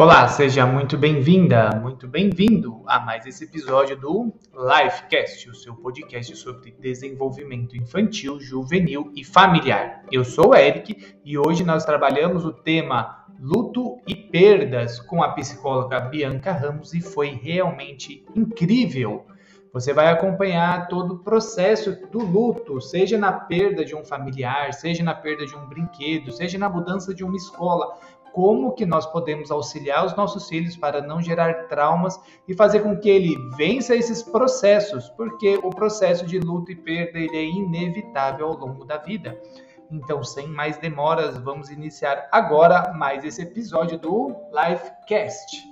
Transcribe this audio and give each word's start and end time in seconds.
Olá, 0.00 0.26
seja 0.28 0.64
muito 0.64 0.96
bem-vinda, 0.96 1.78
muito 1.78 2.08
bem-vindo 2.08 2.82
a 2.86 2.98
mais 2.98 3.26
esse 3.26 3.44
episódio 3.44 3.94
do 4.00 4.32
Lifecast, 4.54 5.50
o 5.50 5.54
seu 5.54 5.74
podcast 5.74 6.34
sobre 6.36 6.74
desenvolvimento 6.80 7.76
infantil, 7.76 8.40
juvenil 8.40 9.12
e 9.14 9.22
familiar. 9.22 10.02
Eu 10.10 10.24
sou 10.24 10.52
o 10.52 10.54
Eric 10.54 11.18
e 11.22 11.36
hoje 11.36 11.64
nós 11.64 11.84
trabalhamos 11.84 12.46
o 12.46 12.50
tema 12.50 13.26
luto 13.38 13.98
e 14.08 14.14
perdas 14.16 14.98
com 15.00 15.22
a 15.22 15.32
psicóloga 15.32 16.00
Bianca 16.00 16.50
Ramos 16.50 16.94
e 16.94 17.02
foi 17.02 17.38
realmente 17.38 18.24
incrível. 18.34 19.26
Você 19.72 19.92
vai 19.92 20.08
acompanhar 20.08 20.88
todo 20.88 21.14
o 21.14 21.18
processo 21.18 21.92
do 22.10 22.18
luto, 22.18 22.80
seja 22.80 23.16
na 23.16 23.32
perda 23.32 23.84
de 23.84 23.94
um 23.94 24.04
familiar, 24.04 24.74
seja 24.74 25.04
na 25.04 25.14
perda 25.14 25.46
de 25.46 25.54
um 25.54 25.64
brinquedo, 25.68 26.32
seja 26.32 26.58
na 26.58 26.68
mudança 26.68 27.14
de 27.14 27.22
uma 27.22 27.36
escola 27.36 27.96
como 28.32 28.72
que 28.72 28.86
nós 28.86 29.06
podemos 29.06 29.50
auxiliar 29.50 30.04
os 30.04 30.16
nossos 30.16 30.48
filhos 30.48 30.76
para 30.76 31.00
não 31.00 31.20
gerar 31.20 31.68
traumas 31.68 32.18
e 32.46 32.54
fazer 32.54 32.80
com 32.80 32.96
que 32.96 33.08
ele 33.08 33.36
vença 33.56 33.94
esses 33.94 34.22
processos, 34.22 35.08
porque 35.10 35.56
o 35.62 35.70
processo 35.70 36.26
de 36.26 36.38
luto 36.38 36.72
e 36.72 36.76
perda 36.76 37.18
ele 37.18 37.36
é 37.36 37.44
inevitável 37.44 38.46
ao 38.46 38.56
longo 38.56 38.84
da 38.84 38.98
vida. 38.98 39.40
Então, 39.90 40.22
sem 40.22 40.46
mais 40.46 40.78
demoras, 40.78 41.36
vamos 41.38 41.68
iniciar 41.68 42.28
agora 42.30 42.92
mais 42.92 43.24
esse 43.24 43.42
episódio 43.42 43.98
do 43.98 44.36
Livecast. 44.52 45.69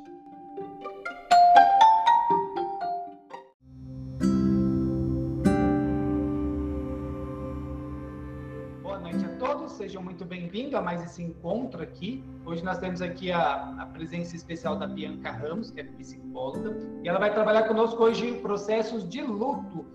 Sejam 9.78 10.02
muito 10.02 10.24
bem-vindos 10.24 10.74
a 10.74 10.82
mais 10.82 11.05
esse 11.05 11.23
encontro 11.23 11.80
aqui. 11.80 12.24
Hoje 12.45 12.64
nós 12.64 12.78
temos 12.78 13.00
aqui 13.00 13.30
a, 13.30 13.76
a, 13.79 13.87
presença 13.87 14.35
especial 14.35 14.74
da 14.74 14.88
Bianca 14.88 15.30
Ramos, 15.30 15.70
que 15.70 15.80
é 15.80 15.85
psicóloga, 15.85 16.76
e 17.04 17.09
ela 17.09 17.20
vai 17.20 17.32
trabalhar 17.32 17.62
conosco 17.62 18.02
hoje 18.02 18.32
processos 18.40 19.09
de 19.09 19.23
luto, 19.23 19.87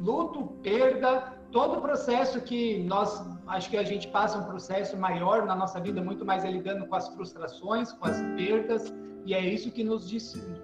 luto, 0.00 0.42
perda, 0.60 1.38
todo 1.52 1.78
o 1.78 1.80
processo 1.80 2.40
que 2.40 2.82
nós, 2.82 3.24
acho 3.46 3.70
que 3.70 3.76
a 3.76 3.84
gente 3.84 4.08
passa 4.08 4.38
um 4.38 4.42
processo 4.42 4.96
maior 4.96 5.46
na 5.46 5.54
nossa 5.54 5.78
vida, 5.78 6.02
muito 6.02 6.24
mais 6.24 6.44
é 6.44 6.50
lidando 6.50 6.84
com 6.86 6.96
as 6.96 7.08
frustrações, 7.10 7.92
com 7.92 8.06
as 8.08 8.20
perdas, 8.34 8.92
e 9.24 9.34
é 9.34 9.40
isso 9.40 9.70
que 9.70 9.84
nos, 9.84 10.10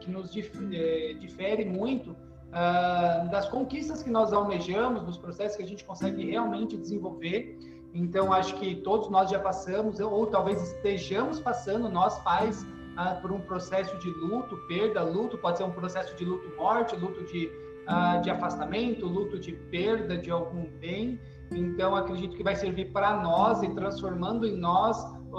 que 0.00 0.11
nos 0.11 0.36
eh, 0.36 1.14
difere 1.20 1.64
muito 1.64 2.11
uh, 2.11 3.31
das 3.31 3.48
conquistas 3.48 4.03
que 4.03 4.11
nós 4.11 4.33
almejamos, 4.33 5.05
dos 5.05 5.16
processos 5.16 5.56
que 5.56 5.62
a 5.62 5.66
gente 5.66 5.84
consegue 5.84 6.28
realmente 6.28 6.77
desenvolver 6.77 7.56
então, 7.95 8.33
acho 8.33 8.56
que 8.56 8.75
todos 8.75 9.09
nós 9.09 9.31
já 9.31 9.39
passamos, 9.39 10.00
ou 10.00 10.27
talvez 10.27 10.61
estejamos 10.61 11.39
passando, 11.39 11.89
nós 11.89 12.19
pais, 12.23 12.67
ah, 12.97 13.14
por 13.14 13.31
um 13.31 13.41
processo 13.41 13.97
de 13.98 14.11
luto, 14.11 14.56
perda, 14.67 15.03
luto, 15.05 15.39
pode 15.39 15.59
ser 15.59 15.64
um 15.64 15.70
processo 15.70 16.15
de 16.17 16.25
luto-morte, 16.25 16.97
luto 16.97 17.22
de, 17.25 17.48
ah, 17.87 18.17
de 18.17 18.31
afastamento, 18.31 19.06
luto 19.06 19.39
de 19.39 19.53
perda 19.53 20.19
de 20.19 20.28
algum 20.28 20.65
bem. 20.81 21.20
Então, 21.53 21.95
acredito 21.95 22.37
que 22.37 22.42
vai 22.42 22.56
servir 22.56 22.91
para 22.91 23.22
nós 23.22 23.62
e 23.62 23.69
transformando 23.69 24.45
em 24.45 24.56
nós, 24.56 24.97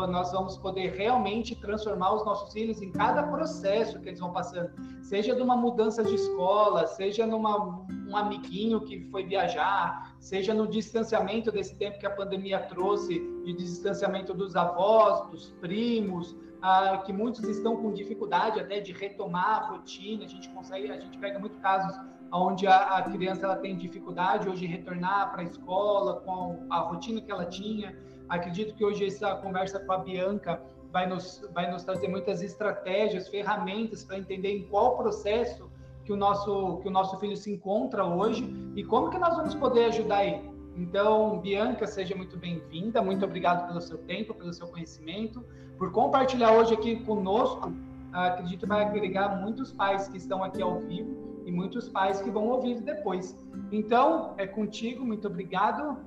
nós 0.07 0.31
vamos 0.31 0.57
poder 0.57 0.93
realmente 0.93 1.55
transformar 1.55 2.13
os 2.13 2.25
nossos 2.25 2.51
filhos 2.51 2.81
em 2.81 2.91
cada 2.91 3.23
processo 3.23 3.99
que 3.99 4.09
eles 4.09 4.19
vão 4.19 4.31
passando, 4.31 4.71
seja 5.01 5.33
de 5.33 5.41
uma 5.41 5.55
mudança 5.55 6.03
de 6.03 6.15
escola, 6.15 6.85
seja 6.87 7.25
numa 7.25 7.85
um 8.07 8.15
amiguinho 8.15 8.81
que 8.81 9.01
foi 9.09 9.25
viajar, 9.25 10.15
seja 10.19 10.53
no 10.53 10.67
distanciamento 10.67 11.51
desse 11.51 11.75
tempo 11.75 11.97
que 11.97 12.05
a 12.05 12.11
pandemia 12.11 12.59
trouxe, 12.59 13.19
de 13.43 13.53
distanciamento 13.53 14.33
dos 14.33 14.55
avós, 14.55 15.29
dos 15.31 15.51
primos, 15.61 16.35
ah, 16.61 16.97
que 17.05 17.13
muitos 17.13 17.43
estão 17.47 17.77
com 17.77 17.93
dificuldade 17.93 18.59
até 18.59 18.79
de 18.79 18.91
retomar 18.91 19.63
a 19.63 19.67
rotina. 19.67 20.25
A 20.25 20.27
gente 20.27 20.49
consegue, 20.49 20.91
a 20.91 20.99
gente 20.99 21.17
pega 21.17 21.39
muitos 21.39 21.59
casos 21.59 21.95
onde 22.31 22.67
a, 22.67 22.97
a 22.97 23.03
criança 23.03 23.45
ela 23.45 23.57
tem 23.57 23.77
dificuldade 23.77 24.49
hoje 24.49 24.61
de 24.61 24.67
retornar 24.67 25.31
para 25.31 25.41
a 25.41 25.45
escola 25.45 26.21
com 26.21 26.65
a 26.69 26.79
rotina 26.79 27.21
que 27.21 27.31
ela 27.31 27.45
tinha. 27.45 27.95
Acredito 28.29 28.73
que 28.75 28.83
hoje 28.83 29.05
essa 29.05 29.35
conversa 29.35 29.79
com 29.79 29.91
a 29.91 29.97
Bianca 29.99 30.61
vai 30.91 31.07
nos, 31.07 31.47
vai 31.53 31.69
nos 31.71 31.83
trazer 31.83 32.07
muitas 32.07 32.41
estratégias, 32.41 33.27
ferramentas 33.27 34.03
para 34.03 34.17
entender 34.17 34.49
em 34.49 34.67
qual 34.67 34.97
processo 34.97 35.69
que 36.03 36.13
o 36.13 36.15
nosso 36.15 36.77
que 36.77 36.87
o 36.87 36.91
nosso 36.91 37.17
filho 37.19 37.35
se 37.35 37.51
encontra 37.51 38.05
hoje 38.05 38.43
e 38.75 38.83
como 38.83 39.09
que 39.09 39.17
nós 39.17 39.35
vamos 39.35 39.55
poder 39.55 39.85
ajudar 39.85 40.23
ele. 40.23 40.55
Então, 40.77 41.39
Bianca, 41.39 41.87
seja 41.87 42.15
muito 42.15 42.37
bem-vinda. 42.37 43.01
Muito 43.01 43.23
obrigado 43.23 43.67
pelo 43.67 43.79
seu 43.79 43.97
tempo, 43.99 44.33
pelo 44.33 44.53
seu 44.53 44.67
conhecimento, 44.67 45.43
por 45.77 45.91
compartilhar 45.91 46.51
hoje 46.51 46.73
aqui 46.73 46.97
conosco. 47.05 47.73
Acredito 48.11 48.61
que 48.61 48.65
vai 48.65 48.83
agregar 48.83 49.41
muitos 49.41 49.71
pais 49.71 50.07
que 50.07 50.17
estão 50.17 50.43
aqui 50.43 50.61
ao 50.61 50.79
vivo 50.81 51.41
e 51.45 51.51
muitos 51.51 51.87
pais 51.87 52.21
que 52.21 52.29
vão 52.29 52.47
ouvir 52.49 52.81
depois. 52.81 53.35
Então, 53.71 54.33
é 54.37 54.45
contigo. 54.45 55.05
Muito 55.05 55.27
obrigado. 55.27 55.97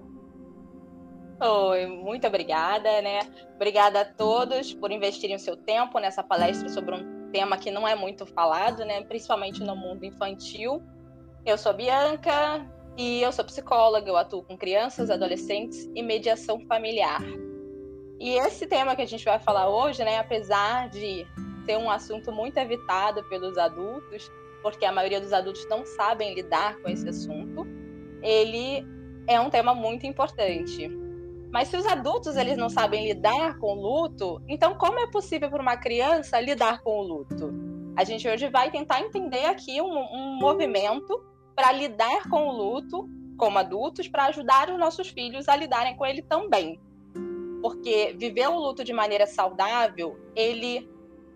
Oi, 1.40 1.86
muito 1.86 2.26
obrigada, 2.26 3.00
né? 3.00 3.20
Obrigada 3.54 4.00
a 4.00 4.04
todos 4.04 4.74
por 4.74 4.90
investirem 4.90 5.36
o 5.36 5.38
seu 5.38 5.56
tempo 5.56 6.00
nessa 6.00 6.20
palestra 6.20 6.68
sobre 6.68 6.96
um 6.96 7.30
tema 7.30 7.56
que 7.56 7.70
não 7.70 7.86
é 7.86 7.94
muito 7.94 8.26
falado, 8.26 8.84
né? 8.84 9.02
Principalmente 9.04 9.62
no 9.62 9.76
mundo 9.76 10.04
infantil. 10.04 10.82
Eu 11.46 11.56
sou 11.56 11.72
Bianca 11.72 12.66
e 12.96 13.22
eu 13.22 13.30
sou 13.30 13.44
psicóloga, 13.44 14.10
eu 14.10 14.16
atuo 14.16 14.42
com 14.42 14.58
crianças, 14.58 15.10
adolescentes 15.10 15.88
e 15.94 16.02
mediação 16.02 16.58
familiar. 16.66 17.22
E 18.18 18.30
esse 18.30 18.66
tema 18.66 18.96
que 18.96 19.02
a 19.02 19.06
gente 19.06 19.24
vai 19.24 19.38
falar 19.38 19.68
hoje, 19.68 20.02
né, 20.02 20.18
apesar 20.18 20.88
de 20.88 21.24
ser 21.64 21.78
um 21.78 21.88
assunto 21.88 22.32
muito 22.32 22.56
evitado 22.56 23.22
pelos 23.28 23.56
adultos, 23.56 24.28
porque 24.60 24.84
a 24.84 24.90
maioria 24.90 25.20
dos 25.20 25.32
adultos 25.32 25.64
não 25.68 25.86
sabem 25.86 26.34
lidar 26.34 26.78
com 26.78 26.88
esse 26.88 27.08
assunto, 27.08 27.64
ele 28.24 28.84
é 29.28 29.38
um 29.38 29.48
tema 29.48 29.72
muito 29.72 30.04
importante. 30.04 31.06
Mas 31.50 31.68
se 31.68 31.76
os 31.76 31.86
adultos 31.86 32.36
eles 32.36 32.56
não 32.56 32.68
sabem 32.68 33.06
lidar 33.06 33.58
com 33.58 33.72
o 33.72 33.80
luto, 33.80 34.42
então 34.46 34.74
como 34.74 34.98
é 34.98 35.10
possível 35.10 35.48
para 35.48 35.62
uma 35.62 35.76
criança 35.76 36.40
lidar 36.40 36.82
com 36.82 36.98
o 36.98 37.02
luto? 37.02 37.52
A 37.96 38.04
gente 38.04 38.28
hoje 38.28 38.48
vai 38.48 38.70
tentar 38.70 39.00
entender 39.00 39.44
aqui 39.46 39.80
um, 39.80 39.86
um 39.86 40.38
movimento 40.38 41.20
para 41.56 41.72
lidar 41.72 42.28
com 42.28 42.46
o 42.48 42.52
luto 42.52 43.08
como 43.36 43.58
adultos, 43.58 44.08
para 44.08 44.26
ajudar 44.26 44.68
os 44.68 44.78
nossos 44.78 45.08
filhos 45.08 45.48
a 45.48 45.56
lidarem 45.56 45.96
com 45.96 46.04
ele 46.04 46.22
também. 46.22 46.78
Porque 47.62 48.14
viver 48.18 48.48
o 48.48 48.58
luto 48.58 48.84
de 48.84 48.92
maneira 48.92 49.26
saudável, 49.26 50.18
ele 50.34 50.88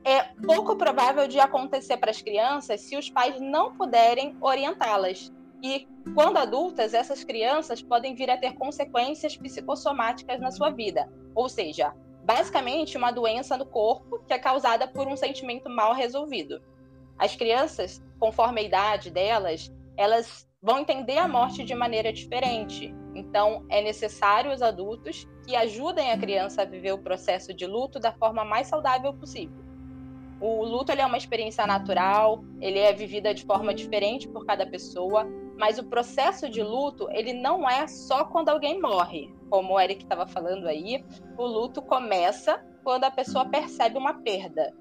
é 0.05 0.23
pouco 0.44 0.77
provável 0.77 1.27
de 1.29 1.39
acontecer 1.39 1.97
para 1.97 2.11
as 2.11 2.21
crianças 2.21 2.81
se 2.81 2.97
os 2.97 3.09
pais 3.09 3.41
não 3.41 3.75
puderem 3.75 4.37
orientá-las. 4.41 5.33
E 5.62 5.87
quando 6.15 6.39
adultas, 6.39 6.93
essas 6.93 7.23
crianças 7.23 7.81
podem 7.81 8.15
vir 8.17 8.28
a 8.28 8.37
ter 8.37 8.55
consequências 8.55 9.37
psicossomáticas 9.37 10.41
na 10.41 10.50
sua 10.50 10.71
vida, 10.71 11.09
ou 11.37 11.49
seja, 11.49 11.95
basicamente 12.25 12.97
uma 12.97 13.12
doença 13.12 13.56
no 13.56 13.65
corpo 13.65 14.19
que 14.27 14.34
é 14.34 14.39
causada 14.39 14.89
por 14.89 15.06
um 15.06 15.17
sentimento 15.17 15.71
mal 15.71 15.95
resolvido. 15.95 16.61
As 17.17 17.37
crianças, 17.37 18.03
conforme 18.19 18.61
a 18.61 18.65
idade 18.65 19.11
delas, 19.11 19.73
elas 19.97 20.49
vão 20.61 20.81
entender 20.81 21.19
a 21.19 21.28
morte 21.28 21.62
de 21.62 21.75
maneira 21.75 22.12
diferente. 22.12 22.93
Então, 23.15 23.65
é 23.69 23.81
necessário 23.81 24.50
os 24.50 24.62
adultos 24.62 25.29
que 25.47 25.55
ajudem 25.55 26.11
a 26.11 26.19
criança 26.19 26.62
a 26.62 26.65
viver 26.65 26.93
o 26.93 26.99
processo 26.99 27.55
de 27.55 27.67
luto 27.67 28.00
da 28.00 28.12
forma 28.12 28.44
mais 28.44 28.67
saudável 28.67 29.15
possível. 29.15 29.62
O 30.41 30.65
luto 30.65 30.91
é 30.91 31.06
uma 31.06 31.17
experiência 31.17 31.65
natural, 31.69 32.43
ele 32.61 32.81
é 32.81 32.93
vivida 32.93 33.33
de 33.33 33.44
forma 33.44 33.73
diferente 33.73 34.27
por 34.27 34.44
cada 34.44 34.67
pessoa, 34.67 35.25
mas 35.62 35.78
o 35.78 35.84
processo 35.84 36.49
de 36.49 36.61
luto, 36.61 37.09
ele 37.12 37.33
não 37.33 37.71
é 37.71 37.87
só 37.87 38.25
quando 38.25 38.49
alguém 38.49 38.81
morre. 38.81 39.33
Como 39.49 39.75
o 39.75 39.81
Eric 39.81 40.03
estava 40.03 40.27
falando 40.27 40.67
aí, 40.67 41.05
o 41.39 41.47
luto 41.47 41.81
começa 41.81 42.61
quando 42.82 43.05
a 43.05 43.12
pessoa 43.12 43.44
percebe 43.44 43.97
uma 43.97 44.12
perda. 44.12 44.75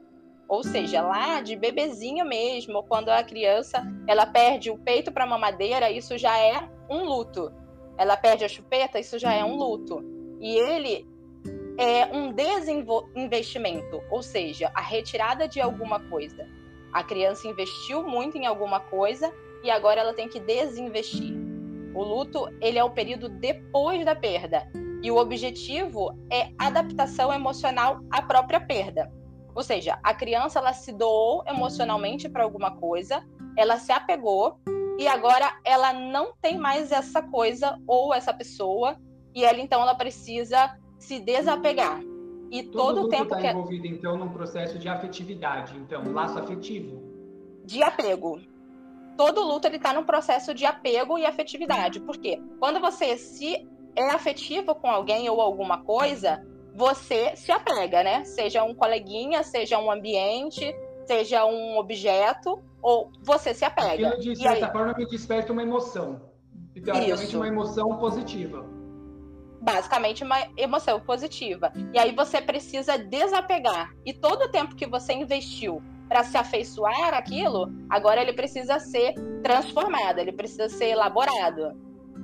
Ou 0.49 0.63
seja, 0.63 1.03
lá 1.03 1.39
de 1.39 1.55
bebezinho 1.55 2.25
mesmo, 2.25 2.81
quando 2.81 3.09
a 3.09 3.23
criança 3.23 3.83
ela 4.07 4.25
perde 4.25 4.71
o 4.71 4.77
peito 4.79 5.11
para 5.11 5.23
a 5.23 5.27
mamadeira, 5.27 5.91
isso 5.91 6.17
já 6.17 6.35
é 6.39 6.67
um 6.89 7.03
luto. 7.03 7.53
Ela 7.95 8.17
perde 8.17 8.43
a 8.43 8.49
chupeta, 8.49 8.99
isso 8.99 9.19
já 9.19 9.35
é 9.35 9.45
um 9.45 9.55
luto. 9.57 10.03
E 10.39 10.57
ele 10.57 11.07
é 11.77 12.07
um 12.07 12.33
desinvestimento, 12.33 14.01
ou 14.09 14.23
seja, 14.23 14.71
a 14.73 14.81
retirada 14.81 15.47
de 15.47 15.61
alguma 15.61 15.99
coisa. 15.99 16.49
A 16.91 17.03
criança 17.03 17.47
investiu 17.47 18.01
muito 18.01 18.35
em 18.35 18.47
alguma 18.47 18.79
coisa 18.79 19.31
e 19.63 19.69
agora 19.69 20.01
ela 20.01 20.13
tem 20.13 20.27
que 20.27 20.39
desinvestir. 20.39 21.35
O 21.93 22.03
luto, 22.03 22.47
ele 22.61 22.79
é 22.79 22.83
o 22.83 22.89
período 22.89 23.27
depois 23.27 24.05
da 24.05 24.15
perda, 24.15 24.67
e 25.03 25.11
o 25.11 25.17
objetivo 25.17 26.15
é 26.31 26.51
adaptação 26.57 27.33
emocional 27.33 27.99
à 28.09 28.21
própria 28.21 28.59
perda. 28.59 29.11
Ou 29.53 29.63
seja, 29.63 29.99
a 30.03 30.13
criança 30.13 30.59
ela 30.59 30.73
se 30.73 30.93
doou 30.93 31.43
emocionalmente 31.47 32.29
para 32.29 32.43
alguma 32.43 32.71
coisa, 32.77 33.25
ela 33.57 33.77
se 33.77 33.91
apegou 33.91 34.59
e 34.97 35.07
agora 35.07 35.51
ela 35.65 35.91
não 35.91 36.33
tem 36.41 36.57
mais 36.57 36.91
essa 36.91 37.21
coisa 37.21 37.77
ou 37.87 38.13
essa 38.13 38.33
pessoa 38.33 38.95
e 39.35 39.43
ela 39.43 39.59
então 39.59 39.81
ela 39.81 39.95
precisa 39.95 40.77
se 40.97 41.19
desapegar. 41.19 41.99
E 42.51 42.63
todo, 42.63 42.95
todo 42.95 43.05
o 43.05 43.09
tempo 43.09 43.29
tá 43.29 43.37
que 43.37 43.47
é 43.47 43.51
envolvido 43.51 43.87
então 43.87 44.17
num 44.17 44.29
processo 44.29 44.77
de 44.77 44.87
afetividade, 44.87 45.75
então 45.77 46.11
laço 46.13 46.37
afetivo. 46.37 47.01
De 47.65 47.81
apego. 47.81 48.39
Todo 49.23 49.43
luto 49.43 49.67
ele 49.67 49.75
está 49.75 49.93
num 49.93 50.03
processo 50.03 50.51
de 50.51 50.65
apego 50.65 51.15
e 51.15 51.27
afetividade. 51.27 51.99
Por 51.99 52.17
quê? 52.17 52.41
Quando 52.59 52.79
você 52.79 53.15
se 53.17 53.69
é 53.95 54.09
afetivo 54.09 54.73
com 54.73 54.89
alguém 54.89 55.29
ou 55.29 55.39
alguma 55.39 55.83
coisa, 55.83 56.43
você 56.73 57.35
se 57.35 57.51
apega, 57.51 58.01
né? 58.01 58.23
Seja 58.23 58.63
um 58.63 58.73
coleguinha, 58.73 59.43
seja 59.43 59.77
um 59.77 59.91
ambiente, 59.91 60.75
seja 61.05 61.45
um 61.45 61.77
objeto, 61.77 62.63
ou 62.81 63.11
você 63.21 63.53
se 63.53 63.63
apega. 63.63 64.07
Aquilo, 64.07 64.33
de 64.33 64.41
certa 64.41 64.65
aí... 64.65 64.71
forma, 64.71 64.95
me 64.97 65.05
desperta 65.05 65.53
uma 65.53 65.61
emoção. 65.61 66.19
Teoricamente, 66.73 67.23
Isso. 67.23 67.37
uma 67.37 67.47
emoção 67.47 67.95
positiva. 67.97 68.65
Basicamente, 69.61 70.23
uma 70.23 70.39
emoção 70.57 70.99
positiva. 70.99 71.71
E 71.93 71.99
aí 71.99 72.11
você 72.15 72.41
precisa 72.41 72.97
desapegar. 72.97 73.93
E 74.03 74.13
todo 74.13 74.45
o 74.45 74.49
tempo 74.49 74.75
que 74.75 74.87
você 74.87 75.13
investiu 75.13 75.79
para 76.11 76.25
se 76.25 76.35
afeiçoar 76.35 77.13
aquilo, 77.13 77.71
agora 77.89 78.21
ele 78.21 78.33
precisa 78.33 78.77
ser 78.79 79.13
transformado, 79.41 80.19
ele 80.19 80.33
precisa 80.33 80.67
ser 80.67 80.89
elaborado. 80.89 81.71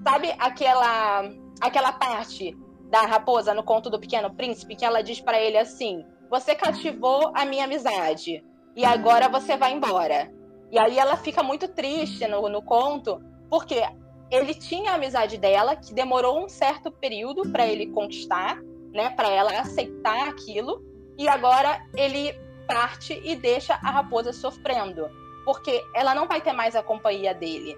Sabe 0.03 0.35
aquela 0.37 1.23
aquela 1.61 1.93
parte 1.93 2.53
da 2.91 3.03
raposa 3.03 3.53
no 3.53 3.63
conto 3.63 3.89
do 3.89 3.97
Pequeno 3.97 4.35
Príncipe 4.35 4.75
que 4.75 4.83
ela 4.83 5.01
diz 5.01 5.21
para 5.21 5.39
ele 5.39 5.57
assim: 5.57 6.05
"Você 6.29 6.53
cativou 6.53 7.31
a 7.33 7.45
minha 7.45 7.63
amizade 7.63 8.43
e 8.75 8.83
agora 8.83 9.29
você 9.29 9.55
vai 9.55 9.71
embora". 9.71 10.33
E 10.69 10.77
aí 10.77 10.99
ela 10.99 11.15
fica 11.15 11.41
muito 11.41 11.69
triste 11.69 12.27
no, 12.27 12.49
no 12.49 12.61
conto, 12.61 13.21
porque 13.49 13.81
ele 14.29 14.53
tinha 14.53 14.91
a 14.91 14.95
amizade 14.95 15.37
dela, 15.37 15.77
que 15.77 15.93
demorou 15.93 16.43
um 16.43 16.49
certo 16.49 16.91
período 16.91 17.49
para 17.53 17.65
ele 17.65 17.87
conquistar, 17.87 18.57
né, 18.91 19.11
para 19.11 19.29
ela 19.29 19.57
aceitar 19.61 20.27
aquilo, 20.27 20.83
e 21.17 21.25
agora 21.29 21.81
ele 21.95 22.35
parte 22.67 23.19
e 23.23 23.35
deixa 23.35 23.75
a 23.75 23.91
raposa 23.91 24.33
sofrendo, 24.33 25.09
porque 25.45 25.83
ela 25.95 26.13
não 26.13 26.27
vai 26.27 26.41
ter 26.41 26.53
mais 26.53 26.75
a 26.75 26.83
companhia 26.83 27.33
dele. 27.33 27.77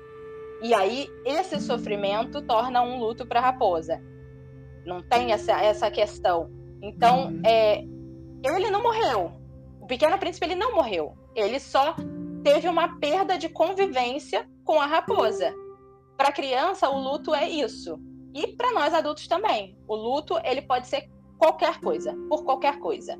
E 0.62 0.74
aí 0.74 1.10
esse 1.26 1.60
sofrimento 1.62 2.42
torna 2.42 2.82
um 2.82 3.00
luto 3.00 3.26
para 3.26 3.40
a 3.40 3.44
raposa. 3.44 4.02
Não 4.86 5.02
tem 5.02 5.32
essa, 5.32 5.54
essa 5.62 5.90
questão. 5.90 6.50
Então, 6.82 7.40
é, 7.46 7.84
ele 8.44 8.70
não 8.70 8.82
morreu. 8.82 9.32
O 9.80 9.86
Pequeno 9.86 10.18
Príncipe 10.18 10.46
ele 10.46 10.56
não 10.56 10.76
morreu. 10.76 11.18
Ele 11.36 11.60
só 11.60 11.96
teve 12.44 12.68
uma 12.68 13.00
perda 13.00 13.38
de 13.38 13.50
convivência 13.50 14.50
com 14.66 14.80
a 14.80 14.86
raposa. 14.86 15.54
Para 16.18 16.32
criança, 16.32 16.90
o 16.90 17.00
luto 17.00 17.34
é 17.34 17.48
isso. 17.50 18.00
E 18.34 18.48
para 18.48 18.72
nós 18.72 18.94
adultos 18.94 19.28
também. 19.28 19.78
O 19.88 19.96
luto, 19.96 20.38
ele 20.44 20.62
pode 20.62 20.88
ser 20.88 21.10
qualquer 21.38 21.80
coisa, 21.80 22.16
por 22.28 22.44
qualquer 22.44 22.80
coisa. 22.80 23.18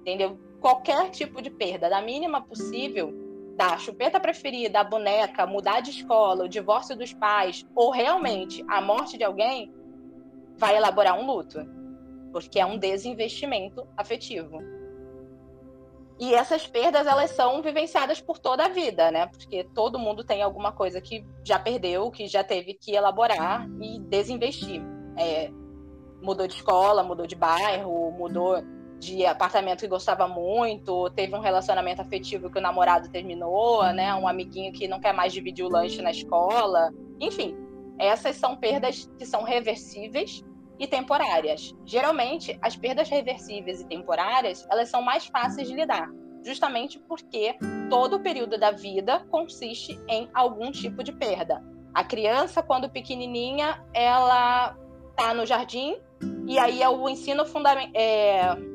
Entendeu? 0.00 0.38
Qualquer 0.62 1.10
tipo 1.10 1.42
de 1.42 1.50
perda, 1.50 1.90
da 1.90 2.00
mínima 2.00 2.40
possível, 2.40 3.12
da 3.56 3.76
chupeta 3.78 4.20
preferida, 4.20 4.78
a 4.78 4.84
boneca, 4.84 5.44
mudar 5.44 5.80
de 5.80 5.90
escola, 5.90 6.44
o 6.44 6.48
divórcio 6.48 6.96
dos 6.96 7.12
pais, 7.12 7.66
ou 7.74 7.90
realmente 7.90 8.64
a 8.68 8.80
morte 8.80 9.18
de 9.18 9.24
alguém, 9.24 9.74
vai 10.56 10.76
elaborar 10.76 11.18
um 11.18 11.26
luto. 11.26 11.58
Porque 12.30 12.60
é 12.60 12.64
um 12.64 12.78
desinvestimento 12.78 13.84
afetivo. 13.96 14.60
E 16.20 16.32
essas 16.32 16.64
perdas, 16.64 17.08
elas 17.08 17.32
são 17.32 17.60
vivenciadas 17.60 18.20
por 18.20 18.38
toda 18.38 18.64
a 18.64 18.68
vida, 18.68 19.10
né? 19.10 19.26
Porque 19.26 19.64
todo 19.74 19.98
mundo 19.98 20.22
tem 20.22 20.42
alguma 20.42 20.70
coisa 20.70 21.00
que 21.00 21.26
já 21.42 21.58
perdeu, 21.58 22.08
que 22.08 22.28
já 22.28 22.44
teve 22.44 22.74
que 22.74 22.94
elaborar 22.94 23.68
e 23.80 23.98
desinvestir. 23.98 24.80
É, 25.16 25.50
mudou 26.22 26.46
de 26.46 26.54
escola, 26.54 27.02
mudou 27.02 27.26
de 27.26 27.34
bairro, 27.34 28.12
mudou 28.12 28.62
de 29.02 29.26
apartamento 29.26 29.80
que 29.80 29.88
gostava 29.88 30.28
muito, 30.28 31.10
teve 31.10 31.34
um 31.34 31.40
relacionamento 31.40 32.00
afetivo 32.00 32.48
que 32.48 32.58
o 32.58 32.62
namorado 32.62 33.10
terminou, 33.10 33.82
né? 33.92 34.14
Um 34.14 34.28
amiguinho 34.28 34.72
que 34.72 34.86
não 34.86 35.00
quer 35.00 35.12
mais 35.12 35.32
dividir 35.32 35.64
o 35.64 35.68
lanche 35.68 36.00
na 36.00 36.12
escola. 36.12 36.88
Enfim, 37.20 37.56
essas 37.98 38.36
são 38.36 38.56
perdas 38.56 39.10
que 39.18 39.26
são 39.26 39.42
reversíveis 39.42 40.44
e 40.78 40.86
temporárias. 40.86 41.74
Geralmente, 41.84 42.56
as 42.62 42.76
perdas 42.76 43.08
reversíveis 43.08 43.80
e 43.80 43.86
temporárias, 43.88 44.64
elas 44.70 44.88
são 44.88 45.02
mais 45.02 45.26
fáceis 45.26 45.66
de 45.66 45.74
lidar, 45.74 46.08
justamente 46.44 47.00
porque 47.00 47.56
todo 47.90 48.16
o 48.16 48.22
período 48.22 48.56
da 48.56 48.70
vida 48.70 49.26
consiste 49.32 50.00
em 50.06 50.30
algum 50.32 50.70
tipo 50.70 51.02
de 51.02 51.10
perda. 51.10 51.60
A 51.92 52.04
criança, 52.04 52.62
quando 52.62 52.88
pequenininha, 52.88 53.84
ela 53.92 54.76
está 55.10 55.34
no 55.34 55.44
jardim 55.44 55.96
e 56.46 56.56
aí 56.56 56.80
é 56.80 56.88
o 56.88 57.08
ensino 57.08 57.44
fundamental, 57.44 57.92
é, 57.94 58.71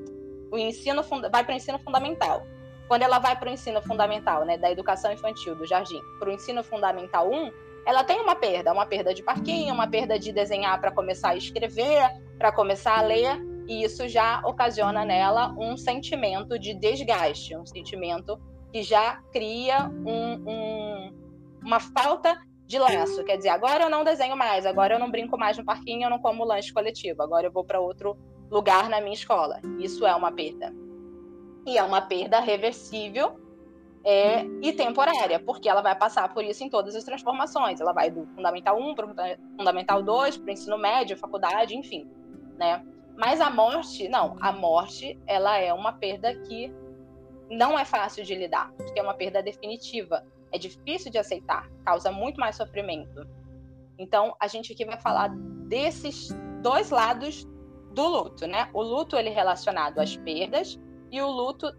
o 0.51 0.57
ensino 0.57 1.03
vai 1.31 1.43
para 1.43 1.53
o 1.53 1.55
ensino 1.55 1.79
fundamental. 1.79 2.45
Quando 2.87 3.01
ela 3.01 3.19
vai 3.19 3.37
para 3.37 3.49
o 3.49 3.51
ensino 3.51 3.81
fundamental, 3.81 4.45
né, 4.45 4.57
da 4.57 4.71
educação 4.71 5.11
infantil 5.11 5.55
do 5.55 5.65
jardim, 5.65 6.01
para 6.19 6.29
o 6.29 6.31
ensino 6.31 6.63
fundamental 6.63 7.29
1, 7.29 7.51
ela 7.85 8.03
tem 8.03 8.19
uma 8.19 8.35
perda, 8.35 8.71
uma 8.73 8.85
perda 8.85 9.13
de 9.13 9.23
parquinho, 9.23 9.73
uma 9.73 9.87
perda 9.87 10.17
de 10.19 10.31
desenhar 10.31 10.79
para 10.79 10.91
começar 10.91 11.29
a 11.29 11.35
escrever, 11.35 12.09
para 12.37 12.51
começar 12.51 12.97
a 12.97 13.01
ler, 13.01 13.41
e 13.67 13.83
isso 13.83 14.07
já 14.07 14.41
ocasiona 14.45 15.03
nela 15.03 15.53
um 15.57 15.75
sentimento 15.75 16.57
de 16.57 16.73
desgaste, 16.73 17.55
um 17.55 17.65
sentimento 17.65 18.39
que 18.71 18.83
já 18.83 19.21
cria 19.31 19.89
um, 20.05 20.49
um, 20.49 21.13
uma 21.61 21.79
falta 21.79 22.37
de 22.65 22.77
laço. 22.77 23.23
Quer 23.23 23.37
dizer, 23.37 23.49
agora 23.49 23.85
eu 23.85 23.89
não 23.89 24.03
desenho 24.03 24.35
mais, 24.35 24.65
agora 24.65 24.95
eu 24.95 24.99
não 24.99 25.09
brinco 25.09 25.37
mais 25.37 25.57
no 25.57 25.65
parquinho, 25.65 26.05
eu 26.05 26.09
não 26.09 26.19
como 26.19 26.43
lanche 26.43 26.73
coletivo, 26.73 27.21
agora 27.23 27.47
eu 27.47 27.51
vou 27.51 27.63
para 27.63 27.79
outro 27.79 28.17
lugar 28.49 28.89
na 28.89 29.01
minha 29.01 29.13
escola. 29.13 29.59
Isso 29.79 30.05
é 30.05 30.15
uma 30.15 30.31
perda. 30.31 30.73
E 31.65 31.77
é 31.77 31.83
uma 31.83 32.01
perda 32.01 32.39
reversível 32.39 33.39
é, 34.03 34.45
e 34.61 34.71
temporária, 34.71 35.39
porque 35.39 35.67
ela 35.67 35.81
vai 35.81 35.93
passar 35.93 36.33
por 36.33 36.43
isso 36.43 36.63
em 36.63 36.69
todas 36.69 36.95
as 36.95 37.03
transformações. 37.03 37.81
Ela 37.81 37.91
vai 37.91 38.09
do 38.09 38.25
Fundamental 38.27 38.79
1 38.79 38.95
para 38.95 39.05
o 39.05 39.57
Fundamental 39.57 40.01
2, 40.01 40.37
para 40.37 40.47
o 40.47 40.51
ensino 40.51 40.77
médio, 40.77 41.17
faculdade, 41.17 41.75
enfim. 41.75 42.09
Né? 42.57 42.85
Mas 43.17 43.41
a 43.41 43.49
morte, 43.49 44.07
não, 44.07 44.37
a 44.39 44.51
morte 44.51 45.19
ela 45.27 45.57
é 45.57 45.73
uma 45.73 45.91
perda 45.91 46.33
que 46.33 46.71
não 47.49 47.77
é 47.77 47.83
fácil 47.83 48.23
de 48.23 48.35
lidar, 48.35 48.71
porque 48.77 48.99
é 48.99 49.03
uma 49.03 49.13
perda 49.13 49.41
definitiva. 49.41 50.23
É 50.51 50.57
difícil 50.57 51.11
de 51.11 51.17
aceitar, 51.17 51.69
causa 51.83 52.11
muito 52.11 52.39
mais 52.39 52.55
sofrimento. 52.55 53.27
Então, 53.97 54.35
a 54.39 54.47
gente 54.47 54.71
aqui 54.71 54.85
vai 54.85 54.99
falar 54.99 55.29
desses 55.67 56.29
dois 56.61 56.91
lados 56.91 57.45
do 57.97 58.07
luto, 58.07 58.45
né? 58.45 58.69
O 58.73 58.83
luto 58.83 59.17
ele 59.17 59.31
relacionado 59.31 59.97
às 59.97 60.15
perdas 60.15 60.79
e 61.11 61.19
o 61.19 61.27
luto 61.27 61.75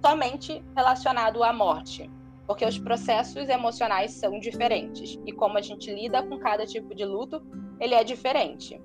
somente 0.00 0.64
relacionado 0.74 1.44
à 1.44 1.52
morte, 1.52 2.10
porque 2.46 2.64
os 2.64 2.78
processos 2.78 3.46
emocionais 3.50 4.12
são 4.12 4.40
diferentes 4.40 5.20
e 5.26 5.32
como 5.32 5.58
a 5.58 5.60
gente 5.60 5.92
lida 5.92 6.22
com 6.22 6.38
cada 6.38 6.64
tipo 6.64 6.94
de 6.94 7.04
luto, 7.04 7.42
ele 7.78 7.94
é 7.94 8.02
diferente. 8.02 8.80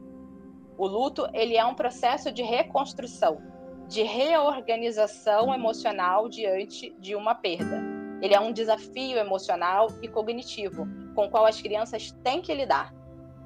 O 0.77 0.85
luto, 0.85 1.25
ele 1.33 1.55
é 1.55 1.65
um 1.65 1.73
processo 1.73 2.29
de 2.29 2.43
reconstrução, 2.43 3.41
de 3.87 4.03
reorganização 4.03 5.53
emocional 5.53 6.27
diante 6.27 6.93
de 6.99 7.15
uma 7.15 7.35
perda. 7.35 7.81
Ele 8.21 8.35
é 8.35 8.39
um 8.39 8.51
desafio 8.51 9.17
emocional 9.17 9.87
e 10.01 10.09
cognitivo 10.09 10.85
com 11.15 11.27
o 11.27 11.29
qual 11.29 11.45
as 11.45 11.61
crianças 11.61 12.11
têm 12.21 12.41
que 12.41 12.53
lidar. 12.53 12.96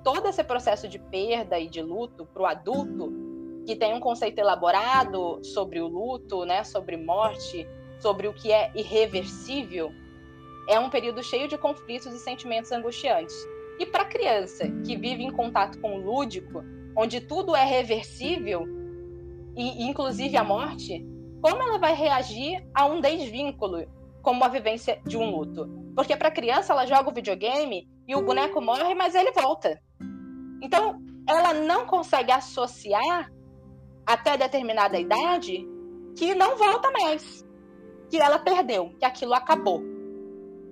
Todo 0.03 0.27
esse 0.27 0.43
processo 0.43 0.88
de 0.88 0.98
perda 0.98 1.60
e 1.60 1.67
de 1.67 1.81
luto 1.81 2.25
para 2.25 2.41
o 2.41 2.46
adulto 2.46 3.12
que 3.65 3.75
tem 3.75 3.93
um 3.93 4.00
conceito 4.00 4.39
elaborado 4.39 5.39
sobre 5.43 5.79
o 5.79 5.88
luto, 5.88 6.46
né, 6.46 6.63
sobre 6.63 6.98
morte, 6.98 7.67
sobre 8.00 8.27
o 8.27 8.34
que 8.34 8.51
é 8.51 8.72
irreversível, 8.75 9.91
é 10.67 10.79
um 10.79 10.89
período 10.89 11.24
cheio 11.24 11.48
de 11.48 11.58
conflitos 11.58 12.13
e 12.13 12.20
sentimentos 12.20 12.72
angustiantes. 12.72 13.36
E 13.79 13.86
para 13.86 14.03
a 14.03 14.08
criança 14.08 14.67
que 14.86 14.96
vive 14.96 15.24
em 15.24 15.31
contato 15.31 15.79
com 15.79 15.96
o 15.96 16.01
lúdico, 16.01 16.63
onde 16.96 17.22
tudo 17.22 17.55
é 17.55 17.63
reversível, 17.63 18.65
e 19.55 19.84
inclusive 19.84 20.38
a 20.38 20.43
morte, 20.43 21.05
como 21.41 21.62
ela 21.62 21.77
vai 21.77 21.93
reagir 21.93 22.65
a 22.74 22.86
um 22.86 23.01
desvínculo, 23.01 23.86
como 24.22 24.43
a 24.43 24.48
vivência 24.48 25.01
de 25.05 25.17
um 25.17 25.29
luto? 25.29 25.67
Porque 25.96 26.15
para 26.15 26.29
a 26.29 26.31
criança 26.31 26.74
ela 26.74 26.86
joga 26.86 27.10
o 27.10 27.13
videogame 27.13 27.88
e 28.08 28.15
o 28.15 28.22
boneco 28.22 28.62
morre, 28.62 28.93
mas 28.93 29.15
ele 29.15 29.31
volta. 29.31 29.81
Então, 30.62 31.01
ela 31.27 31.53
não 31.53 31.86
consegue 31.86 32.32
associar 32.32 33.32
até 34.06 34.38
determinada 34.38 35.00
idade 35.00 35.65
que 36.18 36.36
não 36.36 36.58
volta 36.58 36.91
mais, 36.91 37.46
que 38.10 38.18
ela 38.18 38.39
perdeu, 38.39 38.94
que 39.00 39.06
aquilo 39.06 39.34
acabou. 39.34 39.82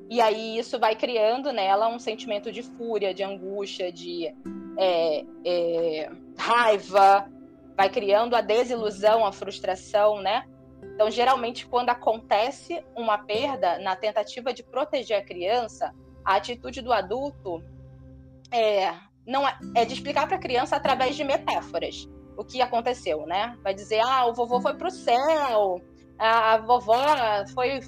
E 0.10 0.20
aí 0.20 0.58
isso 0.58 0.80
vai 0.80 0.96
criando 0.96 1.52
nela 1.54 1.88
um 1.88 2.00
sentimento 2.00 2.52
de 2.52 2.64
fúria, 2.64 3.14
de 3.14 3.24
angústia, 3.24 3.92
de 3.92 4.34
é, 4.78 5.26
é, 5.46 6.12
raiva, 6.38 7.30
vai 7.78 7.90
criando 7.90 8.36
a 8.36 8.42
desilusão, 8.42 9.26
a 9.26 9.32
frustração, 9.32 10.22
né? 10.22 10.46
Então, 10.96 11.12
geralmente, 11.12 11.68
quando 11.68 11.90
acontece 11.90 12.84
uma 12.96 13.18
perda, 13.18 13.78
na 13.80 13.96
tentativa 13.96 14.54
de 14.54 14.64
proteger 14.64 15.18
a 15.18 15.24
criança, 15.24 15.94
a 16.26 16.36
atitude 16.36 16.82
do 16.82 16.92
adulto 16.92 17.64
é, 18.52 18.94
não 19.30 19.48
é, 19.48 19.58
é 19.76 19.86
de 19.86 19.94
explicar 19.94 20.28
para 20.28 20.38
a 20.38 20.40
criança 20.40 20.76
através 20.76 21.16
de 21.16 21.24
metáforas 21.24 22.10
o 22.36 22.44
que 22.44 22.62
aconteceu, 22.62 23.26
né? 23.26 23.58
Vai 23.62 23.74
dizer, 23.74 24.00
ah, 24.00 24.26
o 24.26 24.34
vovô 24.34 24.62
foi 24.62 24.74
pro 24.74 24.90
céu, 24.90 25.82
a 26.18 26.58
vovó 26.58 27.06
foi 27.54 27.82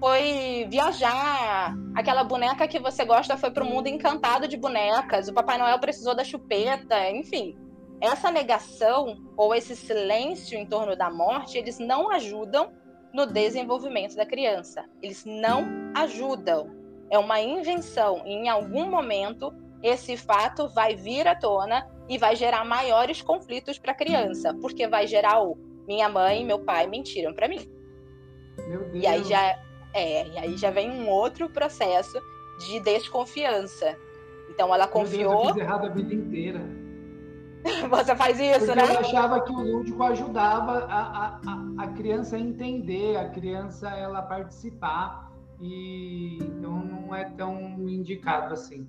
foi 0.00 0.66
viajar. 0.68 1.76
Aquela 1.94 2.24
boneca 2.24 2.66
que 2.66 2.80
você 2.80 3.04
gosta 3.04 3.36
foi 3.36 3.52
pro 3.52 3.64
mundo 3.64 3.86
encantado 3.86 4.48
de 4.48 4.56
bonecas. 4.56 5.28
O 5.28 5.32
Papai 5.32 5.56
Noel 5.58 5.78
precisou 5.78 6.12
da 6.12 6.24
chupeta, 6.24 7.08
enfim. 7.10 7.56
Essa 8.00 8.28
negação 8.28 9.16
ou 9.36 9.54
esse 9.54 9.76
silêncio 9.76 10.58
em 10.58 10.66
torno 10.66 10.96
da 10.96 11.08
morte, 11.08 11.56
eles 11.56 11.78
não 11.78 12.10
ajudam 12.10 12.72
no 13.14 13.26
desenvolvimento 13.26 14.16
da 14.16 14.26
criança. 14.26 14.84
Eles 15.00 15.24
não 15.24 15.92
ajudam. 15.94 16.68
É 17.08 17.16
uma 17.16 17.40
invenção. 17.40 18.22
E 18.26 18.32
em 18.32 18.48
algum 18.48 18.90
momento, 18.90 19.54
esse 19.82 20.16
fato 20.16 20.68
vai 20.68 20.94
vir 20.94 21.26
à 21.26 21.34
tona 21.34 21.86
e 22.08 22.18
vai 22.18 22.36
gerar 22.36 22.64
maiores 22.64 23.20
conflitos 23.20 23.78
para 23.78 23.92
a 23.92 23.94
criança, 23.94 24.54
porque 24.60 24.86
vai 24.86 25.06
gerar 25.06 25.42
o 25.42 25.56
minha 25.86 26.08
mãe 26.08 26.42
e 26.42 26.44
meu 26.44 26.60
pai 26.60 26.86
mentiram 26.86 27.34
para 27.34 27.48
mim. 27.48 27.68
Meu 28.68 28.80
Deus. 28.84 29.02
E 29.02 29.06
aí 29.06 29.24
já 29.24 29.58
é, 29.94 30.28
e 30.28 30.38
aí 30.38 30.56
já 30.56 30.70
vem 30.70 30.90
um 30.90 31.08
outro 31.08 31.48
processo 31.50 32.20
de 32.66 32.80
desconfiança. 32.80 33.96
Então 34.50 34.74
ela 34.74 34.86
confiou. 34.86 35.32
Deus, 35.32 35.48
eu 35.48 35.54
fiz 35.54 35.62
errado 35.62 35.86
a 35.86 35.88
vida 35.88 36.14
inteira. 36.14 36.60
Você 37.90 38.16
faz 38.16 38.40
isso, 38.40 38.66
Porque 38.66 38.74
né? 38.74 38.94
Eu 38.94 39.00
achava 39.00 39.40
que 39.40 39.52
o 39.52 39.60
lúdico 39.60 40.02
ajudava 40.02 40.84
a, 40.88 41.40
a, 41.46 41.84
a, 41.84 41.86
criança 41.88 42.36
a 42.36 42.40
entender, 42.40 43.16
a 43.16 43.28
criança 43.28 43.88
ela 43.90 44.22
participar. 44.22 45.30
E 45.60 46.38
então 46.42 46.84
não 46.84 47.14
é 47.14 47.24
tão 47.24 47.88
indicado 47.88 48.52
assim. 48.54 48.86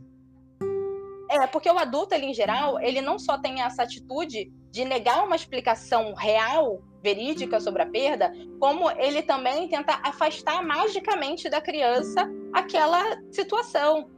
É, 1.34 1.48
porque 1.48 1.70
o 1.70 1.80
adulto, 1.80 2.14
ele, 2.14 2.28
em 2.28 2.34
geral, 2.34 2.80
ele 2.80 3.02
não 3.02 3.18
só 3.18 3.40
tem 3.40 3.64
essa 3.64 3.82
atitude 3.82 4.54
de 4.70 4.86
negar 4.86 5.26
uma 5.26 5.36
explicação 5.36 6.14
real 6.14 6.84
verídica 7.02 7.60
sobre 7.60 7.82
a 7.82 7.88
perda, 7.88 8.32
como 8.60 8.90
ele 8.92 9.24
também 9.24 9.68
tenta 9.68 10.00
afastar 10.04 10.64
magicamente 10.64 11.50
da 11.50 11.60
criança 11.60 12.30
aquela 12.54 13.20
situação. 13.32 14.12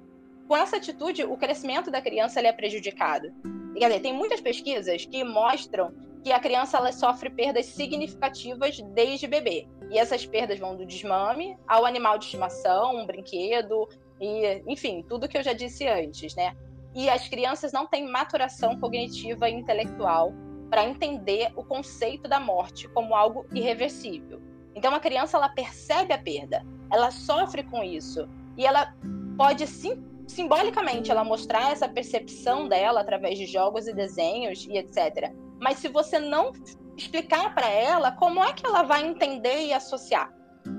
Com 0.46 0.58
essa 0.58 0.76
atitude, 0.76 1.24
o 1.24 1.38
crescimento 1.38 1.90
da 1.90 2.02
criança 2.02 2.42
é 2.42 2.52
prejudicado. 2.52 3.34
Quer 3.78 3.88
dizer, 3.88 4.02
tem 4.02 4.14
muitas 4.14 4.42
pesquisas 4.42 5.06
que 5.06 5.24
mostram 5.24 5.94
que 6.22 6.34
a 6.34 6.40
criança 6.40 6.78
ela 6.78 6.92
sofre 6.92 7.30
perdas 7.30 7.66
significativas 7.68 8.78
desde 8.94 9.26
bebê. 9.26 9.68
E 9.90 9.98
essas 9.98 10.26
perdas 10.26 10.60
vão 10.60 10.76
do 10.76 10.86
desmame 10.86 11.58
ao 11.66 11.86
animal 11.86 12.18
de 12.18 12.26
estimação, 12.26 12.98
um 12.98 13.06
brinquedo, 13.06 13.88
e, 14.20 14.62
enfim, 14.68 15.04
tudo 15.08 15.30
que 15.30 15.38
eu 15.38 15.44
já 15.44 15.54
disse 15.54 15.88
antes, 15.88 16.36
né? 16.36 16.56
E 16.96 17.10
as 17.10 17.28
crianças 17.28 17.74
não 17.74 17.86
têm 17.86 18.10
maturação 18.10 18.80
cognitiva 18.80 19.50
e 19.50 19.54
intelectual 19.54 20.34
para 20.70 20.86
entender 20.86 21.52
o 21.56 21.64
conceito 21.64 22.28
da 22.28 22.40
morte 22.40 22.88
como 22.90 23.14
algo 23.14 23.46
irreversível. 23.54 24.42
Então 24.74 24.94
a 24.94 25.00
criança 25.00 25.38
ela 25.38 25.50
percebe 25.50 26.14
a 26.14 26.18
perda, 26.18 26.66
ela 26.92 27.12
sofre 27.12 27.64
com 27.64 27.84
isso 27.84 28.28
e 28.58 28.66
ela 28.66 28.94
pode 29.38 29.68
sim, 29.68 30.04
simbolicamente 30.28 31.12
ela 31.12 31.24
mostrar 31.24 31.72
essa 31.72 31.88
percepção 31.88 32.68
dela 32.68 33.02
através 33.02 33.38
de 33.38 33.46
jogos 33.46 33.88
e 33.88 33.94
desenhos 33.94 34.66
e 34.66 34.78
etc. 34.78 35.34
Mas 35.60 35.78
se 35.78 35.88
você 35.88 36.18
não 36.18 36.52
explicar 36.98 37.54
para 37.54 37.70
ela, 37.70 38.12
como 38.14 38.44
é 38.44 38.54
que 38.54 38.66
ela 38.66 38.84
vai 38.84 39.06
entender 39.06 39.66
e 39.66 39.74
associar? 39.74 40.34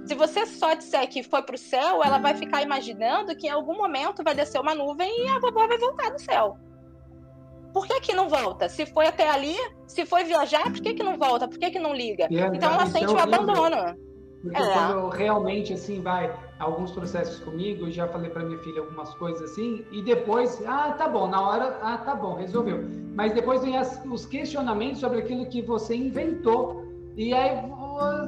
Se 0.04 0.14
você 0.14 0.46
só 0.46 0.74
disser 0.74 1.08
que 1.08 1.22
foi 1.22 1.42
para 1.42 1.54
o 1.54 1.58
céu, 1.58 2.02
ela 2.02 2.18
vai 2.18 2.34
ficar 2.34 2.62
imaginando 2.62 3.36
que 3.36 3.46
em 3.46 3.50
algum 3.50 3.76
momento 3.76 4.22
vai 4.24 4.34
descer 4.34 4.60
uma 4.60 4.74
nuvem 4.74 5.24
e 5.24 5.28
a 5.28 5.38
vovó 5.38 5.66
vai 5.66 5.78
voltar 5.78 6.10
do 6.10 6.20
céu 6.20 6.58
por 7.76 7.86
que, 7.86 8.00
que 8.00 8.14
não 8.14 8.26
volta? 8.26 8.70
Se 8.70 8.86
foi 8.86 9.06
até 9.06 9.28
ali, 9.28 9.54
se 9.86 10.06
foi 10.06 10.24
viajar, 10.24 10.64
por 10.72 10.80
que, 10.80 10.94
que 10.94 11.02
não 11.02 11.18
volta? 11.18 11.46
Por 11.46 11.58
que, 11.58 11.70
que 11.72 11.78
não 11.78 11.92
liga? 11.92 12.24
É, 12.24 12.56
então 12.56 12.72
ela 12.72 12.84
é 12.84 12.86
sente 12.86 13.04
é 13.04 13.08
o 13.10 13.18
abandono. 13.18 13.94
Porque 14.40 14.62
é. 14.62 14.72
quando 14.72 15.08
realmente 15.10 15.74
assim 15.74 16.00
vai 16.00 16.34
alguns 16.58 16.90
processos 16.90 17.38
comigo, 17.40 17.90
já 17.90 18.08
falei 18.08 18.30
para 18.30 18.44
minha 18.44 18.58
filha 18.60 18.80
algumas 18.80 19.14
coisas 19.16 19.50
assim, 19.50 19.84
e 19.92 20.00
depois, 20.00 20.62
ah, 20.66 20.94
tá 20.96 21.06
bom, 21.06 21.28
na 21.28 21.38
hora, 21.38 21.78
ah, 21.82 21.98
tá 21.98 22.14
bom, 22.14 22.36
resolveu. 22.36 22.82
Mas 23.14 23.34
depois 23.34 23.62
vem 23.62 23.76
as, 23.76 24.02
os 24.06 24.24
questionamentos 24.24 25.00
sobre 25.00 25.18
aquilo 25.18 25.44
que 25.44 25.60
você 25.60 25.94
inventou. 25.94 26.82
E 27.14 27.34
aí, 27.34 27.60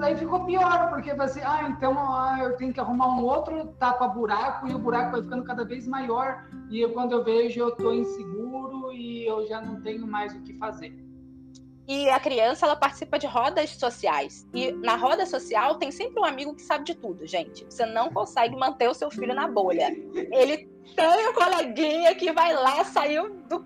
aí 0.02 0.16
ficou 0.16 0.44
pior, 0.44 0.90
porque 0.90 1.14
você, 1.14 1.40
ah, 1.40 1.68
então 1.68 1.98
ah, 1.98 2.38
eu 2.40 2.56
tenho 2.56 2.72
que 2.72 2.80
arrumar 2.80 3.08
um 3.08 3.24
outro 3.24 3.66
tapa-buraco 3.78 4.68
e 4.68 4.74
o 4.74 4.78
buraco 4.78 5.12
vai 5.12 5.22
ficando 5.22 5.44
cada 5.44 5.64
vez 5.64 5.86
maior. 5.86 6.44
E 6.70 6.80
eu, 6.80 6.92
quando 6.92 7.12
eu 7.12 7.24
vejo, 7.24 7.60
eu 7.60 7.70
tô 7.72 7.92
inseguro 7.92 8.92
e 8.92 9.26
eu 9.26 9.46
já 9.46 9.60
não 9.60 9.80
tenho 9.80 10.06
mais 10.06 10.34
o 10.34 10.40
que 10.42 10.54
fazer. 10.54 10.96
E 11.88 12.10
a 12.10 12.20
criança, 12.20 12.66
ela 12.66 12.76
participa 12.76 13.18
de 13.18 13.26
rodas 13.26 13.70
sociais. 13.70 14.46
E 14.52 14.72
na 14.72 14.94
roda 14.94 15.24
social 15.24 15.76
tem 15.76 15.90
sempre 15.90 16.20
um 16.20 16.24
amigo 16.24 16.54
que 16.54 16.60
sabe 16.60 16.84
de 16.84 16.94
tudo, 16.94 17.26
gente. 17.26 17.64
Você 17.64 17.86
não 17.86 18.10
consegue 18.10 18.54
manter 18.54 18.88
o 18.88 18.94
seu 18.94 19.10
filho 19.10 19.34
na 19.34 19.48
bolha. 19.48 19.88
Ele 20.14 20.68
tem 20.94 21.28
um 21.28 21.32
coleguinha 21.32 22.14
que 22.14 22.30
vai 22.30 22.52
lá, 22.52 22.84
saiu 22.84 23.34
do 23.48 23.64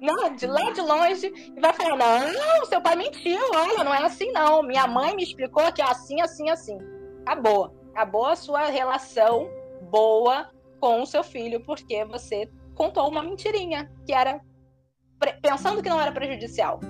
não, 0.00 0.34
de 0.34 0.46
lá 0.46 0.70
de 0.70 0.80
longe, 0.80 1.26
e 1.56 1.60
vai 1.60 1.72
falar: 1.72 2.32
não, 2.32 2.64
seu 2.64 2.80
pai 2.80 2.96
mentiu, 2.96 3.40
olha, 3.54 3.84
não 3.84 3.94
é 3.94 4.04
assim 4.04 4.32
não. 4.32 4.62
Minha 4.62 4.86
mãe 4.86 5.14
me 5.14 5.22
explicou 5.22 5.70
que 5.72 5.82
é 5.82 5.84
assim, 5.84 6.20
assim, 6.20 6.48
assim. 6.48 6.78
Acabou. 7.26 7.76
Acabou 7.92 8.26
a 8.26 8.36
sua 8.36 8.66
relação 8.66 9.48
boa 9.90 10.50
com 10.80 11.02
o 11.02 11.06
seu 11.06 11.22
filho, 11.22 11.60
porque 11.64 12.04
você 12.04 12.50
contou 12.74 13.08
uma 13.08 13.22
mentirinha, 13.22 13.92
que 14.06 14.12
era 14.12 14.40
pensando 15.42 15.82
que 15.82 15.88
não 15.90 16.00
era 16.00 16.12
prejudicial. 16.12 16.80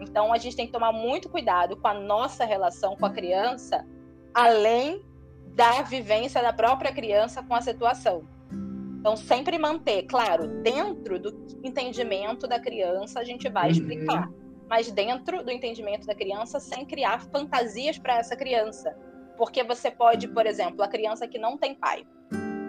Então 0.00 0.32
a 0.32 0.38
gente 0.38 0.56
tem 0.56 0.66
que 0.66 0.72
tomar 0.72 0.92
muito 0.92 1.28
cuidado 1.28 1.76
com 1.76 1.86
a 1.86 1.94
nossa 1.94 2.44
relação 2.44 2.96
com 2.96 3.06
a 3.06 3.10
criança, 3.10 3.86
além 4.34 5.04
da 5.54 5.82
vivência 5.82 6.42
da 6.42 6.52
própria 6.52 6.92
criança 6.92 7.42
com 7.42 7.54
a 7.54 7.60
situação. 7.60 8.26
Então, 9.00 9.16
sempre 9.16 9.58
manter, 9.58 10.02
claro, 10.02 10.46
dentro 10.62 11.18
do 11.18 11.58
entendimento 11.64 12.46
da 12.46 12.60
criança, 12.60 13.18
a 13.18 13.24
gente 13.24 13.48
vai 13.48 13.64
uhum. 13.64 13.70
explicar. 13.70 14.28
Uhum. 14.28 14.34
Mas 14.68 14.92
dentro 14.92 15.42
do 15.42 15.50
entendimento 15.50 16.06
da 16.06 16.14
criança, 16.14 16.60
sem 16.60 16.84
criar 16.84 17.20
fantasias 17.22 17.98
para 17.98 18.18
essa 18.18 18.36
criança. 18.36 18.94
Porque 19.36 19.64
você 19.64 19.90
pode, 19.90 20.28
por 20.28 20.46
exemplo, 20.46 20.82
a 20.82 20.88
criança 20.88 21.26
que 21.26 21.38
não 21.38 21.56
tem 21.56 21.74
pai. 21.74 22.06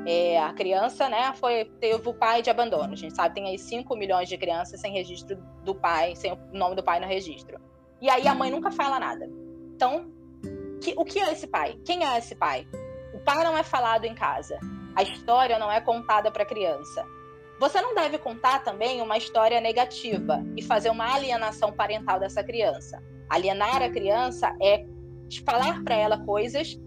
É, 0.07 0.39
a 0.39 0.53
criança, 0.53 1.09
né, 1.09 1.31
foi, 1.35 1.65
teve 1.79 2.09
o 2.09 2.13
pai 2.13 2.41
de 2.41 2.49
abandono. 2.49 2.93
A 2.93 2.95
gente 2.95 3.13
sabe, 3.13 3.35
tem 3.35 3.47
aí 3.47 3.59
5 3.59 3.95
milhões 3.95 4.29
de 4.29 4.37
crianças 4.37 4.79
sem 4.79 4.91
registro 4.93 5.37
do 5.63 5.75
pai, 5.75 6.15
sem 6.15 6.31
o 6.31 6.39
nome 6.53 6.75
do 6.75 6.83
pai 6.83 6.99
no 6.99 7.05
registro. 7.05 7.59
E 8.01 8.09
aí 8.09 8.25
a 8.25 8.33
mãe 8.33 8.49
nunca 8.49 8.71
fala 8.71 8.99
nada. 8.99 9.29
Então, 9.75 10.11
que, 10.81 10.93
o 10.97 11.05
que 11.05 11.19
é 11.19 11.31
esse 11.31 11.47
pai? 11.47 11.79
Quem 11.85 12.03
é 12.03 12.17
esse 12.17 12.35
pai? 12.35 12.67
O 13.13 13.19
pai 13.19 13.43
não 13.43 13.55
é 13.55 13.63
falado 13.63 14.05
em 14.05 14.15
casa. 14.15 14.57
A 14.95 15.03
história 15.03 15.57
não 15.57 15.71
é 15.71 15.79
contada 15.79 16.31
para 16.31 16.45
criança. 16.45 17.05
Você 17.59 17.79
não 17.79 17.93
deve 17.93 18.17
contar 18.17 18.63
também 18.63 19.01
uma 19.01 19.17
história 19.17 19.61
negativa 19.61 20.43
e 20.57 20.63
fazer 20.63 20.89
uma 20.89 21.13
alienação 21.13 21.71
parental 21.71 22.19
dessa 22.19 22.43
criança. 22.43 23.01
Alienar 23.29 23.81
a 23.83 23.89
criança 23.89 24.55
é 24.61 24.85
falar 25.45 25.83
para 25.83 25.95
ela 25.95 26.25
coisas 26.25 26.77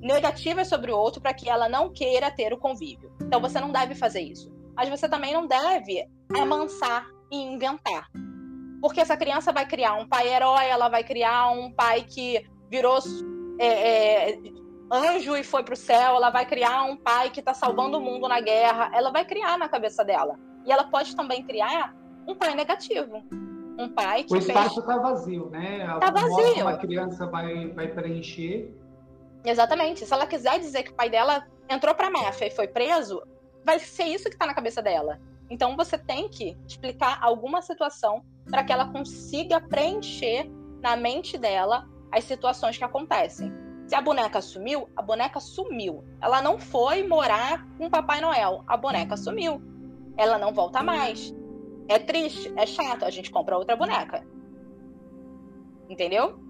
negativas 0.00 0.68
sobre 0.68 0.90
o 0.90 0.96
outro 0.96 1.20
para 1.20 1.32
que 1.32 1.48
ela 1.48 1.68
não 1.68 1.92
queira 1.92 2.30
ter 2.30 2.52
o 2.52 2.58
convívio. 2.58 3.12
Então 3.22 3.40
você 3.40 3.60
não 3.60 3.70
deve 3.70 3.94
fazer 3.94 4.20
isso. 4.20 4.52
Mas 4.74 4.88
você 4.88 5.08
também 5.08 5.32
não 5.32 5.46
deve 5.46 6.06
amansar 6.36 7.06
e 7.30 7.36
inventar. 7.36 8.10
Porque 8.80 9.00
essa 9.00 9.16
criança 9.16 9.52
vai 9.52 9.66
criar 9.66 9.94
um 9.94 10.06
pai 10.06 10.28
herói, 10.28 10.66
ela 10.66 10.88
vai 10.88 11.02
criar 11.02 11.50
um 11.50 11.72
pai 11.72 12.02
que 12.02 12.44
virou 12.68 12.98
é, 13.58 13.66
é, 13.66 14.38
anjo 14.90 15.36
e 15.36 15.42
foi 15.42 15.62
pro 15.62 15.76
céu, 15.76 16.16
ela 16.16 16.30
vai 16.30 16.46
criar 16.46 16.84
um 16.84 16.96
pai 16.96 17.30
que 17.30 17.40
está 17.40 17.52
salvando 17.52 17.98
o 17.98 18.00
mundo 18.00 18.28
na 18.28 18.40
guerra, 18.40 18.90
ela 18.92 19.10
vai 19.10 19.24
criar 19.24 19.58
na 19.58 19.68
cabeça 19.68 20.04
dela. 20.04 20.38
E 20.64 20.72
ela 20.72 20.84
pode 20.84 21.14
também 21.14 21.42
criar 21.42 21.94
um 22.26 22.34
pai 22.34 22.54
negativo. 22.54 23.22
Um 23.78 23.88
pai 23.88 24.24
que. 24.24 24.32
O 24.32 24.36
espaço 24.36 24.80
está 24.80 24.94
fez... 24.94 25.02
vazio, 25.02 25.50
né? 25.50 25.86
Tá 26.00 26.10
vazio. 26.10 26.62
Uma 26.62 26.78
criança 26.78 27.26
vai, 27.26 27.68
vai 27.68 27.88
preencher. 27.88 28.74
Exatamente. 29.44 30.04
Se 30.04 30.12
ela 30.12 30.26
quiser 30.26 30.58
dizer 30.58 30.82
que 30.82 30.90
o 30.90 30.94
pai 30.94 31.10
dela 31.10 31.46
entrou 31.68 31.94
pra 31.94 32.10
máfia 32.10 32.46
e 32.46 32.50
foi 32.50 32.66
preso, 32.66 33.22
vai 33.64 33.78
ser 33.78 34.04
isso 34.04 34.24
que 34.24 34.34
está 34.34 34.46
na 34.46 34.54
cabeça 34.54 34.82
dela. 34.82 35.20
Então 35.50 35.76
você 35.76 35.96
tem 35.96 36.28
que 36.28 36.56
explicar 36.66 37.18
alguma 37.22 37.62
situação 37.62 38.24
para 38.50 38.64
que 38.64 38.72
ela 38.72 38.88
consiga 38.88 39.60
preencher 39.60 40.50
na 40.80 40.96
mente 40.96 41.38
dela 41.38 41.86
as 42.10 42.24
situações 42.24 42.78
que 42.78 42.84
acontecem. 42.84 43.52
Se 43.86 43.94
a 43.94 44.00
boneca 44.00 44.40
sumiu, 44.40 44.88
a 44.96 45.02
boneca 45.02 45.38
sumiu. 45.38 46.04
Ela 46.20 46.42
não 46.42 46.58
foi 46.58 47.06
morar 47.06 47.66
com 47.78 47.88
Papai 47.88 48.20
Noel. 48.20 48.64
A 48.66 48.76
boneca 48.76 49.16
sumiu. 49.16 49.62
Ela 50.16 50.38
não 50.38 50.52
volta 50.52 50.82
mais. 50.82 51.32
É 51.88 51.98
triste, 51.98 52.52
é 52.56 52.66
chato. 52.66 53.04
A 53.04 53.10
gente 53.10 53.30
compra 53.30 53.56
outra 53.56 53.76
boneca. 53.76 54.26
Entendeu? 55.88 56.40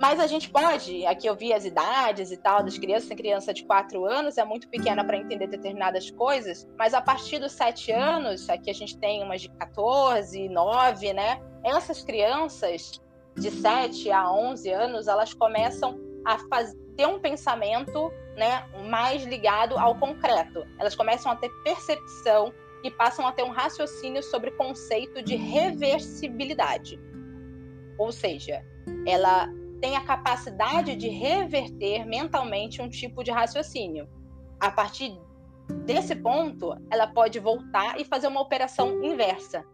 Mas 0.00 0.18
a 0.18 0.26
gente 0.26 0.50
pode, 0.50 1.06
aqui 1.06 1.28
eu 1.28 1.36
vi 1.36 1.52
as 1.52 1.64
idades 1.64 2.32
e 2.32 2.36
tal 2.36 2.64
das 2.64 2.76
crianças, 2.76 3.08
tem 3.08 3.16
criança 3.16 3.52
de 3.52 3.64
4 3.64 4.04
anos, 4.04 4.36
é 4.36 4.44
muito 4.44 4.68
pequena 4.68 5.04
para 5.04 5.16
entender 5.16 5.46
determinadas 5.46 6.10
coisas, 6.10 6.66
mas 6.76 6.92
a 6.92 7.00
partir 7.00 7.38
dos 7.38 7.52
7 7.52 7.92
anos, 7.92 8.48
aqui 8.48 8.68
a 8.68 8.74
gente 8.74 8.98
tem 8.98 9.22
umas 9.22 9.42
de 9.42 9.48
14, 9.50 10.48
9, 10.48 11.12
né? 11.12 11.40
essas 11.64 12.02
crianças 12.02 13.00
de 13.36 13.50
7 13.50 14.10
a 14.10 14.32
11 14.32 14.70
anos, 14.70 15.08
elas 15.08 15.32
começam 15.34 15.98
a 16.24 16.36
ter 16.96 17.06
um 17.06 17.18
pensamento 17.18 18.12
né, 18.36 18.66
mais 18.88 19.24
ligado 19.24 19.78
ao 19.78 19.94
concreto. 19.98 20.64
Elas 20.78 20.94
começam 20.94 21.30
a 21.32 21.36
ter 21.36 21.50
percepção 21.64 22.52
e 22.84 22.90
passam 22.90 23.26
a 23.26 23.32
ter 23.32 23.42
um 23.42 23.50
raciocínio 23.50 24.22
sobre 24.22 24.50
o 24.50 24.56
conceito 24.56 25.22
de 25.22 25.36
reversibilidade. 25.36 26.98
Ou 27.98 28.10
seja, 28.10 28.64
ela 29.06 29.48
tem 29.80 29.96
a 29.96 30.04
capacidade 30.04 30.94
de 30.96 31.08
reverter 31.08 32.06
mentalmente 32.06 32.80
um 32.80 32.88
tipo 32.88 33.22
de 33.22 33.30
raciocínio. 33.30 34.08
A 34.60 34.70
partir 34.70 35.12
desse 35.84 36.14
ponto, 36.14 36.74
ela 36.90 37.06
pode 37.06 37.38
voltar 37.38 38.00
e 38.00 38.04
fazer 38.04 38.28
uma 38.28 38.40
operação 38.40 39.02
inversa. 39.02 39.64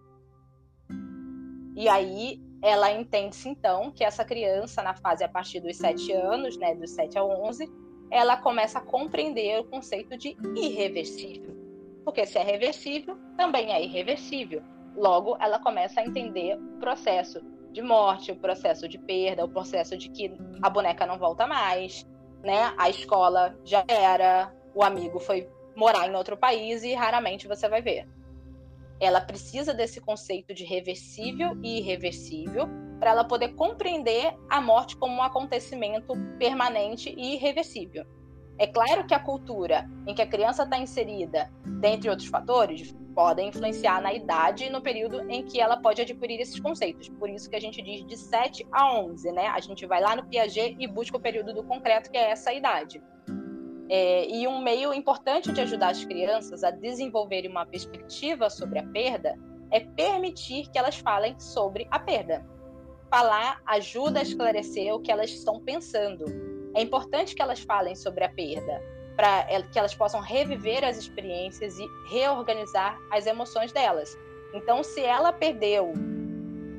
E 1.77 1.89
aí 1.89 2.43
ela 2.63 2.91
entende-se 2.91 3.49
então 3.49 3.91
que 3.91 4.03
essa 4.05 4.25
criança, 4.25 4.83
na 4.83 4.95
fase 4.95 5.23
a 5.23 5.29
partir 5.29 5.61
dos 5.61 5.77
7 5.77 6.13
anos, 6.13 6.57
né, 6.57 6.75
dos 6.75 6.91
7 6.91 7.19
a 7.19 7.25
11, 7.25 7.71
ela 8.11 8.37
começa 8.37 8.79
a 8.79 8.83
compreender 8.83 9.61
o 9.61 9.65
conceito 9.65 10.17
de 10.17 10.37
irreversível. 10.57 11.57
Porque 12.05 12.25
se 12.27 12.39
é 12.39 12.43
reversível, 12.43 13.19
também 13.37 13.73
é 13.73 13.83
irreversível. 13.83 14.63
Logo, 14.97 15.37
ela 15.41 15.59
começa 15.59 16.01
a 16.01 16.05
entender 16.05 16.57
o 16.57 16.79
processo 16.79 17.41
de 17.71 17.83
morte, 17.83 18.33
o 18.33 18.37
processo 18.37 18.89
de 18.89 18.99
perda, 18.99 19.45
o 19.45 19.49
processo 19.49 19.97
de 19.97 20.09
que 20.09 20.33
a 20.63 20.71
boneca 20.71 21.07
não 21.07 21.19
volta 21.19 21.47
mais, 21.47 22.09
né? 22.43 22.73
A 22.77 22.89
escola 22.89 23.57
já 23.65 23.85
era, 23.87 24.53
o 24.75 24.83
amigo 24.83 25.21
foi 25.21 25.49
morar 25.77 26.09
em 26.09 26.17
outro 26.17 26.37
país 26.37 26.83
e 26.83 26.95
raramente 26.95 27.47
você 27.47 27.69
vai 27.69 27.83
ver. 27.83 28.09
Ela 29.01 29.21
precisa 29.21 29.73
desse 29.73 30.01
conceito 30.01 30.53
de 30.55 30.65
reversível 30.65 31.57
e 31.63 31.79
irreversível 31.79 32.69
para 32.99 33.11
ela 33.11 33.25
poder 33.25 33.55
compreender 33.55 34.35
a 34.49 34.61
morte 34.61 34.97
como 34.97 35.15
um 35.15 35.23
acontecimento 35.23 36.15
permanente 36.39 37.15
e 37.17 37.35
irreversível. 37.35 38.05
É 38.59 38.67
claro 38.67 39.07
que 39.07 39.15
a 39.15 39.21
cultura 39.21 39.89
em 40.05 40.15
que 40.15 40.21
a 40.21 40.27
criança 40.27 40.65
está 40.65 40.77
inserida, 40.77 41.49
dentre 41.81 42.11
outros 42.11 42.27
fatores, 42.27 42.93
podem 43.15 43.49
influenciar 43.49 44.03
na 44.03 44.13
idade 44.13 44.65
e 44.65 44.71
no 44.71 44.81
período 44.81 45.29
em 45.31 45.45
que 45.45 45.61
ela 45.61 45.77
pode 45.77 46.03
adquirir 46.03 46.41
esses 46.41 46.59
conceitos. 46.59 47.09
Por 47.09 47.31
isso 47.31 47.49
que 47.49 47.55
a 47.55 47.61
gente 47.61 47.81
diz 47.81 48.05
de 48.05 48.17
7 48.17 48.67
a 48.73 48.93
11, 48.99 49.31
né? 49.31 49.47
A 49.47 49.61
gente 49.61 49.87
vai 49.87 50.01
lá 50.01 50.17
no 50.17 50.27
Piaget 50.27 50.77
e 50.79 50.89
busca 50.89 51.17
o 51.17 51.21
período 51.21 51.55
do 51.55 51.63
concreto, 51.63 52.11
que 52.11 52.17
é 52.17 52.31
essa 52.31 52.53
idade. 52.53 53.01
É, 53.91 54.29
e 54.29 54.47
um 54.47 54.61
meio 54.61 54.93
importante 54.93 55.51
de 55.51 55.61
ajudar 55.61 55.91
as 55.91 56.05
crianças 56.05 56.63
a 56.63 56.71
desenvolverem 56.71 57.51
uma 57.51 57.65
perspectiva 57.65 58.51
sobre 58.51 58.79
a 58.79 58.87
perda 58.87 59.35
é 59.71 59.81
permitir 59.81 60.69
que 60.71 60.79
elas 60.79 60.97
falem 60.97 61.39
sobre 61.39 61.87
a 61.91 61.99
perda. 61.99 62.45
Falar 63.11 63.61
ajuda 63.67 64.21
a 64.21 64.23
esclarecer 64.23 64.95
o 64.95 65.01
que 65.01 65.11
elas 65.11 65.31
estão 65.31 65.61
pensando. 65.61 66.25
É 66.75 66.83
importante 66.83 67.35
que 67.35 67.41
elas 67.41 67.61
falem 67.61 67.95
sobre 67.95 68.25
a 68.25 68.29
perda, 68.29 68.83
para 69.17 69.47
que 69.73 69.79
elas 69.79 69.95
possam 69.95 70.21
reviver 70.21 70.85
as 70.85 70.99
experiências 70.99 71.79
e 71.79 71.87
reorganizar 72.11 72.99
as 73.11 73.27
emoções 73.27 73.73
delas. 73.73 74.17
Então, 74.53 74.83
se 74.83 75.01
ela 75.01 75.33
perdeu 75.33 75.93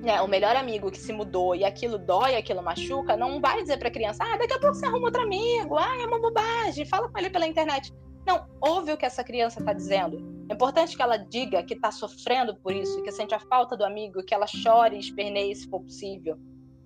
né, 0.01 0.21
o 0.21 0.27
melhor 0.27 0.55
amigo 0.55 0.91
que 0.91 0.97
se 0.97 1.11
mudou 1.11 1.55
e 1.55 1.63
aquilo 1.63 1.97
dói, 1.97 2.35
aquilo 2.35 2.63
machuca, 2.63 3.17
não 3.17 3.39
vai 3.39 3.61
dizer 3.61 3.77
para 3.77 3.89
a 3.89 3.91
criança: 3.91 4.23
ah, 4.23 4.37
daqui 4.37 4.53
a 4.53 4.59
pouco 4.59 4.75
você 4.75 4.85
arruma 4.85 5.07
outro 5.07 5.21
amigo, 5.21 5.77
ah, 5.77 5.97
é 6.01 6.05
uma 6.05 6.19
bobagem, 6.19 6.85
fala 6.85 7.09
com 7.09 7.17
ele 7.17 7.29
pela 7.29 7.47
internet. 7.47 7.93
Não, 8.25 8.45
ouve 8.61 8.91
o 8.91 8.97
que 8.97 9.05
essa 9.05 9.23
criança 9.23 9.59
está 9.59 9.73
dizendo. 9.73 10.17
É 10.49 10.53
importante 10.53 10.95
que 10.95 11.01
ela 11.01 11.17
diga 11.17 11.63
que 11.63 11.73
está 11.73 11.91
sofrendo 11.91 12.55
por 12.55 12.73
isso, 12.73 13.01
que 13.01 13.11
sente 13.11 13.33
a 13.33 13.39
falta 13.39 13.75
do 13.75 13.83
amigo, 13.83 14.23
que 14.23 14.33
ela 14.33 14.47
chore 14.47 14.95
e 14.95 14.99
esperneie 14.99 15.55
se 15.55 15.67
for 15.67 15.81
possível 15.81 16.37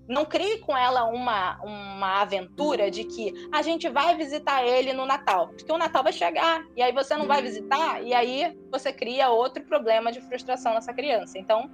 não 0.08 0.25
crie 0.25 0.60
com 0.60 0.75
ela 0.75 1.05
uma, 1.05 1.60
uma 1.62 2.22
aventura 2.22 2.92
de 2.92 3.03
que 3.03 3.33
a 3.51 3.61
gente 3.61 3.90
vai 3.90 4.16
visitar 4.18 4.66
ele 4.66 4.94
no 4.94 5.05
Natal, 5.05 5.50
porque 5.50 5.72
o 5.72 5.77
Natal 5.77 6.03
vai 6.03 6.14
chegar 6.14 6.66
e 6.75 6.81
aí 6.81 6.92
você 6.92 7.16
não 7.16 7.27
vai 7.27 7.42
visitar 7.42 8.03
e 8.03 8.14
aí 8.14 8.57
você 8.70 8.92
cria 8.92 9.29
outro 9.29 9.64
problema 9.64 10.11
de 10.11 10.22
frustração 10.22 10.74
nessa 10.74 10.94
criança. 10.94 11.37
Então, 11.37 11.70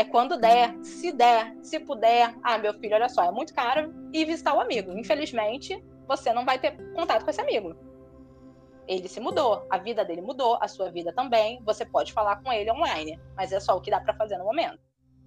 é 0.00 0.04
quando 0.04 0.40
der, 0.40 0.78
se 0.82 1.12
der, 1.12 1.54
se 1.62 1.78
puder, 1.78 2.34
ah, 2.42 2.56
meu 2.56 2.72
filho, 2.72 2.94
olha 2.94 3.08
só, 3.10 3.22
é 3.22 3.30
muito 3.30 3.52
caro 3.52 3.92
e 4.14 4.24
visitar 4.24 4.54
o 4.54 4.60
amigo. 4.60 4.92
Infelizmente, 4.92 5.78
você 6.08 6.32
não 6.32 6.46
vai 6.46 6.58
ter 6.58 6.70
contato 6.94 7.22
com 7.22 7.28
esse 7.28 7.40
amigo. 7.40 7.76
Ele 8.88 9.06
se 9.08 9.20
mudou, 9.20 9.66
a 9.68 9.76
vida 9.76 10.02
dele 10.02 10.22
mudou, 10.22 10.56
a 10.58 10.66
sua 10.68 10.90
vida 10.90 11.12
também. 11.12 11.62
Você 11.66 11.84
pode 11.84 12.14
falar 12.14 12.42
com 12.42 12.50
ele 12.50 12.72
online, 12.72 13.20
mas 13.36 13.52
é 13.52 13.60
só 13.60 13.76
o 13.76 13.80
que 13.82 13.90
dá 13.90 14.00
para 14.00 14.14
fazer 14.14 14.38
no 14.38 14.44
momento. 14.44 14.78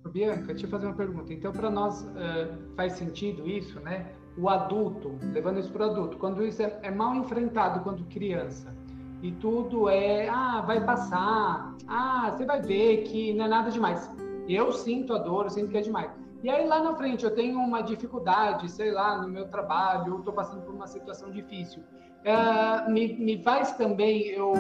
Bianca, 0.09 0.47
deixa 0.47 0.65
eu 0.65 0.69
fazer 0.71 0.87
uma 0.87 0.95
pergunta. 0.95 1.31
Então, 1.31 1.51
para 1.51 1.69
nós 1.69 2.01
uh, 2.01 2.75
faz 2.75 2.93
sentido 2.93 3.47
isso, 3.47 3.79
né? 3.79 4.11
O 4.35 4.49
adulto, 4.49 5.19
levando 5.21 5.59
isso 5.59 5.71
para 5.71 5.85
o 5.87 5.91
adulto, 5.91 6.17
quando 6.17 6.43
isso 6.43 6.63
é, 6.63 6.79
é, 6.81 6.89
mal 6.89 7.13
enfrentado 7.13 7.81
quando 7.81 8.03
criança 8.05 8.75
e 9.21 9.31
tudo 9.33 9.87
é, 9.87 10.27
ah, 10.27 10.61
vai 10.65 10.83
passar, 10.83 11.75
ah, 11.87 12.31
você 12.31 12.43
vai 12.43 12.59
ver 12.59 13.03
que 13.03 13.35
não 13.35 13.45
é 13.45 13.47
nada 13.47 13.69
demais. 13.69 14.09
Eu 14.47 14.71
sinto 14.71 15.13
a 15.13 15.17
dor, 15.17 15.45
eu 15.45 15.49
sinto 15.49 15.69
que 15.69 15.77
é 15.77 15.81
demais. 15.81 16.11
E 16.43 16.49
aí 16.49 16.67
lá 16.67 16.83
na 16.83 16.95
frente 16.95 17.23
eu 17.23 17.31
tenho 17.31 17.57
uma 17.59 17.81
dificuldade, 17.81 18.69
sei 18.69 18.91
lá, 18.91 19.21
no 19.21 19.29
meu 19.29 19.47
trabalho, 19.47 20.13
eu 20.13 20.19
estou 20.19 20.33
passando 20.33 20.61
por 20.61 20.73
uma 20.73 20.87
situação 20.87 21.31
difícil. 21.31 21.81
Uh, 22.23 22.91
me, 22.91 23.13
me 23.13 23.41
faz 23.41 23.71
também 23.73 24.27
eu 24.27 24.53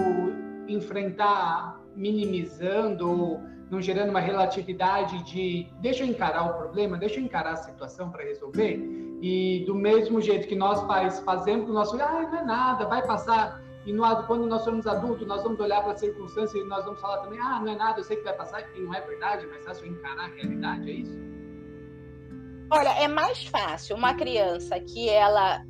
enfrentar 0.67 1.79
minimizando 1.95 3.39
não 3.73 3.81
gerando 3.81 4.11
uma 4.11 4.19
relatividade 4.19 5.23
de 5.23 5.67
deixa 5.79 6.03
eu 6.03 6.07
encarar 6.07 6.51
o 6.51 6.53
problema, 6.53 6.97
deixa 6.97 7.19
eu 7.19 7.23
encarar 7.23 7.53
a 7.53 7.57
situação 7.57 8.09
para 8.11 8.23
resolver. 8.23 8.77
E 9.21 9.63
do 9.65 9.73
mesmo 9.73 10.21
jeito 10.21 10.47
que 10.47 10.55
nós 10.55 10.83
pais 10.83 11.19
fazemos 11.21 11.69
o 11.69 11.73
nosso 11.73 11.99
ah, 12.01 12.27
não 12.31 12.37
é 12.37 12.43
nada, 12.43 12.85
vai 12.85 13.05
passar. 13.05 13.62
E 13.85 13.91
no, 13.91 14.03
quando 14.23 14.45
nós 14.47 14.63
somos 14.63 14.87
adultos, 14.87 15.27
nós 15.27 15.43
vamos 15.43 15.59
olhar 15.59 15.81
para 15.81 15.93
a 15.93 15.97
circunstância 15.97 16.57
e 16.57 16.63
nós 16.63 16.85
vamos 16.85 17.01
falar 17.01 17.17
também, 17.17 17.39
ah, 17.39 17.59
não 17.59 17.71
é 17.71 17.75
nada, 17.75 17.99
eu 17.99 18.03
sei 18.03 18.17
que 18.17 18.23
vai 18.23 18.33
passar, 18.33 18.63
e 18.75 18.79
não 18.79 18.93
é 18.93 19.01
verdade, 19.01 19.45
mas 19.47 19.65
fácil 19.65 19.87
encarar 19.87 20.25
a 20.25 20.27
realidade, 20.27 20.89
é 20.89 20.93
isso? 20.93 21.17
Olha, 22.71 22.89
é 22.89 23.07
mais 23.07 23.45
fácil 23.45 23.95
uma 23.95 24.13
criança 24.13 24.79
que 24.79 25.09
ela 25.09 25.61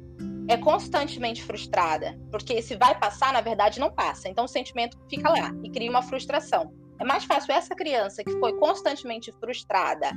é 0.47 0.57
constantemente 0.57 1.43
frustrada, 1.43 2.17
porque 2.29 2.61
se 2.61 2.75
vai 2.75 2.97
passar, 2.97 3.33
na 3.33 3.41
verdade 3.41 3.79
não 3.79 3.91
passa. 3.91 4.29
Então 4.29 4.45
o 4.45 4.47
sentimento 4.47 4.97
fica 5.09 5.29
lá 5.29 5.51
e 5.63 5.69
cria 5.69 5.89
uma 5.89 6.01
frustração. 6.01 6.73
É 6.99 7.05
mais 7.05 7.25
fácil 7.25 7.53
essa 7.53 7.75
criança 7.75 8.23
que 8.23 8.31
foi 8.39 8.53
constantemente 8.57 9.33
frustrada 9.39 10.11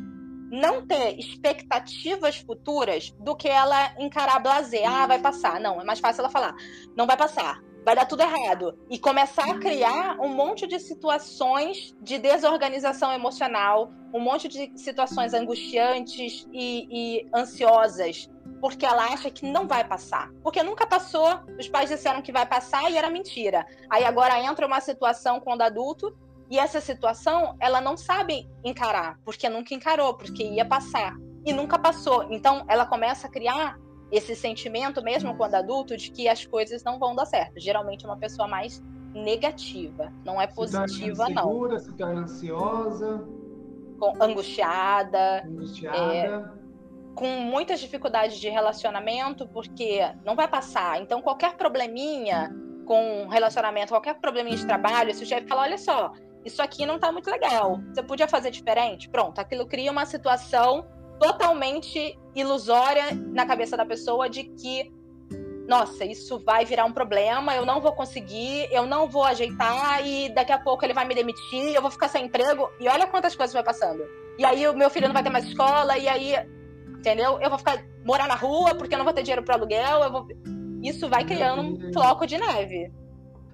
não 0.50 0.86
ter 0.86 1.18
expectativas 1.18 2.36
futuras 2.36 3.12
do 3.18 3.34
que 3.34 3.48
ela 3.48 3.94
encarar 3.98 4.38
blazer, 4.38 4.88
ah, 4.88 5.06
vai 5.06 5.18
passar. 5.18 5.60
Não, 5.60 5.80
é 5.80 5.84
mais 5.84 5.98
fácil 5.98 6.20
ela 6.20 6.30
falar, 6.30 6.54
não 6.96 7.06
vai 7.06 7.16
passar, 7.16 7.60
vai 7.86 7.94
dar 7.94 8.04
tudo 8.04 8.22
errado. 8.22 8.76
E 8.90 8.98
começar 8.98 9.48
a 9.48 9.60
criar 9.60 10.18
um 10.18 10.28
monte 10.28 10.66
de 10.66 10.80
situações 10.80 11.94
de 12.02 12.18
desorganização 12.18 13.12
emocional, 13.12 13.92
um 14.12 14.18
monte 14.18 14.48
de 14.48 14.76
situações 14.76 15.32
angustiantes 15.32 16.48
e, 16.52 16.88
e 16.90 17.28
ansiosas, 17.32 18.28
porque 18.60 18.84
ela 18.84 19.04
acha 19.04 19.30
que 19.30 19.46
não 19.46 19.68
vai 19.68 19.84
passar. 19.84 20.32
Porque 20.42 20.64
nunca 20.64 20.84
passou, 20.84 21.28
os 21.56 21.68
pais 21.68 21.88
disseram 21.88 22.20
que 22.20 22.32
vai 22.32 22.44
passar 22.44 22.90
e 22.90 22.96
era 22.96 23.08
mentira. 23.08 23.64
Aí 23.88 24.04
agora 24.04 24.36
entra 24.40 24.66
uma 24.66 24.80
situação 24.80 25.38
quando 25.38 25.62
adulto 25.62 26.12
e 26.50 26.58
essa 26.58 26.80
situação, 26.80 27.56
ela 27.60 27.80
não 27.80 27.96
sabe 27.96 28.48
encarar, 28.64 29.16
porque 29.24 29.48
nunca 29.48 29.74
encarou, 29.74 30.14
porque 30.14 30.42
ia 30.42 30.64
passar. 30.64 31.14
E 31.44 31.52
nunca 31.52 31.78
passou. 31.78 32.26
Então, 32.32 32.64
ela 32.68 32.84
começa 32.84 33.28
a 33.28 33.30
criar 33.30 33.78
esse 34.10 34.36
sentimento, 34.36 35.02
mesmo 35.02 35.36
quando 35.36 35.54
adulto, 35.54 35.96
de 35.96 36.10
que 36.10 36.28
as 36.28 36.44
coisas 36.44 36.82
não 36.84 36.98
vão 36.98 37.14
dar 37.14 37.26
certo. 37.26 37.58
Geralmente 37.58 38.04
é 38.04 38.08
uma 38.08 38.16
pessoa 38.16 38.46
mais 38.46 38.82
negativa, 39.12 40.12
não 40.24 40.40
é 40.40 40.46
positiva, 40.46 40.88
se 40.88 41.04
insegura, 41.04 41.74
não. 41.74 41.78
Se 41.78 41.92
torna 41.94 42.20
ansiosa. 42.22 43.26
Com, 43.98 44.12
angustiada. 44.22 45.42
Angustiada. 45.46 45.96
É, 45.96 46.44
com 47.14 47.26
muitas 47.26 47.80
dificuldades 47.80 48.36
de 48.38 48.48
relacionamento, 48.50 49.48
porque 49.48 50.00
não 50.24 50.36
vai 50.36 50.46
passar. 50.46 51.00
Então, 51.00 51.22
qualquer 51.22 51.56
probleminha 51.56 52.54
com 52.84 53.26
relacionamento, 53.28 53.88
qualquer 53.88 54.14
probleminha 54.20 54.56
de 54.56 54.66
trabalho, 54.66 55.12
se 55.14 55.24
o 55.24 55.26
chefe 55.26 55.48
fala, 55.48 55.62
olha 55.62 55.78
só, 55.78 56.12
isso 56.44 56.62
aqui 56.62 56.86
não 56.86 56.98
tá 56.98 57.10
muito 57.10 57.28
legal. 57.30 57.80
Você 57.92 58.02
podia 58.02 58.28
fazer 58.28 58.50
diferente? 58.50 59.08
Pronto, 59.08 59.40
aquilo 59.40 59.66
cria 59.66 59.90
uma 59.90 60.06
situação 60.06 60.86
totalmente 61.18 62.18
ilusória 62.34 63.04
na 63.32 63.46
cabeça 63.46 63.76
da 63.76 63.84
pessoa 63.84 64.28
de 64.28 64.44
que 64.44 64.92
nossa, 65.68 66.04
isso 66.04 66.38
vai 66.38 66.64
virar 66.64 66.84
um 66.84 66.92
problema, 66.92 67.54
eu 67.54 67.66
não 67.66 67.80
vou 67.80 67.92
conseguir, 67.92 68.68
eu 68.70 68.86
não 68.86 69.08
vou 69.08 69.24
ajeitar 69.24 70.06
e 70.06 70.28
daqui 70.28 70.52
a 70.52 70.58
pouco 70.58 70.84
ele 70.84 70.94
vai 70.94 71.04
me 71.04 71.14
demitir, 71.14 71.74
eu 71.74 71.82
vou 71.82 71.90
ficar 71.90 72.08
sem 72.08 72.26
emprego. 72.26 72.70
E 72.78 72.88
olha 72.88 73.06
quantas 73.08 73.34
coisas 73.34 73.52
vai 73.52 73.64
passando. 73.64 74.04
E 74.38 74.44
aí 74.44 74.68
o 74.68 74.76
meu 74.76 74.88
filho 74.88 75.08
não 75.08 75.14
vai 75.14 75.24
ter 75.24 75.30
mais 75.30 75.44
escola 75.46 75.98
e 75.98 76.06
aí, 76.06 76.34
entendeu? 76.98 77.40
Eu 77.40 77.48
vou 77.48 77.58
ficar 77.58 77.84
morar 78.04 78.28
na 78.28 78.36
rua 78.36 78.76
porque 78.76 78.94
eu 78.94 78.98
não 78.98 79.04
vou 79.04 79.12
ter 79.12 79.22
dinheiro 79.22 79.42
para 79.42 79.56
aluguel, 79.56 80.04
eu 80.04 80.12
vou 80.12 80.28
Isso 80.82 81.08
vai 81.08 81.24
criando 81.24 81.62
um 81.62 81.92
floco 81.92 82.26
de 82.26 82.38
neve. 82.38 82.92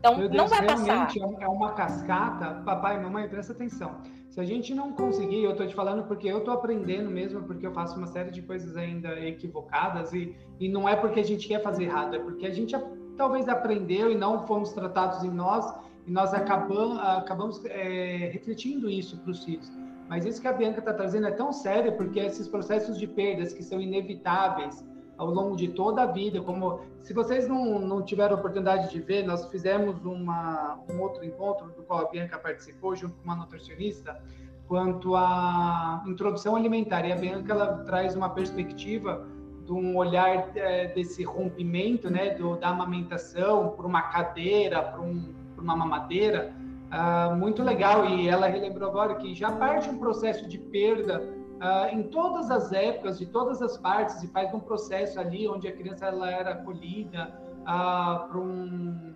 Então, 0.03 0.17
Deus, 0.17 0.33
não 0.33 0.49
vai 0.49 0.67
passar. 0.67 1.09
É 1.39 1.47
uma 1.47 1.75
cascata. 1.75 2.61
Papai 2.65 2.99
e 2.99 3.01
mamãe, 3.01 3.29
presta 3.29 3.53
atenção. 3.53 3.99
Se 4.29 4.41
a 4.41 4.45
gente 4.45 4.75
não 4.75 4.93
conseguir, 4.93 5.45
eu 5.45 5.53
estou 5.53 5.65
te 5.65 5.75
falando 5.75 6.03
porque 6.09 6.27
eu 6.27 6.39
estou 6.39 6.55
aprendendo 6.55 7.09
mesmo, 7.09 7.43
porque 7.45 7.65
eu 7.65 7.73
faço 7.73 7.97
uma 7.97 8.09
série 8.09 8.33
de 8.33 8.43
coisas 8.43 8.77
ainda 8.77 9.21
equivocadas 9.21 10.13
e, 10.13 10.35
e 10.59 10.69
não 10.69 10.89
é 10.89 10.97
porque 10.97 11.21
a 11.21 11.25
gente 11.25 11.47
quer 11.47 11.63
fazer 11.63 11.85
errado, 11.85 12.17
é 12.17 12.19
porque 12.19 12.47
a 12.47 12.51
gente 12.51 12.75
talvez 13.17 13.49
aprendeu 13.49 14.11
e 14.11 14.17
não 14.17 14.45
fomos 14.47 14.73
tratados 14.73 15.23
em 15.23 15.31
nós 15.31 15.73
e 16.07 16.11
nós 16.11 16.35
acabamos, 16.35 16.99
acabamos 16.99 17.65
é, 17.67 18.31
refletindo 18.33 18.91
isso 18.91 19.19
para 19.19 19.31
os 19.31 19.45
filhos. 19.45 19.71
Mas 20.09 20.25
isso 20.25 20.41
que 20.41 20.49
a 20.49 20.53
Bianca 20.53 20.81
está 20.81 20.93
trazendo 20.93 21.29
é 21.29 21.31
tão 21.31 21.53
sério 21.53 21.93
porque 21.93 22.19
esses 22.19 22.49
processos 22.49 22.99
de 22.99 23.07
perdas 23.07 23.53
que 23.53 23.63
são 23.63 23.81
inevitáveis 23.81 24.85
ao 25.23 25.31
longo 25.31 25.57
de 25.57 25.69
toda 25.69 26.03
a 26.03 26.07
vida, 26.07 26.41
como 26.41 26.81
se 27.03 27.15
vocês 27.15 27.49
não, 27.49 27.79
não 27.79 28.03
tiveram 28.03 28.37
oportunidade 28.37 28.91
de 28.91 29.01
ver, 29.01 29.25
nós 29.25 29.47
fizemos 29.47 30.05
uma, 30.05 30.79
um 30.91 31.01
outro 31.01 31.25
encontro 31.25 31.69
do 31.69 31.83
qual 31.83 32.07
a 32.07 32.11
Bianca 32.11 32.39
participou 32.39 32.95
junto 32.97 33.15
com 33.17 33.25
uma 33.25 33.37
nutricionista 33.37 34.21
quanto 34.67 35.15
à 35.15 36.03
introdução 36.07 36.57
alimentar. 36.57 37.07
E 37.07 37.13
a 37.13 37.17
Bianca 37.17 37.53
ela 37.53 37.85
traz 37.85 38.17
uma 38.17 38.31
perspectiva 38.31 39.27
de 39.65 39.73
um 39.73 39.97
olhar 39.97 40.51
é, 40.57 40.89
desse 40.89 41.23
rompimento, 41.23 42.11
né, 42.11 42.31
do, 42.31 42.57
da 42.57 42.69
amamentação 42.69 43.71
para 43.77 43.87
uma 43.87 44.03
cadeira, 44.03 44.83
para 44.83 45.01
um, 45.01 45.33
uma 45.57 45.77
mamadeira, 45.77 46.53
uh, 46.91 47.37
muito 47.37 47.63
legal. 47.63 48.07
E 48.07 48.29
ela 48.29 48.49
relembrou 48.49 48.89
agora 48.89 49.15
que 49.15 49.35
já 49.35 49.53
parte 49.53 49.89
um 49.89 49.99
processo 49.99 50.49
de 50.49 50.59
perda 50.59 51.42
uh, 51.63 51.95
em 51.95 52.03
todas 52.03 52.51
as 52.51 52.73
épocas, 52.73 53.19
de 53.19 53.27
todas 53.27 53.63
as 53.63 53.79
partes, 53.79 54.23
e 54.23 54.27
faz 54.27 54.53
um 54.53 54.61
processo 54.61 55.19
ali 55.19 55.49
onde 55.49 55.69
a 55.69 55.73
criança 55.73 56.07
ela 56.07 56.31
era 56.31 56.51
acolhida 56.51 57.33
uh, 57.61 58.29
para 58.29 58.39
um, 58.39 59.15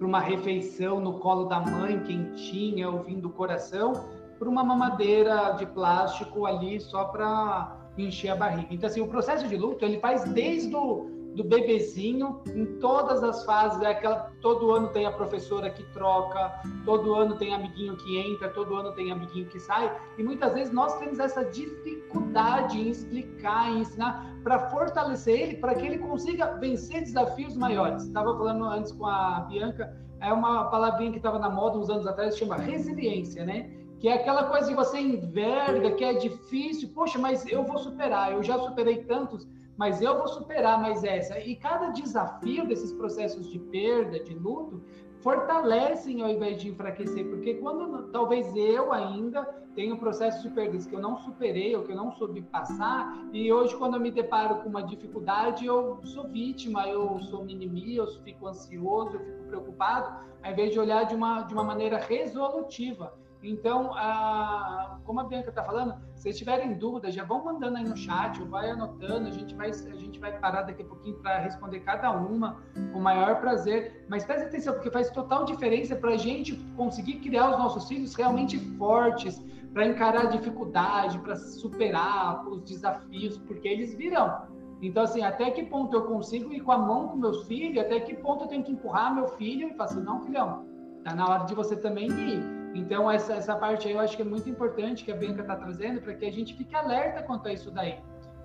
uma 0.00 0.20
refeição 0.20 1.00
no 1.00 1.18
colo 1.18 1.46
da 1.46 1.60
mãe, 1.60 1.98
quentinha, 2.04 2.88
ouvindo 2.90 3.28
o 3.28 3.30
coração, 3.30 3.92
para 4.38 4.48
uma 4.48 4.62
mamadeira 4.62 5.52
de 5.52 5.66
plástico 5.66 6.46
ali 6.46 6.78
só 6.78 7.06
para 7.06 7.76
encher 7.96 8.28
a 8.28 8.36
barriga. 8.36 8.68
Então, 8.70 8.88
assim, 8.88 9.00
o 9.00 9.08
processo 9.08 9.48
de 9.48 9.56
luto, 9.56 9.84
ele 9.84 9.98
faz 9.98 10.22
desde 10.24 10.76
o 10.76 11.17
do 11.38 11.44
bebezinho 11.44 12.42
em 12.48 12.66
todas 12.80 13.22
as 13.22 13.44
fases. 13.44 13.80
É 13.80 13.86
aquela, 13.86 14.32
todo 14.40 14.72
ano 14.72 14.88
tem 14.88 15.06
a 15.06 15.12
professora 15.12 15.70
que 15.70 15.84
troca, 15.92 16.60
todo 16.84 17.14
ano 17.14 17.36
tem 17.36 17.54
amiguinho 17.54 17.96
que 17.96 18.18
entra, 18.18 18.48
todo 18.48 18.74
ano 18.74 18.92
tem 18.92 19.12
amiguinho 19.12 19.46
que 19.46 19.60
sai. 19.60 19.96
E 20.18 20.22
muitas 20.22 20.52
vezes 20.52 20.72
nós 20.72 20.98
temos 20.98 21.20
essa 21.20 21.44
dificuldade 21.44 22.78
em 22.80 22.88
explicar, 22.88 23.70
em 23.70 23.80
ensinar, 23.82 24.36
para 24.42 24.68
fortalecer 24.70 25.40
ele, 25.40 25.56
para 25.58 25.76
que 25.76 25.86
ele 25.86 25.98
consiga 25.98 26.54
vencer 26.54 27.02
desafios 27.02 27.56
maiores. 27.56 28.02
Estava 28.02 28.36
falando 28.36 28.64
antes 28.64 28.90
com 28.90 29.06
a 29.06 29.46
Bianca, 29.48 29.96
é 30.20 30.32
uma 30.32 30.64
palavrinha 30.64 31.12
que 31.12 31.18
estava 31.18 31.38
na 31.38 31.48
moda 31.48 31.78
uns 31.78 31.88
anos 31.88 32.06
atrás, 32.06 32.36
chama 32.36 32.56
resiliência, 32.56 33.44
né? 33.44 33.70
que 34.00 34.08
é 34.08 34.14
aquela 34.14 34.44
coisa 34.44 34.68
que 34.68 34.74
você 34.74 34.98
enverga, 35.00 35.90
que 35.92 36.04
é 36.04 36.12
difícil, 36.14 36.90
poxa, 36.94 37.18
mas 37.18 37.44
eu 37.48 37.64
vou 37.64 37.78
superar, 37.78 38.32
eu 38.32 38.44
já 38.44 38.56
superei 38.56 39.02
tantos, 39.02 39.44
mas 39.78 40.02
eu 40.02 40.18
vou 40.18 40.26
superar 40.26 40.80
mais 40.82 41.04
essa. 41.04 41.38
E 41.38 41.54
cada 41.54 41.90
desafio 41.90 42.66
desses 42.66 42.92
processos 42.92 43.48
de 43.48 43.60
perda, 43.60 44.18
de 44.18 44.34
luto, 44.34 44.82
fortalecem 45.20 46.20
ao 46.20 46.28
invés 46.28 46.60
de 46.60 46.68
enfraquecer, 46.68 47.28
porque 47.28 47.54
quando 47.54 48.08
talvez 48.08 48.54
eu 48.56 48.92
ainda 48.92 49.44
tenho 49.74 49.96
processos 49.96 50.42
de 50.42 50.50
perdas 50.50 50.86
que 50.86 50.94
eu 50.94 51.00
não 51.00 51.16
superei 51.18 51.76
ou 51.76 51.84
que 51.84 51.92
eu 51.92 51.96
não 51.96 52.10
soube 52.12 52.42
passar, 52.42 53.28
e 53.32 53.52
hoje 53.52 53.76
quando 53.76 53.94
eu 53.94 54.00
me 54.00 54.10
deparo 54.10 54.56
com 54.56 54.68
uma 54.68 54.82
dificuldade, 54.82 55.64
eu 55.64 56.00
sou 56.04 56.28
vítima, 56.28 56.88
eu 56.88 57.18
sou 57.20 57.44
mimimi, 57.44 57.96
eu 57.96 58.06
fico 58.22 58.46
ansioso, 58.46 59.16
eu 59.16 59.20
fico 59.20 59.44
preocupado, 59.44 60.26
ao 60.42 60.52
invés 60.52 60.72
de 60.72 60.80
olhar 60.80 61.04
de 61.04 61.14
uma, 61.14 61.42
de 61.42 61.54
uma 61.54 61.64
maneira 61.64 61.98
resolutiva. 61.98 63.12
Então, 63.42 63.92
a, 63.94 64.98
como 65.04 65.20
a 65.20 65.24
Bianca 65.24 65.50
está 65.50 65.62
falando, 65.62 65.94
se 66.14 66.22
vocês 66.22 66.38
tiverem 66.38 66.74
dúvidas, 66.74 67.14
já 67.14 67.22
vão 67.22 67.44
mandando 67.44 67.76
aí 67.76 67.84
no 67.84 67.96
chat, 67.96 68.40
ou 68.40 68.48
vai 68.48 68.68
anotando, 68.68 69.28
a 69.28 69.30
gente 69.30 69.54
vai, 69.54 69.70
a 69.70 69.96
gente 69.96 70.18
vai 70.18 70.36
parar 70.38 70.62
daqui 70.62 70.82
a 70.82 70.84
pouquinho 70.84 71.16
para 71.18 71.38
responder 71.38 71.80
cada 71.80 72.10
uma 72.10 72.56
com 72.92 72.98
o 72.98 73.02
maior 73.02 73.40
prazer. 73.40 74.04
Mas 74.08 74.24
preste 74.24 74.46
atenção, 74.46 74.74
porque 74.74 74.90
faz 74.90 75.10
total 75.10 75.44
diferença 75.44 75.94
para 75.94 76.10
a 76.10 76.16
gente 76.16 76.56
conseguir 76.76 77.20
criar 77.20 77.50
os 77.50 77.58
nossos 77.58 77.86
filhos 77.86 78.14
realmente 78.14 78.58
fortes, 78.76 79.40
para 79.72 79.86
encarar 79.86 80.22
a 80.22 80.26
dificuldade, 80.30 81.18
para 81.20 81.36
superar 81.36 82.44
os 82.48 82.62
desafios, 82.62 83.38
porque 83.38 83.68
eles 83.68 83.94
virão. 83.94 84.48
Então, 84.82 85.04
assim, 85.04 85.22
até 85.22 85.50
que 85.50 85.62
ponto 85.64 85.94
eu 85.94 86.04
consigo 86.06 86.52
ir 86.52 86.60
com 86.60 86.72
a 86.72 86.78
mão 86.78 87.08
com 87.08 87.16
meus 87.16 87.46
filhos, 87.46 87.78
até 87.78 88.00
que 88.00 88.14
ponto 88.14 88.44
eu 88.44 88.48
tenho 88.48 88.64
que 88.64 88.72
empurrar 88.72 89.14
meu 89.14 89.28
filho 89.28 89.68
e 89.68 89.74
falar 89.74 89.84
assim, 89.90 90.02
não, 90.02 90.20
filhão, 90.22 90.66
tá 91.04 91.14
na 91.14 91.28
hora 91.28 91.44
de 91.44 91.54
você 91.54 91.76
também 91.76 92.08
ir 92.08 92.57
então, 92.74 93.10
essa, 93.10 93.34
essa 93.34 93.56
parte 93.56 93.88
aí 93.88 93.94
eu 93.94 94.00
acho 94.00 94.16
que 94.16 94.22
é 94.22 94.24
muito 94.24 94.48
importante 94.48 95.04
que 95.04 95.12
a 95.12 95.16
Bianca 95.16 95.42
está 95.42 95.56
trazendo 95.56 96.00
para 96.00 96.14
que 96.14 96.24
a 96.24 96.32
gente 96.32 96.54
fique 96.54 96.74
alerta 96.74 97.22
quanto 97.22 97.48
a 97.48 97.52
isso 97.52 97.70
daí. 97.70 97.98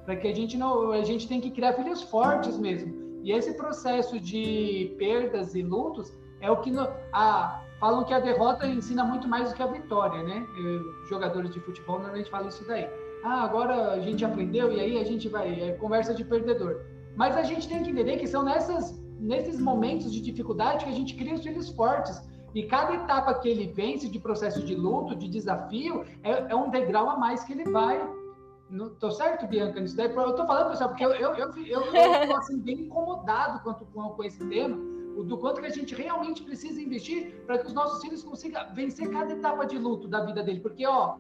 Para 0.06 0.16
que 0.16 0.28
a 0.28 0.36
gente 0.36 0.58
não. 0.58 0.92
A 0.92 1.04
gente 1.04 1.28
tem 1.28 1.40
que 1.40 1.52
criar 1.52 1.74
filhos 1.74 2.02
fortes 2.04 2.58
mesmo. 2.58 2.94
E 3.24 3.32
esse 3.32 3.54
processo 3.56 4.20
de 4.20 4.96
perdas 4.98 5.56
e 5.56 5.62
lutos 5.62 6.14
é 6.42 6.52
o 6.52 6.58
que. 6.58 6.72
No, 6.72 6.88
a, 7.12 7.62
falam 7.80 8.04
que 8.04 8.14
a 8.14 8.20
derrota 8.20 8.68
ensina 8.68 9.04
muito 9.04 9.28
mais 9.28 9.50
do 9.50 9.56
que 9.56 9.64
a 9.64 9.68
vitória, 9.68 10.24
né? 10.24 10.46
Jogadores 11.10 11.54
de 11.54 11.60
futebol 11.62 11.98
normalmente 11.98 12.30
falam 12.30 12.50
isso 12.50 12.66
daí. 12.68 12.88
Ah, 13.24 13.44
agora 13.44 13.92
a 13.92 14.00
gente 14.00 14.26
aprendeu 14.26 14.72
e 14.74 14.80
aí 14.80 14.98
a 14.98 15.04
gente 15.06 15.30
vai. 15.30 15.62
É 15.62 15.72
conversa 15.74 16.14
de 16.14 16.26
perdedor. 16.26 16.82
Mas 17.16 17.38
a 17.38 17.44
gente 17.44 17.68
tem 17.70 17.84
que 17.84 17.92
entender 17.92 18.18
que 18.18 18.28
são 18.28 18.44
nessas, 18.44 19.00
nesses 19.20 19.60
momentos 19.60 20.12
de 20.12 20.20
dificuldade 20.20 20.84
que 20.84 20.92
a 20.92 20.96
gente 20.96 21.16
cria 21.16 21.36
os 21.36 21.44
filhos 21.44 21.70
fortes 21.70 22.22
e 22.54 22.64
cada 22.64 22.94
etapa 22.94 23.34
que 23.36 23.50
ele 23.50 23.68
vence 23.68 24.08
de 24.08 24.20
processo 24.20 24.64
de 24.64 24.76
luto, 24.76 25.16
de 25.16 25.28
desafio, 25.28 26.06
é, 26.22 26.52
é 26.52 26.56
um 26.56 26.70
degrau 26.70 27.10
a 27.10 27.18
mais 27.18 27.44
que 27.44 27.54
ele 27.54 27.66
vai. 27.66 28.00
No, 28.70 28.92
tô 28.92 29.12
certo, 29.12 29.48
Bianca? 29.48 29.80
Nisso 29.80 29.96
daí? 29.96 30.14
Eu 30.14 30.36
tô 30.36 30.46
falando, 30.46 30.70
pessoal, 30.70 30.90
porque 30.90 31.06
eu, 31.06 31.12
eu, 31.12 31.34
eu, 31.34 31.52
eu, 31.58 31.82
eu 31.82 32.28
tô 32.28 32.36
assim, 32.36 32.60
bem 32.60 32.82
incomodado 32.82 33.60
quanto, 33.62 33.86
com, 33.86 34.10
com 34.10 34.24
esse 34.24 34.44
tema, 34.46 34.76
do 34.76 35.38
quanto 35.38 35.62
que 35.62 35.68
a 35.68 35.72
gente 35.72 35.94
realmente 35.94 36.44
precisa 36.44 36.82
investir 36.82 37.44
para 37.46 37.58
que 37.58 37.68
os 37.68 37.74
nossos 37.74 38.02
filhos 38.02 38.24
consigam 38.24 38.62
vencer 38.74 39.10
cada 39.10 39.32
etapa 39.32 39.66
de 39.66 39.78
luto 39.78 40.08
da 40.08 40.24
vida 40.24 40.44
dele. 40.44 40.60
Porque, 40.60 40.86
ó, 40.86 41.18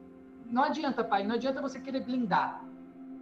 não 0.50 0.63
adianta, 0.63 1.04
pai, 1.04 1.24
não 1.24 1.36
adianta 1.36 1.62
você 1.62 1.80
querer 1.80 2.02
blindar. 2.02 2.63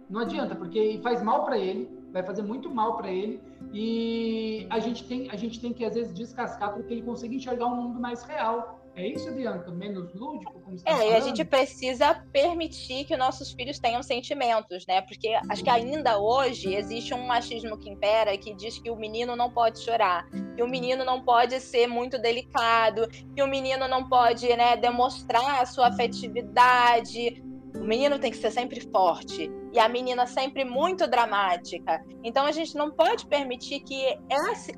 Não 0.08 0.20
adianta, 0.20 0.54
porque 0.54 1.00
faz 1.02 1.22
mal 1.22 1.44
para 1.44 1.58
ele, 1.58 1.90
vai 2.12 2.22
fazer 2.22 2.42
muito 2.42 2.70
mal 2.70 2.96
para 2.96 3.10
ele 3.10 3.40
e 3.72 4.66
a 4.70 4.78
gente 4.78 5.04
tem 5.04 5.30
a 5.30 5.36
gente 5.36 5.60
tem 5.60 5.72
que 5.72 5.84
às 5.84 5.94
vezes 5.94 6.12
descascar 6.12 6.72
para 6.72 6.82
que 6.82 6.92
ele 6.92 7.02
consiga 7.02 7.34
enxergar 7.34 7.66
um 7.66 7.76
mundo 7.76 8.00
mais 8.00 8.22
real. 8.22 8.78
É 8.94 9.08
isso, 9.08 9.32
Bianca? 9.32 9.70
Menos 9.70 10.12
lúdico? 10.12 10.52
Como 10.60 10.78
você 10.78 10.86
é, 10.86 10.94
tá 10.94 11.04
e 11.06 11.14
a 11.14 11.20
gente 11.20 11.42
precisa 11.46 12.14
permitir 12.30 13.06
que 13.06 13.16
nossos 13.16 13.50
filhos 13.50 13.78
tenham 13.78 14.02
sentimentos, 14.02 14.86
né? 14.86 15.00
Porque 15.00 15.30
acho 15.48 15.64
que 15.64 15.70
ainda 15.70 16.18
hoje 16.18 16.74
existe 16.74 17.14
um 17.14 17.26
machismo 17.26 17.78
que 17.78 17.88
impera 17.88 18.36
que 18.36 18.54
diz 18.54 18.78
que 18.78 18.90
o 18.90 18.96
menino 18.96 19.34
não 19.34 19.50
pode 19.50 19.80
chorar, 19.80 20.28
que 20.54 20.62
o 20.62 20.68
menino 20.68 21.06
não 21.06 21.24
pode 21.24 21.58
ser 21.60 21.86
muito 21.86 22.18
delicado, 22.18 23.08
que 23.34 23.42
o 23.42 23.46
menino 23.46 23.88
não 23.88 24.06
pode 24.10 24.46
né, 24.54 24.76
demonstrar 24.76 25.62
a 25.62 25.64
sua 25.64 25.86
afetividade, 25.86 27.42
o 27.74 27.84
menino 27.84 28.18
tem 28.18 28.30
que 28.30 28.36
ser 28.36 28.50
sempre 28.50 28.80
forte 28.80 29.50
e 29.72 29.78
a 29.78 29.88
menina 29.88 30.26
sempre 30.26 30.64
muito 30.64 31.06
dramática. 31.06 32.04
Então 32.22 32.44
a 32.44 32.52
gente 32.52 32.76
não 32.76 32.90
pode 32.90 33.26
permitir 33.26 33.80
que 33.80 34.18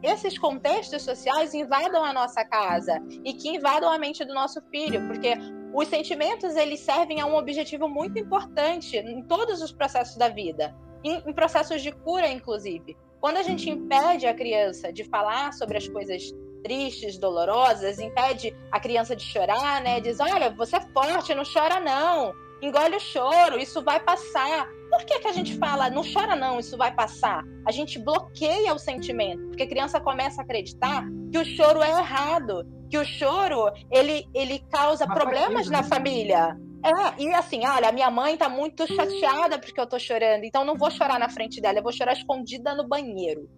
esses 0.02 0.38
contextos 0.38 1.02
sociais 1.02 1.52
invadam 1.54 2.04
a 2.04 2.12
nossa 2.12 2.44
casa 2.44 3.02
e 3.24 3.34
que 3.34 3.48
invadam 3.48 3.90
a 3.90 3.98
mente 3.98 4.24
do 4.24 4.32
nosso 4.32 4.60
filho, 4.70 5.06
porque 5.08 5.34
os 5.74 5.88
sentimentos 5.88 6.54
eles 6.54 6.80
servem 6.80 7.20
a 7.20 7.26
um 7.26 7.36
objetivo 7.36 7.88
muito 7.88 8.18
importante 8.18 8.96
em 8.96 9.22
todos 9.24 9.60
os 9.60 9.72
processos 9.72 10.16
da 10.16 10.28
vida, 10.28 10.74
em, 11.02 11.32
processos 11.32 11.82
de 11.82 11.90
cura, 11.90 12.28
inclusive. 12.28 12.96
Quando 13.20 13.38
a 13.38 13.42
gente 13.42 13.68
impede 13.68 14.26
a 14.26 14.34
criança 14.34 14.92
de 14.92 15.02
falar 15.04 15.52
sobre 15.52 15.78
as 15.78 15.88
coisas 15.88 16.22
tristes, 16.62 17.18
dolorosas, 17.18 17.98
impede 17.98 18.56
a 18.70 18.78
criança 18.78 19.16
de 19.16 19.24
chorar, 19.24 19.82
né? 19.82 20.00
Diz, 20.00 20.20
olha, 20.20 20.50
você 20.50 20.76
é 20.76 20.80
forte, 20.80 21.34
não 21.34 21.42
chora 21.44 21.80
não 21.80 22.32
engole 22.64 22.96
o 22.96 23.00
choro, 23.00 23.58
isso 23.58 23.82
vai 23.82 24.00
passar. 24.00 24.68
Por 24.90 25.04
que, 25.04 25.18
que 25.18 25.28
a 25.28 25.32
gente 25.32 25.56
fala, 25.58 25.90
não 25.90 26.02
chora 26.02 26.36
não, 26.36 26.58
isso 26.58 26.76
vai 26.76 26.94
passar? 26.94 27.44
A 27.66 27.72
gente 27.72 27.98
bloqueia 27.98 28.72
o 28.72 28.78
sentimento, 28.78 29.48
porque 29.48 29.64
a 29.64 29.68
criança 29.68 30.00
começa 30.00 30.40
a 30.40 30.44
acreditar 30.44 31.04
que 31.30 31.38
o 31.38 31.44
choro 31.44 31.82
é 31.82 31.90
errado, 31.90 32.66
que 32.88 32.96
o 32.96 33.04
choro, 33.04 33.72
ele, 33.90 34.26
ele 34.34 34.60
causa 34.70 35.04
Uma 35.04 35.14
problemas 35.14 35.68
na 35.68 35.82
né? 35.82 35.88
família. 35.88 36.56
É, 36.84 37.22
e 37.22 37.32
assim, 37.32 37.66
olha, 37.66 37.90
minha 37.90 38.10
mãe 38.10 38.36
tá 38.36 38.48
muito 38.48 38.86
chateada 38.86 39.58
porque 39.58 39.80
eu 39.80 39.86
tô 39.86 39.98
chorando, 39.98 40.44
então 40.44 40.64
não 40.64 40.76
vou 40.76 40.90
chorar 40.90 41.18
na 41.18 41.30
frente 41.30 41.60
dela, 41.60 41.78
eu 41.78 41.82
vou 41.82 41.92
chorar 41.92 42.12
escondida 42.12 42.74
no 42.74 42.86
banheiro. 42.86 43.48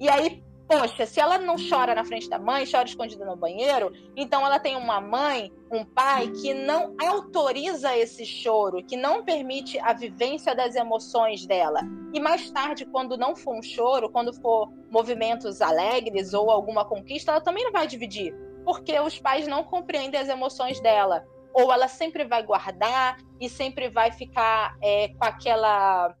E 0.00 0.08
aí 0.08 0.42
Poxa, 0.66 1.04
se 1.04 1.20
ela 1.20 1.36
não 1.36 1.56
chora 1.56 1.94
na 1.94 2.04
frente 2.04 2.28
da 2.28 2.38
mãe, 2.38 2.64
chora 2.70 2.88
escondida 2.88 3.24
no 3.24 3.36
banheiro, 3.36 3.92
então 4.16 4.46
ela 4.46 4.58
tem 4.58 4.76
uma 4.76 4.98
mãe, 4.98 5.52
um 5.70 5.84
pai 5.84 6.28
que 6.28 6.54
não 6.54 6.94
autoriza 6.98 7.94
esse 7.96 8.24
choro, 8.24 8.82
que 8.82 8.96
não 8.96 9.24
permite 9.24 9.78
a 9.78 9.92
vivência 9.92 10.54
das 10.54 10.74
emoções 10.74 11.44
dela. 11.46 11.80
E 12.14 12.20
mais 12.20 12.50
tarde, 12.50 12.86
quando 12.86 13.18
não 13.18 13.36
for 13.36 13.54
um 13.54 13.62
choro, 13.62 14.08
quando 14.08 14.32
for 14.32 14.72
movimentos 14.90 15.60
alegres 15.60 16.32
ou 16.32 16.50
alguma 16.50 16.84
conquista, 16.84 17.32
ela 17.32 17.40
também 17.42 17.64
não 17.64 17.72
vai 17.72 17.86
dividir, 17.86 18.34
porque 18.64 18.98
os 18.98 19.18
pais 19.18 19.46
não 19.46 19.64
compreendem 19.64 20.18
as 20.18 20.28
emoções 20.28 20.80
dela. 20.80 21.26
Ou 21.52 21.70
ela 21.70 21.88
sempre 21.88 22.24
vai 22.24 22.42
guardar 22.42 23.18
e 23.38 23.50
sempre 23.50 23.90
vai 23.90 24.10
ficar 24.10 24.76
é, 24.82 25.08
com 25.08 25.24
aquela 25.24 26.16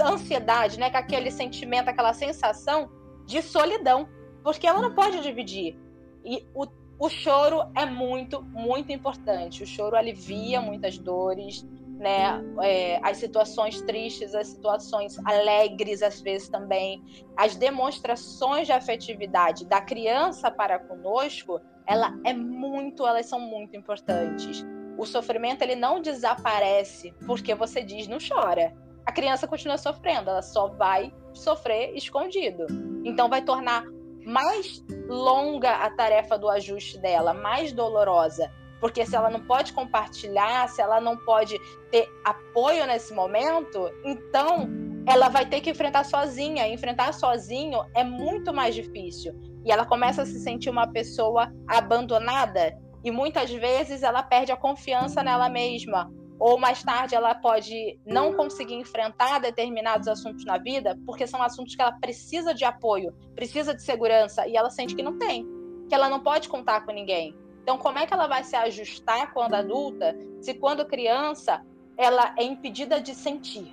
ansiedade, 0.00 0.80
né, 0.80 0.90
com 0.90 0.96
aquele 0.96 1.30
sentimento, 1.30 1.88
aquela 1.88 2.14
sensação 2.14 3.01
de 3.32 3.42
solidão, 3.42 4.08
porque 4.44 4.66
ela 4.66 4.80
não 4.80 4.94
pode 4.94 5.20
dividir. 5.20 5.76
E 6.24 6.46
o, 6.54 6.66
o 6.98 7.08
choro 7.08 7.62
é 7.74 7.86
muito, 7.86 8.42
muito 8.42 8.92
importante. 8.92 9.62
O 9.62 9.66
choro 9.66 9.96
alivia 9.96 10.60
muitas 10.60 10.98
dores, 10.98 11.66
né? 11.98 12.42
É, 12.62 13.00
as 13.02 13.16
situações 13.16 13.80
tristes, 13.82 14.34
as 14.34 14.48
situações 14.48 15.18
alegres, 15.24 16.02
às 16.02 16.20
vezes 16.20 16.48
também. 16.48 17.02
As 17.36 17.56
demonstrações 17.56 18.66
de 18.66 18.72
afetividade 18.72 19.64
da 19.64 19.80
criança 19.80 20.50
para 20.50 20.78
conosco, 20.78 21.60
ela 21.86 22.14
é 22.24 22.34
muito, 22.34 23.06
elas 23.06 23.26
são 23.26 23.40
muito 23.40 23.76
importantes. 23.76 24.64
O 24.98 25.06
sofrimento 25.06 25.62
ele 25.62 25.74
não 25.74 26.00
desaparece 26.00 27.14
porque 27.26 27.54
você 27.54 27.82
diz 27.82 28.06
não 28.06 28.18
chora. 28.18 28.76
A 29.06 29.10
criança 29.10 29.48
continua 29.48 29.78
sofrendo, 29.78 30.30
ela 30.30 30.42
só 30.42 30.68
vai 30.68 31.12
sofrer 31.34 31.94
escondido. 31.96 32.66
Então 33.04 33.28
vai 33.28 33.42
tornar 33.42 33.84
mais 34.24 34.84
longa 35.08 35.70
a 35.70 35.90
tarefa 35.90 36.38
do 36.38 36.48
ajuste 36.48 36.98
dela, 36.98 37.34
mais 37.34 37.72
dolorosa. 37.72 38.50
Porque 38.80 39.06
se 39.06 39.14
ela 39.14 39.30
não 39.30 39.40
pode 39.40 39.72
compartilhar, 39.72 40.68
se 40.68 40.80
ela 40.80 41.00
não 41.00 41.16
pode 41.16 41.56
ter 41.90 42.08
apoio 42.24 42.84
nesse 42.86 43.14
momento, 43.14 43.88
então 44.04 44.68
ela 45.06 45.28
vai 45.28 45.46
ter 45.46 45.60
que 45.60 45.70
enfrentar 45.70 46.04
sozinha. 46.04 46.66
Enfrentar 46.66 47.12
sozinho 47.14 47.84
é 47.94 48.02
muito 48.02 48.52
mais 48.52 48.74
difícil. 48.74 49.34
E 49.64 49.70
ela 49.70 49.86
começa 49.86 50.22
a 50.22 50.26
se 50.26 50.40
sentir 50.40 50.70
uma 50.70 50.88
pessoa 50.88 51.52
abandonada. 51.68 52.76
E 53.04 53.10
muitas 53.10 53.50
vezes 53.52 54.02
ela 54.02 54.22
perde 54.22 54.50
a 54.50 54.56
confiança 54.56 55.22
nela 55.22 55.48
mesma 55.48 56.10
ou 56.38 56.58
mais 56.58 56.82
tarde 56.82 57.14
ela 57.14 57.34
pode 57.34 57.98
não 58.04 58.32
conseguir 58.32 58.74
enfrentar 58.74 59.38
determinados 59.38 60.08
assuntos 60.08 60.44
na 60.44 60.58
vida, 60.58 60.98
porque 61.06 61.26
são 61.26 61.42
assuntos 61.42 61.74
que 61.74 61.82
ela 61.82 61.92
precisa 61.92 62.54
de 62.54 62.64
apoio, 62.64 63.14
precisa 63.34 63.74
de 63.74 63.82
segurança 63.82 64.46
e 64.46 64.56
ela 64.56 64.70
sente 64.70 64.94
que 64.94 65.02
não 65.02 65.18
tem, 65.18 65.46
que 65.88 65.94
ela 65.94 66.08
não 66.08 66.20
pode 66.20 66.48
contar 66.48 66.84
com 66.84 66.92
ninguém. 66.92 67.34
Então, 67.62 67.78
como 67.78 67.98
é 67.98 68.06
que 68.06 68.12
ela 68.12 68.26
vai 68.26 68.42
se 68.42 68.56
ajustar 68.56 69.32
quando 69.32 69.54
adulta, 69.54 70.16
se 70.40 70.54
quando 70.54 70.84
criança 70.84 71.64
ela 71.96 72.34
é 72.36 72.42
impedida 72.42 73.00
de 73.00 73.14
sentir? 73.14 73.72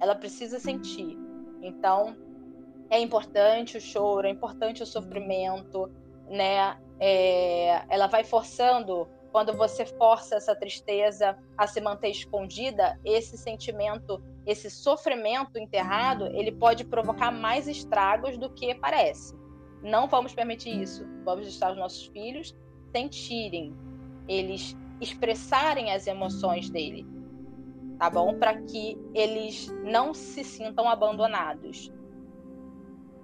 Ela 0.00 0.16
precisa 0.16 0.58
sentir. 0.58 1.16
Então, 1.62 2.16
é 2.90 2.98
importante 2.98 3.76
o 3.76 3.80
choro, 3.80 4.26
é 4.26 4.30
importante 4.30 4.82
o 4.82 4.86
sofrimento, 4.86 5.90
né? 6.28 6.76
É, 6.98 7.84
ela 7.88 8.06
vai 8.06 8.24
forçando 8.24 9.08
quando 9.34 9.52
você 9.52 9.84
força 9.84 10.36
essa 10.36 10.54
tristeza 10.54 11.36
a 11.58 11.66
se 11.66 11.80
manter 11.80 12.08
escondida, 12.08 12.96
esse 13.04 13.36
sentimento, 13.36 14.22
esse 14.46 14.70
sofrimento 14.70 15.58
enterrado, 15.58 16.26
ele 16.26 16.52
pode 16.52 16.84
provocar 16.84 17.32
mais 17.32 17.66
estragos 17.66 18.38
do 18.38 18.48
que 18.48 18.72
parece. 18.76 19.34
Não 19.82 20.06
vamos 20.06 20.32
permitir 20.32 20.80
isso. 20.80 21.04
Vamos 21.24 21.46
deixar 21.46 21.72
os 21.72 21.76
nossos 21.76 22.06
filhos 22.06 22.54
sentirem, 22.92 23.74
eles 24.28 24.76
expressarem 25.00 25.90
as 25.90 26.06
emoções 26.06 26.70
dele, 26.70 27.04
tá 27.98 28.08
bom? 28.08 28.38
Para 28.38 28.62
que 28.62 28.96
eles 29.12 29.66
não 29.82 30.14
se 30.14 30.44
sintam 30.44 30.88
abandonados. 30.88 31.92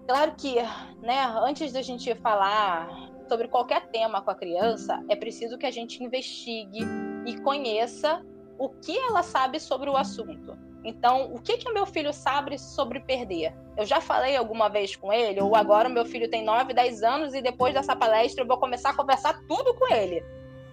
Claro 0.09 0.35
que, 0.37 0.57
né, 1.03 1.25
antes 1.41 1.73
da 1.73 1.83
gente 1.83 2.13
falar 2.17 3.10
sobre 3.31 3.47
qualquer 3.47 3.87
tema 3.93 4.21
com 4.21 4.31
a 4.33 4.35
criança, 4.35 5.01
é 5.09 5.15
preciso 5.15 5.57
que 5.57 5.65
a 5.65 5.71
gente 5.71 6.03
investigue 6.03 6.81
e 7.25 7.41
conheça 7.43 8.27
o 8.59 8.69
que 8.69 8.99
ela 8.99 9.23
sabe 9.23 9.61
sobre 9.61 9.89
o 9.89 9.97
assunto. 9.97 10.59
Então, 10.83 11.33
o 11.33 11.41
que 11.41 11.57
que 11.57 11.73
meu 11.73 11.87
filho 11.87 12.13
sabe 12.13 12.59
sobre 12.59 12.99
perder? 12.99 13.55
Eu 13.77 13.87
já 13.87 14.01
falei 14.01 14.37
alguma 14.37 14.69
vez 14.69 14.97
com 14.97 15.13
ele, 15.13 15.41
ou 15.41 15.55
agora 15.55 15.89
meu 15.89 16.05
filho 16.05 16.29
tem 16.29 16.45
9, 16.45 16.75
10 16.75 17.03
anos 17.05 17.33
e 17.33 17.41
depois 17.41 17.73
dessa 17.73 17.95
palestra 17.95 18.43
eu 18.43 18.49
vou 18.49 18.59
começar 18.59 18.91
a 18.91 18.97
conversar 18.97 19.41
tudo 19.47 19.75
com 19.75 19.95
ele. 19.95 20.25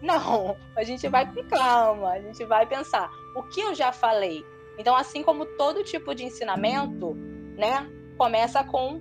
Não, 0.02 0.58
a 0.76 0.84
gente 0.84 1.08
vai 1.08 1.32
com 1.32 1.44
calma, 1.44 2.10
a 2.10 2.20
gente 2.20 2.44
vai 2.44 2.66
pensar 2.66 3.08
o 3.36 3.44
que 3.44 3.62
eu 3.62 3.76
já 3.76 3.92
falei. 3.92 4.44
Então, 4.80 4.96
assim 4.96 5.22
como 5.22 5.46
todo 5.46 5.84
tipo 5.84 6.16
de 6.16 6.24
ensinamento, 6.24 7.14
né, 7.56 7.88
começa 8.18 8.64
com 8.64 9.00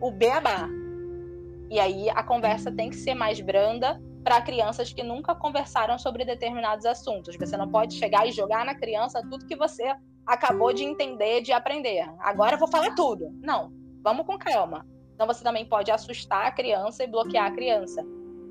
o 0.00 0.10
beabá. 0.10 0.68
E 1.70 1.78
aí 1.78 2.08
a 2.10 2.22
conversa 2.22 2.72
tem 2.72 2.90
que 2.90 2.96
ser 2.96 3.14
mais 3.14 3.40
branda 3.40 4.00
para 4.24 4.40
crianças 4.40 4.92
que 4.92 5.02
nunca 5.02 5.34
conversaram 5.34 5.98
sobre 5.98 6.24
determinados 6.24 6.86
assuntos. 6.86 7.36
Você 7.36 7.56
não 7.56 7.70
pode 7.70 7.94
chegar 7.94 8.26
e 8.26 8.32
jogar 8.32 8.64
na 8.64 8.74
criança 8.74 9.22
tudo 9.22 9.46
que 9.46 9.56
você 9.56 9.94
acabou 10.26 10.72
de 10.72 10.84
entender, 10.84 11.40
de 11.40 11.52
aprender. 11.52 12.06
Agora 12.20 12.54
eu 12.54 12.58
vou 12.58 12.68
falar 12.68 12.94
tudo. 12.94 13.30
Não, 13.42 13.72
vamos 14.02 14.26
com 14.26 14.38
calma. 14.38 14.86
Então 15.14 15.26
você 15.26 15.42
também 15.42 15.64
pode 15.64 15.90
assustar 15.90 16.46
a 16.46 16.50
criança 16.50 17.04
e 17.04 17.06
bloquear 17.06 17.46
a 17.46 17.50
criança. 17.50 18.04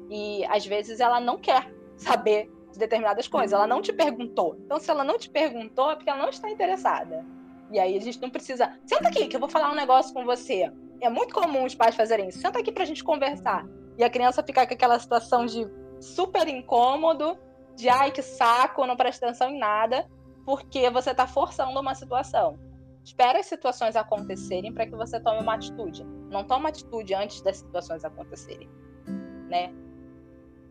E 0.09 0.45
às 0.45 0.65
vezes 0.65 0.99
ela 0.99 1.19
não 1.19 1.37
quer 1.37 1.71
saber 1.95 2.51
de 2.71 2.79
determinadas 2.79 3.27
coisas, 3.27 3.53
ela 3.53 3.67
não 3.67 3.81
te 3.81 3.93
perguntou. 3.93 4.55
Então 4.65 4.79
se 4.79 4.89
ela 4.89 5.03
não 5.03 5.17
te 5.17 5.29
perguntou 5.29 5.91
é 5.91 5.95
porque 5.95 6.09
ela 6.09 6.21
não 6.21 6.29
está 6.29 6.49
interessada. 6.49 7.25
E 7.71 7.79
aí 7.79 7.97
a 7.97 8.01
gente 8.01 8.21
não 8.21 8.29
precisa. 8.29 8.77
Senta 8.85 9.09
aqui 9.09 9.27
que 9.27 9.35
eu 9.35 9.39
vou 9.39 9.49
falar 9.49 9.71
um 9.71 9.75
negócio 9.75 10.13
com 10.13 10.25
você 10.25 10.71
é 11.01 11.09
muito 11.09 11.33
comum 11.33 11.65
os 11.65 11.75
pais 11.75 11.95
fazerem 11.95 12.29
isso. 12.29 12.39
Senta 12.39 12.59
aqui 12.59 12.71
pra 12.71 12.85
gente 12.85 13.03
conversar. 13.03 13.65
E 13.97 14.03
a 14.03 14.09
criança 14.09 14.43
ficar 14.43 14.67
com 14.67 14.73
aquela 14.73 14.99
situação 14.99 15.45
de 15.45 15.67
super 15.99 16.47
incômodo, 16.47 17.37
de 17.75 17.89
ai 17.89 18.11
que 18.11 18.21
saco, 18.21 18.85
não 18.85 18.95
presta 18.95 19.25
atenção 19.25 19.49
em 19.49 19.59
nada, 19.59 20.07
porque 20.45 20.89
você 20.89 21.13
tá 21.13 21.27
forçando 21.27 21.79
uma 21.79 21.95
situação. 21.95 22.59
Espera 23.03 23.39
as 23.39 23.45
situações 23.45 23.95
acontecerem 23.95 24.73
para 24.73 24.85
que 24.85 24.95
você 24.95 25.19
tome 25.19 25.41
uma 25.41 25.55
atitude. 25.55 26.03
Não 26.29 26.43
toma 26.43 26.69
atitude 26.69 27.13
antes 27.13 27.41
das 27.41 27.57
situações 27.57 28.03
acontecerem, 28.03 28.69
né? 29.49 29.73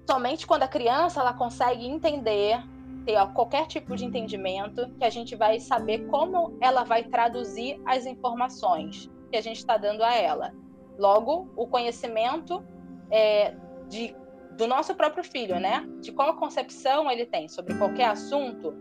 Somente 0.08 0.46
quando 0.46 0.62
a 0.62 0.68
criança 0.68 1.20
ela 1.20 1.32
consegue 1.32 1.86
entender, 1.86 2.62
ter 3.04 3.16
qualquer 3.32 3.66
tipo 3.66 3.96
de 3.96 4.04
entendimento, 4.04 4.88
que 4.98 5.04
a 5.04 5.10
gente 5.10 5.34
vai 5.34 5.58
saber 5.58 6.06
como 6.08 6.56
ela 6.60 6.84
vai 6.84 7.04
traduzir 7.04 7.80
as 7.86 8.06
informações 8.06 9.10
que 9.30 9.36
a 9.36 9.40
gente 9.40 9.58
está 9.58 9.76
dando 9.76 10.02
a 10.02 10.14
ela. 10.14 10.52
Logo, 10.98 11.52
o 11.56 11.66
conhecimento 11.66 12.64
é, 13.10 13.54
de, 13.88 14.14
do 14.52 14.66
nosso 14.66 14.94
próprio 14.94 15.22
filho, 15.22 15.60
né? 15.60 15.86
De 16.00 16.12
qual 16.12 16.36
concepção 16.36 17.10
ele 17.10 17.26
tem 17.26 17.48
sobre 17.48 17.74
qualquer 17.74 18.06
assunto, 18.06 18.74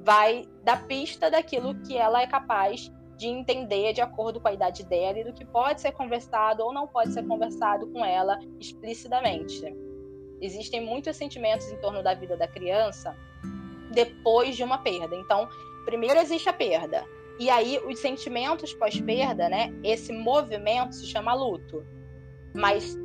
vai 0.00 0.44
dar 0.62 0.86
pista 0.86 1.30
daquilo 1.30 1.74
que 1.82 1.96
ela 1.96 2.20
é 2.20 2.26
capaz 2.26 2.92
de 3.16 3.28
entender 3.28 3.92
de 3.92 4.00
acordo 4.00 4.40
com 4.40 4.48
a 4.48 4.52
idade 4.52 4.84
dela 4.84 5.18
e 5.18 5.24
do 5.24 5.32
que 5.32 5.44
pode 5.44 5.80
ser 5.80 5.92
conversado 5.92 6.62
ou 6.64 6.72
não 6.72 6.88
pode 6.88 7.12
ser 7.12 7.26
conversado 7.26 7.86
com 7.88 8.04
ela 8.04 8.38
explicitamente. 8.58 9.62
Existem 10.40 10.84
muitos 10.84 11.16
sentimentos 11.16 11.70
em 11.70 11.76
torno 11.76 12.02
da 12.02 12.14
vida 12.14 12.36
da 12.36 12.48
criança 12.48 13.16
depois 13.92 14.56
de 14.56 14.64
uma 14.64 14.78
perda. 14.78 15.14
Então, 15.14 15.48
primeiro 15.84 16.18
existe 16.18 16.48
a 16.48 16.52
perda. 16.52 17.04
E 17.38 17.50
aí, 17.50 17.78
os 17.86 17.98
sentimentos 17.98 18.74
pós-perda, 18.74 19.48
né? 19.48 19.72
Esse 19.82 20.12
movimento 20.12 20.94
se 20.94 21.06
chama 21.06 21.34
luto. 21.34 21.84
Mas 22.54 22.96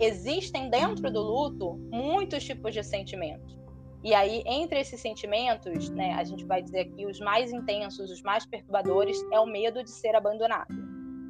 existem 0.00 0.68
dentro 0.68 1.10
do 1.10 1.20
luto 1.20 1.76
muitos 1.90 2.44
tipos 2.44 2.74
de 2.74 2.82
sentimentos. 2.82 3.58
E 4.02 4.14
aí, 4.14 4.42
entre 4.46 4.80
esses 4.80 4.98
sentimentos, 4.98 5.90
né, 5.90 6.14
a 6.14 6.24
gente 6.24 6.44
vai 6.46 6.62
dizer 6.62 6.80
aqui 6.80 7.04
os 7.04 7.20
mais 7.20 7.52
intensos, 7.52 8.10
os 8.10 8.22
mais 8.22 8.46
perturbadores, 8.46 9.22
é 9.30 9.38
o 9.38 9.46
medo 9.46 9.84
de 9.84 9.90
ser 9.90 10.16
abandonado. 10.16 10.74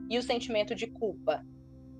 E 0.09 0.17
o 0.17 0.23
sentimento 0.23 0.73
de 0.75 0.87
culpa, 0.87 1.45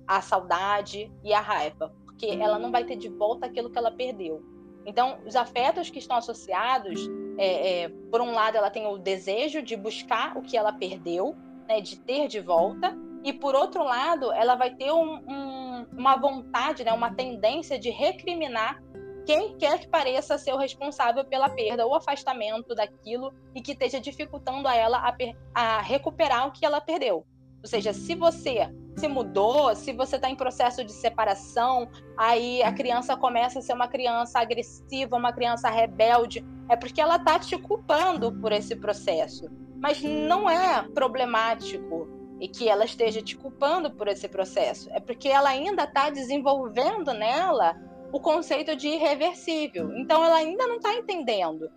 a 0.07 0.21
saudade 0.21 1.11
e 1.23 1.33
a 1.33 1.41
raiva, 1.41 1.93
porque 2.05 2.27
ela 2.27 2.57
não 2.57 2.71
vai 2.71 2.85
ter 2.85 2.95
de 2.95 3.09
volta 3.09 3.45
aquilo 3.45 3.69
que 3.69 3.77
ela 3.77 3.91
perdeu. 3.91 4.41
Então, 4.85 5.19
os 5.25 5.35
afetos 5.35 5.89
que 5.89 5.99
estão 5.99 6.15
associados, 6.15 7.05
é, 7.37 7.83
é, 7.83 7.89
por 8.09 8.21
um 8.21 8.31
lado, 8.31 8.57
ela 8.57 8.69
tem 8.69 8.87
o 8.87 8.97
desejo 8.97 9.61
de 9.61 9.75
buscar 9.75 10.37
o 10.37 10.41
que 10.41 10.57
ela 10.57 10.73
perdeu, 10.73 11.35
né, 11.67 11.81
de 11.81 11.97
ter 11.97 12.27
de 12.27 12.39
volta, 12.39 12.97
e 13.23 13.31
por 13.31 13.55
outro 13.55 13.83
lado, 13.83 14.31
ela 14.31 14.55
vai 14.55 14.73
ter 14.73 14.91
um, 14.91 15.17
um, 15.27 15.85
uma 15.97 16.15
vontade, 16.15 16.83
né, 16.83 16.91
uma 16.91 17.13
tendência 17.13 17.77
de 17.77 17.89
recriminar 17.89 18.81
quem 19.25 19.55
quer 19.57 19.79
que 19.79 19.87
pareça 19.87 20.37
ser 20.37 20.53
o 20.53 20.57
responsável 20.57 21.23
pela 21.23 21.49
perda 21.49 21.85
ou 21.85 21.95
afastamento 21.95 22.73
daquilo 22.73 23.31
e 23.53 23.61
que 23.61 23.73
esteja 23.73 23.99
dificultando 23.99 24.67
a 24.67 24.75
ela 24.75 24.97
a, 24.97 25.15
a 25.53 25.81
recuperar 25.81 26.47
o 26.47 26.51
que 26.51 26.65
ela 26.65 26.81
perdeu. 26.81 27.25
Ou 27.61 27.67
seja, 27.67 27.93
se 27.93 28.15
você 28.15 28.67
se 28.95 29.07
mudou, 29.07 29.73
se 29.75 29.93
você 29.93 30.17
está 30.17 30.29
em 30.29 30.35
processo 30.35 30.83
de 30.83 30.91
separação, 30.91 31.89
aí 32.17 32.61
a 32.61 32.71
criança 32.71 33.15
começa 33.15 33.59
a 33.59 33.61
ser 33.61 33.73
uma 33.73 33.87
criança 33.87 34.39
agressiva, 34.39 35.15
uma 35.15 35.31
criança 35.31 35.69
rebelde, 35.69 36.45
é 36.69 36.75
porque 36.75 37.01
ela 37.01 37.15
está 37.15 37.39
te 37.39 37.57
culpando 37.57 38.31
por 38.33 38.51
esse 38.51 38.75
processo. 38.75 39.49
Mas 39.79 40.01
não 40.03 40.49
é 40.49 40.83
problemático 40.93 42.07
e 42.39 42.47
que 42.47 42.67
ela 42.67 42.85
esteja 42.85 43.21
te 43.21 43.35
culpando 43.35 43.91
por 43.91 44.07
esse 44.07 44.27
processo. 44.27 44.89
É 44.91 44.99
porque 44.99 45.27
ela 45.29 45.49
ainda 45.49 45.83
está 45.83 46.09
desenvolvendo 46.09 47.13
nela 47.13 47.75
o 48.11 48.19
conceito 48.19 48.75
de 48.75 48.89
irreversível. 48.89 49.91
Então 49.95 50.23
ela 50.23 50.37
ainda 50.37 50.67
não 50.67 50.77
está 50.77 50.93
entendendo. 50.93 51.69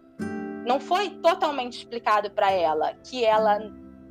Não 0.67 0.81
foi 0.81 1.11
totalmente 1.11 1.79
explicado 1.79 2.31
para 2.31 2.51
ela 2.51 2.95
que 3.05 3.25
ela 3.25 3.59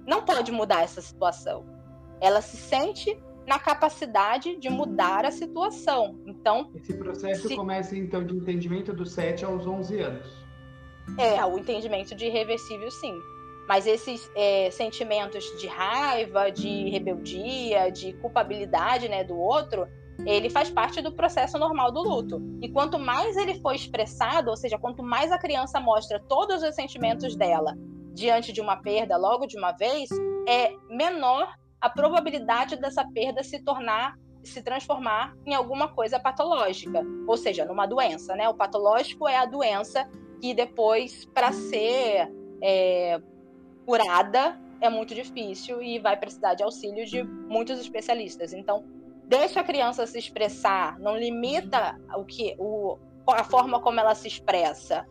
não 0.05 0.23
pode 0.23 0.51
mudar 0.51 0.83
essa 0.83 1.01
situação. 1.01 1.72
Ela 2.23 2.41
se 2.41 2.55
sente 2.55 3.21
na 3.45 3.59
capacidade 3.59 4.55
de 4.55 4.69
mudar 4.69 5.25
a 5.25 5.31
situação. 5.31 6.17
Então, 6.25 6.71
esse 6.73 6.93
processo 6.93 7.49
se... 7.49 7.55
começa 7.55 7.97
então 7.97 8.25
de 8.25 8.33
entendimento 8.33 8.93
dos 8.93 9.11
7 9.11 9.43
aos 9.43 9.67
11 9.67 9.99
anos. 9.99 10.43
É, 11.17 11.43
o 11.45 11.59
entendimento 11.59 12.15
de 12.15 12.27
irreversível, 12.27 12.89
sim. 12.89 13.13
Mas 13.67 13.85
esses 13.85 14.31
é, 14.35 14.71
sentimentos 14.71 15.43
de 15.59 15.67
raiva, 15.67 16.49
de 16.49 16.89
rebeldia, 16.89 17.91
de 17.91 18.13
culpabilidade 18.13 19.09
né, 19.09 19.25
do 19.25 19.37
outro, 19.37 19.85
ele 20.25 20.49
faz 20.49 20.69
parte 20.69 21.01
do 21.01 21.11
processo 21.11 21.57
normal 21.57 21.91
do 21.91 22.01
luto. 22.01 22.41
E 22.61 22.69
quanto 22.69 22.97
mais 22.97 23.35
ele 23.35 23.59
for 23.59 23.75
expressado, 23.75 24.49
ou 24.49 24.55
seja, 24.55 24.77
quanto 24.77 25.03
mais 25.03 25.29
a 25.29 25.37
criança 25.37 25.79
mostra 25.81 26.21
todos 26.21 26.63
os 26.63 26.73
sentimentos 26.73 27.35
dela 27.35 27.75
diante 28.13 28.53
de 28.53 28.61
uma 28.61 28.77
perda 28.77 29.17
logo 29.17 29.45
de 29.47 29.57
uma 29.57 29.71
vez, 29.71 30.09
é 30.47 30.71
menor 30.89 31.51
a 31.83 31.89
probabilidade 31.89 32.77
dessa 32.77 33.05
perda 33.05 33.43
se 33.43 33.61
tornar 33.61 34.17
se 34.41 34.61
transformar 34.61 35.35
em 35.45 35.53
alguma 35.53 35.87
coisa 35.87 36.19
patológica, 36.19 37.01
ou 37.25 37.37
seja, 37.37 37.65
numa 37.65 37.85
doença, 37.85 38.35
né? 38.35 38.47
O 38.49 38.53
patológico 38.53 39.27
é 39.27 39.37
a 39.37 39.45
doença 39.45 40.09
que 40.41 40.53
depois, 40.53 41.23
para 41.33 41.53
ser 41.53 42.29
é, 42.61 43.21
curada, 43.85 44.59
é 44.81 44.89
muito 44.89 45.15
difícil 45.15 45.81
e 45.81 45.97
vai 45.97 46.17
precisar 46.17 46.55
de 46.55 46.63
auxílio 46.63 47.05
de 47.05 47.23
muitos 47.23 47.79
especialistas. 47.79 48.51
Então, 48.51 48.83
deixa 49.25 49.61
a 49.61 49.63
criança 49.63 50.05
se 50.05 50.19
expressar, 50.19 50.99
não 50.99 51.17
limita 51.17 51.97
o 52.17 52.25
que 52.25 52.53
o, 52.59 52.97
a 53.27 53.45
forma 53.45 53.79
como 53.79 53.99
ela 53.99 54.13
se 54.13 54.27
expressa. 54.27 55.05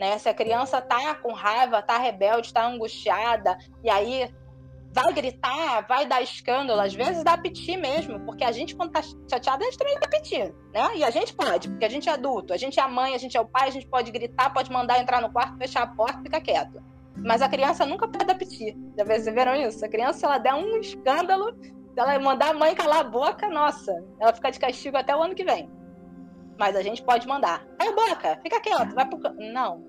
Né? 0.00 0.16
Se 0.16 0.30
a 0.30 0.34
criança 0.34 0.80
tá 0.80 1.14
com 1.16 1.32
raiva, 1.32 1.82
tá 1.82 1.98
rebelde, 1.98 2.54
tá 2.54 2.66
angustiada, 2.66 3.58
e 3.84 3.90
aí 3.90 4.30
vai 4.92 5.12
gritar, 5.12 5.86
vai 5.86 6.06
dar 6.06 6.22
escândalo, 6.22 6.80
às 6.80 6.94
vezes 6.94 7.22
dá 7.22 7.36
piti 7.36 7.76
mesmo, 7.76 8.20
porque 8.20 8.44
a 8.44 8.52
gente, 8.52 8.74
quando 8.74 8.92
tá 8.92 9.00
chateada, 9.30 9.62
a 9.62 9.66
gente 9.66 9.78
também 9.78 9.98
dá 10.00 10.08
piti, 10.08 10.38
né? 10.72 10.96
E 10.96 11.04
a 11.04 11.10
gente 11.10 11.34
pode, 11.34 11.68
porque 11.68 11.84
a 11.84 11.88
gente 11.88 12.08
é 12.08 12.12
adulto, 12.12 12.52
a 12.52 12.56
gente 12.56 12.80
é 12.80 12.82
a 12.82 12.88
mãe, 12.88 13.14
a 13.14 13.18
gente 13.18 13.36
é 13.36 13.40
o 13.40 13.46
pai, 13.46 13.68
a 13.68 13.72
gente 13.72 13.86
pode 13.86 14.10
gritar, 14.10 14.52
pode 14.52 14.70
mandar 14.72 14.98
entrar 14.98 15.20
no 15.20 15.30
quarto, 15.30 15.56
fechar 15.58 15.82
a 15.82 15.86
porta 15.86 16.20
e 16.20 16.22
ficar 16.24 16.40
quieto. 16.40 16.82
Mas 17.16 17.42
a 17.42 17.48
criança 17.48 17.84
nunca 17.84 18.06
pode 18.06 18.24
dar 18.24 18.36
piti. 18.36 18.76
Já 18.96 19.32
viram 19.32 19.54
isso? 19.56 19.84
A 19.84 19.88
criança, 19.88 20.20
se 20.20 20.24
ela 20.24 20.38
der 20.38 20.54
um 20.54 20.78
escândalo, 20.78 21.52
se 21.62 22.00
ela 22.00 22.18
mandar 22.18 22.50
a 22.50 22.54
mãe 22.54 22.74
calar 22.74 23.00
a 23.00 23.04
boca, 23.04 23.48
nossa, 23.48 23.92
ela 24.20 24.32
fica 24.32 24.50
de 24.50 24.60
castigo 24.60 24.96
até 24.96 25.14
o 25.14 25.22
ano 25.22 25.34
que 25.34 25.44
vem. 25.44 25.68
Mas 26.58 26.76
a 26.76 26.82
gente 26.82 27.02
pode 27.02 27.26
mandar. 27.26 27.64
Cala 27.78 27.90
a 27.90 27.94
boca, 27.94 28.40
fica 28.42 28.60
quieto, 28.60 28.94
vai 28.94 29.08
pro. 29.08 29.18
Não. 29.52 29.84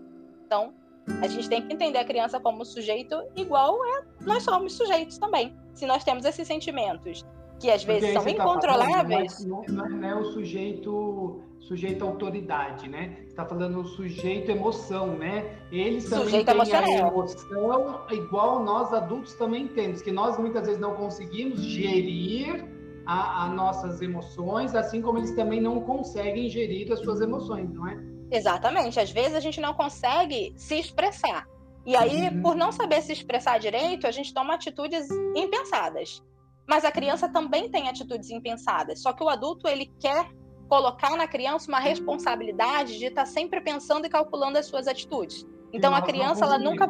Então, 0.46 0.74
a 1.22 1.28
gente 1.28 1.50
tem 1.50 1.62
que 1.62 1.74
entender 1.74 1.98
a 1.98 2.06
criança 2.06 2.40
como 2.40 2.64
sujeito 2.66 3.16
igual 3.36 3.84
é, 3.86 4.04
nós 4.22 4.44
somos 4.44 4.74
sujeitos 4.74 5.18
também. 5.18 5.54
Se 5.74 5.86
nós 5.86 6.04
temos 6.04 6.26
esses 6.26 6.48
sentimentos 6.48 7.26
que 7.60 7.70
às 7.70 7.84
vezes 7.84 8.14
são 8.14 8.28
incontroláveis. 8.28 9.34
Tá 9.34 9.44
falando, 9.44 9.68
não, 9.70 9.86
é, 9.86 9.90
não, 9.90 10.10
é, 10.10 10.16
o 10.16 10.26
sujeito 10.32 11.44
sujeito 11.60 12.04
autoridade, 12.04 12.88
né? 12.90 13.18
Está 13.28 13.46
falando 13.46 13.82
o 13.82 13.86
sujeito 13.86 14.50
emoção, 14.50 15.18
né? 15.18 15.56
Eles 15.72 16.10
também 16.10 16.26
sujeito 16.26 16.46
têm 16.46 16.56
emocional. 16.56 16.90
a 16.90 17.08
emoção 17.08 18.06
igual 18.12 18.64
nós 18.64 18.92
adultos 18.92 19.36
também 19.36 19.68
temos, 19.68 20.02
que 20.02 20.12
nós 20.12 20.40
muitas 20.40 20.66
vezes 20.66 20.82
não 20.82 20.96
conseguimos 20.96 21.60
gerir 21.60 22.66
as 23.06 23.54
nossas 23.54 24.02
emoções, 24.02 24.76
assim 24.76 25.02
como 25.02 25.18
eles 25.18 25.32
também 25.36 25.60
não 25.62 25.82
conseguem 25.82 26.50
gerir 26.50 26.92
as 26.92 27.00
suas 27.00 27.22
emoções, 27.22 27.72
não 27.72 27.88
é? 27.88 28.00
Exatamente. 28.32 29.00
Às 29.00 29.12
vezes 29.12 29.36
a 29.36 29.40
gente 29.40 29.60
não 29.60 29.74
consegue 29.74 30.54
se 30.56 30.80
expressar. 30.80 31.48
E 31.86 31.96
aí, 31.96 32.28
uhum. 32.28 32.42
por 32.42 32.56
não 32.56 32.72
saber 32.72 33.02
se 33.02 33.14
expressar 33.14 33.60
direito, 33.60 34.06
a 34.06 34.12
gente 34.12 34.34
toma 34.34 34.54
atitudes 34.54 35.08
impensadas. 35.36 36.22
Mas 36.68 36.86
a 36.86 36.92
criança 36.92 37.28
também 37.28 37.70
tem 37.70 37.90
atitudes 37.90 38.30
impensadas. 38.30 39.02
Só 39.02 39.12
que 39.12 39.24
o 39.24 39.30
adulto 39.30 39.68
ele 39.68 39.92
quer 40.00 40.30
colocar 40.68 41.18
na 41.18 41.28
criança 41.28 41.68
uma 41.68 41.80
responsabilidade 41.80 43.00
de 43.00 43.06
estar 43.06 43.26
sempre 43.26 43.60
pensando 43.60 44.06
e 44.06 44.10
calculando 44.10 44.60
as 44.60 44.68
suas 44.68 44.88
atitudes. 44.88 45.46
Então 45.74 45.96
a 45.96 46.02
criança 46.02 46.46
ela 46.46 46.60
nunca 46.60 46.88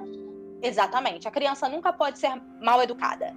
exatamente, 0.62 1.26
a 1.26 1.32
criança 1.32 1.70
nunca 1.70 1.94
pode 1.94 2.20
ser 2.20 2.30
mal 2.62 2.82
educada. 2.82 3.34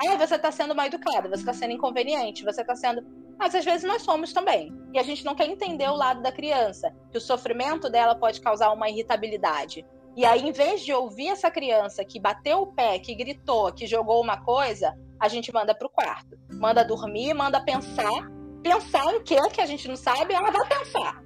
Aí 0.00 0.16
você 0.16 0.36
está 0.36 0.50
sendo 0.50 0.74
mal 0.74 0.86
educada, 0.86 1.28
você 1.28 1.42
está 1.42 1.52
sendo 1.52 1.72
inconveniente, 1.72 2.42
você 2.42 2.62
está 2.62 2.74
sendo 2.74 3.04
mas 3.38 3.54
às 3.54 3.64
vezes 3.64 3.84
nós 3.84 4.02
somos 4.02 4.32
também. 4.32 4.72
E 4.92 4.98
a 4.98 5.02
gente 5.02 5.24
não 5.24 5.34
quer 5.34 5.46
entender 5.46 5.88
o 5.88 5.96
lado 5.96 6.22
da 6.22 6.32
criança, 6.32 6.94
que 7.10 7.18
o 7.18 7.20
sofrimento 7.20 7.90
dela 7.90 8.14
pode 8.14 8.40
causar 8.40 8.72
uma 8.72 8.88
irritabilidade. 8.88 9.84
E 10.16 10.24
aí, 10.26 10.46
em 10.46 10.52
vez 10.52 10.82
de 10.82 10.92
ouvir 10.92 11.28
essa 11.28 11.50
criança 11.50 12.04
que 12.04 12.20
bateu 12.20 12.62
o 12.62 12.66
pé, 12.66 12.98
que 12.98 13.14
gritou, 13.14 13.72
que 13.72 13.86
jogou 13.86 14.22
uma 14.22 14.36
coisa, 14.36 14.94
a 15.18 15.26
gente 15.26 15.52
manda 15.52 15.74
para 15.74 15.86
o 15.86 15.90
quarto. 15.90 16.38
Manda 16.52 16.84
dormir, 16.84 17.32
manda 17.32 17.60
pensar. 17.60 18.30
Pensar 18.62 19.14
em 19.14 19.22
que 19.22 19.40
que 19.50 19.60
a 19.60 19.66
gente 19.66 19.88
não 19.88 19.96
sabe, 19.96 20.34
ela 20.34 20.50
vai 20.50 20.68
pensar. 20.68 21.22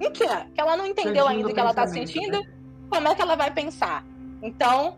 Em 0.00 0.12
que? 0.12 0.26
Que 0.54 0.60
ela 0.60 0.76
não 0.76 0.86
entendeu 0.86 1.26
ainda 1.26 1.48
o 1.48 1.54
que 1.54 1.60
ela 1.60 1.70
está 1.70 1.86
sentindo, 1.86 2.38
né? 2.38 2.58
como 2.88 3.08
é 3.08 3.14
que 3.14 3.22
ela 3.22 3.36
vai 3.36 3.50
pensar? 3.50 4.04
Então, 4.42 4.96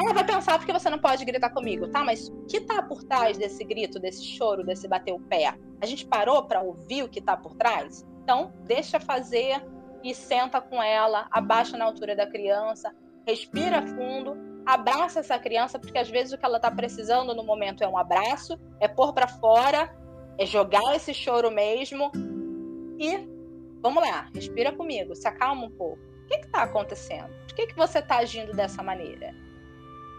ela 0.00 0.12
vai 0.12 0.24
pensar 0.24 0.58
porque 0.58 0.72
você 0.72 0.90
não 0.90 0.98
pode 0.98 1.24
gritar 1.24 1.50
comigo, 1.50 1.88
tá? 1.88 2.02
Mas 2.04 2.28
o 2.28 2.44
que 2.46 2.60
tá 2.60 2.82
por 2.82 3.02
trás 3.04 3.38
desse 3.38 3.64
grito, 3.64 3.98
desse 3.98 4.24
choro, 4.24 4.64
desse 4.64 4.88
bater 4.88 5.12
o 5.12 5.20
pé? 5.20 5.54
A 5.80 5.86
gente 5.86 6.06
parou 6.06 6.42
para 6.44 6.60
ouvir 6.60 7.02
o 7.02 7.08
que 7.08 7.20
tá 7.20 7.36
por 7.36 7.54
trás? 7.54 8.06
Então, 8.22 8.52
deixa 8.64 9.00
fazer 9.00 9.62
e 10.02 10.14
senta 10.14 10.60
com 10.60 10.82
ela, 10.82 11.26
abaixa 11.30 11.76
na 11.76 11.84
altura 11.84 12.16
da 12.16 12.26
criança, 12.26 12.94
respira 13.26 13.86
fundo, 13.86 14.36
abraça 14.66 15.20
essa 15.20 15.38
criança, 15.38 15.78
porque 15.78 15.98
às 15.98 16.10
vezes 16.10 16.32
o 16.32 16.38
que 16.38 16.44
ela 16.44 16.58
tá 16.58 16.70
precisando 16.70 17.34
no 17.34 17.44
momento 17.44 17.82
é 17.82 17.88
um 17.88 17.96
abraço, 17.96 18.58
é 18.80 18.88
pôr 18.88 19.12
para 19.12 19.28
fora, 19.28 19.94
é 20.38 20.46
jogar 20.46 20.94
esse 20.94 21.14
choro 21.14 21.50
mesmo. 21.50 22.10
E 22.98 23.28
vamos 23.80 24.02
lá, 24.02 24.28
respira 24.34 24.72
comigo, 24.72 25.14
se 25.14 25.26
acalma 25.26 25.66
um 25.66 25.70
pouco. 25.70 26.02
O 26.24 26.26
que 26.26 26.34
está 26.36 26.62
acontecendo? 26.62 27.28
Por 27.46 27.54
que, 27.54 27.66
que 27.68 27.76
você 27.76 27.98
está 27.98 28.18
agindo 28.18 28.52
dessa 28.52 28.82
maneira? 28.82 29.34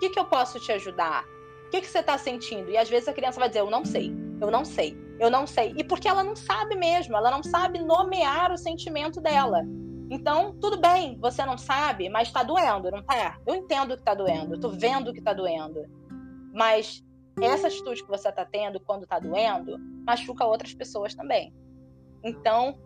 Que, 0.04 0.10
que 0.10 0.20
eu 0.20 0.26
posso 0.26 0.60
te 0.60 0.72
ajudar? 0.72 1.26
O 1.68 1.70
que, 1.70 1.82
que 1.82 1.88
você 1.88 2.00
está 2.00 2.18
sentindo? 2.18 2.70
E 2.70 2.78
às 2.78 2.90
vezes 2.90 3.08
a 3.08 3.14
criança 3.14 3.40
vai 3.40 3.48
dizer, 3.48 3.62
eu 3.62 3.70
não 3.70 3.86
sei, 3.86 4.14
eu 4.42 4.52
não 4.52 4.66
sei, 4.66 4.98
eu 5.20 5.32
não 5.32 5.48
sei. 5.48 5.74
E 5.78 5.84
porque 5.84 6.08
ela 6.08 6.24
não 6.24 6.36
sabe 6.36 6.76
mesmo, 6.76 7.16
ela 7.16 7.32
não 7.32 7.42
sabe 7.42 7.80
nomear 7.80 8.52
o 8.52 8.58
sentimento 8.58 9.22
dela. 9.22 9.62
Então, 10.10 10.56
tudo 10.60 10.80
bem, 10.80 11.18
você 11.20 11.46
não 11.46 11.58
sabe, 11.58 12.10
mas 12.10 12.28
está 12.28 12.44
doendo, 12.44 12.92
não 12.92 13.02
tá? 13.02 13.40
Eu 13.48 13.56
entendo 13.56 13.96
que 13.96 14.02
está 14.02 14.14
doendo, 14.14 14.56
eu 14.56 14.60
tô 14.60 14.70
vendo 14.70 15.14
que 15.14 15.20
está 15.20 15.34
doendo. 15.34 15.86
Mas 16.54 17.04
essa 17.42 17.68
atitude 17.68 18.04
que 18.04 18.10
você 18.10 18.30
está 18.30 18.46
tendo 18.46 18.80
quando 18.82 19.04
está 19.04 19.18
doendo 19.18 19.80
machuca 20.06 20.46
outras 20.46 20.74
pessoas 20.74 21.16
também. 21.16 21.54
Então, 22.24 22.78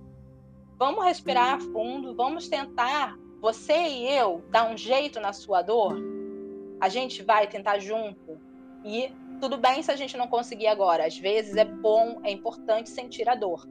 vamos 0.77 1.03
respirar 1.03 1.59
fundo, 1.59 2.15
vamos 2.15 2.47
tentar, 2.47 3.17
você 3.41 3.73
e 3.75 4.07
eu, 4.07 4.45
dar 4.49 4.69
um 4.71 4.77
jeito 4.77 5.19
na 5.19 5.33
sua 5.33 5.61
dor 5.61 6.16
a 6.79 6.89
gente 6.89 7.23
vai 7.23 7.47
tentar 7.47 7.79
junto. 7.79 8.39
E 8.83 9.11
tudo 9.39 9.57
bem 9.57 9.81
se 9.81 9.91
a 9.91 9.95
gente 9.95 10.17
não 10.17 10.27
conseguir 10.27 10.67
agora. 10.67 11.05
Às 11.05 11.17
vezes 11.17 11.55
é 11.55 11.65
bom, 11.65 12.19
é 12.23 12.31
importante 12.31 12.89
sentir 12.89 13.27
a 13.27 13.35
dor. 13.35 13.67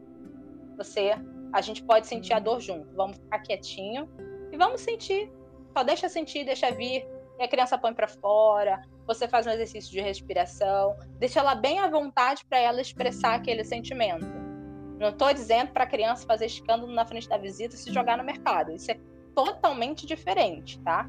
Você, 0.76 1.12
a 1.52 1.60
gente 1.60 1.82
pode 1.82 2.06
sentir 2.06 2.32
a 2.32 2.38
dor 2.38 2.60
junto. 2.60 2.94
Vamos 2.94 3.16
ficar 3.16 3.38
quietinho 3.40 4.08
e 4.52 4.56
vamos 4.56 4.80
sentir. 4.80 5.30
Só 5.76 5.82
deixa 5.82 6.08
sentir, 6.08 6.44
deixa 6.44 6.70
vir. 6.70 7.06
E 7.38 7.42
a 7.42 7.48
criança 7.48 7.78
põe 7.78 7.94
para 7.94 8.08
fora. 8.08 8.82
Você 9.06 9.28
faz 9.28 9.46
um 9.46 9.50
exercício 9.50 9.90
de 9.90 10.00
respiração. 10.00 10.96
Deixa 11.18 11.40
ela 11.40 11.54
bem 11.54 11.78
à 11.78 11.88
vontade 11.88 12.44
para 12.44 12.58
ela 12.58 12.80
expressar 12.80 13.34
aquele 13.34 13.62
sentimento. 13.62 14.26
Não 14.98 15.10
estou 15.10 15.32
dizendo 15.32 15.72
para 15.72 15.84
a 15.84 15.86
criança 15.86 16.26
fazer 16.26 16.46
escândalo 16.46 16.92
na 16.92 17.04
frente 17.04 17.28
da 17.28 17.36
visita 17.36 17.74
e 17.74 17.78
se 17.78 17.92
jogar 17.92 18.16
no 18.16 18.24
mercado. 18.24 18.72
Isso 18.72 18.90
é 18.90 18.98
totalmente 19.34 20.06
diferente, 20.06 20.80
tá? 20.80 21.08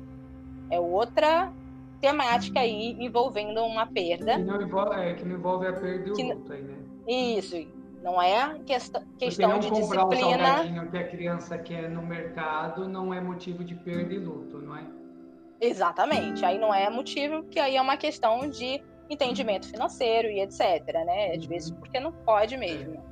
É 0.70 0.80
outra 0.80 1.54
temática 2.00 2.60
aí 2.60 2.96
envolvendo 3.00 3.64
uma 3.64 3.86
perda. 3.86 4.36
Que 4.36 4.44
não 4.44 4.62
envolve, 4.62 4.96
é, 4.96 5.14
que 5.14 5.26
não 5.26 5.36
envolve 5.36 5.68
a 5.68 5.74
perda 5.74 6.08
e 6.08 6.12
o 6.12 6.14
que, 6.14 6.34
luto 6.34 6.54
aí, 6.54 6.62
né? 6.62 6.78
Isso, 7.08 7.68
não 8.04 8.22
é 8.22 8.60
questão, 8.66 9.04
questão 9.18 9.50
não 9.50 9.60
de 9.60 9.70
comprar 9.70 10.08
disciplina. 10.08 10.84
O 10.84 10.92
que 10.92 10.98
a 10.98 11.08
criança 11.08 11.58
quer 11.58 11.90
no 11.90 12.02
mercado 12.02 12.88
não 12.88 13.14
é 13.14 13.20
motivo 13.20 13.64
de 13.64 13.76
perda 13.76 14.14
e 14.14 14.20
luto, 14.20 14.60
não 14.60 14.76
é? 14.76 14.84
Exatamente. 15.60 16.46
Aí 16.46 16.58
não 16.58 16.74
é 16.74 16.90
motivo, 16.90 17.42
porque 17.44 17.60
aí 17.60 17.76
é 17.76 17.82
uma 17.82 17.98
questão 17.98 18.48
de 18.50 18.82
entendimento 19.10 19.68
financeiro 19.68 20.28
e 20.28 20.42
etc, 20.42 20.86
né? 21.06 21.34
Às 21.36 21.46
vezes 21.46 21.72
uhum. 21.72 21.78
porque 21.78 22.00
não 22.00 22.12
pode 22.12 22.56
mesmo. 22.58 23.04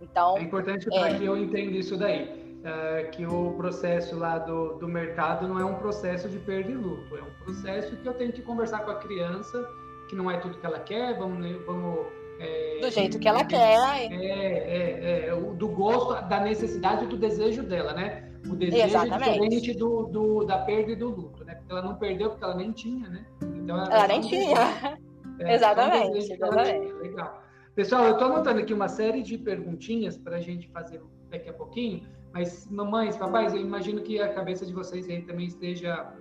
Então, 0.00 0.36
é 0.36 0.42
importante 0.42 0.86
para 0.86 1.10
é... 1.10 1.18
que 1.18 1.24
eu 1.24 1.36
entenda 1.36 1.76
isso 1.76 1.96
daí. 1.96 2.43
Uh, 2.64 3.10
que 3.10 3.26
o 3.26 3.52
processo 3.58 4.16
lá 4.16 4.38
do, 4.38 4.78
do 4.78 4.88
mercado 4.88 5.46
não 5.46 5.60
é 5.60 5.64
um 5.66 5.74
processo 5.74 6.30
de 6.30 6.38
perda 6.38 6.70
e 6.70 6.74
luto, 6.74 7.14
é 7.14 7.20
um 7.20 7.44
processo 7.44 7.94
que 7.94 8.08
eu 8.08 8.14
tenho 8.14 8.32
que 8.32 8.40
conversar 8.40 8.78
com 8.86 8.90
a 8.90 8.94
criança, 8.94 9.68
que 10.08 10.16
não 10.16 10.30
é 10.30 10.38
tudo 10.38 10.56
que 10.56 10.64
ela 10.64 10.80
quer, 10.80 11.18
vamos, 11.18 11.46
vamos 11.66 12.06
é, 12.38 12.78
do 12.80 12.90
jeito 12.90 13.18
que 13.18 13.28
ela 13.28 13.40
é, 13.40 13.44
quer. 13.44 14.12
É, 14.12 14.24
é, 14.24 15.26
é, 15.28 15.36
do 15.36 15.68
gosto, 15.68 16.26
da 16.28 16.40
necessidade 16.40 17.06
do 17.06 17.16
desejo 17.16 17.62
dela, 17.62 17.92
né? 17.92 18.30
O 18.48 18.54
desejo 18.54 18.82
é 18.82 18.86
Exatamente. 18.86 19.28
é 19.28 19.32
diferente 19.32 19.74
do, 19.74 20.04
do, 20.04 20.44
da 20.44 20.58
perda 20.58 20.92
e 20.92 20.96
do 20.96 21.08
luto, 21.08 21.44
né? 21.44 21.54
Porque 21.54 21.72
ela 21.72 21.82
não 21.82 21.94
perdeu 21.96 22.30
porque 22.30 22.44
ela 22.44 22.56
nem 22.56 22.72
tinha, 22.72 23.08
né? 23.08 23.24
Então, 23.42 23.76
ela, 23.76 23.94
ela 23.94 24.08
nem 24.08 24.20
tinha. 24.20 24.98
É, 25.38 25.54
exatamente, 25.54 26.32
exatamente. 26.32 26.92
Legal. 26.94 27.42
Pessoal, 27.74 28.04
eu 28.04 28.12
estou 28.12 28.28
anotando 28.28 28.60
aqui 28.60 28.72
uma 28.72 28.88
série 28.88 29.22
de 29.22 29.38
perguntinhas 29.38 30.16
para 30.16 30.36
a 30.36 30.40
gente 30.40 30.68
fazer 30.68 31.00
daqui 31.30 31.48
a 31.48 31.52
pouquinho, 31.52 32.06
mas 32.34 32.68
mamães, 32.70 33.16
papais, 33.16 33.54
eu 33.54 33.60
imagino 33.60 34.02
que 34.02 34.20
a 34.20 34.34
cabeça 34.34 34.66
de 34.66 34.74
vocês 34.74 35.08
aí 35.08 35.22
também 35.22 35.46
esteja 35.46 36.12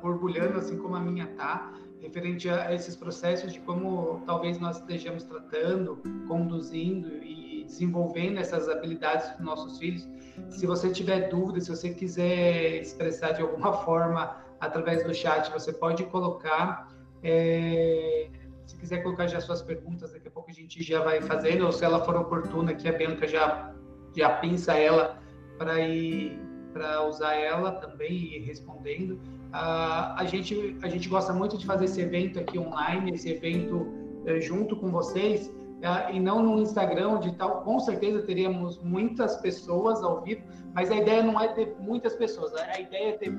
borbulhando, 0.00 0.58
assim 0.58 0.78
como 0.78 0.96
a 0.96 1.00
minha 1.00 1.26
tá 1.34 1.74
referente 2.00 2.48
a 2.48 2.72
esses 2.72 2.96
processos 2.96 3.52
de 3.52 3.60
como 3.60 4.22
talvez 4.26 4.58
nós 4.58 4.78
estejamos 4.78 5.24
tratando, 5.24 6.00
conduzindo 6.28 7.08
e 7.22 7.64
desenvolvendo 7.64 8.38
essas 8.38 8.68
habilidades 8.68 9.28
dos 9.32 9.40
nossos 9.40 9.78
filhos. 9.78 10.08
Se 10.50 10.66
você 10.66 10.90
tiver 10.90 11.28
dúvida, 11.28 11.60
se 11.60 11.68
você 11.68 11.90
quiser 11.90 12.80
expressar 12.80 13.32
de 13.32 13.42
alguma 13.42 13.72
forma 13.84 14.36
através 14.60 15.04
do 15.04 15.12
chat, 15.12 15.50
você 15.52 15.72
pode 15.72 16.04
colocar. 16.04 16.88
É, 17.22 18.30
se 18.66 18.76
quiser 18.76 19.02
colocar 19.02 19.26
já 19.26 19.40
suas 19.40 19.62
perguntas, 19.62 20.12
daqui 20.12 20.28
a 20.28 20.30
pouco 20.30 20.50
a 20.50 20.54
gente 20.54 20.82
já 20.82 21.00
vai 21.02 21.20
fazendo, 21.20 21.66
ou 21.66 21.72
se 21.72 21.84
ela 21.84 22.04
for 22.04 22.16
oportuna, 22.16 22.74
que 22.74 22.88
a 22.88 22.92
Bianca 22.92 23.26
já, 23.26 23.72
já 24.16 24.30
pinça 24.30 24.74
ela 24.74 25.18
para 25.58 25.80
ir 25.80 26.38
para 26.72 27.06
usar 27.06 27.34
ela 27.34 27.72
também 27.72 28.36
e 28.36 28.38
respondendo. 28.40 29.12
Uh, 29.12 30.12
a, 30.16 30.24
gente, 30.26 30.76
a 30.82 30.88
gente 30.88 31.08
gosta 31.08 31.32
muito 31.32 31.56
de 31.56 31.64
fazer 31.64 31.86
esse 31.86 32.02
evento 32.02 32.38
aqui 32.38 32.58
online, 32.58 33.12
esse 33.12 33.30
evento 33.30 33.76
uh, 33.76 34.40
junto 34.42 34.76
com 34.76 34.90
vocês, 34.90 35.46
uh, 35.46 36.12
e 36.12 36.20
não 36.20 36.42
no 36.42 36.60
Instagram, 36.60 37.08
onde 37.08 37.32
tal, 37.36 37.62
com 37.62 37.80
certeza 37.80 38.20
teríamos 38.22 38.78
muitas 38.82 39.38
pessoas 39.38 40.02
ao 40.02 40.22
vivo, 40.22 40.42
mas 40.74 40.90
a 40.90 40.96
ideia 40.96 41.22
não 41.22 41.40
é 41.40 41.48
ter 41.48 41.74
muitas 41.78 42.14
pessoas, 42.14 42.52
a 42.54 42.78
ideia 42.78 43.10
é 43.10 43.12
ter, 43.12 43.32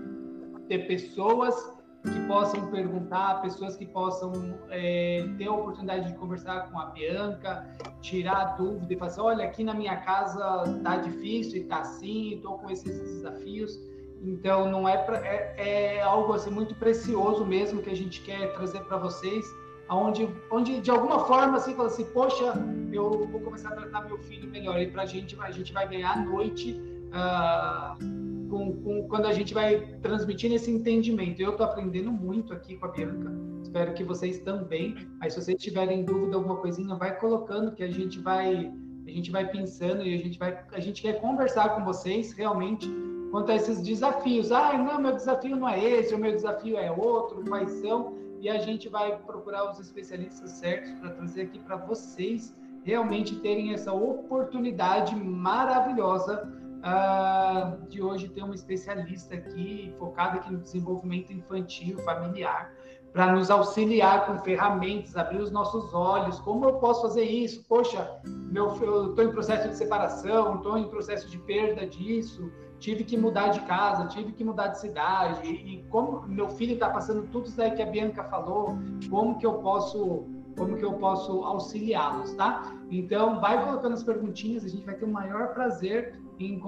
ter 0.68 0.88
pessoas 0.88 1.77
que 2.04 2.28
possam 2.28 2.68
perguntar, 2.68 3.42
pessoas 3.42 3.76
que 3.76 3.86
possam 3.86 4.58
é, 4.70 5.28
ter 5.38 5.48
a 5.48 5.52
oportunidade 5.52 6.08
de 6.08 6.18
conversar 6.18 6.70
com 6.70 6.80
a 6.80 6.86
Bianca, 6.88 7.68
tirar 8.02 8.56
dúvida 8.58 8.94
e 8.94 8.98
falar 8.98 9.12
assim, 9.12 9.22
olha, 9.22 9.46
aqui 9.46 9.64
na 9.64 9.74
minha 9.74 9.98
casa 9.98 10.80
tá 10.84 10.98
difícil 10.98 11.62
e 11.62 11.64
tá 11.66 11.80
assim, 11.80 12.36
estou 12.36 12.58
com 12.60 12.70
esses 12.70 13.00
desafios. 13.00 13.80
Então 14.22 14.70
não 14.70 14.88
é, 14.88 14.98
pra, 14.98 15.18
é, 15.26 15.98
é 15.98 16.02
algo 16.02 16.34
assim 16.34 16.50
muito 16.50 16.74
precioso 16.76 17.46
mesmo 17.46 17.82
que 17.82 17.90
a 17.90 17.96
gente 17.96 18.22
quer 18.22 18.54
trazer 18.54 18.82
para 18.82 18.98
vocês, 18.98 19.46
aonde 19.88 20.28
onde 20.52 20.82
de 20.82 20.90
alguma 20.90 21.26
forma 21.26 21.58
assim 21.58 21.76
fala 21.76 21.88
assim, 21.88 22.06
poxa, 22.06 22.54
eu 22.92 23.28
vou 23.28 23.42
começar 23.42 23.70
a 23.70 23.76
tratar 23.76 24.02
meu 24.06 24.18
filho 24.18 24.50
melhor 24.50 24.80
e 24.82 24.88
para 24.88 25.04
a 25.04 25.06
gente 25.06 25.38
a 25.40 25.52
gente 25.52 25.72
vai 25.72 25.88
ganhar 25.88 26.14
a 26.14 26.22
noite 26.22 26.82
uh, 27.12 28.37
com, 28.50 28.74
com, 28.82 29.08
quando 29.08 29.26
a 29.26 29.34
gente 29.34 29.54
vai 29.54 29.80
transmitindo 30.02 30.56
esse 30.56 30.72
entendimento. 30.72 31.42
Eu 31.42 31.52
estou 31.52 31.66
aprendendo 31.66 32.12
muito 32.12 32.54
aqui 32.54 32.76
com 32.76 32.86
a 32.86 32.90
Bianca. 32.90 33.32
Espero 33.62 33.94
que 33.94 34.04
vocês 34.04 34.40
também. 34.40 34.96
Mas 35.20 35.34
se 35.34 35.42
vocês 35.42 35.62
tiverem 35.62 36.04
dúvida 36.04 36.36
alguma 36.38 36.58
coisinha, 36.58 36.96
vai 36.96 37.18
colocando 37.18 37.72
que 37.74 37.84
a 37.84 37.92
gente 37.92 38.20
vai 38.20 38.72
a 39.06 39.10
gente 39.10 39.32
vai 39.32 39.50
pensando 39.50 40.04
e 40.04 40.14
a 40.14 40.18
gente 40.18 40.38
vai 40.38 40.60
a 40.74 40.80
gente 40.82 41.02
quer 41.02 41.22
conversar 41.22 41.76
com 41.76 41.86
vocês 41.86 42.34
realmente 42.34 42.92
quanto 43.32 43.52
a 43.52 43.56
esses 43.56 43.82
desafios. 43.82 44.52
Ah, 44.52 44.78
não, 44.78 45.00
meu 45.00 45.14
desafio 45.14 45.56
não 45.56 45.68
é 45.68 45.82
esse, 45.82 46.14
o 46.14 46.18
meu 46.18 46.32
desafio 46.32 46.78
é 46.78 46.92
outro, 46.92 47.44
quais 47.48 47.70
são? 47.72 48.16
E 48.40 48.50
a 48.50 48.60
gente 48.60 48.88
vai 48.90 49.18
procurar 49.18 49.72
os 49.72 49.80
especialistas 49.80 50.52
certos 50.52 50.92
para 51.00 51.12
trazer 51.12 51.44
aqui 51.44 51.60
para 51.60 51.76
vocês 51.76 52.54
realmente 52.84 53.36
terem 53.40 53.74
essa 53.74 53.92
oportunidade 53.92 55.16
maravilhosa 55.16 56.57
uh, 56.80 57.88
de 57.88 58.02
hoje 58.02 58.30
ter 58.30 58.44
um 58.44 58.54
especialista 58.54 59.36
aqui 59.36 59.94
focado 59.98 60.38
aqui 60.38 60.52
no 60.52 60.60
desenvolvimento 60.60 61.32
infantil, 61.32 61.98
familiar, 62.00 62.72
para 63.14 63.32
nos 63.32 63.50
auxiliar 63.50 64.26
com 64.26 64.38
ferramentas, 64.40 65.16
abrir 65.16 65.42
os 65.42 65.52
nossos 65.52 65.94
olhos. 65.94 66.40
Como 66.40 66.66
eu 66.66 66.74
posso 66.74 67.02
fazer 67.02 67.24
isso? 67.24 67.64
Poxa, 67.68 68.20
meu, 68.26 68.76
eu 68.82 69.10
estou 69.10 69.26
em 69.26 69.32
processo 69.32 69.70
de 69.70 69.76
separação, 69.76 70.58
estou 70.58 70.78
em 70.78 70.88
processo 70.90 71.30
de 71.30 71.38
perda 71.40 71.88
disso 71.88 72.52
tive 72.80 73.04
que 73.04 73.18
mudar 73.18 73.50
de 73.50 73.62
casa, 73.62 74.08
tive 74.08 74.32
que 74.32 74.44
mudar 74.44 74.68
de 74.70 74.80
cidade, 74.80 75.48
e 75.48 75.84
como 75.90 76.22
meu 76.28 76.50
filho 76.50 76.74
está 76.74 76.90
passando 76.90 77.28
tudo 77.28 77.48
isso 77.48 77.62
aí 77.62 77.72
que 77.72 77.82
a 77.82 77.86
Bianca 77.86 78.24
falou, 78.26 78.78
como 79.10 79.38
que 79.38 79.46
eu 79.46 79.54
posso, 79.56 80.26
como 80.58 80.78
que 80.78 80.86
eu 80.86 80.94
posso 80.94 81.44
auxiliá-los, 81.44 82.34
tá? 82.34 82.74
Então, 82.90 83.40
vai 83.40 83.64
colocando 83.64 83.94
as 83.94 84.04
perguntinhas, 84.04 84.64
a 84.64 84.68
gente 84.68 84.86
vai 84.86 84.96
ter 84.96 85.06
o 85.06 85.12
maior 85.12 85.54
prazer 85.54 86.20
em 86.40 86.62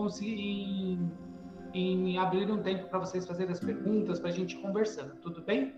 em, 1.73 2.11
em 2.11 2.17
abrir 2.17 2.49
um 2.49 2.61
tempo 2.61 2.87
para 2.89 2.99
vocês 2.99 3.27
fazerem 3.27 3.51
as 3.51 3.59
perguntas, 3.59 4.19
para 4.19 4.29
a 4.29 4.33
gente 4.33 4.55
conversando, 4.57 5.15
tudo 5.17 5.41
bem? 5.41 5.73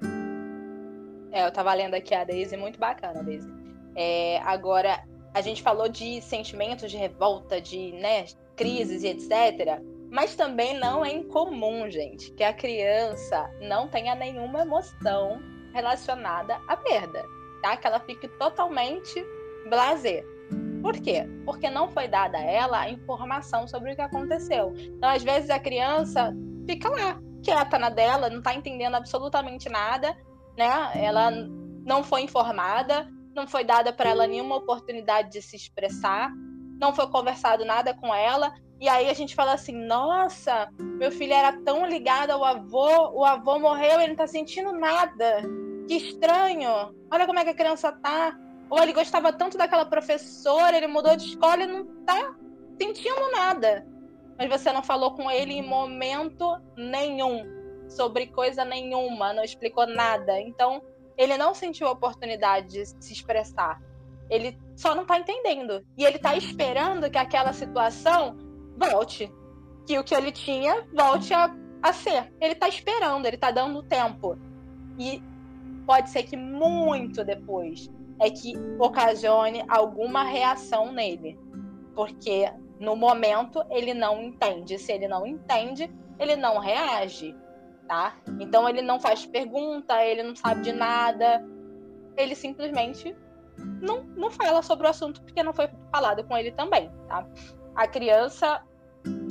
É, 1.32 1.44
eu 1.44 1.50
estava 1.50 1.74
lendo 1.74 1.94
aqui 1.94 2.14
a 2.14 2.24
Daisy, 2.24 2.58
muito 2.58 2.80
bacana, 2.80 3.24
Daisy. 3.24 3.50
É, 3.96 4.40
agora, 4.40 5.04
a 5.34 5.42
gente 5.42 5.62
falou 5.62 5.88
de 5.88 6.22
sentimentos 6.22 6.90
de 6.90 6.98
revolta, 6.98 7.60
de 7.62 7.92
né, 7.94 8.26
crises 8.56 9.04
e 9.04 9.08
etc. 9.08 9.82
Mas 10.10 10.36
também 10.36 10.78
não 10.78 11.06
é 11.06 11.14
incomum, 11.14 11.90
gente, 11.90 12.32
que 12.34 12.44
a 12.44 12.54
criança 12.54 13.50
não 13.62 13.88
tenha 13.88 14.14
nenhuma 14.14 14.62
emoção 14.62 15.42
relacionada 15.74 16.60
à 16.68 16.76
perda, 16.76 17.26
tá? 17.62 17.78
Que 17.78 17.88
ela 17.88 18.00
fique 18.02 18.28
totalmente 18.38 19.26
blazer. 19.70 20.26
Por 20.82 20.94
quê? 20.94 21.28
Porque 21.46 21.70
não 21.70 21.90
foi 21.90 22.08
dada 22.08 22.38
a 22.38 22.42
ela 22.42 22.80
a 22.82 22.90
informação 22.90 23.68
sobre 23.68 23.92
o 23.92 23.96
que 23.96 24.02
aconteceu. 24.02 24.74
Então, 24.78 25.10
às 25.10 25.24
vezes, 25.24 25.50
a 25.50 25.60
criança 25.60 26.34
fica 26.68 26.90
lá, 26.90 27.20
quieta 27.44 27.78
na 27.78 27.90
dela, 27.90 28.30
não 28.30 28.40
está 28.40 28.54
entendendo 28.54 28.96
absolutamente 28.96 29.70
nada, 29.70 30.16
né? 30.58 30.92
Ela 30.96 31.32
não 31.86 32.04
foi 32.04 32.22
informada, 32.22 33.08
não 33.36 33.48
foi 33.48 33.64
dada 33.64 33.94
para 33.94 34.10
ela 34.10 34.28
nenhuma 34.28 34.58
oportunidade 34.58 35.32
de 35.32 35.42
se 35.42 35.56
expressar, 35.56 36.32
não 36.80 36.94
foi 36.94 37.08
conversado 37.10 37.64
nada 37.64 37.94
com 37.94 38.14
ela, 38.14 38.54
e 38.82 38.90
aí 38.90 39.08
a 39.10 39.14
gente 39.14 39.36
fala 39.36 39.54
assim: 39.54 39.74
nossa, 39.86 40.68
meu 40.80 41.12
filho 41.12 41.34
era 41.34 41.54
tão 41.62 41.86
ligado 41.86 42.32
ao 42.32 42.44
avô, 42.44 43.12
o 43.14 43.24
avô 43.24 43.60
morreu, 43.60 44.00
ele 44.00 44.10
não 44.10 44.16
tá 44.16 44.26
sentindo 44.26 44.72
nada. 44.72 45.44
Que 45.88 45.96
estranho. 45.96 46.70
Olha 47.12 47.28
como 47.28 47.38
é 47.38 47.44
que 47.44 47.52
a 47.52 47.56
criança 47.56 47.92
tá. 47.92 48.36
Ou 48.72 48.82
ele 48.82 48.94
gostava 48.94 49.34
tanto 49.34 49.58
daquela 49.58 49.84
professora, 49.84 50.78
ele 50.78 50.88
mudou 50.88 51.14
de 51.18 51.26
escola 51.26 51.62
e 51.62 51.68
não 51.68 51.86
tá 52.06 52.34
sentindo 52.82 53.30
nada. 53.30 53.86
Mas 54.38 54.50
você 54.50 54.72
não 54.72 54.82
falou 54.82 55.12
com 55.12 55.30
ele 55.30 55.54
em 55.56 55.62
momento 55.62 56.58
nenhum, 56.78 57.44
sobre 57.90 58.28
coisa 58.28 58.64
nenhuma, 58.64 59.34
não 59.34 59.44
explicou 59.44 59.86
nada. 59.86 60.40
Então, 60.40 60.82
ele 61.18 61.36
não 61.36 61.54
sentiu 61.54 61.86
a 61.86 61.92
oportunidade 61.92 62.70
de 62.70 62.86
se 62.86 63.12
expressar. 63.12 63.82
Ele 64.30 64.58
só 64.78 64.96
não 64.96 65.06
tá 65.06 65.20
entendendo. 65.20 65.86
E 65.98 66.06
ele 66.06 66.18
tá 66.18 66.38
esperando 66.38 67.12
que 67.12 67.18
aquela 67.18 67.52
situação 67.52 68.38
volte. 68.78 69.30
Que 69.86 70.00
o 70.00 70.04
que 70.04 70.16
ele 70.16 70.32
tinha 70.32 70.88
volte 70.94 71.34
a, 71.34 71.54
a 71.84 71.92
ser. 71.92 72.34
Ele 72.40 72.56
tá 72.56 72.70
esperando, 72.70 73.26
ele 73.26 73.38
tá 73.38 73.52
dando 73.52 73.84
tempo. 73.84 74.40
E 74.98 75.22
pode 75.86 76.10
ser 76.10 76.24
que 76.24 76.38
muito 76.38 77.26
depois 77.26 77.92
é 78.22 78.30
que 78.30 78.54
ocasione 78.80 79.66
alguma 79.68 80.24
reação 80.24 80.92
nele. 80.92 81.38
Porque 81.96 82.50
no 82.80 82.96
momento 82.96 83.62
ele 83.70 83.94
não 83.94 84.22
entende. 84.22 84.78
Se 84.78 84.94
ele 84.94 85.08
não 85.08 85.26
entende, 85.26 85.92
ele 86.20 86.36
não 86.36 86.60
reage, 86.60 87.36
tá? 87.88 88.16
Então 88.40 88.70
ele 88.70 88.84
não 88.84 89.00
faz 89.00 89.26
pergunta, 89.26 90.06
ele 90.06 90.22
não 90.22 90.36
sabe 90.36 90.62
de 90.62 90.72
nada. 90.72 91.44
Ele 92.16 92.36
simplesmente 92.36 93.16
não, 93.82 94.04
não 94.16 94.30
fala 94.30 94.62
sobre 94.62 94.86
o 94.86 94.90
assunto 94.90 95.22
porque 95.24 95.42
não 95.42 95.52
foi 95.52 95.68
falado 95.92 96.24
com 96.24 96.38
ele 96.38 96.52
também, 96.52 96.92
tá? 97.08 97.28
A 97.76 97.88
criança 97.88 98.62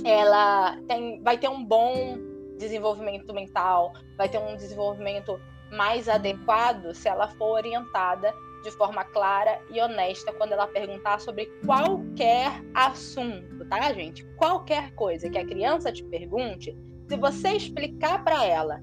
ela 0.05 0.77
tem, 0.89 1.23
vai 1.23 1.39
ter 1.39 1.49
um 1.49 1.65
bom 1.65 2.19
desenvolvimento 2.59 3.33
mental, 3.33 3.93
vai 4.17 4.29
ter 4.29 4.39
um 4.39 4.57
desenvolvimento 4.57 5.41
mais 5.71 6.09
adequado 6.09 6.93
se 6.93 7.09
ela 7.09 7.29
for 7.29 7.53
orientada 7.53 8.35
de 8.63 8.71
forma 8.71 9.05
clara 9.05 9.61
e 9.71 9.81
honesta 9.81 10.33
quando 10.33 10.53
ela 10.53 10.67
perguntar 10.67 11.21
sobre 11.21 11.47
qualquer 11.65 12.63
assunto, 12.75 13.65
tá, 13.69 13.93
gente? 13.93 14.25
Qualquer 14.37 14.95
coisa 14.95 15.31
que 15.31 15.39
a 15.39 15.47
criança 15.47 15.93
te 15.93 16.05
pergunte, 16.05 16.77
se 17.09 17.17
você 17.17 17.51
explicar 17.51 18.23
para 18.23 18.45
ela 18.45 18.81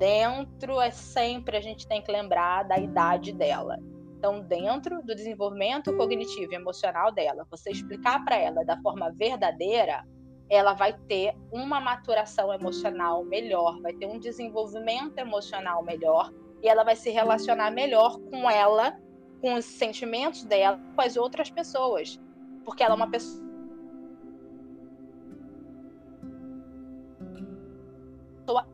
dentro 0.00 0.80
é 0.80 0.90
sempre 0.90 1.58
a 1.58 1.60
gente 1.60 1.86
tem 1.86 2.02
que 2.02 2.10
lembrar 2.10 2.64
da 2.64 2.78
idade 2.78 3.32
dela. 3.32 3.78
Então, 4.16 4.40
dentro 4.40 5.02
do 5.02 5.14
desenvolvimento 5.14 5.94
cognitivo 5.94 6.52
e 6.52 6.56
emocional 6.56 7.12
dela, 7.12 7.46
você 7.50 7.70
explicar 7.70 8.24
para 8.24 8.36
ela 8.36 8.64
da 8.64 8.80
forma 8.80 9.10
verdadeira, 9.12 10.06
ela 10.48 10.72
vai 10.72 10.94
ter 11.06 11.34
uma 11.52 11.80
maturação 11.80 12.52
emocional 12.52 13.24
melhor, 13.24 13.80
vai 13.80 13.92
ter 13.92 14.06
um 14.06 14.18
desenvolvimento 14.18 15.18
emocional 15.18 15.82
melhor 15.82 16.30
e 16.62 16.68
ela 16.68 16.82
vai 16.82 16.96
se 16.96 17.10
relacionar 17.10 17.70
melhor 17.70 18.18
com 18.30 18.50
ela, 18.50 18.98
com 19.40 19.54
os 19.54 19.64
sentimentos 19.64 20.44
dela, 20.44 20.78
com 20.94 21.00
as 21.00 21.16
outras 21.16 21.50
pessoas, 21.50 22.20
porque 22.64 22.82
ela 22.82 22.94
é 22.94 22.96
uma 22.96 23.10
pessoa 23.10 23.48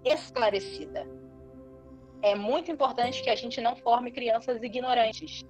esclarecida 0.04 1.06
é 2.26 2.34
muito 2.34 2.70
importante 2.72 3.22
que 3.22 3.30
a 3.30 3.36
gente 3.36 3.60
não 3.60 3.76
forme 3.76 4.10
crianças 4.10 4.60
ignorantes. 4.62 5.44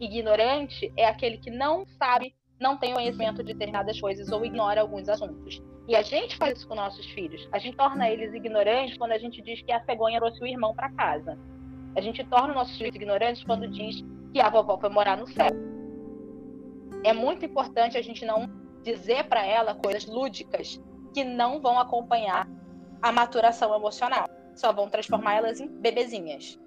Ignorante 0.00 0.90
é 0.96 1.04
aquele 1.06 1.36
que 1.36 1.50
não 1.50 1.84
sabe, 1.98 2.34
não 2.58 2.78
tem 2.78 2.94
conhecimento 2.94 3.42
de 3.44 3.52
determinadas 3.52 4.00
coisas 4.00 4.30
ou 4.32 4.44
ignora 4.44 4.80
alguns 4.80 5.08
assuntos. 5.10 5.62
E 5.86 5.94
a 5.94 6.00
gente 6.00 6.36
faz 6.36 6.58
isso 6.58 6.68
com 6.68 6.74
nossos 6.74 7.04
filhos. 7.10 7.46
A 7.52 7.58
gente 7.58 7.76
torna 7.76 8.08
eles 8.08 8.32
ignorantes 8.32 8.96
quando 8.96 9.12
a 9.12 9.18
gente 9.18 9.42
diz 9.42 9.60
que 9.60 9.72
a 9.72 9.84
cegonha 9.84 10.18
trouxe 10.18 10.42
o 10.42 10.46
irmão 10.46 10.74
para 10.74 10.90
casa. 10.92 11.38
A 11.94 12.00
gente 12.00 12.24
torna 12.24 12.54
nossos 12.54 12.78
filhos 12.78 12.94
ignorantes 12.94 13.44
quando 13.44 13.68
diz 13.68 14.02
que 14.32 14.40
a 14.40 14.48
vovó 14.48 14.78
foi 14.78 14.90
morar 14.90 15.16
no 15.16 15.26
céu. 15.26 15.50
É 17.04 17.12
muito 17.12 17.44
importante 17.44 17.96
a 17.96 18.02
gente 18.02 18.24
não 18.24 18.48
dizer 18.82 19.28
para 19.28 19.44
ela 19.44 19.74
coisas 19.74 20.06
lúdicas 20.06 20.80
que 21.12 21.24
não 21.24 21.60
vão 21.60 21.78
acompanhar 21.78 22.48
a 23.02 23.10
maturação 23.10 23.74
emocional 23.74 24.28
só 24.54 24.72
vão 24.72 24.88
transformar 24.88 25.34
elas 25.36 25.60
em 25.60 25.66
bebezinhas. 25.66 26.58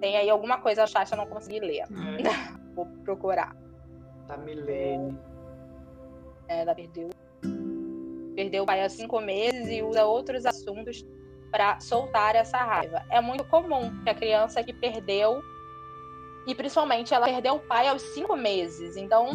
Tem 0.00 0.16
aí 0.16 0.30
alguma 0.30 0.58
coisa 0.58 0.84
a 0.84 0.86
chat 0.86 1.10
eu 1.10 1.18
não 1.18 1.26
consegui 1.26 1.60
ler. 1.60 1.82
É. 1.82 1.86
Vou 2.74 2.86
procurar. 3.04 3.56
Da 4.26 4.36
Milene. 4.36 5.18
É, 6.48 6.60
ela 6.60 6.74
perdeu. 6.74 7.10
Perdeu 8.34 8.64
o 8.64 8.66
pai 8.66 8.82
há 8.82 8.88
cinco 8.88 9.20
meses 9.20 9.68
e 9.70 9.82
usa 9.82 10.04
outros 10.04 10.44
assuntos 10.44 11.04
para 11.50 11.80
soltar 11.80 12.34
essa 12.34 12.58
raiva. 12.58 13.02
É 13.10 13.20
muito 13.20 13.44
comum 13.44 14.02
que 14.02 14.10
a 14.10 14.14
criança 14.14 14.62
que 14.62 14.74
perdeu, 14.74 15.40
e 16.46 16.54
principalmente 16.54 17.12
ela 17.12 17.26
perdeu 17.26 17.54
o 17.54 17.60
pai 17.60 17.88
aos 17.88 18.02
cinco 18.02 18.36
meses, 18.36 18.96
então 18.96 19.30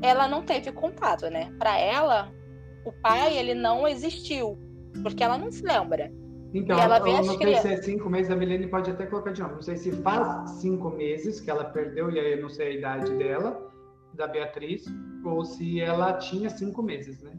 ela 0.00 0.28
não 0.28 0.42
teve 0.42 0.70
contato, 0.72 1.28
né? 1.28 1.52
Para 1.58 1.78
ela, 1.78 2.32
o 2.84 2.92
pai 2.92 3.36
ele 3.36 3.54
não 3.54 3.86
existiu, 3.86 4.58
porque 5.02 5.22
ela 5.22 5.38
não 5.38 5.50
se 5.50 5.62
lembra. 5.62 6.12
Então, 6.54 6.78
ela 6.78 6.98
eu 6.98 7.24
não 7.24 7.38
sei 7.38 7.56
se 7.56 7.68
é 7.68 7.76
cinco 7.78 8.10
meses, 8.10 8.30
a 8.30 8.36
Milene 8.36 8.66
pode 8.66 8.90
até 8.90 9.06
colocar 9.06 9.32
de 9.32 9.40
novo. 9.40 9.54
Não 9.54 9.62
sei 9.62 9.76
se 9.76 9.90
faz 10.02 10.50
cinco 10.60 10.90
meses 10.90 11.40
que 11.40 11.50
ela 11.50 11.64
perdeu, 11.64 12.10
e 12.10 12.20
aí 12.20 12.32
eu 12.32 12.42
não 12.42 12.50
sei 12.50 12.68
a 12.68 12.70
idade 12.72 13.14
dela, 13.14 13.70
da 14.12 14.26
Beatriz, 14.26 14.84
ou 15.24 15.44
se 15.44 15.80
ela 15.80 16.12
tinha 16.14 16.50
cinco 16.50 16.82
meses, 16.82 17.22
né? 17.22 17.32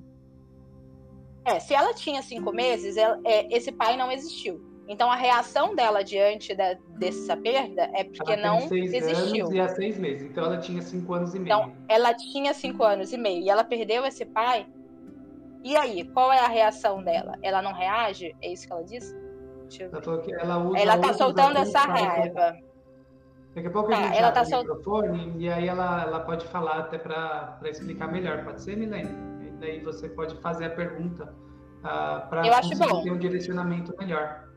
É, 1.45 1.59
se 1.59 1.73
ela 1.73 1.93
tinha 1.93 2.21
cinco 2.23 2.51
meses, 2.51 2.97
ela, 2.97 3.19
é, 3.23 3.55
esse 3.55 3.71
pai 3.71 3.95
não 3.97 4.11
existiu. 4.11 4.72
Então 4.87 5.09
a 5.09 5.15
reação 5.15 5.75
dela 5.75 6.03
diante 6.03 6.53
da, 6.53 6.75
dessa 6.97 7.37
perda 7.37 7.89
é 7.93 8.03
porque 8.03 8.35
não 8.35 8.61
seis 8.67 8.93
existiu. 8.93 9.45
Anos 9.45 9.55
e 9.55 9.59
há 9.59 9.69
seis 9.69 9.97
meses. 9.97 10.29
Então 10.29 10.43
ela 10.43 10.57
tinha 10.57 10.81
cinco 10.81 11.13
anos 11.13 11.33
e 11.33 11.39
meio. 11.39 11.45
Então 11.45 11.73
ela 11.87 12.13
tinha 12.13 12.53
cinco 12.53 12.83
anos 12.83 13.13
e 13.13 13.17
meio 13.17 13.41
e 13.41 13.49
ela 13.49 13.63
perdeu 13.63 14.05
esse 14.05 14.25
pai 14.25 14.67
e 15.63 15.77
aí, 15.77 16.03
qual 16.03 16.31
é 16.31 16.39
a 16.39 16.47
reação 16.47 17.01
dela? 17.01 17.37
Ela 17.41 17.61
não 17.61 17.71
reage? 17.71 18.35
É 18.41 18.51
isso 18.51 18.67
que 18.67 18.73
ela 18.73 18.83
disse? 18.83 19.17
Ela, 20.39 20.77
ela 20.77 20.97
tá 20.97 21.13
soltando 21.13 21.57
essa 21.57 21.79
raiva. 21.79 22.57
Daqui 23.55 23.67
a 23.67 23.71
pouco 23.71 23.89
tá, 23.89 23.97
a 23.97 24.01
gente 24.01 24.17
ela 24.17 24.31
tá 24.31 24.43
sol... 24.43 24.59
o 24.59 24.61
microfone 24.63 25.33
e 25.37 25.49
aí 25.49 25.67
ela, 25.67 26.03
ela 26.03 26.19
pode 26.19 26.45
falar 26.47 26.79
até 26.79 26.97
para 26.97 27.57
explicar 27.63 28.11
melhor. 28.11 28.43
Pode 28.43 28.61
ser, 28.61 28.75
Milene? 28.75 29.09
E 29.41 29.51
daí 29.51 29.79
você 29.79 30.09
pode 30.09 30.35
fazer 30.41 30.65
a 30.65 30.69
pergunta 30.71 31.23
uh, 31.23 31.85
ah, 31.85 32.27
para 32.29 32.41
ter 32.41 33.11
um 33.11 33.17
direcionamento 33.17 33.95
melhor. 33.97 34.49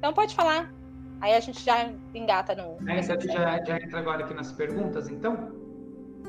Então 0.00 0.14
pode 0.14 0.34
falar. 0.34 0.72
Aí 1.20 1.34
a 1.34 1.40
gente 1.40 1.62
já 1.62 1.92
engata 2.14 2.54
no. 2.54 2.88
É, 2.88 3.00
então 3.00 3.20
já, 3.20 3.62
já 3.62 3.76
entra 3.76 3.98
agora 3.98 4.24
aqui 4.24 4.32
nas 4.32 4.50
perguntas, 4.50 5.10
então? 5.10 5.52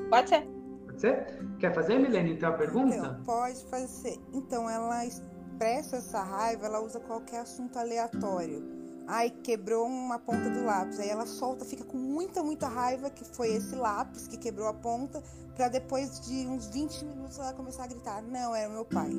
Pode 0.09 0.27
ser. 0.27 0.41
Pode 0.85 0.99
ser? 0.99 1.25
Quer 1.57 1.73
fazer, 1.73 1.97
Milene, 1.97 2.33
então 2.33 2.49
a 2.49 2.57
pergunta? 2.57 2.93
Então, 2.93 3.23
pode 3.23 3.63
fazer. 3.67 4.19
Então, 4.33 4.69
ela 4.69 5.05
expressa 5.05 5.95
essa 5.95 6.21
raiva, 6.21 6.65
ela 6.65 6.81
usa 6.81 6.99
qualquer 6.99 7.39
assunto 7.39 7.79
aleatório. 7.79 8.61
Ai, 9.07 9.29
quebrou 9.29 9.87
uma 9.87 10.19
ponta 10.19 10.49
do 10.49 10.65
lápis. 10.65 10.99
Aí 10.99 11.07
ela 11.07 11.25
solta, 11.25 11.63
fica 11.63 11.85
com 11.85 11.97
muita, 11.97 12.43
muita 12.43 12.67
raiva 12.67 13.09
que 13.09 13.23
foi 13.23 13.53
esse 13.53 13.73
lápis 13.73 14.27
que 14.27 14.37
quebrou 14.37 14.67
a 14.67 14.73
ponta, 14.73 15.23
para 15.55 15.69
depois 15.69 16.19
de 16.27 16.45
uns 16.45 16.67
20 16.67 17.05
minutos 17.05 17.39
ela 17.39 17.53
começar 17.53 17.85
a 17.85 17.87
gritar: 17.87 18.21
Não, 18.21 18.53
era 18.53 18.69
o 18.69 18.73
meu 18.73 18.83
pai. 18.83 19.11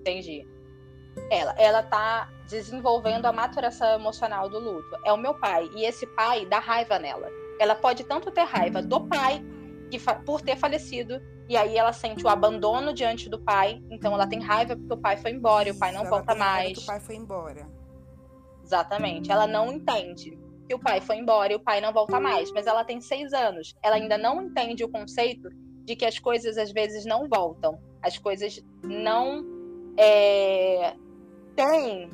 Entendi. 0.00 0.44
Ela, 1.30 1.54
ela 1.58 1.82
tá 1.82 2.28
desenvolvendo 2.48 3.26
a 3.26 3.32
maturação 3.32 3.88
emocional 3.94 4.48
do 4.48 4.58
luto. 4.58 4.96
É 5.04 5.12
o 5.12 5.16
meu 5.16 5.34
pai. 5.34 5.68
E 5.74 5.84
esse 5.84 6.06
pai 6.06 6.46
dá 6.46 6.58
raiva 6.58 6.98
nela. 6.98 7.28
Ela 7.58 7.74
pode 7.74 8.04
tanto 8.04 8.30
ter 8.30 8.44
raiva 8.44 8.82
do 8.82 9.00
pai 9.06 9.44
que 9.90 9.98
por 10.24 10.40
ter 10.40 10.56
falecido 10.56 11.20
e 11.48 11.56
aí 11.56 11.76
ela 11.76 11.92
sente 11.92 12.24
o 12.24 12.28
abandono 12.28 12.92
diante 12.92 13.28
do 13.28 13.38
pai, 13.38 13.80
então 13.88 14.12
ela 14.12 14.26
tem 14.26 14.40
raiva 14.40 14.76
porque 14.76 14.92
o 14.92 14.96
pai 14.96 15.16
foi 15.16 15.30
embora 15.30 15.68
e 15.68 15.72
o 15.72 15.78
pai 15.78 15.92
não 15.92 16.04
volta 16.04 16.34
mais. 16.34 16.76
o 16.78 16.86
pai 16.86 16.98
foi 16.98 17.14
embora. 17.14 17.68
Exatamente. 18.64 19.30
Ela 19.30 19.46
não 19.46 19.72
entende 19.72 20.36
que 20.68 20.74
o 20.74 20.78
pai 20.78 21.00
foi 21.00 21.16
embora 21.16 21.52
e 21.52 21.56
o 21.56 21.60
pai 21.60 21.80
não 21.80 21.92
volta 21.92 22.18
mais, 22.18 22.50
mas 22.50 22.66
ela 22.66 22.84
tem 22.84 23.00
seis 23.00 23.32
anos. 23.32 23.76
Ela 23.80 23.94
ainda 23.94 24.18
não 24.18 24.42
entende 24.42 24.82
o 24.82 24.88
conceito 24.88 25.48
de 25.84 25.94
que 25.94 26.04
as 26.04 26.18
coisas 26.18 26.58
às 26.58 26.72
vezes 26.72 27.04
não 27.04 27.28
voltam, 27.28 27.78
as 28.02 28.18
coisas 28.18 28.60
não 28.82 29.44
é, 29.96 30.96
têm 31.56 32.10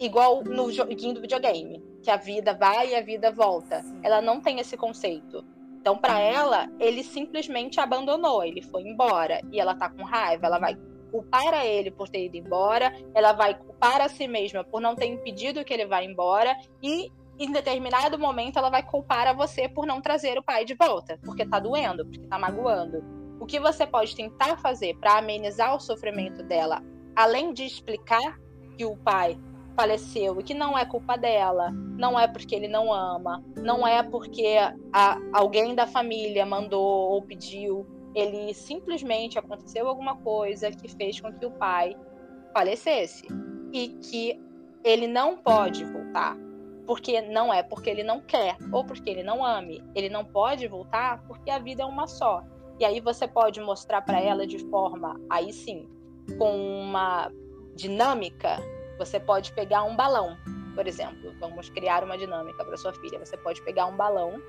igual 0.00 0.42
no 0.42 0.72
joguinho 0.72 1.14
do 1.14 1.20
videogame 1.20 1.82
que 2.02 2.10
a 2.10 2.16
vida 2.16 2.54
vai 2.54 2.90
e 2.90 2.94
a 2.94 3.02
vida 3.02 3.30
volta. 3.30 3.82
Ela 4.02 4.20
não 4.22 4.40
tem 4.40 4.60
esse 4.60 4.76
conceito. 4.76 5.44
Então, 5.80 5.98
para 5.98 6.18
ela, 6.20 6.70
ele 6.78 7.02
simplesmente 7.02 7.78
abandonou, 7.78 8.42
ele 8.42 8.62
foi 8.62 8.82
embora 8.82 9.40
e 9.52 9.60
ela 9.60 9.74
tá 9.74 9.90
com 9.90 10.02
raiva, 10.02 10.46
ela 10.46 10.58
vai 10.58 10.76
culpar 11.10 11.52
a 11.54 11.66
ele 11.66 11.90
por 11.90 12.08
ter 12.08 12.24
ido 12.24 12.36
embora, 12.36 12.92
ela 13.14 13.32
vai 13.32 13.54
culpar 13.54 14.00
a 14.00 14.08
si 14.08 14.26
mesma 14.26 14.64
por 14.64 14.80
não 14.80 14.96
ter 14.96 15.06
impedido 15.06 15.64
que 15.64 15.72
ele 15.72 15.86
vá 15.86 16.02
embora 16.02 16.56
e 16.82 17.12
em 17.38 17.52
determinado 17.52 18.18
momento 18.18 18.58
ela 18.58 18.70
vai 18.70 18.82
culpar 18.82 19.26
a 19.26 19.32
você 19.32 19.68
por 19.68 19.86
não 19.86 20.00
trazer 20.00 20.38
o 20.38 20.42
pai 20.42 20.64
de 20.64 20.74
volta, 20.74 21.18
porque 21.24 21.44
tá 21.46 21.60
doendo, 21.60 22.04
porque 22.04 22.26
tá 22.26 22.38
magoando. 22.38 23.04
O 23.38 23.46
que 23.46 23.60
você 23.60 23.86
pode 23.86 24.16
tentar 24.16 24.56
fazer 24.56 24.96
para 24.98 25.18
amenizar 25.18 25.74
o 25.74 25.80
sofrimento 25.80 26.42
dela, 26.42 26.82
além 27.14 27.52
de 27.52 27.64
explicar 27.64 28.38
que 28.76 28.84
o 28.84 28.96
pai 28.96 29.38
faleceu 29.76 30.40
e 30.40 30.42
que 30.42 30.54
não 30.54 30.78
é 30.78 30.84
culpa 30.84 31.16
dela, 31.16 31.70
não 31.70 32.18
é 32.18 32.28
porque 32.28 32.54
ele 32.54 32.68
não 32.68 32.92
ama, 32.92 33.42
não 33.56 33.86
é 33.86 34.02
porque 34.02 34.56
a, 34.92 35.18
alguém 35.32 35.74
da 35.74 35.86
família 35.86 36.46
mandou 36.46 37.10
ou 37.10 37.22
pediu, 37.22 37.86
ele 38.14 38.54
simplesmente 38.54 39.38
aconteceu 39.38 39.88
alguma 39.88 40.16
coisa 40.16 40.70
que 40.70 40.88
fez 40.88 41.20
com 41.20 41.32
que 41.32 41.44
o 41.44 41.50
pai 41.50 41.96
falecesse 42.52 43.26
e 43.72 43.88
que 43.88 44.40
ele 44.84 45.08
não 45.08 45.36
pode 45.36 45.84
voltar. 45.84 46.36
Porque 46.86 47.20
não 47.22 47.52
é 47.52 47.62
porque 47.62 47.88
ele 47.88 48.02
não 48.02 48.20
quer 48.20 48.56
ou 48.70 48.84
porque 48.84 49.08
ele 49.08 49.22
não 49.22 49.44
ame. 49.44 49.82
Ele 49.94 50.10
não 50.10 50.22
pode 50.22 50.68
voltar 50.68 51.24
porque 51.26 51.50
a 51.50 51.58
vida 51.58 51.82
é 51.82 51.86
uma 51.86 52.06
só. 52.06 52.44
E 52.78 52.84
aí 52.84 53.00
você 53.00 53.26
pode 53.26 53.60
mostrar 53.60 54.02
para 54.02 54.20
ela 54.20 54.46
de 54.46 54.58
forma, 54.68 55.18
aí 55.30 55.52
sim, 55.52 55.88
com 56.38 56.54
uma 56.56 57.32
dinâmica 57.74 58.58
você 58.98 59.18
pode 59.18 59.52
pegar 59.52 59.82
um 59.82 59.96
balão, 59.96 60.36
por 60.74 60.86
exemplo. 60.86 61.34
Vamos 61.40 61.68
criar 61.68 62.04
uma 62.04 62.16
dinâmica 62.16 62.64
para 62.64 62.76
sua 62.76 62.92
filha. 62.92 63.18
Você 63.18 63.36
pode 63.36 63.60
pegar 63.62 63.86
um 63.86 63.96
balão 63.96 64.40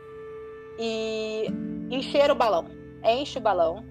e 0.78 1.48
encher 1.90 2.32
o 2.32 2.36
balão. 2.36 2.66
Enche 3.04 3.38
o 3.38 3.42
balão. 3.42 3.84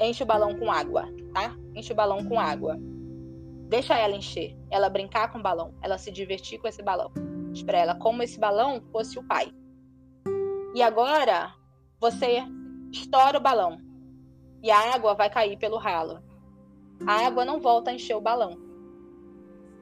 Enche 0.00 0.22
o 0.22 0.26
balão 0.26 0.54
com 0.58 0.70
água, 0.70 1.04
tá? 1.34 1.54
Enche 1.74 1.92
o 1.92 1.96
balão 1.96 2.24
com 2.24 2.40
água. 2.40 2.76
Deixa 3.68 3.96
ela 3.96 4.16
encher, 4.16 4.56
ela 4.68 4.88
brincar 4.88 5.30
com 5.30 5.38
o 5.38 5.42
balão, 5.42 5.72
ela 5.80 5.96
se 5.96 6.10
divertir 6.10 6.58
com 6.58 6.66
esse 6.66 6.82
balão. 6.82 7.12
Diz 7.52 7.62
pra 7.62 7.78
ela 7.78 7.94
como 7.94 8.22
esse 8.22 8.40
balão 8.40 8.82
fosse 8.90 9.18
o 9.18 9.22
pai. 9.22 9.52
E 10.74 10.82
agora 10.82 11.54
você 12.00 12.42
estoura 12.90 13.38
o 13.38 13.40
balão 13.40 13.78
e 14.62 14.70
a 14.70 14.94
água 14.94 15.14
vai 15.14 15.30
cair 15.30 15.56
pelo 15.56 15.78
ralo. 15.78 16.20
A 17.06 17.26
água 17.26 17.44
não 17.44 17.60
volta 17.60 17.90
a 17.90 17.94
encher 17.94 18.16
o 18.16 18.20
balão 18.20 18.70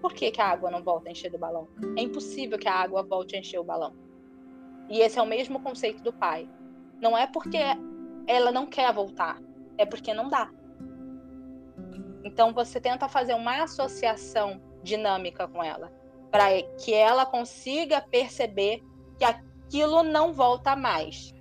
por 0.00 0.12
que, 0.12 0.30
que 0.30 0.40
a 0.40 0.46
água 0.46 0.70
não 0.70 0.82
volta 0.82 1.08
a 1.08 1.12
encher 1.12 1.30
do 1.30 1.38
balão? 1.38 1.68
É 1.96 2.02
impossível 2.02 2.58
que 2.58 2.68
a 2.68 2.74
água 2.74 3.02
volte 3.02 3.36
a 3.36 3.38
encher 3.38 3.58
o 3.58 3.64
balão. 3.64 3.94
E 4.88 5.00
esse 5.00 5.18
é 5.18 5.22
o 5.22 5.26
mesmo 5.26 5.60
conceito 5.60 6.02
do 6.02 6.12
pai. 6.12 6.48
Não 7.00 7.16
é 7.16 7.26
porque 7.26 7.58
ela 8.26 8.52
não 8.52 8.66
quer 8.66 8.92
voltar, 8.92 9.40
é 9.76 9.84
porque 9.84 10.14
não 10.14 10.28
dá. 10.28 10.50
Então 12.24 12.52
você 12.52 12.80
tenta 12.80 13.08
fazer 13.08 13.34
uma 13.34 13.62
associação 13.62 14.60
dinâmica 14.82 15.48
com 15.48 15.62
ela, 15.62 15.92
para 16.30 16.62
que 16.78 16.94
ela 16.94 17.26
consiga 17.26 18.00
perceber 18.00 18.82
que 19.18 19.24
aquilo 19.24 20.02
não 20.02 20.32
volta 20.32 20.76
mais. 20.76 21.34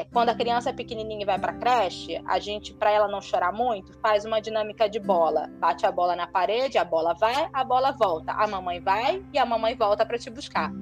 É, 0.00 0.04
quando 0.10 0.30
a 0.30 0.34
criança 0.34 0.70
é 0.70 0.72
pequenininha 0.72 1.22
e 1.22 1.26
vai 1.26 1.38
para 1.38 1.52
creche, 1.52 2.22
a 2.24 2.38
gente, 2.38 2.72
para 2.72 2.90
ela 2.90 3.06
não 3.06 3.20
chorar 3.20 3.52
muito, 3.52 3.92
faz 4.00 4.24
uma 4.24 4.40
dinâmica 4.40 4.88
de 4.88 4.98
bola. 4.98 5.50
Bate 5.58 5.84
a 5.84 5.92
bola 5.92 6.16
na 6.16 6.26
parede, 6.26 6.78
a 6.78 6.84
bola 6.84 7.12
vai, 7.12 7.50
a 7.52 7.62
bola 7.62 7.92
volta. 7.92 8.32
A 8.32 8.46
mamãe 8.46 8.80
vai 8.80 9.22
e 9.30 9.38
a 9.38 9.44
mamãe 9.44 9.76
volta 9.76 10.06
para 10.06 10.16
te 10.16 10.30
buscar. 10.30 10.72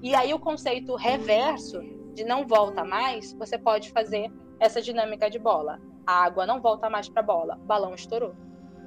E 0.00 0.14
aí 0.14 0.32
o 0.32 0.38
conceito 0.38 0.94
reverso 0.94 1.80
de 2.14 2.24
não 2.24 2.46
volta 2.46 2.84
mais, 2.84 3.32
você 3.32 3.58
pode 3.58 3.90
fazer 3.90 4.30
essa 4.60 4.80
dinâmica 4.80 5.28
de 5.28 5.40
bola. 5.40 5.80
A 6.06 6.24
água 6.24 6.46
não 6.46 6.60
volta 6.60 6.88
mais 6.88 7.08
para 7.08 7.20
a 7.20 7.24
bola, 7.24 7.56
o 7.56 7.66
balão 7.66 7.94
estourou. 7.94 8.34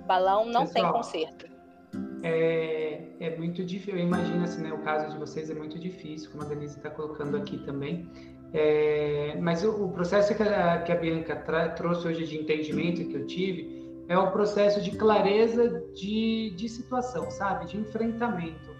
Balão 0.07 0.45
não 0.45 0.65
Pessoal, 0.65 0.86
tem 0.86 0.93
conserto. 0.93 1.47
É, 2.23 3.01
é 3.19 3.38
muito 3.38 3.63
difícil, 3.63 3.99
eu 3.99 4.05
imagino 4.05 4.43
assim, 4.43 4.61
né, 4.61 4.71
o 4.71 4.82
caso 4.84 5.11
de 5.11 5.17
vocês 5.17 5.49
é 5.49 5.53
muito 5.53 5.78
difícil, 5.78 6.32
como 6.32 6.43
a 6.43 6.47
Denise 6.47 6.78
está 6.78 6.89
colocando 6.89 7.36
aqui 7.36 7.57
também. 7.65 8.09
É, 8.58 9.38
mas 9.41 9.66
o, 9.66 9.84
o, 9.84 9.91
processo 9.91 10.34
que 10.34 10.41
a, 10.41 10.82
que 10.82 10.89
a 10.89 10.95
Bianca 10.95 11.36
trouxe 11.76 12.08
hoje 12.08 12.26
de 12.26 12.38
entendimento 12.38 13.03
que 13.06 13.14
eu 13.14 13.28
tive 13.28 13.84
é 14.08 14.18
o 14.18 14.32
processo 14.32 14.82
de 14.82 14.91
clareza 14.91 15.84
de, 15.93 16.51
de 16.51 16.70
situação, 16.70 17.30
sabe? 17.30 17.66
De 17.66 17.76
enfrentamento. 17.78 18.74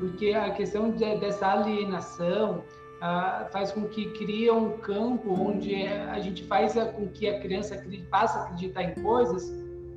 Porque 0.00 0.32
a 0.32 0.50
questão 0.50 0.90
de, 0.90 1.16
dessa 1.18 1.46
alienação 1.46 2.64
ah, 3.00 3.46
faz 3.52 3.70
com 3.70 3.84
que 3.84 4.06
cria 4.14 4.52
um 4.52 4.78
campo 4.78 5.32
onde 5.32 5.76
a 5.86 6.18
gente 6.18 6.42
faz 6.42 6.74
com 6.96 7.06
que 7.06 7.28
a 7.28 7.38
criança 7.38 7.80
passe 8.10 8.36
a 8.36 8.42
acreditar 8.42 8.82
em 8.82 8.94
coisas 9.00 9.48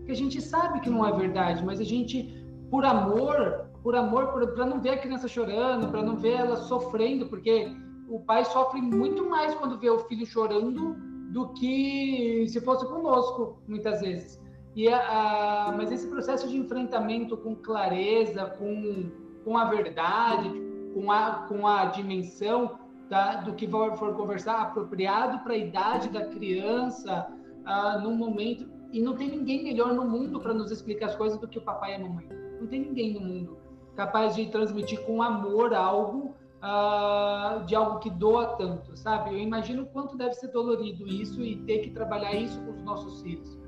que 0.06 0.12
a 0.12 0.16
gente 0.16 0.40
sabe 0.42 0.80
que 0.80 0.92
não 0.92 1.04
é 1.08 1.12
verdade, 1.12 1.66
mas 1.66 1.80
a 1.80 1.84
gente 1.84 2.40
por 2.70 2.86
amor, 2.86 3.66
por 3.82 3.96
amor, 3.96 4.28
para 4.28 4.66
não 4.66 4.80
ver 4.80 4.92
a 4.92 4.98
criança 4.98 5.28
chorando, 5.28 5.90
para 5.90 6.04
não 6.04 6.18
ver 6.18 6.34
ela 6.34 6.56
sofrendo, 6.56 7.28
porque 7.28 7.76
o 8.14 8.20
pai 8.20 8.46
sofre 8.46 8.80
muito 8.80 9.28
mais 9.28 9.56
quando 9.56 9.80
vê 9.80 9.90
o 9.90 9.98
filho 10.02 10.24
chorando 10.24 10.96
do 11.32 11.52
que 11.54 12.46
se 12.48 12.62
fosse 12.62 12.86
conosco, 12.86 13.58
muitas 13.68 14.02
vezes. 14.02 14.40
E 14.76 14.88
a, 14.88 15.00
a, 15.00 15.72
mas 15.72 15.92
esse 15.92 16.08
processo 16.08 16.48
de 16.48 16.56
enfrentamento 16.56 17.36
com 17.36 17.56
clareza, 17.56 18.46
com, 18.60 19.10
com 19.44 19.58
a 19.58 19.66
verdade, 19.66 20.48
com 20.94 21.12
a, 21.12 21.48
com 21.48 21.66
a 21.66 21.86
dimensão 21.86 22.78
da, 23.10 23.38
do 23.38 23.54
que 23.54 23.68
for, 23.68 24.14
conversar, 24.16 24.62
apropriado 24.62 25.40
para 25.40 25.54
a 25.54 25.58
idade 25.58 26.10
da 26.10 26.28
criança, 26.28 27.28
uh, 27.66 28.00
num 28.00 28.16
momento. 28.16 28.70
E 28.92 29.02
não 29.02 29.16
tem 29.16 29.28
ninguém 29.28 29.64
melhor 29.64 29.92
no 29.92 30.06
mundo 30.06 30.40
para 30.40 30.54
nos 30.54 30.70
explicar 30.70 31.08
as 31.08 31.16
coisas 31.16 31.40
do 31.40 31.48
que 31.48 31.58
o 31.58 31.64
papai 31.64 31.94
e 31.94 31.96
a 31.96 32.00
mamãe. 32.00 32.30
Não 32.62 32.68
tem 32.68 32.80
ninguém 32.80 33.16
no 33.16 33.22
mundo 33.22 33.58
capaz 33.96 34.36
de 34.36 34.48
transmitir 34.52 35.04
com 35.04 35.22
amor 35.22 35.74
algo 35.74 36.36
uh, 36.64 37.66
de 37.66 37.76
algo 37.76 38.00
que 38.00 38.10
doa 38.10 38.56
tanto, 38.56 38.96
sabe? 38.96 39.32
Eu 39.32 39.40
imagino 39.40 39.86
quanto 39.88 40.16
deve 40.16 40.34
ser 40.34 40.48
dolorido 40.48 41.06
isso 41.06 41.42
e 41.42 41.58
ter 41.58 41.80
que 41.80 41.90
trabalhar 41.92 42.34
isso 42.34 42.60
com 42.62 42.72
os 42.72 42.82
nossos 42.82 43.22
filhos. 43.22 43.60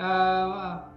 Uh, 0.00 0.88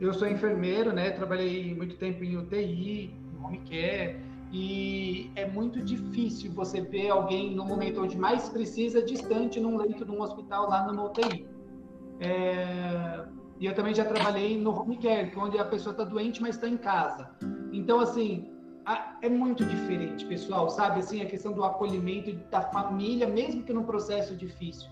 eu 0.00 0.12
sou 0.12 0.28
enfermeiro, 0.28 0.92
né? 0.92 1.10
Trabalhei 1.10 1.74
muito 1.74 1.96
tempo 1.96 2.24
em 2.24 2.36
UTI, 2.36 3.14
home 3.42 3.58
care, 3.60 4.16
e 4.52 5.30
é 5.36 5.46
muito 5.46 5.80
difícil 5.80 6.52
você 6.52 6.80
ver 6.80 7.10
alguém 7.10 7.54
no 7.54 7.64
momento 7.64 8.02
onde 8.02 8.18
mais 8.18 8.48
precisa, 8.48 9.00
distante, 9.02 9.60
num 9.60 9.76
leito 9.76 10.04
de 10.04 10.10
um 10.10 10.20
hospital 10.20 10.68
lá 10.68 10.86
numa 10.86 11.04
UTI. 11.04 11.46
É, 12.18 13.24
e 13.60 13.66
eu 13.66 13.74
também 13.74 13.94
já 13.94 14.04
trabalhei 14.04 14.58
no 14.58 14.70
home 14.70 14.96
care, 14.96 15.30
é 15.34 15.38
onde 15.38 15.58
a 15.58 15.64
pessoa 15.64 15.92
está 15.92 16.02
doente, 16.02 16.42
mas 16.42 16.56
está 16.56 16.68
em 16.68 16.78
casa. 16.78 17.30
Então, 17.72 18.00
assim, 18.00 18.49
é 19.22 19.28
muito 19.28 19.64
diferente, 19.64 20.24
pessoal, 20.26 20.70
sabe? 20.70 21.00
Assim, 21.00 21.22
a 21.22 21.26
questão 21.26 21.52
do 21.52 21.64
acolhimento 21.64 22.32
da 22.50 22.62
família, 22.62 23.26
mesmo 23.26 23.62
que 23.62 23.72
num 23.72 23.84
processo 23.84 24.34
difícil. 24.34 24.90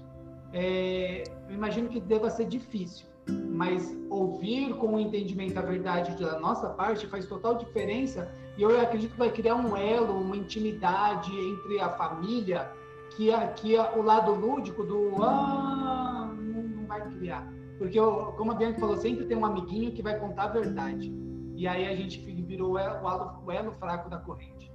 É, 0.53 1.25
eu 1.49 1.55
imagino 1.55 1.89
que 1.89 2.01
deva 2.01 2.31
ser 2.31 2.47
difícil, 2.47 3.07
mas 3.51 3.97
ouvir 4.09 4.75
com 4.75 4.95
o 4.95 5.01
entendimento 5.01 5.59
a 5.59 5.63
verdade 5.63 6.17
da 6.23 6.39
nossa 6.41 6.71
parte 6.71 7.07
faz 7.07 7.27
total 7.27 7.57
diferença 7.57 8.33
e 8.57 8.63
eu 8.63 8.81
acredito 8.81 9.13
que 9.13 9.19
vai 9.19 9.31
criar 9.31 9.57
um 9.57 9.77
elo, 9.77 10.21
uma 10.21 10.37
intimidade 10.37 11.31
entre 11.31 11.81
a 11.81 11.91
família 11.91 12.71
que, 13.11 13.33
a, 13.33 13.49
que 13.49 13.77
a, 13.77 13.93
o 13.95 14.03
lado 14.03 14.33
lúdico 14.33 14.85
do 14.85 15.23
ah, 15.23 16.35
não, 16.39 16.63
não 16.63 16.87
vai 16.87 17.09
criar. 17.11 17.47
Porque, 17.79 17.99
eu, 17.99 18.35
como 18.37 18.53
a 18.53 18.55
Bianca 18.55 18.81
falou, 18.81 18.97
sempre 18.97 19.27
tem 19.27 19.37
um 19.37 19.47
amiguinho 19.47 19.93
que 19.93 20.03
vai 20.03 20.19
contar 20.19 20.45
a 20.45 20.49
verdade. 20.49 21.15
E 21.59 21.67
aí 21.67 21.89
a 21.89 21.97
gente 21.97 22.21
virou 22.21 22.75
o 22.75 22.79
elo, 22.79 23.05
o 23.45 23.51
elo 23.51 23.73
fraco 23.81 24.09
da 24.09 24.17
corrente. 24.19 24.71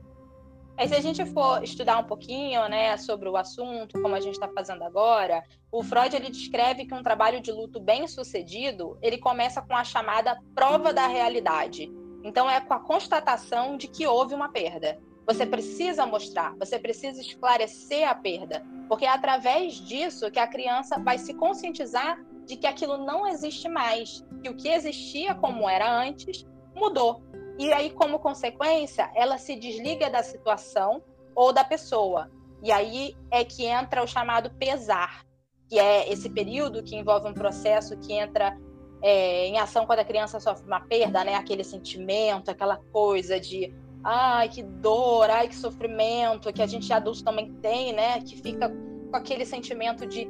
Aí, 0.75 0.85
se 0.85 0.93
a 0.93 0.99
gente 0.99 1.25
for 1.27 1.63
estudar 1.63 1.97
um 1.97 2.03
pouquinho 2.03 2.67
né, 2.67 2.97
sobre 2.97 3.29
o 3.29 3.37
assunto, 3.37 4.01
como 4.01 4.13
a 4.13 4.19
gente 4.19 4.33
está 4.33 4.49
fazendo 4.49 4.83
agora, 4.83 5.45
o 5.71 5.81
Freud 5.81 6.13
ele 6.13 6.29
descreve 6.29 6.85
que 6.85 6.93
um 6.93 7.01
trabalho 7.01 7.39
de 7.39 7.53
luto 7.53 7.79
bem 7.79 8.05
sucedido 8.05 8.97
ele 9.01 9.17
começa 9.17 9.61
com 9.61 9.73
a 9.73 9.85
chamada 9.85 10.37
prova 10.53 10.91
da 10.91 11.07
realidade. 11.07 11.89
Então, 12.21 12.49
é 12.49 12.59
com 12.59 12.73
a 12.73 12.81
constatação 12.81 13.77
de 13.77 13.87
que 13.87 14.05
houve 14.05 14.35
uma 14.35 14.49
perda. 14.49 14.99
Você 15.25 15.45
precisa 15.45 16.05
mostrar, 16.05 16.53
você 16.57 16.77
precisa 16.77 17.21
esclarecer 17.21 18.05
a 18.09 18.13
perda, 18.13 18.61
porque 18.89 19.05
é 19.05 19.09
através 19.09 19.75
disso 19.75 20.29
que 20.29 20.39
a 20.39 20.47
criança 20.47 20.99
vai 20.99 21.17
se 21.17 21.33
conscientizar 21.33 22.21
de 22.45 22.57
que 22.57 22.67
aquilo 22.67 22.97
não 22.97 23.25
existe 23.25 23.69
mais, 23.69 24.21
que 24.41 24.49
o 24.49 24.57
que 24.57 24.67
existia 24.67 25.33
como 25.33 25.69
era 25.69 25.89
antes 25.89 26.45
mudou. 26.75 27.21
E 27.57 27.71
aí, 27.71 27.91
como 27.91 28.19
consequência, 28.19 29.11
ela 29.15 29.37
se 29.37 29.55
desliga 29.55 30.09
da 30.09 30.23
situação 30.23 31.03
ou 31.35 31.53
da 31.53 31.63
pessoa. 31.63 32.31
E 32.63 32.71
aí 32.71 33.15
é 33.29 33.43
que 33.43 33.65
entra 33.65 34.03
o 34.03 34.07
chamado 34.07 34.49
pesar, 34.51 35.25
que 35.69 35.77
é 35.77 36.11
esse 36.11 36.29
período 36.29 36.83
que 36.83 36.95
envolve 36.95 37.27
um 37.27 37.33
processo 37.33 37.97
que 37.97 38.13
entra 38.13 38.57
é, 39.01 39.47
em 39.47 39.59
ação 39.59 39.85
quando 39.85 39.99
a 39.99 40.05
criança 40.05 40.39
sofre 40.39 40.65
uma 40.65 40.79
perda, 40.79 41.23
né? 41.23 41.35
Aquele 41.35 41.63
sentimento, 41.63 42.49
aquela 42.49 42.77
coisa 42.77 43.39
de 43.39 43.73
ai 44.03 44.49
que 44.49 44.63
dor, 44.63 45.29
ai 45.29 45.47
que 45.47 45.55
sofrimento, 45.55 46.51
que 46.53 46.61
a 46.61 46.65
gente 46.65 46.91
adulto 46.91 47.23
também 47.23 47.53
tem, 47.55 47.93
né? 47.93 48.21
Que 48.21 48.41
fica 48.41 48.69
com 48.69 49.15
aquele 49.15 49.45
sentimento 49.45 50.07
de 50.07 50.29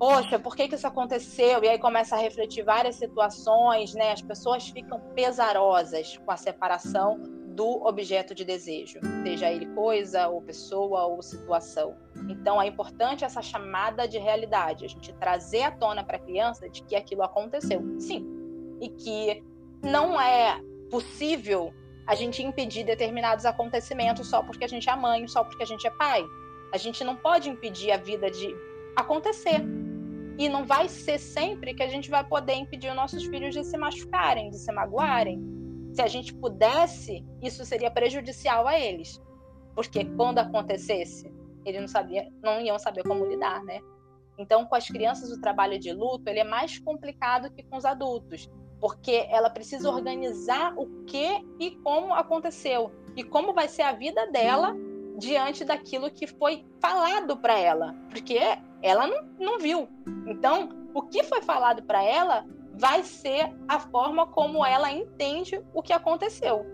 poxa, 0.00 0.38
por 0.38 0.56
que, 0.56 0.66
que 0.66 0.76
isso 0.76 0.86
aconteceu? 0.86 1.62
E 1.62 1.68
aí 1.68 1.78
começa 1.78 2.16
a 2.16 2.18
refletir 2.18 2.64
várias 2.64 2.96
situações, 2.96 3.92
né? 3.92 4.12
As 4.12 4.22
pessoas 4.22 4.66
ficam 4.66 4.98
pesarosas 5.14 6.16
com 6.16 6.32
a 6.32 6.38
separação 6.38 7.20
do 7.54 7.86
objeto 7.86 8.34
de 8.34 8.42
desejo, 8.42 8.98
seja 9.22 9.52
ele 9.52 9.66
coisa, 9.74 10.26
ou 10.28 10.40
pessoa, 10.40 11.04
ou 11.04 11.20
situação. 11.20 11.94
Então 12.30 12.62
é 12.62 12.66
importante 12.66 13.26
essa 13.26 13.42
chamada 13.42 14.08
de 14.08 14.16
realidade, 14.16 14.86
a 14.86 14.88
gente 14.88 15.12
trazer 15.12 15.64
à 15.64 15.70
tona 15.70 16.02
para 16.02 16.16
a 16.16 16.20
criança 16.20 16.70
de 16.70 16.82
que 16.82 16.96
aquilo 16.96 17.22
aconteceu, 17.22 17.82
sim, 17.98 18.26
e 18.80 18.88
que 18.88 19.44
não 19.82 20.18
é 20.18 20.58
possível 20.90 21.74
a 22.06 22.14
gente 22.14 22.42
impedir 22.42 22.84
determinados 22.84 23.44
acontecimentos 23.44 24.28
só 24.28 24.42
porque 24.42 24.64
a 24.64 24.68
gente 24.68 24.88
é 24.88 24.96
mãe, 24.96 25.28
só 25.28 25.44
porque 25.44 25.62
a 25.62 25.66
gente 25.66 25.86
é 25.86 25.90
pai. 25.90 26.24
A 26.72 26.78
gente 26.78 27.04
não 27.04 27.16
pode 27.16 27.50
impedir 27.50 27.90
a 27.90 27.98
vida 27.98 28.30
de 28.30 28.56
acontecer. 28.96 29.60
E 30.40 30.48
não 30.48 30.64
vai 30.64 30.88
ser 30.88 31.18
sempre 31.18 31.74
que 31.74 31.82
a 31.82 31.86
gente 31.86 32.08
vai 32.08 32.26
poder 32.26 32.54
impedir 32.54 32.88
os 32.88 32.96
nossos 32.96 33.26
filhos 33.26 33.52
de 33.52 33.62
se 33.62 33.76
machucarem, 33.76 34.48
de 34.48 34.56
se 34.56 34.72
magoarem. 34.72 35.38
Se 35.92 36.00
a 36.00 36.06
gente 36.06 36.32
pudesse, 36.32 37.22
isso 37.42 37.62
seria 37.62 37.90
prejudicial 37.90 38.66
a 38.66 38.80
eles. 38.80 39.20
Porque 39.74 40.02
quando 40.02 40.38
acontecesse, 40.38 41.30
eles 41.62 41.82
não, 41.82 41.88
sabia, 41.88 42.26
não 42.42 42.58
iam 42.58 42.78
saber 42.78 43.02
como 43.02 43.26
lidar, 43.26 43.62
né? 43.64 43.80
Então, 44.38 44.64
com 44.64 44.74
as 44.74 44.88
crianças, 44.88 45.30
o 45.30 45.42
trabalho 45.42 45.78
de 45.78 45.92
luto 45.92 46.26
ele 46.26 46.38
é 46.38 46.44
mais 46.44 46.78
complicado 46.78 47.52
que 47.52 47.62
com 47.62 47.76
os 47.76 47.84
adultos, 47.84 48.50
porque 48.80 49.26
ela 49.28 49.50
precisa 49.50 49.90
organizar 49.90 50.72
o 50.74 51.04
que 51.04 51.44
e 51.58 51.72
como 51.82 52.14
aconteceu 52.14 52.90
e 53.14 53.22
como 53.22 53.52
vai 53.52 53.68
ser 53.68 53.82
a 53.82 53.92
vida 53.92 54.26
dela 54.28 54.74
diante 55.20 55.64
daquilo 55.64 56.10
que 56.10 56.26
foi 56.26 56.64
falado 56.80 57.36
para 57.36 57.58
ela, 57.58 57.94
porque 58.08 58.38
ela 58.82 59.06
não, 59.06 59.22
não 59.38 59.58
viu. 59.58 59.86
Então, 60.26 60.70
o 60.94 61.02
que 61.02 61.22
foi 61.22 61.42
falado 61.42 61.82
para 61.82 62.02
ela 62.02 62.44
vai 62.74 63.02
ser 63.02 63.54
a 63.68 63.78
forma 63.78 64.26
como 64.26 64.64
ela 64.64 64.90
entende 64.90 65.62
o 65.74 65.82
que 65.82 65.92
aconteceu. 65.92 66.64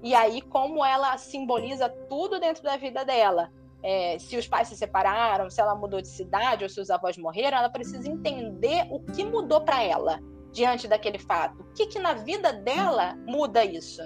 E 0.00 0.14
aí, 0.14 0.40
como 0.40 0.84
ela 0.84 1.18
simboliza 1.18 1.88
tudo 2.08 2.38
dentro 2.38 2.62
da 2.62 2.76
vida 2.76 3.04
dela. 3.04 3.50
É, 3.84 4.16
se 4.20 4.36
os 4.36 4.46
pais 4.46 4.68
se 4.68 4.76
separaram, 4.76 5.50
se 5.50 5.60
ela 5.60 5.74
mudou 5.74 6.00
de 6.00 6.06
cidade 6.06 6.62
ou 6.62 6.70
se 6.70 6.80
os 6.80 6.88
avós 6.88 7.18
morreram, 7.18 7.58
ela 7.58 7.68
precisa 7.68 8.08
entender 8.08 8.86
o 8.90 9.00
que 9.00 9.24
mudou 9.24 9.60
para 9.60 9.82
ela 9.82 10.20
diante 10.52 10.86
daquele 10.86 11.18
fato. 11.18 11.62
O 11.62 11.72
que, 11.72 11.86
que 11.86 11.98
na 11.98 12.12
vida 12.12 12.52
dela 12.52 13.16
muda 13.26 13.64
isso? 13.64 14.02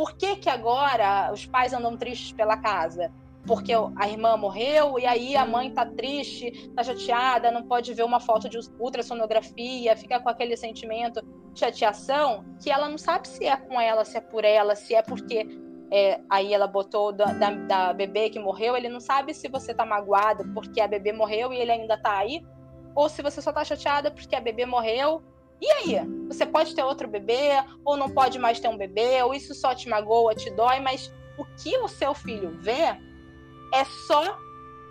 Por 0.00 0.16
que, 0.16 0.36
que 0.36 0.48
agora 0.48 1.30
os 1.30 1.44
pais 1.44 1.74
andam 1.74 1.94
tristes 1.94 2.32
pela 2.32 2.56
casa? 2.56 3.12
porque 3.46 3.72
a 3.96 4.08
irmã 4.08 4.34
morreu 4.36 4.98
e 4.98 5.06
aí 5.06 5.36
a 5.36 5.44
mãe 5.44 5.70
tá 5.70 5.84
triste, 5.84 6.70
tá 6.74 6.82
chateada, 6.82 7.50
não 7.50 7.62
pode 7.62 7.92
ver 7.92 8.02
uma 8.02 8.20
foto 8.20 8.48
de 8.48 8.58
ultrassonografia, 8.78 9.96
fica 9.96 10.18
com 10.20 10.28
aquele 10.28 10.56
sentimento 10.56 11.22
de 11.52 11.60
chateação, 11.60 12.44
que 12.62 12.70
ela 12.70 12.88
não 12.88 12.98
sabe 12.98 13.28
se 13.28 13.46
é 13.46 13.56
com 13.56 13.78
ela, 13.78 14.04
se 14.04 14.16
é 14.16 14.20
por 14.20 14.44
ela, 14.44 14.74
se 14.74 14.94
é 14.94 15.02
porque 15.02 15.46
é, 15.90 16.20
aí 16.30 16.52
ela 16.54 16.66
botou 16.66 17.12
da, 17.12 17.26
da, 17.26 17.50
da, 17.50 17.92
bebê 17.92 18.30
que 18.30 18.38
morreu, 18.38 18.76
ele 18.76 18.88
não 18.88 19.00
sabe 19.00 19.34
se 19.34 19.48
você 19.48 19.74
tá 19.74 19.84
magoada 19.84 20.44
porque 20.54 20.80
a 20.80 20.88
bebê 20.88 21.12
morreu 21.12 21.52
e 21.52 21.58
ele 21.58 21.72
ainda 21.72 21.96
tá 21.96 22.18
aí, 22.18 22.42
ou 22.94 23.08
se 23.08 23.22
você 23.22 23.42
só 23.42 23.52
tá 23.52 23.64
chateada 23.64 24.10
porque 24.10 24.34
a 24.34 24.40
bebê 24.40 24.64
morreu. 24.64 25.22
E 25.60 25.70
aí? 25.70 26.00
Você 26.28 26.46
pode 26.46 26.74
ter 26.74 26.82
outro 26.82 27.06
bebê, 27.06 27.50
ou 27.84 27.96
não 27.96 28.08
pode 28.08 28.38
mais 28.38 28.60
ter 28.60 28.68
um 28.68 28.76
bebê, 28.76 29.22
ou 29.22 29.34
isso 29.34 29.54
só 29.54 29.74
te 29.74 29.88
magoa, 29.88 30.34
te 30.34 30.50
dói, 30.50 30.80
mas 30.80 31.12
o 31.36 31.44
que 31.44 31.76
o 31.78 31.88
seu 31.88 32.14
filho 32.14 32.56
vê 32.60 32.96
é 33.72 33.84
só 34.06 34.38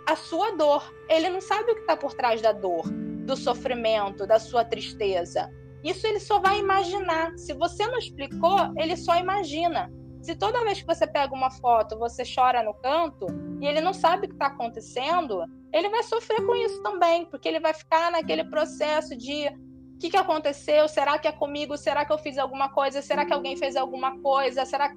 a 0.06 0.16
sua 0.16 0.52
dor. 0.52 0.92
Ele 1.08 1.28
não 1.28 1.40
sabe 1.40 1.72
o 1.72 1.74
que 1.74 1.80
está 1.80 1.96
por 1.96 2.14
trás 2.14 2.40
da 2.40 2.52
dor, 2.52 2.88
do 2.90 3.36
sofrimento, 3.36 4.26
da 4.26 4.38
sua 4.38 4.64
tristeza. 4.64 5.50
Isso 5.82 6.06
ele 6.06 6.20
só 6.20 6.38
vai 6.38 6.58
imaginar. 6.58 7.36
Se 7.38 7.52
você 7.54 7.86
não 7.86 7.98
explicou, 7.98 8.58
ele 8.76 8.96
só 8.96 9.16
imagina. 9.16 9.90
Se 10.22 10.34
toda 10.34 10.62
vez 10.64 10.80
que 10.80 10.86
você 10.86 11.06
pega 11.06 11.34
uma 11.34 11.50
foto, 11.50 11.98
você 11.98 12.22
chora 12.22 12.62
no 12.62 12.74
canto 12.74 13.26
e 13.60 13.66
ele 13.66 13.80
não 13.80 13.94
sabe 13.94 14.26
o 14.26 14.28
que 14.28 14.34
está 14.34 14.46
acontecendo, 14.46 15.42
ele 15.72 15.88
vai 15.88 16.02
sofrer 16.02 16.44
com 16.44 16.54
isso 16.54 16.82
também, 16.82 17.24
porque 17.24 17.48
ele 17.48 17.60
vai 17.60 17.72
ficar 17.72 18.10
naquele 18.12 18.44
processo 18.44 19.16
de 19.16 19.50
que, 20.00 20.08
que 20.08 20.16
aconteceu? 20.16 20.88
Será 20.88 21.18
que 21.18 21.28
é 21.28 21.32
comigo? 21.32 21.76
Será 21.76 22.06
que 22.06 22.12
eu 22.12 22.18
fiz 22.18 22.38
alguma 22.38 22.70
coisa? 22.70 23.02
Será 23.02 23.26
que 23.26 23.34
alguém 23.34 23.54
fez 23.54 23.76
alguma 23.76 24.18
coisa? 24.20 24.64
Será 24.64 24.92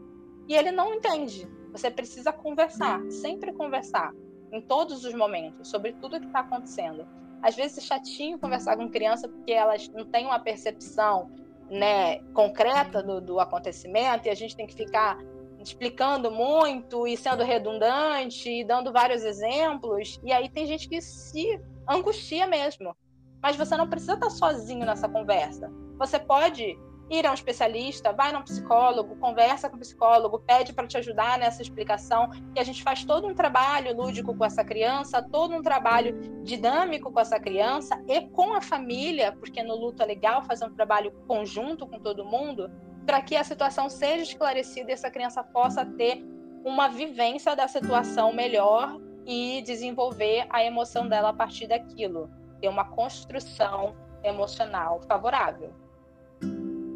e 0.48 0.56
ele 0.56 0.72
não 0.72 0.94
entende. 0.94 1.48
Você 1.74 1.92
precisa 1.92 2.32
conversar, 2.32 3.02
sempre 3.10 3.52
conversar, 3.52 4.14
em 4.52 4.62
todos 4.62 5.04
os 5.04 5.14
momentos, 5.14 5.70
sobre 5.70 5.94
tudo 5.94 6.20
que 6.20 6.28
está 6.28 6.40
acontecendo. 6.40 7.06
Às 7.42 7.56
vezes 7.56 7.80
é 7.80 7.82
chatinho 7.82 8.40
conversar 8.40 8.78
com 8.78 8.90
criança 8.90 9.28
porque 9.28 9.52
elas 9.52 9.90
não 9.90 10.06
têm 10.06 10.26
uma 10.26 10.40
percepção 10.40 11.30
né, 11.70 12.20
concreta 12.34 13.04
do, 13.04 13.20
do 13.20 13.40
acontecimento 13.40 14.28
e 14.28 14.30
a 14.30 14.36
gente 14.36 14.56
tem 14.56 14.68
que 14.68 14.76
ficar 14.76 15.18
explicando 15.60 16.30
muito 16.32 17.08
e 17.08 17.18
sendo 17.18 17.44
redundante 17.44 18.50
e 18.50 18.64
dando 18.64 18.92
vários 18.94 19.24
exemplos. 19.24 20.20
E 20.24 20.32
aí 20.32 20.50
tem 20.50 20.66
gente 20.66 20.88
que 20.88 21.02
se 21.02 21.60
angustia 21.90 22.48
mesmo. 22.48 22.96
Mas 23.44 23.58
você 23.58 23.76
não 23.76 23.90
precisa 23.90 24.14
estar 24.14 24.30
sozinho 24.30 24.86
nessa 24.86 25.10
conversa. 25.10 25.70
Você 26.00 26.18
pode 26.18 26.80
ir 27.10 27.28
a 27.28 27.32
um 27.32 27.34
especialista, 27.34 28.14
vai 28.14 28.32
num 28.32 28.42
psicólogo, 28.42 29.18
conversa 29.18 29.70
com 29.70 29.76
o 29.76 29.80
psicólogo, 29.80 30.40
pede 30.40 30.74
para 30.74 30.88
te 30.88 30.98
ajudar 30.98 31.38
nessa 31.38 31.62
explicação, 31.62 32.30
e 32.56 32.60
a 32.60 32.64
gente 32.64 32.82
faz 32.82 33.04
todo 33.04 33.28
um 33.28 33.36
trabalho 33.36 33.96
lúdico 33.96 34.34
com 34.34 34.46
essa 34.46 34.64
criança, 34.64 35.22
todo 35.22 35.54
um 35.54 35.62
trabalho 35.62 36.42
dinâmico 36.44 37.12
com 37.12 37.20
essa 37.20 37.40
criança 37.40 38.02
e 38.08 38.22
com 38.30 38.54
a 38.54 38.62
família, 38.62 39.34
porque 39.34 39.62
no 39.62 39.76
luto 39.76 40.02
é 40.02 40.06
legal 40.06 40.44
fazer 40.44 40.66
um 40.66 40.74
trabalho 40.74 41.12
conjunto 41.28 41.86
com 41.86 42.00
todo 42.00 42.26
mundo, 42.26 42.72
para 43.06 43.22
que 43.22 43.36
a 43.36 43.44
situação 43.44 43.90
seja 43.90 44.24
esclarecida 44.24 44.90
e 44.90 44.94
essa 44.94 45.12
criança 45.12 45.44
possa 45.44 45.86
ter 45.86 46.26
uma 46.64 46.88
vivência 46.88 47.54
da 47.56 47.68
situação 47.68 48.32
melhor 48.34 48.98
e 49.26 49.62
desenvolver 49.62 50.48
a 50.50 50.64
emoção 50.64 51.08
dela 51.08 51.30
a 51.30 51.34
partir 51.34 51.68
daquilo, 51.68 52.30
ter 52.64 52.70
uma 52.70 52.86
construção 52.86 53.94
emocional 54.24 55.02
favorável 55.02 55.74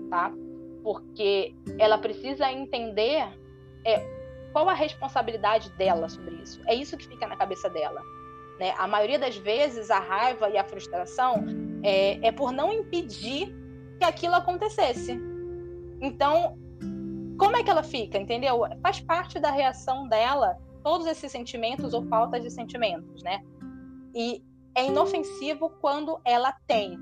tá? 0.09 0.31
Porque 0.83 1.55
ela 1.77 1.97
precisa 1.97 2.51
entender 2.51 3.27
é, 3.85 3.99
qual 4.51 4.69
a 4.69 4.73
responsabilidade 4.73 5.69
dela 5.71 6.09
sobre 6.09 6.35
isso. 6.35 6.61
É 6.65 6.73
isso 6.73 6.97
que 6.97 7.07
fica 7.07 7.27
na 7.27 7.35
cabeça 7.35 7.69
dela. 7.69 8.01
Né? 8.59 8.73
A 8.77 8.87
maioria 8.87 9.19
das 9.19 9.37
vezes, 9.37 9.91
a 9.91 9.99
raiva 9.99 10.49
e 10.49 10.57
a 10.57 10.63
frustração 10.63 11.45
é, 11.83 12.27
é 12.27 12.31
por 12.31 12.51
não 12.51 12.71
impedir 12.73 13.53
que 13.99 14.05
aquilo 14.05 14.35
acontecesse. 14.35 15.19
Então, 16.01 16.57
como 17.37 17.55
é 17.55 17.63
que 17.63 17.69
ela 17.69 17.83
fica, 17.83 18.17
entendeu? 18.17 18.61
Faz 18.81 18.99
parte 18.99 19.39
da 19.39 19.51
reação 19.51 20.07
dela 20.07 20.57
todos 20.83 21.05
esses 21.05 21.31
sentimentos 21.31 21.93
ou 21.93 22.03
falta 22.03 22.39
de 22.39 22.49
sentimentos, 22.49 23.21
né? 23.21 23.43
E 24.15 24.41
é 24.77 24.85
inofensivo 24.85 25.71
quando 25.81 26.21
ela 26.23 26.53
tem. 26.67 26.95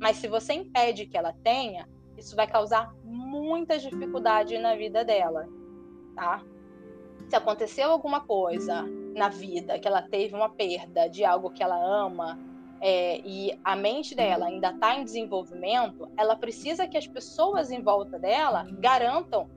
Mas 0.00 0.16
se 0.16 0.26
você 0.26 0.54
impede 0.54 1.06
que 1.06 1.16
ela 1.16 1.32
tenha, 1.32 1.88
isso 2.18 2.34
vai 2.34 2.48
causar 2.48 2.92
muita 3.04 3.78
dificuldade 3.78 4.58
na 4.58 4.74
vida 4.74 5.04
dela, 5.04 5.48
tá? 6.16 6.42
Se 7.28 7.36
aconteceu 7.36 7.92
alguma 7.92 8.20
coisa 8.20 8.84
na 9.14 9.28
vida, 9.28 9.78
que 9.78 9.86
ela 9.86 10.02
teve 10.02 10.34
uma 10.34 10.48
perda 10.48 11.08
de 11.08 11.24
algo 11.24 11.50
que 11.50 11.62
ela 11.62 11.78
ama, 11.78 12.40
é, 12.80 13.20
e 13.20 13.56
a 13.64 13.76
mente 13.76 14.12
dela 14.12 14.46
ainda 14.46 14.70
está 14.70 14.96
em 14.96 15.04
desenvolvimento, 15.04 16.10
ela 16.16 16.34
precisa 16.34 16.88
que 16.88 16.98
as 16.98 17.06
pessoas 17.06 17.70
em 17.70 17.82
volta 17.82 18.18
dela 18.18 18.66
garantam 18.80 19.48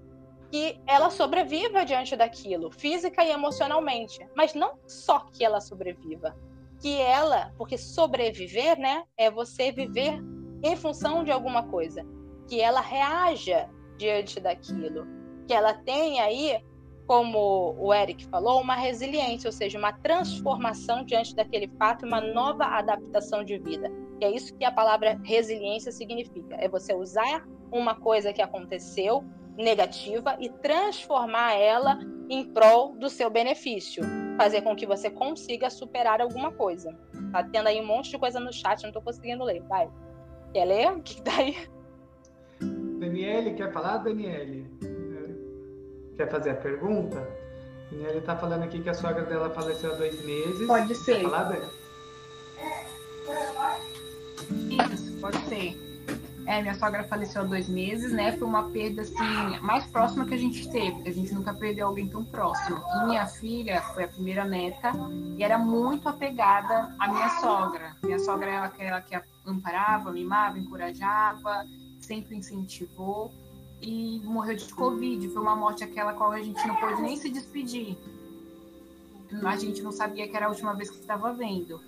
que 0.52 0.80
ela 0.86 1.10
sobreviva 1.10 1.84
diante 1.84 2.16
daquilo, 2.16 2.72
física 2.72 3.24
e 3.24 3.32
emocionalmente. 3.32 4.20
Mas 4.36 4.54
não 4.54 4.78
só 4.88 5.28
que 5.32 5.44
ela 5.44 5.60
sobreviva, 5.60 6.36
que 6.80 7.00
ela, 7.00 7.54
porque 7.58 7.78
sobreviver, 7.78 8.78
né, 8.80 9.04
é 9.18 9.30
você 9.30 9.72
viver 9.72 10.20
em 10.64 10.76
função 10.76 11.24
de 11.24 11.32
alguma 11.32 11.64
coisa. 11.64 12.06
Que 12.48 12.62
ela 12.62 12.82
reaja 12.82 13.70
diante 13.98 14.40
daquilo, 14.40 15.06
que 15.48 15.54
ela 15.54 15.74
tenha 15.74 16.24
aí, 16.24 16.64
como 17.06 17.76
o 17.78 17.94
Eric 17.94 18.26
falou, 18.28 18.62
uma 18.62 18.76
resiliência, 18.76 19.48
ou 19.48 19.52
seja, 19.52 19.78
uma 19.78 19.94
transformação 19.94 21.04
diante 21.04 21.36
daquele 21.36 21.68
fato, 21.78 22.06
uma 22.06 22.22
nova 22.22 22.66
adaptação 22.66 23.44
de 23.44 23.58
vida. 23.60 23.92
E 24.22 24.26
é 24.26 24.32
isso 24.32 24.56
que 24.56 24.66
a 24.66 24.72
palavra 24.72 25.20
resiliência 25.24 25.92
significa: 25.92 26.56
é 26.60 26.68
você 26.68 26.94
usar 26.94 27.46
uma 27.72 27.96
coisa 27.96 28.34
que 28.34 28.42
aconteceu 28.42 29.24
negativa 29.60 30.38
e 30.40 30.50
transformar 30.50 31.54
ela 31.54 32.00
em 32.30 32.46
prol 32.46 32.96
do 32.96 33.10
seu 33.10 33.30
benefício, 33.30 34.04
fazer 34.38 34.62
com 34.62 34.76
que 34.76 34.86
você 34.86 35.10
consiga 35.10 35.70
superar 35.70 36.22
alguma 36.22 36.52
coisa. 36.52 36.98
Tá 37.34 37.44
tendo 37.44 37.68
aí 37.68 37.82
um 37.82 37.86
monte 37.86 38.10
de 38.10 38.18
coisa 38.18 38.40
no 38.40 38.54
chat, 38.54 38.82
não 38.84 38.92
tô 38.92 39.02
conseguindo 39.02 39.44
ler. 39.44 39.62
Vai. 39.64 39.90
Quer 40.54 40.66
ler? 40.66 40.92
O 40.94 41.02
que 41.02 41.22
tá 41.22 41.32
aí? 41.38 41.58
Daniele, 43.00 43.54
quer 43.56 43.72
falar, 43.74 43.98
Daniele? 43.98 44.66
Quer 46.16 46.30
fazer 46.30 46.52
a 46.52 46.56
pergunta? 46.56 47.28
Daniele 47.92 48.20
está 48.20 48.38
falando 48.38 48.64
aqui 48.64 48.82
que 48.82 48.90
a 48.90 48.94
sogra 48.94 49.24
dela 49.24 49.50
faleceu 49.50 49.92
há 49.92 49.96
dois 49.96 50.24
meses. 50.24 50.68
Pode 50.68 50.96
ser. 50.96 51.16
Quer 51.16 51.24
falar, 51.24 51.44
Dani? 51.44 51.68
Isso, 54.94 55.20
pode 55.20 55.38
ser. 55.50 55.89
É, 56.50 56.62
minha 56.62 56.74
sogra 56.74 57.04
faleceu 57.04 57.44
há 57.44 57.46
dois 57.46 57.70
meses, 57.70 58.12
né? 58.12 58.36
Foi 58.38 58.48
uma 58.48 58.70
perda, 58.72 59.04
assim, 59.04 59.60
mais 59.62 59.86
próxima 59.86 60.26
que 60.26 60.34
a 60.34 60.38
gente 60.38 60.68
teve. 60.72 61.08
A 61.08 61.14
gente 61.14 61.34
nunca 61.34 61.54
perdeu 61.54 61.86
alguém 61.86 62.08
tão 62.08 62.26
próximo. 62.26 62.82
E 62.96 63.06
minha 63.06 63.28
filha 63.28 63.82
foi 63.94 64.06
a 64.06 64.08
primeira 64.08 64.46
neta 64.46 64.92
e 65.38 65.44
era 65.44 65.60
muito 65.60 66.10
apegada 66.10 66.94
à 66.98 67.08
minha 67.08 67.30
sogra. 67.40 67.96
Minha 68.04 68.18
sogra 68.18 68.50
era 68.50 68.66
aquela 68.66 69.00
que 69.00 69.16
amparava, 69.46 70.12
mimava, 70.12 70.58
encorajava 70.58 71.68
sempre 72.10 72.36
incentivou 72.36 73.32
e 73.82 74.20
morreu 74.24 74.56
de 74.56 74.74
Covid. 74.74 75.30
Foi 75.30 75.42
uma 75.42 75.56
morte 75.56 75.84
aquela 75.84 76.14
qual 76.14 76.32
a 76.32 76.42
gente 76.42 76.66
não 76.68 76.76
pôde 76.76 77.02
nem 77.02 77.16
se 77.16 77.30
despedir. 77.30 77.96
A 79.44 79.56
gente 79.56 79.82
não 79.84 79.92
sabia 79.92 80.28
que 80.28 80.36
era 80.36 80.48
a 80.48 80.50
última 80.50 80.74
vez 80.74 80.90
que 80.90 80.98
estava 80.98 81.32
vendo. 81.32 81.80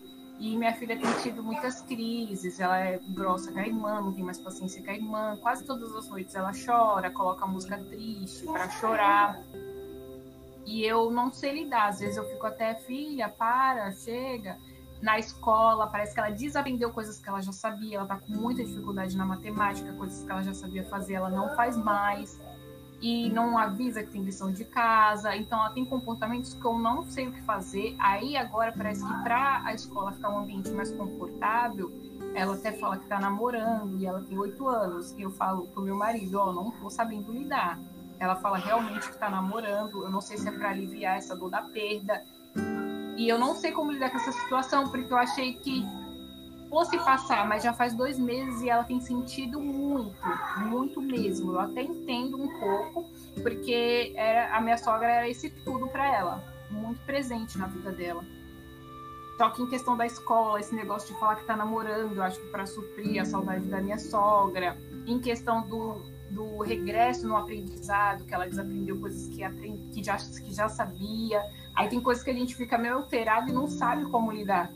E 0.41 0.57
minha 0.57 0.73
filha 0.73 0.97
tem 0.97 1.13
tido 1.21 1.43
muitas 1.43 1.81
crises, 1.81 2.59
ela 2.59 2.79
é 2.79 2.99
grossa 3.09 3.51
com 3.51 3.59
a 3.59 3.67
irmã, 3.67 4.01
não 4.01 4.11
tem 4.11 4.23
mais 4.23 4.39
paciência 4.39 4.83
com 4.83 4.89
a 4.89 4.93
irmã. 4.95 5.37
Quase 5.39 5.63
todas 5.63 5.95
as 5.95 6.09
noites 6.09 6.33
ela 6.33 6.51
chora, 6.51 7.11
coloca 7.11 7.45
música 7.45 7.77
triste 7.77 8.43
para 8.45 8.67
chorar. 8.67 9.39
E 10.65 10.83
eu 10.83 11.11
não 11.11 11.31
sei 11.31 11.53
lidar, 11.53 11.89
às 11.89 11.99
vezes 11.99 12.17
eu 12.17 12.27
fico 12.27 12.47
até, 12.47 12.73
filha, 12.73 13.29
para, 13.29 13.91
chega 13.91 14.57
na 14.99 15.19
escola, 15.19 15.85
parece 15.85 16.15
que 16.15 16.19
ela 16.19 16.31
desaprendeu 16.31 16.91
coisas 16.91 17.19
que 17.19 17.29
ela 17.29 17.41
já 17.41 17.51
sabia, 17.51 17.97
ela 17.97 18.07
tá 18.07 18.17
com 18.17 18.33
muita 18.33 18.63
dificuldade 18.63 19.15
na 19.15 19.25
matemática, 19.25 19.93
coisas 19.93 20.23
que 20.23 20.31
ela 20.31 20.41
já 20.41 20.55
sabia 20.55 20.83
fazer, 20.85 21.13
ela 21.13 21.29
não 21.29 21.55
faz 21.55 21.77
mais. 21.77 22.41
E 23.01 23.29
não 23.31 23.57
avisa 23.57 24.03
que 24.03 24.11
tem 24.11 24.21
lição 24.21 24.51
de 24.51 24.63
casa, 24.63 25.35
então 25.35 25.59
ela 25.59 25.71
tem 25.71 25.83
comportamentos 25.83 26.53
que 26.53 26.63
eu 26.63 26.77
não 26.77 27.03
sei 27.03 27.27
o 27.27 27.31
que 27.31 27.41
fazer. 27.41 27.95
Aí 27.97 28.37
agora 28.37 28.71
parece 28.71 29.05
que 29.05 29.23
para 29.23 29.63
a 29.65 29.73
escola 29.73 30.11
ficar 30.11 30.29
um 30.29 30.39
ambiente 30.39 30.69
mais 30.69 30.91
confortável, 30.91 31.91
ela 32.35 32.53
até 32.53 32.71
fala 32.73 32.97
que 32.97 33.07
tá 33.07 33.19
namorando 33.19 33.97
e 33.99 34.05
ela 34.05 34.21
tem 34.21 34.37
oito 34.37 34.67
anos. 34.67 35.13
E 35.17 35.23
eu 35.23 35.31
falo 35.31 35.67
pro 35.67 35.81
meu 35.81 35.95
marido, 35.95 36.37
ó, 36.37 36.49
oh, 36.49 36.53
não 36.53 36.71
tô 36.71 36.89
sabendo 36.89 37.31
lidar. 37.31 37.79
Ela 38.19 38.35
fala 38.35 38.57
realmente 38.57 39.09
que 39.09 39.17
tá 39.17 39.31
namorando, 39.31 40.03
eu 40.03 40.11
não 40.11 40.21
sei 40.21 40.37
se 40.37 40.47
é 40.47 40.51
para 40.51 40.69
aliviar 40.69 41.17
essa 41.17 41.35
dor 41.35 41.49
da 41.49 41.63
perda, 41.63 42.23
e 43.17 43.27
eu 43.27 43.37
não 43.37 43.55
sei 43.55 43.71
como 43.71 43.91
lidar 43.91 44.09
com 44.09 44.17
essa 44.17 44.31
situação, 44.31 44.89
porque 44.89 45.11
eu 45.11 45.17
achei 45.17 45.53
que 45.53 45.83
fosse 46.71 46.97
passar, 46.99 47.45
mas 47.45 47.61
já 47.61 47.73
faz 47.73 47.93
dois 47.93 48.17
meses 48.17 48.61
e 48.61 48.69
ela 48.69 48.85
tem 48.85 49.01
sentido 49.01 49.59
muito, 49.59 50.15
muito 50.59 51.01
mesmo. 51.01 51.51
Eu 51.51 51.59
até 51.59 51.83
entendo 51.83 52.41
um 52.41 52.59
pouco, 52.59 53.05
porque 53.43 54.13
era, 54.15 54.55
a 54.55 54.61
minha 54.61 54.77
sogra 54.77 55.05
era 55.05 55.29
esse 55.29 55.49
tudo 55.49 55.89
para 55.89 56.07
ela. 56.07 56.43
muito 56.71 57.01
presente 57.01 57.57
na 57.57 57.67
vida 57.67 57.91
dela. 57.91 58.23
Só 59.37 59.49
que 59.49 59.61
em 59.61 59.67
questão 59.67 59.97
da 59.97 60.05
escola, 60.05 60.61
esse 60.61 60.73
negócio 60.73 61.13
de 61.13 61.19
falar 61.19 61.35
que 61.35 61.43
tá 61.43 61.57
namorando, 61.57 62.15
eu 62.15 62.23
acho 62.23 62.39
que 62.39 62.47
para 62.47 62.65
suprir 62.65 63.21
a 63.21 63.25
saudade 63.25 63.65
da 63.65 63.81
minha 63.81 63.99
sogra. 63.99 64.77
Em 65.05 65.19
questão 65.19 65.67
do, 65.67 66.01
do 66.29 66.61
regresso 66.61 67.27
no 67.27 67.35
aprendizado, 67.35 68.23
que 68.23 68.33
ela 68.33 68.47
desaprendeu 68.47 68.97
coisas 68.97 69.27
que, 69.35 69.43
aprendi, 69.43 69.89
que, 69.89 70.01
já, 70.01 70.15
que 70.15 70.53
já 70.53 70.69
sabia. 70.69 71.43
Aí 71.75 71.89
tem 71.89 71.99
coisas 71.99 72.23
que 72.23 72.29
a 72.29 72.33
gente 72.33 72.55
fica 72.55 72.77
meio 72.77 72.95
alterado 72.95 73.49
e 73.49 73.51
não 73.51 73.67
sabe 73.67 74.05
como 74.05 74.31
lidar. 74.31 74.71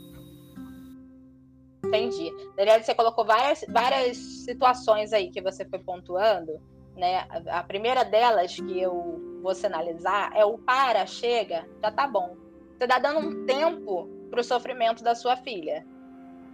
Entendi. 1.86 2.32
Daniela, 2.56 2.82
você 2.82 2.94
colocou 2.94 3.24
várias, 3.24 3.64
várias 3.68 4.16
situações 4.16 5.12
aí 5.12 5.30
que 5.30 5.40
você 5.40 5.64
foi 5.64 5.78
pontuando. 5.78 6.60
Né? 6.96 7.26
A, 7.48 7.62
primeira 7.62 8.04
delas 8.04 8.56
que 8.56 8.80
eu 8.80 9.40
vou 9.42 9.54
sinalizar 9.54 10.32
é 10.34 10.44
o 10.44 10.58
para, 10.58 11.06
chega, 11.06 11.68
já 11.82 11.90
tá 11.90 12.06
bom. 12.06 12.36
Você 12.76 12.84
está 12.84 12.98
dando 12.98 13.20
um 13.20 13.46
tempo 13.46 14.08
para 14.30 14.40
o 14.40 14.44
sofrimento 14.44 15.04
da 15.04 15.14
sua 15.14 15.36
filha. 15.36 15.86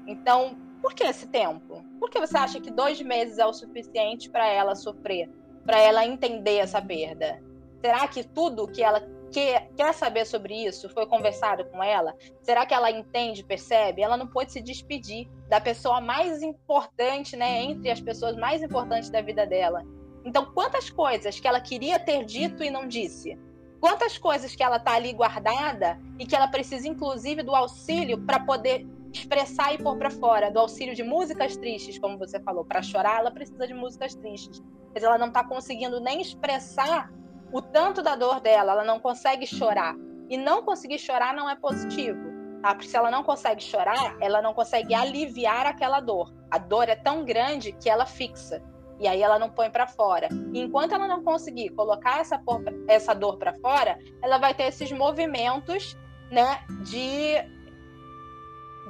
Então, 0.07 0.57
por 0.80 0.95
que 0.95 1.05
esse 1.05 1.26
tempo? 1.28 1.83
Por 1.99 2.11
que 2.11 2.18
você 2.18 2.37
acha 2.37 2.61
que 2.61 2.70
dois 2.70 3.01
meses 3.01 3.39
é 3.39 3.47
o 3.47 3.53
suficiente 3.53 4.28
para 4.28 4.47
ela 4.49 4.74
sofrer, 4.74 5.30
para 5.64 5.78
ela 5.78 6.05
entender 6.05 6.59
essa 6.59 6.83
perda? 6.83 7.41
Será 7.80 8.07
que 8.09 8.24
tudo 8.24 8.66
que 8.66 8.83
ela 8.83 9.01
quer, 9.33 9.70
quer 9.76 9.93
saber 9.95 10.26
sobre 10.26 10.55
isso 10.55 10.89
foi 10.89 11.07
conversado 11.07 11.64
com 11.66 11.83
ela? 11.83 12.14
Será 12.43 12.66
que 12.66 12.74
ela 12.74 12.91
entende, 12.91 13.45
percebe? 13.45 14.03
Ela 14.03 14.16
não 14.16 14.26
pode 14.26 14.53
se 14.53 14.61
despedir 14.61 15.28
da 15.49 15.61
pessoa 15.61 16.01
mais 16.01 16.43
importante, 16.43 17.37
né, 17.37 17.62
entre 17.62 17.91
as 17.91 18.01
pessoas 18.01 18.37
mais 18.37 18.62
importantes 18.62 19.11
da 19.11 19.20
vida 19.20 19.47
dela. 19.47 19.83
Então, 20.24 20.53
quantas 20.53 20.89
coisas 20.89 21.41
que 21.41 21.49
ela 21.49 21.61
queria 21.61 21.99
ter 21.99 22.24
dito 22.24 22.62
e 22.62 22.70
não 22.70 22.87
disse? 22.87 23.37
quantas 23.83 24.16
coisas 24.16 24.55
que 24.55 24.62
ela 24.62 24.78
tá 24.78 24.93
ali 24.93 25.12
guardada 25.12 25.99
e 26.16 26.24
que 26.24 26.37
ela 26.37 26.47
precisa, 26.47 26.87
inclusive, 26.87 27.43
do 27.43 27.53
auxílio 27.53 28.16
para 28.16 28.39
poder 28.39 28.87
expressar 29.12 29.74
e 29.74 29.78
pôr 29.78 29.97
para 29.99 30.09
fora, 30.09 30.53
do 30.53 30.61
auxílio 30.61 30.95
de 30.95 31.03
músicas 31.03 31.57
tristes, 31.57 31.99
como 31.99 32.16
você 32.16 32.39
falou, 32.39 32.64
para 32.64 32.80
chorar, 32.80 33.18
ela 33.18 33.33
precisa 33.33 33.66
de 33.66 33.74
músicas 33.74 34.14
tristes. 34.14 34.62
Mas 34.95 35.03
ela 35.03 35.18
não 35.18 35.26
está 35.26 35.43
conseguindo 35.43 36.01
nem 36.01 36.20
expressar 36.20 37.12
o 37.53 37.61
tanto 37.61 38.03
da 38.03 38.17
dor 38.17 38.41
dela, 38.41 38.73
ela 38.73 38.85
não 38.85 38.99
consegue 38.99 39.47
chorar. 39.47 39.95
E 40.29 40.37
não 40.37 40.63
conseguir 40.63 40.99
chorar 40.99 41.35
não 41.35 41.49
é 41.49 41.55
positivo, 41.55 42.19
tá? 42.63 42.75
Porque 42.75 42.89
se 42.89 42.97
ela 42.97 43.11
não 43.11 43.23
consegue 43.23 43.63
chorar, 43.63 44.17
ela 44.21 44.41
não 44.41 44.55
consegue 44.55 44.95
aliviar 44.95 45.67
aquela 45.67 46.01
dor. 46.01 46.33
A 46.51 46.57
dor 46.57 46.89
é 46.89 46.97
tão 46.97 47.25
grande 47.25 47.73
que 47.73 47.91
ela 47.91 48.07
fixa 48.07 48.63
e 48.99 49.07
aí 49.07 49.21
ela 49.21 49.39
não 49.39 49.51
põe 49.51 49.69
para 49.69 49.87
fora. 49.87 50.29
E 50.53 50.61
enquanto 50.61 50.95
ela 50.95 51.09
não 51.09 51.23
conseguir 51.23 51.71
colocar 51.71 52.21
essa, 52.21 52.39
por, 52.39 52.63
essa 52.87 53.13
dor 53.13 53.37
para 53.37 53.53
fora, 53.55 53.99
ela 54.23 54.39
vai 54.39 54.55
ter 54.55 54.65
esses 54.65 54.93
movimentos, 54.93 55.97
né, 56.31 56.61
de 56.85 57.35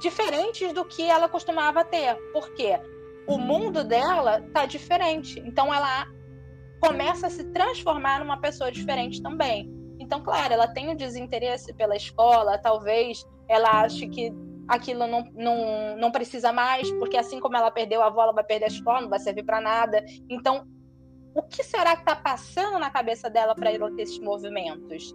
diferentes 0.00 0.72
do 0.72 0.84
que 0.84 1.02
ela 1.02 1.28
costumava 1.28 1.82
ter. 1.82 2.14
Porque 2.32 2.78
o 3.26 3.38
mundo 3.38 3.82
dela 3.82 4.42
tá 4.52 4.66
diferente. 4.66 5.40
Então 5.40 5.72
ela 5.72 6.06
começa 6.82 7.28
a 7.28 7.30
se 7.30 7.44
transformar 7.52 8.18
numa 8.18 8.40
pessoa 8.40 8.72
diferente 8.72 9.22
também. 9.22 9.72
Então, 10.00 10.20
claro, 10.20 10.52
ela 10.52 10.66
tem 10.66 10.88
o 10.88 10.92
um 10.92 10.96
desinteresse 10.96 11.72
pela 11.74 11.94
escola, 11.94 12.58
talvez 12.58 13.24
ela 13.48 13.82
ache 13.82 14.08
que 14.08 14.32
aquilo 14.66 15.06
não, 15.06 15.30
não, 15.32 15.96
não 15.96 16.10
precisa 16.10 16.52
mais, 16.52 16.90
porque 16.92 17.16
assim 17.16 17.38
como 17.38 17.56
ela 17.56 17.70
perdeu 17.70 18.02
a 18.02 18.06
avó, 18.06 18.24
ela 18.24 18.32
vai 18.32 18.42
perder 18.42 18.64
a 18.64 18.68
escola, 18.68 19.02
não 19.02 19.08
vai 19.08 19.20
servir 19.20 19.44
para 19.44 19.60
nada. 19.60 20.04
Então, 20.28 20.66
o 21.34 21.42
que 21.42 21.62
será 21.62 21.94
que 21.94 22.02
está 22.02 22.16
passando 22.16 22.78
na 22.80 22.90
cabeça 22.90 23.30
dela 23.30 23.54
para 23.54 23.70
ela 23.70 23.94
ter 23.94 24.02
esses 24.02 24.18
movimentos? 24.18 25.14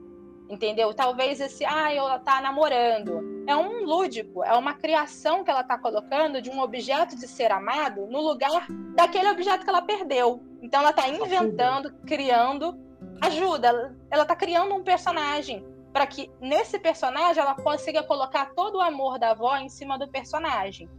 Entendeu? 0.49 0.93
Talvez 0.93 1.41
esse, 1.41 1.65
ah, 1.65 1.93
ela 1.93 2.19
tá 2.19 2.39
namorando. 2.41 3.43
É 3.45 3.55
um 3.55 3.83
lúdico, 3.83 4.43
é 4.43 4.53
uma 4.53 4.73
criação 4.73 5.43
que 5.43 5.51
ela 5.51 5.61
está 5.61 5.77
colocando 5.77 6.41
de 6.41 6.49
um 6.49 6.59
objeto 6.59 7.15
de 7.15 7.27
ser 7.27 7.51
amado 7.51 8.07
no 8.07 8.21
lugar 8.21 8.67
daquele 8.95 9.29
objeto 9.29 9.63
que 9.63 9.69
ela 9.69 9.81
perdeu. 9.81 10.41
Então 10.61 10.79
ela 10.79 10.91
está 10.91 11.07
inventando, 11.07 11.93
criando, 12.05 12.77
ajuda, 13.21 13.95
ela 14.09 14.23
está 14.23 14.35
criando 14.35 14.73
um 14.73 14.83
personagem 14.83 15.65
para 15.91 16.05
que 16.05 16.31
nesse 16.39 16.77
personagem 16.79 17.41
ela 17.41 17.55
consiga 17.55 18.03
colocar 18.03 18.53
todo 18.53 18.77
o 18.77 18.81
amor 18.81 19.17
da 19.17 19.31
avó 19.31 19.57
em 19.57 19.69
cima 19.69 19.97
do 19.97 20.07
personagem. 20.07 20.89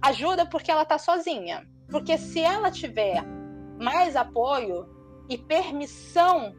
Ajuda 0.00 0.44
porque 0.44 0.70
ela 0.70 0.84
tá 0.84 0.98
sozinha. 0.98 1.66
Porque 1.88 2.18
se 2.18 2.40
ela 2.40 2.70
tiver 2.70 3.22
mais 3.78 4.16
apoio 4.16 4.88
e 5.28 5.38
permissão 5.38 6.54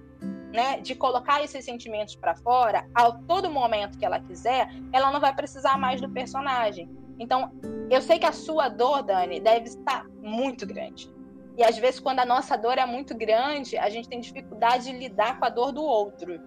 né, 0.53 0.79
de 0.79 0.93
colocar 0.93 1.43
esses 1.43 1.65
sentimentos 1.65 2.15
para 2.15 2.35
fora 2.35 2.87
a 2.93 3.11
todo 3.11 3.49
momento 3.49 3.97
que 3.97 4.05
ela 4.05 4.19
quiser, 4.19 4.69
ela 4.93 5.11
não 5.11 5.19
vai 5.19 5.35
precisar 5.35 5.79
mais 5.79 5.99
do 5.99 6.07
personagem. 6.07 6.87
Então, 7.19 7.51
eu 7.89 7.99
sei 8.01 8.19
que 8.19 8.25
a 8.25 8.31
sua 8.31 8.69
dor, 8.69 9.01
Dani, 9.01 9.39
deve 9.39 9.65
estar 9.65 10.05
muito 10.21 10.65
grande. 10.67 11.11
E 11.57 11.63
às 11.63 11.77
vezes, 11.77 11.99
quando 11.99 12.19
a 12.19 12.25
nossa 12.25 12.55
dor 12.55 12.77
é 12.77 12.85
muito 12.85 13.15
grande, 13.17 13.77
a 13.77 13.89
gente 13.89 14.07
tem 14.07 14.19
dificuldade 14.19 14.85
de 14.85 14.91
lidar 14.91 15.39
com 15.39 15.45
a 15.45 15.49
dor 15.49 15.71
do 15.71 15.83
outro. 15.83 16.39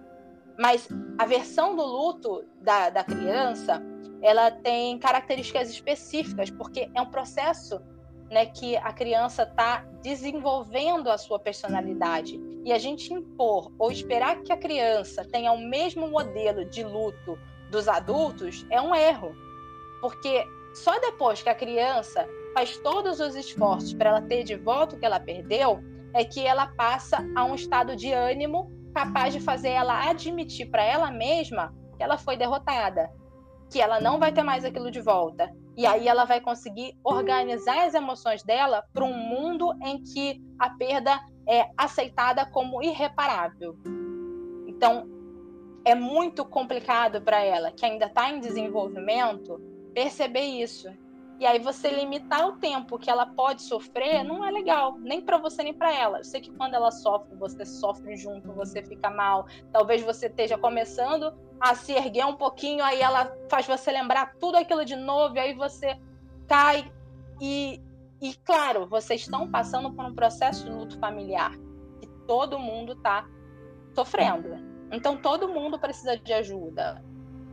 Mas 0.57 0.87
a 1.17 1.25
versão 1.25 1.75
do 1.75 1.83
luto 1.85 2.45
da, 2.61 2.89
da 2.89 3.03
criança, 3.03 3.81
ela 4.21 4.49
tem 4.49 4.97
características 4.97 5.69
específicas, 5.69 6.49
porque 6.49 6.89
é 6.95 7.01
um 7.01 7.05
processo 7.11 7.81
né, 8.29 8.45
que 8.45 8.75
a 8.77 8.91
criança 8.91 9.43
está 9.43 9.85
desenvolvendo 10.01 11.09
a 11.09 11.17
sua 11.17 11.39
personalidade. 11.39 12.39
E 12.63 12.71
a 12.71 12.77
gente 12.77 13.13
impor 13.13 13.71
ou 13.79 13.91
esperar 13.91 14.41
que 14.41 14.51
a 14.51 14.57
criança 14.57 15.25
tenha 15.25 15.51
o 15.51 15.57
mesmo 15.57 16.07
modelo 16.09 16.65
de 16.65 16.83
luto 16.83 17.39
dos 17.71 17.87
adultos 17.87 18.65
é 18.69 18.81
um 18.81 18.93
erro. 18.93 19.33
Porque 20.01 20.45
só 20.73 20.99
depois 20.99 21.41
que 21.41 21.49
a 21.49 21.55
criança 21.55 22.27
faz 22.53 22.77
todos 22.77 23.19
os 23.19 23.35
esforços 23.35 23.93
para 23.93 24.09
ela 24.09 24.21
ter 24.21 24.43
de 24.43 24.55
volta 24.55 24.95
o 24.95 24.99
que 24.99 25.05
ela 25.05 25.19
perdeu, 25.19 25.79
é 26.13 26.23
que 26.23 26.45
ela 26.45 26.67
passa 26.67 27.25
a 27.35 27.43
um 27.45 27.55
estado 27.55 27.95
de 27.95 28.11
ânimo 28.11 28.71
capaz 28.93 29.33
de 29.33 29.39
fazer 29.39 29.69
ela 29.69 30.09
admitir 30.09 30.69
para 30.69 30.83
ela 30.83 31.11
mesma 31.11 31.73
que 31.95 32.03
ela 32.03 32.17
foi 32.17 32.35
derrotada, 32.35 33.11
que 33.69 33.79
ela 33.79 33.99
não 33.99 34.19
vai 34.19 34.31
ter 34.31 34.43
mais 34.43 34.65
aquilo 34.65 34.89
de 34.89 35.01
volta. 35.01 35.53
E 35.77 35.85
aí 35.85 36.07
ela 36.07 36.25
vai 36.25 36.41
conseguir 36.41 36.97
organizar 37.03 37.85
as 37.85 37.93
emoções 37.93 38.41
dela 38.41 38.83
para 38.91 39.05
um 39.05 39.13
mundo 39.13 39.71
em 39.83 40.03
que 40.03 40.41
a 40.57 40.71
perda 40.71 41.21
é 41.47 41.69
aceitada 41.77 42.43
como 42.47 42.81
irreparável. 42.81 43.77
Então, 44.67 45.07
é 45.85 45.93
muito 45.93 46.43
complicado 46.43 47.21
para 47.21 47.41
ela, 47.43 47.71
que 47.71 47.85
ainda 47.85 48.07
está 48.07 48.31
em 48.31 48.39
desenvolvimento, 48.39 49.61
perceber 49.93 50.45
isso 50.45 50.89
e 51.39 51.45
aí 51.45 51.59
você 51.59 51.89
limitar 51.89 52.47
o 52.47 52.53
tempo 52.53 52.97
que 52.97 53.09
ela 53.09 53.25
pode 53.25 53.61
sofrer 53.61 54.23
não 54.23 54.43
é 54.43 54.49
legal, 54.49 54.97
nem 54.99 55.21
para 55.21 55.37
você 55.37 55.61
nem 55.61 55.73
para 55.73 55.93
ela. 55.93 56.19
Eu 56.19 56.23
sei 56.23 56.41
que 56.41 56.51
quando 56.51 56.73
ela 56.73 56.89
sofre, 56.89 57.35
você 57.35 57.63
sofre 57.63 58.15
junto, 58.15 58.51
você 58.53 58.81
fica 58.81 59.09
mal. 59.09 59.45
Talvez 59.71 60.01
você 60.01 60.27
esteja 60.27 60.57
começando 60.57 61.31
a 61.59 61.75
se 61.75 61.93
erguer 61.93 62.25
um 62.25 62.35
pouquinho, 62.35 62.83
aí 62.83 63.01
ela 63.01 63.31
faz 63.49 63.67
você 63.67 63.91
lembrar 63.91 64.35
tudo 64.39 64.57
aquilo 64.57 64.83
de 64.83 64.95
novo, 64.95 65.39
aí 65.39 65.53
você 65.53 65.99
cai 66.47 66.91
e 67.39 67.81
e 68.19 68.33
claro, 68.33 68.87
vocês 68.87 69.21
estão 69.21 69.47
passando 69.49 69.93
por 69.93 70.03
um 70.03 70.15
processo 70.15 70.65
de 70.65 70.71
luto 70.71 70.97
familiar 70.97 71.51
que 72.01 72.07
todo 72.25 72.57
mundo 72.57 72.93
está 72.93 73.27
sofrendo. 73.93 74.57
Então 74.91 75.17
todo 75.17 75.47
mundo 75.47 75.77
precisa 75.77 76.17
de 76.17 76.33
ajuda. 76.33 77.03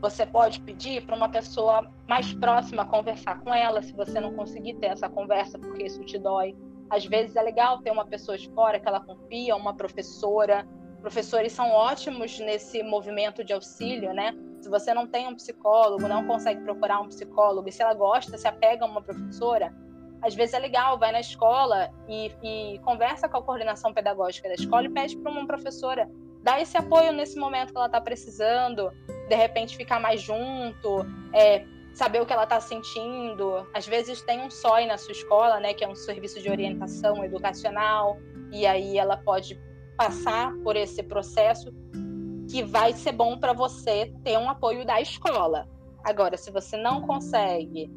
Você 0.05 0.27
pode 0.27 0.61
pedir 0.61 1.01
para 1.07 1.17
uma 1.17 1.31
pessoa 1.31 1.91
mais 2.07 2.35
próxima 2.35 2.85
conversar 2.85 3.41
com 3.41 3.55
ela, 3.55 3.81
se 3.81 3.95
você 3.95 4.21
não 4.21 4.35
conseguir 4.35 4.75
ter 4.75 4.89
essa 4.89 5.09
conversa, 5.09 5.59
porque 5.59 5.83
isso 5.83 6.05
te 6.05 6.19
dói. 6.19 6.55
Às 6.91 7.07
vezes 7.07 7.35
é 7.37 7.41
legal 7.41 7.79
ter 7.79 7.91
uma 7.91 8.05
pessoa 8.05 8.37
de 8.37 8.47
fora 8.51 8.79
que 8.79 8.87
ela 8.87 9.01
confia, 9.01 9.57
uma 9.57 9.73
professora. 9.73 10.69
Professores 11.01 11.53
são 11.53 11.71
ótimos 11.71 12.39
nesse 12.39 12.83
movimento 12.83 13.43
de 13.43 13.55
auxílio, 13.55 14.13
né? 14.13 14.37
Se 14.61 14.69
você 14.69 14.93
não 14.93 15.07
tem 15.07 15.27
um 15.27 15.35
psicólogo, 15.35 16.07
não 16.07 16.27
consegue 16.27 16.61
procurar 16.61 17.01
um 17.01 17.09
psicólogo, 17.09 17.67
e 17.67 17.73
se 17.73 17.81
ela 17.81 17.95
gosta, 17.95 18.37
se 18.37 18.47
apega 18.47 18.85
a 18.85 18.87
uma 18.87 19.01
professora, 19.01 19.75
às 20.21 20.35
vezes 20.35 20.55
é 20.55 20.59
legal, 20.59 20.99
vai 20.99 21.13
na 21.13 21.21
escola 21.21 21.91
e, 22.07 22.31
e 22.43 22.79
conversa 22.81 23.27
com 23.27 23.39
a 23.39 23.43
coordenação 23.43 23.95
pedagógica 23.95 24.49
da 24.49 24.55
escola 24.55 24.85
e 24.85 24.91
pede 24.91 25.17
para 25.17 25.33
uma 25.33 25.47
professora 25.47 26.11
dar 26.43 26.61
esse 26.61 26.77
apoio 26.77 27.11
nesse 27.11 27.39
momento 27.39 27.73
que 27.73 27.79
ela 27.79 27.87
está 27.87 28.03
precisando, 28.03 28.93
de 29.29 29.35
repente 29.35 29.77
ficar 29.77 30.01
mais 30.01 30.21
junto, 30.21 31.07
é, 31.33 31.65
saber 31.95 32.21
o 32.21 32.27
que 32.27 32.33
ela 32.33 32.45
está 32.45 32.61
sentindo. 32.61 33.67
Às 33.73 33.87
vezes 33.87 34.21
tem 34.23 34.41
um 34.41 34.51
SOI 34.51 34.87
na 34.87 34.99
sua 34.99 35.13
escola, 35.13 35.61
né, 35.61 35.73
que 35.73 35.85
é 35.85 35.89
um 35.89 35.95
serviço 35.95 36.41
de 36.41 36.51
orientação 36.51 37.25
educacional, 37.25 38.19
e 38.53 38.67
aí 38.67 38.99
ela 38.99 39.17
pode 39.17 39.61
passar 39.97 40.53
por 40.63 40.77
esse 40.77 41.03
processo 41.03 41.73
que 42.51 42.63
vai 42.63 42.93
ser 42.93 43.13
bom 43.13 43.39
para 43.39 43.53
você 43.53 44.13
ter 44.23 44.37
um 44.39 44.51
apoio 44.51 44.85
da 44.85 45.01
escola. 45.01 45.69
Agora, 46.03 46.37
se 46.37 46.51
você 46.51 46.77
não 46.77 47.01
consegue, 47.03 47.91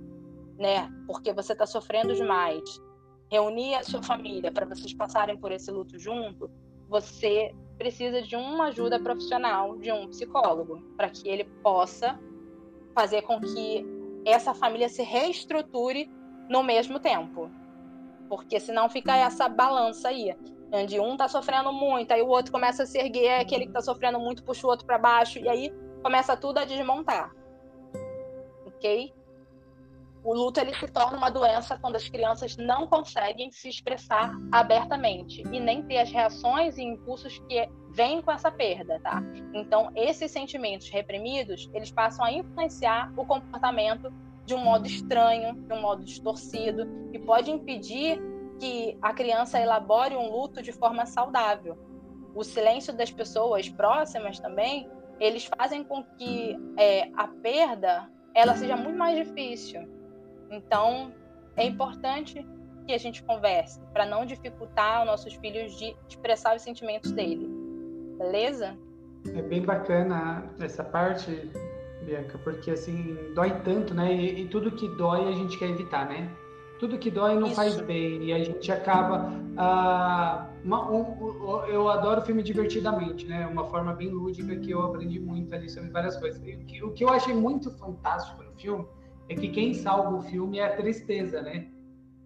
né, 0.57 0.89
porque 1.05 1.34
você 1.34 1.53
está 1.53 1.65
sofrendo 1.65 2.15
demais, 2.15 2.63
reunir 3.30 3.75
a 3.75 3.84
sua 3.84 4.01
família 4.01 4.51
para 4.51 4.65
vocês 4.65 4.93
passarem 4.93 5.38
por 5.38 5.51
esse 5.51 5.69
luto 5.69 5.99
junto, 5.99 6.49
você 6.88 7.53
precisa 7.78 8.21
de 8.21 8.36
uma 8.36 8.67
ajuda 8.67 8.99
profissional, 8.99 9.78
de 9.78 9.91
um 9.91 10.07
psicólogo, 10.07 10.82
para 10.95 11.09
que 11.09 11.28
ele 11.30 11.45
possa 11.61 12.19
fazer 12.93 13.21
com 13.21 13.39
que 13.39 13.86
essa 14.25 14.53
família 14.53 14.89
se 14.89 15.03
reestruture 15.03 16.09
no 16.49 16.63
mesmo 16.63 16.99
tempo. 16.99 17.49
Porque 18.28 18.59
senão 18.59 18.89
fica 18.89 19.15
essa 19.15 19.47
balança 19.47 20.09
aí, 20.09 20.36
onde 20.71 20.99
um 20.99 21.15
tá 21.15 21.28
sofrendo 21.28 21.71
muito, 21.71 22.11
aí 22.11 22.21
o 22.21 22.28
outro 22.28 22.51
começa 22.51 22.84
a 22.84 22.86
se 22.86 22.97
erguer, 22.97 23.39
aquele 23.39 23.67
que 23.67 23.73
tá 23.73 23.82
sofrendo 23.82 24.19
muito 24.19 24.43
puxa 24.43 24.65
o 24.65 24.69
outro 24.69 24.86
para 24.86 24.97
baixo, 24.97 25.39
e 25.39 25.47
aí 25.47 25.71
começa 26.01 26.36
tudo 26.36 26.57
a 26.57 26.65
desmontar. 26.65 27.32
Ok? 28.65 29.13
O 30.28 30.34
luto 30.34 30.59
ele 30.59 30.73
se 30.73 30.86
torna 30.89 31.17
uma 31.17 31.30
doença 31.30 31.78
quando 31.78 31.95
as 31.95 32.09
crianças 32.09 32.57
não 32.57 32.86
conseguem 32.86 33.49
se 33.49 33.69
expressar 33.69 34.36
abertamente 34.51 35.41
e 35.53 35.57
nem 35.57 35.82
ter 35.84 35.99
as 35.99 36.11
reações 36.11 36.78
e 36.78 36.84
impulsos 36.84 37.39
que 37.47 37.65
vêm 37.91 38.21
com 38.21 38.30
essa 38.30 38.51
perda, 38.51 38.99
tá? 38.99 39.23
Então, 39.53 39.89
esses 39.95 40.30
sentimentos 40.30 40.89
reprimidos, 40.89 41.69
eles 41.73 41.91
passam 41.91 42.25
a 42.25 42.34
influenciar 42.34 43.09
o 43.15 43.25
comportamento 43.25 44.11
de 44.45 44.53
um 44.53 44.57
modo 44.57 44.86
estranho, 44.86 45.55
de 45.61 45.73
um 45.73 45.80
modo 45.80 46.03
distorcido, 46.03 46.86
e 47.13 47.19
pode 47.19 47.49
impedir 47.49 48.19
que 48.59 48.97
a 49.01 49.13
criança 49.13 49.61
elabore 49.61 50.17
um 50.17 50.30
luto 50.30 50.61
de 50.61 50.73
forma 50.73 51.05
saudável. 51.05 51.78
O 52.36 52.43
silêncio 52.43 52.91
das 52.91 53.09
pessoas 53.09 53.69
próximas 53.69 54.41
também, 54.41 54.89
eles 55.21 55.45
fazem 55.57 55.86
com 55.86 56.03
que 56.03 56.53
é, 56.78 57.09
a 57.15 57.30
perda 57.30 58.11
ela 58.36 58.57
seja 58.57 58.75
muito 58.75 58.97
mais 58.97 59.25
difícil. 59.25 59.97
Então, 60.50 61.12
é 61.56 61.66
importante 61.66 62.45
que 62.86 62.93
a 62.93 62.98
gente 62.98 63.22
converse 63.24 63.80
para 63.93 64.06
não 64.06 64.26
dificultar 64.26 65.02
os 65.02 65.08
nossos 65.08 65.34
filhos 65.36 65.78
de 65.78 65.95
expressar 66.08 66.56
os 66.56 66.62
sentimentos 66.62 67.12
dele. 67.12 67.48
Beleza? 68.18 68.78
É 69.36 69.41
bem 69.41 69.62
bacana 69.62 70.50
essa 70.60 70.84
parte, 70.84 71.52
Bianca, 72.04 72.38
porque 72.38 72.72
assim, 72.72 73.18
dói 73.36 73.52
tanto, 73.62 73.93
né? 73.93 74.14
E, 74.14 74.43
e 74.43 74.48
tudo 74.48 74.72
que 74.72 74.88
dói 74.88 75.28
a 75.28 75.34
gente 75.34 75.58
quer 75.58 75.70
evitar, 75.70 76.08
né? 76.08 76.32
Tudo 76.80 76.98
que 76.98 77.10
dói 77.10 77.36
não 77.36 77.48
Isso. 77.48 77.56
faz 77.56 77.76
bem 77.82 78.24
e 78.24 78.32
a 78.34 78.43
gente 78.43 78.72
acaba. 78.72 79.34
Ah, 79.58 80.48
uma, 80.64 80.89
um, 80.91 81.66
eu 81.66 81.89
adoro 81.89 82.22
filme 82.22 82.43
divertidamente, 82.43 83.26
né? 83.26 83.48
Uma 83.48 83.66
forma 83.66 83.93
bem 83.93 84.10
lúdica 84.10 84.56
que 84.56 84.72
eu 84.72 84.84
aprendi 84.84 85.20
muito 85.20 85.54
ali 85.54 85.68
sobre 85.70 85.89
várias 85.89 86.16
coisas. 86.18 86.39
Que, 86.39 86.84
o 86.84 86.91
que 86.91 87.04
eu 87.04 87.10
achei 87.10 87.34
muito 87.34 87.72
fantástico 87.72 88.43
no 88.43 88.52
filme 88.54 88.86
é 89.30 89.36
que 89.36 89.49
quem 89.49 89.73
salva 89.73 90.15
o 90.15 90.21
filme 90.21 90.59
é 90.59 90.65
a 90.65 90.75
tristeza, 90.75 91.41
né? 91.41 91.67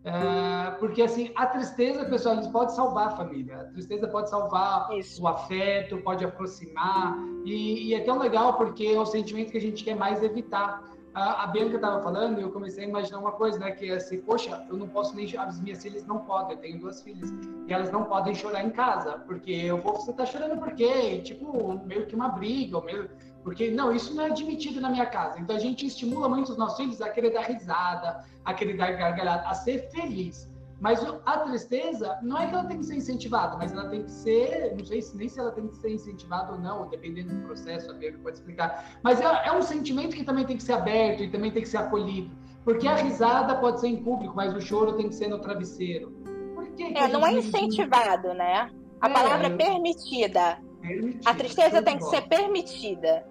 É, 0.04 0.72
porque 0.80 1.04
assim, 1.04 1.32
a 1.36 1.46
tristeza, 1.46 2.06
pessoal, 2.06 2.36
eles 2.36 2.48
pode 2.48 2.74
salvar 2.74 3.08
a 3.08 3.12
família. 3.12 3.58
A 3.58 3.64
tristeza 3.66 4.08
pode 4.08 4.30
salvar 4.30 4.92
Isso. 4.98 5.22
o 5.22 5.28
afeto, 5.28 5.98
pode 5.98 6.26
aproximar. 6.26 7.18
E, 7.46 7.90
e, 7.90 7.94
é 7.94 8.00
tão 8.00 8.18
legal 8.18 8.56
porque 8.56 8.86
é 8.86 9.00
o 9.00 9.06
sentimento 9.06 9.52
que 9.52 9.58
a 9.58 9.62
gente 9.62 9.84
quer 9.84 9.96
mais 9.96 10.24
evitar. 10.24 10.84
A, 11.14 11.44
a 11.44 11.48
Bianca 11.48 11.76
estava 11.76 12.02
falando 12.02 12.40
e 12.40 12.42
eu 12.42 12.52
comecei 12.52 12.86
a 12.86 12.88
imaginar 12.88 13.20
uma 13.20 13.34
coisa, 13.34 13.60
né? 13.60 13.72
Que 13.72 13.92
é 13.92 13.96
assim, 13.96 14.22
poxa, 14.22 14.66
eu 14.70 14.78
não 14.78 14.88
posso 14.88 15.16
nem. 15.16 15.38
As 15.38 15.60
minhas 15.60 15.84
filhas 15.84 16.04
não 16.06 16.20
podem, 16.20 16.56
eu 16.56 16.62
tenho 16.62 16.80
duas 16.80 17.04
filhas. 17.04 17.30
E 17.68 17.74
elas 17.74 17.92
não 17.92 18.06
podem 18.06 18.34
chorar 18.34 18.64
em 18.64 18.72
casa. 18.72 19.20
Porque 19.20 19.52
eu 19.52 19.80
vou, 19.80 19.98
você 19.98 20.14
tá 20.14 20.26
chorando 20.26 20.58
por 20.58 20.74
quê? 20.74 21.20
Tipo, 21.20 21.80
meio 21.86 22.08
que 22.08 22.16
uma 22.16 22.30
briga, 22.30 22.78
ou 22.78 22.84
meio 22.84 23.08
porque, 23.44 23.72
não, 23.72 23.94
isso 23.94 24.14
não 24.14 24.24
é 24.24 24.28
admitido 24.28 24.80
na 24.80 24.90
minha 24.90 25.06
casa. 25.06 25.40
Então, 25.40 25.56
a 25.56 25.60
gente 25.60 25.86
estimula 25.86 26.30
muito 26.30 26.52
os 26.52 26.58
nossos 26.58 26.78
filhos 26.78 27.02
a 27.02 27.10
querer 27.10 27.32
dar 27.32 27.44
risada, 27.44 28.24
a 28.46 28.54
querer 28.54 28.78
dar 28.78 28.92
gargalhada, 28.92 29.48
a 29.48 29.54
ser 29.54 29.90
feliz. 29.92 30.52
Mas 30.82 31.00
a 31.28 31.38
tristeza, 31.38 32.18
não 32.24 32.40
é 32.40 32.48
que 32.48 32.56
ela 32.56 32.64
tem 32.64 32.80
que 32.80 32.86
ser 32.88 32.96
incentivada, 32.96 33.56
mas 33.56 33.72
ela 33.72 33.88
tem 33.88 34.02
que 34.02 34.10
ser, 34.10 34.76
não 34.76 34.84
sei 34.84 35.00
se 35.00 35.16
nem 35.16 35.30
se 35.30 35.40
ela 35.40 35.52
tem 35.52 35.68
que 35.68 35.76
ser 35.76 35.92
incentivada 35.92 36.54
ou 36.54 36.58
não, 36.60 36.90
dependendo 36.90 37.36
do 37.36 37.42
processo, 37.46 37.92
a 37.92 37.94
Bia 37.94 38.18
pode 38.24 38.38
explicar. 38.38 39.00
Mas 39.04 39.22
é, 39.22 39.26
é, 39.26 39.52
um 39.52 39.62
sentimento 39.62 40.16
que 40.16 40.24
também 40.24 40.44
tem 40.44 40.58
que 40.58 40.64
ser 40.64 40.74
aberto 40.74 41.22
e 41.22 41.30
também 41.30 41.52
tem 41.52 41.62
que 41.62 41.70
ser 41.70 41.78
acolhido. 41.78 42.36
Porque 42.64 42.88
a 42.88 42.96
risada 42.96 43.56
pode 43.58 43.80
ser 43.80 43.90
em 43.90 44.04
público, 44.04 44.36
mas 44.36 44.56
o 44.56 44.60
choro 44.60 44.94
tem 44.94 45.08
que 45.08 45.14
ser 45.14 45.28
no 45.28 45.38
travesseiro. 45.38 46.12
Por 46.56 46.66
que, 46.72 46.92
que 46.92 46.98
é, 46.98 47.08
não 47.08 47.24
é 47.24 47.34
incentivado, 47.34 48.34
né? 48.34 48.72
A 49.00 49.08
é, 49.08 49.14
palavra 49.14 49.48
é 49.48 49.56
permitida. 49.56 50.58
permitida. 50.82 51.30
A 51.30 51.36
tristeza 51.36 51.84
tem 51.84 51.98
que 52.00 52.06
ser 52.06 52.22
permitida. 52.28 53.24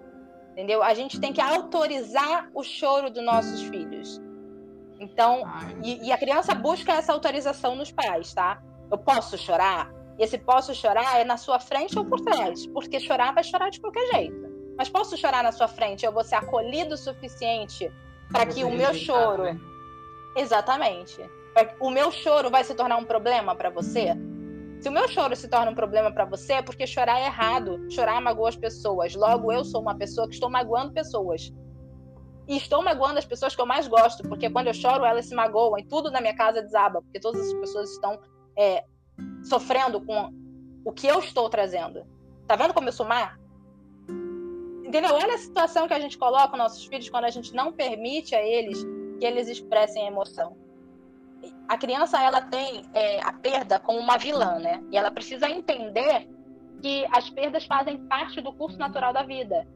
Entendeu? 0.51 0.83
A 0.83 0.93
gente 0.93 1.19
tem 1.19 1.31
que 1.31 1.41
autorizar 1.41 2.49
o 2.53 2.63
choro 2.63 3.09
dos 3.09 3.23
nossos 3.23 3.61
filhos. 3.63 4.21
Então, 4.99 5.43
e, 5.83 6.07
e, 6.07 6.11
a 6.11 6.17
criança 6.17 6.53
busca 6.53 6.91
essa 6.93 7.11
autorização 7.11 7.75
nos 7.75 7.91
pais, 7.91 8.33
tá? 8.33 8.61
Eu 8.89 8.97
posso 8.97 9.37
chorar? 9.37 9.91
E 10.19 10.23
esse 10.23 10.37
posso 10.37 10.75
chorar 10.75 11.19
é 11.19 11.23
na 11.23 11.37
sua 11.37 11.59
frente 11.59 11.97
ou 11.97 12.05
por 12.05 12.21
trás, 12.21 12.67
porque 12.67 12.99
chorar 12.99 13.33
vai 13.33 13.43
chorar 13.43 13.69
de 13.71 13.79
qualquer 13.79 14.05
jeito. 14.11 14.51
Mas 14.77 14.89
posso 14.89 15.17
chorar 15.17 15.43
na 15.43 15.51
sua 15.51 15.67
frente? 15.67 16.05
Eu 16.05 16.11
vou 16.11 16.23
ser 16.23 16.35
acolhido 16.35 16.93
o 16.93 16.97
suficiente 16.97 17.91
para 18.31 18.45
que 18.45 18.63
o 18.63 18.71
meu 18.71 18.93
choro. 18.93 19.43
Né? 19.43 19.59
Exatamente. 20.35 21.19
O 21.79 21.89
meu 21.89 22.11
choro 22.11 22.49
vai 22.49 22.63
se 22.63 22.75
tornar 22.75 22.97
um 22.97 23.05
problema 23.05 23.55
para 23.55 23.69
você? 23.69 24.15
Se 24.81 24.89
o 24.89 24.91
meu 24.91 25.07
choro 25.07 25.35
se 25.35 25.47
torna 25.47 25.69
um 25.69 25.75
problema 25.75 26.11
para 26.11 26.25
você, 26.25 26.53
é 26.53 26.61
porque 26.63 26.87
chorar 26.87 27.19
é 27.19 27.27
errado. 27.27 27.79
Chorar 27.91 28.19
magoa 28.19 28.49
as 28.49 28.55
pessoas. 28.55 29.13
Logo, 29.13 29.51
eu 29.53 29.63
sou 29.63 29.79
uma 29.79 29.95
pessoa 29.95 30.27
que 30.27 30.33
estou 30.33 30.49
magoando 30.49 30.91
pessoas. 30.91 31.53
E 32.47 32.57
estou 32.57 32.83
magoando 32.83 33.19
as 33.19 33.25
pessoas 33.25 33.55
que 33.55 33.61
eu 33.61 33.65
mais 33.67 33.87
gosto, 33.87 34.23
porque 34.23 34.49
quando 34.49 34.67
eu 34.67 34.73
choro, 34.73 35.05
elas 35.05 35.27
se 35.27 35.35
magoam 35.35 35.77
e 35.77 35.83
tudo 35.83 36.09
na 36.09 36.19
minha 36.19 36.35
casa 36.35 36.63
desaba, 36.63 36.99
porque 36.99 37.19
todas 37.19 37.41
as 37.41 37.53
pessoas 37.53 37.91
estão 37.91 38.19
é, 38.57 38.83
sofrendo 39.43 40.03
com 40.03 40.31
o 40.83 40.91
que 40.91 41.05
eu 41.05 41.19
estou 41.19 41.47
trazendo. 41.47 42.03
Tá 42.47 42.55
vendo 42.55 42.73
como 42.73 42.89
eu 42.89 42.93
sou 42.93 43.05
má? 43.05 43.37
Entendeu? 44.83 45.13
Olha 45.13 45.35
a 45.35 45.37
situação 45.37 45.87
que 45.87 45.93
a 45.93 45.99
gente 45.99 46.17
coloca 46.17 46.57
nossos 46.57 46.83
filhos 46.85 47.07
quando 47.07 47.25
a 47.25 47.29
gente 47.29 47.53
não 47.53 47.71
permite 47.71 48.33
a 48.33 48.43
eles 48.43 48.83
que 49.19 49.25
eles 49.25 49.47
expressem 49.47 50.07
emoção 50.07 50.57
a 51.67 51.77
criança 51.77 52.21
ela 52.21 52.41
tem 52.41 52.83
é, 52.93 53.21
a 53.21 53.33
perda 53.33 53.79
como 53.79 53.99
uma 53.99 54.17
vilã, 54.17 54.59
né? 54.59 54.83
E 54.91 54.97
ela 54.97 55.11
precisa 55.11 55.49
entender 55.49 56.27
que 56.81 57.05
as 57.11 57.29
perdas 57.29 57.65
fazem 57.65 57.97
parte 58.07 58.41
do 58.41 58.51
curso 58.53 58.77
natural 58.77 59.13
da 59.13 59.23
vida. 59.23 59.67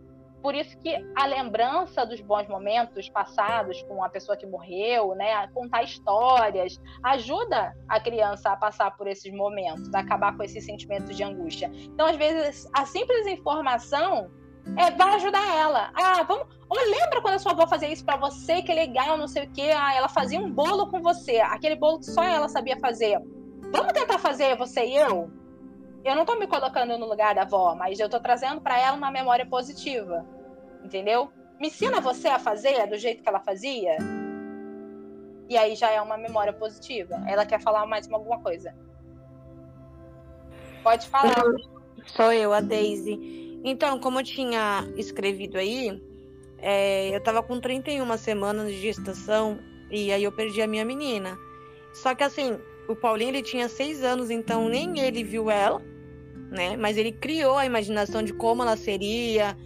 Por 0.41 0.53
isso 0.53 0.77
que 0.77 0.95
a 1.15 1.25
lembrança 1.25 2.05
dos 2.05 2.21
bons 2.21 2.47
momentos 2.47 3.09
passados 3.09 3.81
com 3.83 4.03
a 4.03 4.09
pessoa 4.09 4.37
que 4.37 4.45
morreu, 4.45 5.15
né, 5.15 5.33
a 5.33 5.47
contar 5.47 5.81
histórias, 5.81 6.79
ajuda 7.03 7.75
a 7.89 7.99
criança 7.99 8.51
a 8.51 8.55
passar 8.55 8.95
por 8.95 9.07
esses 9.07 9.33
momentos, 9.33 9.91
a 9.95 10.01
acabar 10.01 10.37
com 10.37 10.43
esses 10.43 10.63
sentimentos 10.63 11.17
de 11.17 11.23
angústia. 11.23 11.71
Então, 11.73 12.05
às 12.05 12.15
vezes, 12.15 12.69
a 12.75 12.85
simples 12.85 13.25
informação 13.25 14.29
é, 14.77 14.91
vai 14.91 15.15
ajudar 15.15 15.55
ela. 15.55 15.91
Ah, 15.93 16.23
vamos. 16.23 16.47
Ou 16.67 16.77
lembra 16.77 17.21
quando 17.21 17.35
a 17.35 17.39
sua 17.39 17.51
avó 17.51 17.67
fazia 17.67 17.91
isso 17.91 18.03
para 18.03 18.17
você, 18.17 18.61
que 18.61 18.73
legal, 18.73 19.17
não 19.17 19.27
sei 19.27 19.43
o 19.43 19.51
quê. 19.51 19.71
Ah, 19.75 19.93
ela 19.93 20.09
fazia 20.09 20.39
um 20.39 20.51
bolo 20.51 20.87
com 20.89 21.01
você, 21.01 21.37
aquele 21.37 21.75
bolo 21.75 21.99
que 21.99 22.05
só 22.05 22.23
ela 22.23 22.49
sabia 22.49 22.77
fazer. 22.79 23.21
Vamos 23.71 23.93
tentar 23.93 24.17
fazer 24.17 24.55
você 24.55 24.85
e 24.85 24.97
eu? 24.97 25.29
Eu 26.03 26.15
não 26.15 26.25
tô 26.25 26.35
me 26.35 26.47
colocando 26.47 26.97
no 26.97 27.07
lugar 27.07 27.35
da 27.35 27.43
avó, 27.43 27.75
mas 27.75 27.99
eu 27.99 28.09
tô 28.09 28.19
trazendo 28.19 28.61
para 28.61 28.79
ela 28.79 28.97
uma 28.97 29.11
memória 29.11 29.45
positiva. 29.45 30.25
Entendeu? 30.83 31.31
Me 31.59 31.67
ensina 31.67 32.01
você 32.01 32.27
a 32.27 32.39
fazer 32.39 32.87
do 32.87 32.97
jeito 32.97 33.23
que 33.23 33.29
ela 33.29 33.39
fazia. 33.39 33.97
E 35.47 35.57
aí 35.57 35.75
já 35.75 35.91
é 35.91 36.01
uma 36.01 36.17
memória 36.17 36.53
positiva. 36.53 37.23
Ela 37.27 37.45
quer 37.45 37.61
falar 37.61 37.85
mais 37.85 38.11
alguma 38.11 38.39
coisa. 38.39 38.75
Pode 40.83 41.07
falar. 41.07 41.43
Sou 42.05 42.31
eu, 42.31 42.53
a 42.53 42.61
Daisy. 42.61 43.44
Então, 43.67 43.99
como 43.99 44.19
eu 44.19 44.23
tinha 44.23 44.87
escrevido 44.95 45.57
aí, 45.57 45.99
é, 46.59 47.15
eu 47.15 47.19
tava 47.19 47.41
com 47.41 47.59
31 47.59 48.15
semanas 48.15 48.71
de 48.71 48.79
gestação 48.79 49.57
e 49.89 50.11
aí 50.11 50.23
eu 50.23 50.31
perdi 50.31 50.61
a 50.61 50.67
minha 50.67 50.85
menina. 50.85 51.35
Só 51.91 52.13
que 52.13 52.23
assim, 52.23 52.59
o 52.87 52.95
Paulinho 52.95 53.31
ele 53.31 53.41
tinha 53.41 53.67
seis 53.67 54.03
anos, 54.03 54.29
então 54.29 54.69
nem 54.69 54.99
ele 54.99 55.23
viu 55.23 55.49
ela, 55.49 55.81
né? 56.51 56.77
Mas 56.77 56.95
ele 56.95 57.11
criou 57.11 57.57
a 57.57 57.65
imaginação 57.65 58.21
de 58.21 58.33
como 58.33 58.61
ela 58.61 58.77
seria. 58.77 59.57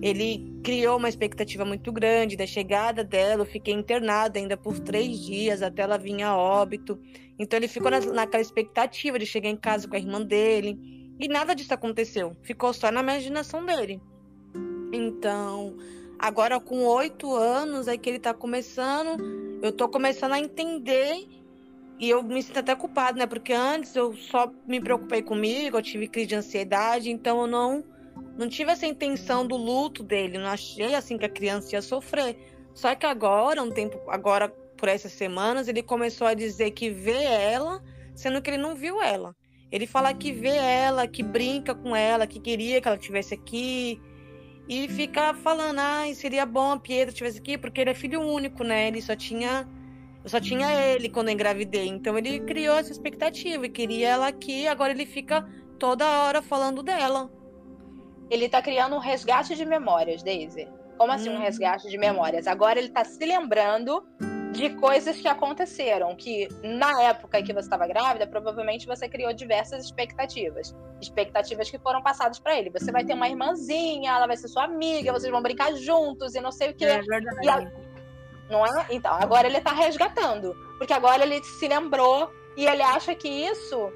Ele 0.00 0.60
criou 0.64 0.96
uma 0.96 1.10
expectativa 1.10 1.66
muito 1.66 1.92
grande 1.92 2.38
da 2.38 2.46
chegada 2.46 3.04
dela. 3.04 3.42
Eu 3.42 3.46
fiquei 3.46 3.74
internada 3.74 4.38
ainda 4.38 4.56
por 4.56 4.80
três 4.80 5.18
dias 5.18 5.60
até 5.60 5.82
ela 5.82 5.98
vir 5.98 6.22
a 6.22 6.34
óbito. 6.34 6.98
Então 7.38 7.58
ele 7.58 7.68
ficou 7.68 7.90
na, 7.90 8.00
naquela 8.00 8.40
expectativa 8.40 9.18
de 9.18 9.26
chegar 9.26 9.50
em 9.50 9.56
casa 9.56 9.86
com 9.86 9.96
a 9.96 9.98
irmã 9.98 10.22
dele. 10.22 11.03
E 11.18 11.28
nada 11.28 11.54
disso 11.54 11.72
aconteceu. 11.72 12.36
Ficou 12.42 12.72
só 12.72 12.90
na 12.90 13.00
imaginação 13.00 13.64
dele. 13.64 14.00
Então, 14.92 15.76
agora 16.18 16.60
com 16.60 16.84
oito 16.84 17.34
anos 17.34 17.88
é 17.88 17.96
que 17.96 18.08
ele 18.08 18.18
tá 18.18 18.34
começando. 18.34 19.60
Eu 19.62 19.72
tô 19.72 19.88
começando 19.88 20.32
a 20.32 20.40
entender. 20.40 21.26
E 21.98 22.10
eu 22.10 22.22
me 22.22 22.42
sinto 22.42 22.58
até 22.58 22.74
culpado, 22.74 23.18
né? 23.18 23.26
Porque 23.26 23.52
antes 23.52 23.94
eu 23.94 24.14
só 24.14 24.50
me 24.66 24.80
preocupei 24.80 25.22
comigo, 25.22 25.76
eu 25.76 25.82
tive 25.82 26.08
crise 26.08 26.26
de 26.26 26.34
ansiedade, 26.34 27.08
então 27.08 27.42
eu 27.42 27.46
não, 27.46 27.84
não 28.36 28.48
tive 28.48 28.72
essa 28.72 28.84
intenção 28.84 29.46
do 29.46 29.56
luto 29.56 30.02
dele. 30.02 30.38
Não 30.38 30.48
achei 30.48 30.94
assim 30.94 31.16
que 31.16 31.24
a 31.24 31.28
criança 31.28 31.76
ia 31.76 31.82
sofrer. 31.82 32.36
Só 32.74 32.94
que 32.96 33.06
agora, 33.06 33.62
um 33.62 33.70
tempo, 33.70 34.00
agora 34.08 34.48
por 34.76 34.88
essas 34.88 35.12
semanas, 35.12 35.68
ele 35.68 35.82
começou 35.82 36.26
a 36.26 36.34
dizer 36.34 36.72
que 36.72 36.90
vê 36.90 37.22
ela, 37.22 37.82
sendo 38.14 38.42
que 38.42 38.50
ele 38.50 38.58
não 38.58 38.74
viu 38.74 39.00
ela. 39.00 39.34
Ele 39.70 39.86
fala 39.86 40.14
que 40.14 40.32
vê 40.32 40.56
ela, 40.56 41.06
que 41.06 41.22
brinca 41.22 41.74
com 41.74 41.94
ela, 41.94 42.26
que 42.26 42.38
queria 42.38 42.80
que 42.80 42.88
ela 42.88 42.96
estivesse 42.96 43.34
aqui. 43.34 44.00
E 44.68 44.88
fica 44.88 45.34
falando, 45.34 45.78
ah, 45.78 46.04
seria 46.14 46.46
bom 46.46 46.72
a 46.72 46.78
Pietro 46.78 47.10
estivesse 47.10 47.38
aqui, 47.38 47.58
porque 47.58 47.80
ele 47.80 47.90
é 47.90 47.94
filho 47.94 48.20
único, 48.22 48.64
né? 48.64 48.88
Ele 48.88 49.02
só 49.02 49.14
tinha. 49.14 49.68
Eu 50.22 50.30
só 50.30 50.40
tinha 50.40 50.72
ele 50.72 51.10
quando 51.10 51.28
eu 51.28 51.34
engravidei. 51.34 51.86
Então 51.86 52.16
ele 52.16 52.40
criou 52.40 52.76
essa 52.78 52.90
expectativa 52.90 53.66
e 53.66 53.68
queria 53.68 54.08
ela 54.08 54.28
aqui. 54.28 54.66
Agora 54.66 54.92
ele 54.92 55.04
fica 55.04 55.46
toda 55.78 56.06
hora 56.22 56.40
falando 56.40 56.82
dela. 56.82 57.30
Ele 58.30 58.48
tá 58.48 58.62
criando 58.62 58.96
um 58.96 59.00
resgate 59.00 59.54
de 59.54 59.66
memórias, 59.66 60.22
Daisy. 60.22 60.66
Como 60.96 61.12
assim 61.12 61.28
hum. 61.28 61.34
um 61.34 61.38
resgate 61.40 61.90
de 61.90 61.98
memórias? 61.98 62.46
Agora 62.46 62.78
ele 62.78 62.88
tá 62.88 63.04
se 63.04 63.24
lembrando 63.24 64.02
de 64.54 64.70
coisas 64.76 65.16
que 65.16 65.26
aconteceram, 65.26 66.14
que 66.14 66.48
na 66.62 67.02
época 67.02 67.40
em 67.40 67.44
que 67.44 67.52
você 67.52 67.66
estava 67.66 67.86
grávida, 67.88 68.24
provavelmente 68.24 68.86
você 68.86 69.08
criou 69.08 69.32
diversas 69.32 69.84
expectativas. 69.84 70.74
Expectativas 71.00 71.68
que 71.68 71.78
foram 71.78 72.00
passadas 72.00 72.38
para 72.38 72.56
ele. 72.56 72.70
Você 72.70 72.92
vai 72.92 73.04
ter 73.04 73.14
uma 73.14 73.28
irmãzinha, 73.28 74.12
ela 74.12 74.26
vai 74.26 74.36
ser 74.36 74.46
sua 74.48 74.64
amiga, 74.64 75.12
vocês 75.12 75.30
vão 75.30 75.42
brincar 75.42 75.74
juntos 75.74 76.34
e 76.36 76.40
não 76.40 76.52
sei 76.52 76.70
o 76.70 76.74
quê. 76.74 76.84
É 76.84 77.02
verdade. 77.02 77.48
A... 77.48 77.72
Não 78.48 78.64
é? 78.64 78.86
Então, 78.90 79.12
agora 79.12 79.48
ele 79.48 79.58
está 79.58 79.72
resgatando. 79.72 80.54
Porque 80.78 80.92
agora 80.92 81.24
ele 81.24 81.42
se 81.42 81.66
lembrou 81.66 82.32
e 82.56 82.64
ele 82.64 82.82
acha 82.82 83.12
que 83.14 83.28
isso 83.28 83.92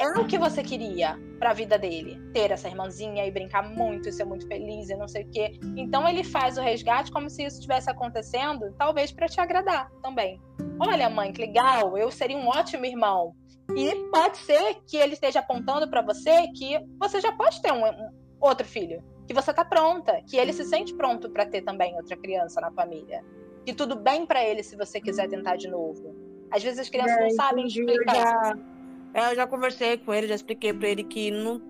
é 0.00 0.18
o 0.18 0.26
que 0.26 0.38
você 0.38 0.62
queria 0.62 1.20
para 1.38 1.50
a 1.50 1.52
vida 1.52 1.78
dele. 1.78 2.18
Ter 2.32 2.50
essa 2.50 2.68
irmãzinha 2.68 3.26
e 3.26 3.30
brincar 3.30 3.62
muito 3.62 4.08
e 4.08 4.12
ser 4.12 4.24
muito 4.24 4.46
feliz 4.46 4.88
e 4.88 4.96
não 4.96 5.06
sei 5.06 5.24
o 5.24 5.30
quê. 5.30 5.60
Então 5.76 6.08
ele 6.08 6.24
faz 6.24 6.56
o 6.56 6.62
resgate 6.62 7.12
como 7.12 7.28
se 7.28 7.44
isso 7.44 7.56
estivesse 7.56 7.90
acontecendo, 7.90 8.74
talvez 8.78 9.12
para 9.12 9.28
te 9.28 9.38
agradar 9.38 9.90
também. 10.02 10.40
Olha, 10.80 11.10
mãe, 11.10 11.32
que 11.32 11.42
legal, 11.42 11.98
eu 11.98 12.10
seria 12.10 12.38
um 12.38 12.48
ótimo 12.48 12.86
irmão. 12.86 13.34
E 13.76 13.94
pode 14.10 14.38
ser 14.38 14.76
que 14.86 14.96
ele 14.96 15.12
esteja 15.12 15.40
apontando 15.40 15.88
para 15.88 16.00
você 16.00 16.48
que 16.56 16.80
você 16.98 17.20
já 17.20 17.32
pode 17.32 17.60
ter 17.60 17.70
um, 17.70 17.84
um 17.84 18.10
outro 18.40 18.66
filho, 18.66 19.04
que 19.26 19.34
você 19.34 19.52
tá 19.52 19.66
pronta, 19.66 20.22
que 20.26 20.38
ele 20.38 20.54
se 20.54 20.64
sente 20.64 20.94
pronto 20.94 21.28
para 21.28 21.44
ter 21.44 21.60
também 21.60 21.94
outra 21.94 22.16
criança 22.16 22.58
na 22.58 22.70
família. 22.72 23.22
Que 23.66 23.74
tudo 23.74 23.94
bem 23.94 24.24
para 24.24 24.42
ele 24.42 24.62
se 24.62 24.76
você 24.76 24.98
quiser 24.98 25.28
tentar 25.28 25.56
de 25.56 25.68
novo. 25.68 26.16
Às 26.50 26.62
vezes 26.62 26.80
as 26.80 26.88
crianças 26.88 27.16
é, 27.18 27.22
não 27.22 27.30
sabem 27.30 27.66
explicar. 27.66 28.56
É, 28.56 28.69
eu 29.14 29.34
já 29.34 29.46
conversei 29.46 29.96
com 29.98 30.14
ele, 30.14 30.28
já 30.28 30.34
expliquei 30.34 30.72
para 30.72 30.88
ele 30.88 31.04
que 31.04 31.30
não, 31.30 31.60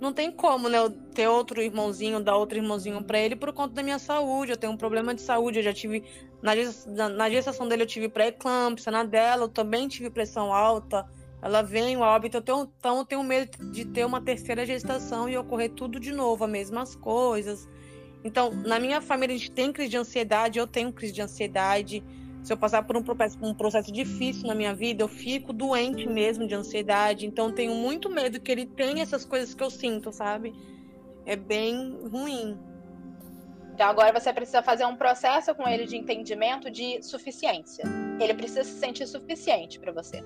não 0.00 0.12
tem 0.12 0.30
como, 0.30 0.68
né, 0.68 0.78
eu 0.78 0.90
ter 0.90 1.28
outro 1.28 1.62
irmãozinho, 1.62 2.20
dar 2.20 2.36
outro 2.36 2.58
irmãozinho 2.58 3.02
para 3.02 3.18
ele 3.18 3.36
por 3.36 3.52
conta 3.52 3.74
da 3.74 3.82
minha 3.82 3.98
saúde. 3.98 4.52
Eu 4.52 4.56
tenho 4.56 4.72
um 4.72 4.76
problema 4.76 5.14
de 5.14 5.22
saúde, 5.22 5.58
eu 5.58 5.62
já 5.62 5.72
tive 5.72 6.04
na, 6.44 7.08
na 7.08 7.30
gestação 7.30 7.66
dele 7.66 7.84
eu 7.84 7.86
tive 7.86 8.06
pré-eclâmpsia, 8.06 8.92
na 8.92 9.02
dela 9.02 9.44
eu 9.44 9.48
também 9.48 9.88
tive 9.88 10.10
pressão 10.10 10.52
alta. 10.52 11.06
Ela 11.40 11.62
vem, 11.62 11.96
o 11.96 12.00
óbito, 12.00 12.38
eu 12.38 12.42
tenho, 12.42 12.70
então 12.78 12.98
eu 12.98 13.04
tenho 13.04 13.22
medo 13.22 13.70
de 13.70 13.84
ter 13.84 14.04
uma 14.04 14.20
terceira 14.20 14.64
gestação 14.64 15.28
e 15.28 15.36
ocorrer 15.36 15.70
tudo 15.70 15.98
de 15.98 16.12
novo, 16.12 16.44
as 16.44 16.50
mesmas 16.50 16.94
coisas. 16.94 17.68
Então, 18.22 18.50
na 18.50 18.78
minha 18.78 19.00
família 19.00 19.34
a 19.34 19.38
gente 19.38 19.50
tem 19.50 19.72
crise 19.72 19.90
de 19.90 19.96
ansiedade, 19.96 20.58
eu 20.58 20.66
tenho 20.66 20.92
crise 20.92 21.12
de 21.12 21.22
ansiedade 21.22 22.02
se 22.44 22.52
eu 22.52 22.58
passar 22.58 22.82
por 22.82 22.94
um 22.94 23.02
processo, 23.02 23.38
um 23.42 23.54
processo 23.54 23.90
difícil 23.90 24.46
na 24.46 24.54
minha 24.54 24.74
vida, 24.74 25.02
eu 25.02 25.08
fico 25.08 25.50
doente 25.50 26.06
mesmo 26.06 26.46
de 26.46 26.54
ansiedade. 26.54 27.24
Então, 27.24 27.50
tenho 27.50 27.74
muito 27.74 28.10
medo 28.10 28.38
que 28.38 28.52
ele 28.52 28.66
tenha 28.66 29.02
essas 29.02 29.24
coisas 29.24 29.54
que 29.54 29.62
eu 29.64 29.70
sinto, 29.70 30.12
sabe? 30.12 30.54
É 31.24 31.36
bem 31.36 31.98
ruim. 32.06 32.60
Então, 33.72 33.88
agora 33.88 34.12
você 34.12 34.30
precisa 34.30 34.62
fazer 34.62 34.84
um 34.84 34.94
processo 34.94 35.54
com 35.54 35.66
ele 35.66 35.86
de 35.86 35.96
entendimento 35.96 36.70
de 36.70 37.02
suficiência. 37.02 37.82
Ele 38.20 38.34
precisa 38.34 38.62
se 38.62 38.78
sentir 38.78 39.06
suficiente 39.06 39.80
para 39.80 39.90
você. 39.90 40.22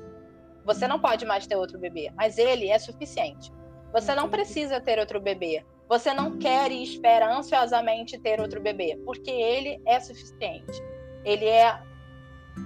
Você 0.65 0.89
não 0.89 0.99
pode 0.99 1.25
mais 1.25 1.47
ter 1.47 1.55
outro 1.55 1.79
bebê, 1.79 2.11
mas 2.17 2.37
ele 2.37 2.69
é 2.69 2.81
suficiente. 2.81 3.53
Você 3.93 4.13
não 4.13 4.29
precisa 4.29 4.81
ter 4.81 4.99
outro 4.99 5.21
bebê. 5.21 5.65
Você 5.89 6.13
não 6.13 6.37
quer 6.37 6.73
e 6.73 6.83
espera 6.83 7.33
ansiosamente 7.33 8.19
ter 8.19 8.41
outro 8.41 8.61
bebê, 8.61 9.01
porque 9.05 9.31
ele 9.31 9.81
é 9.87 10.01
suficiente. 10.01 10.83
Ele 11.25 11.45
é 11.45 11.87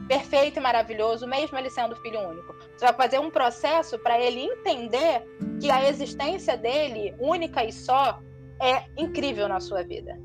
perfeito 0.09 0.59
e 0.59 0.62
maravilhoso, 0.62 1.26
mesmo 1.26 1.59
ele 1.59 1.70
sendo 1.70 1.97
filho 1.97 2.20
único. 2.20 2.55
Você 2.76 2.84
vai 2.84 2.95
fazer 2.95 3.18
um 3.18 3.30
processo 3.30 3.99
para 3.99 4.20
ele 4.20 4.40
entender 4.40 5.24
que 5.61 5.70
a 5.70 5.88
existência 5.88 6.57
dele, 6.57 7.14
única 7.18 7.64
e 7.64 7.72
só, 7.72 8.20
é 8.61 8.84
incrível 8.97 9.49
na 9.49 9.61
sua 9.61 9.82
vida. 9.82 10.18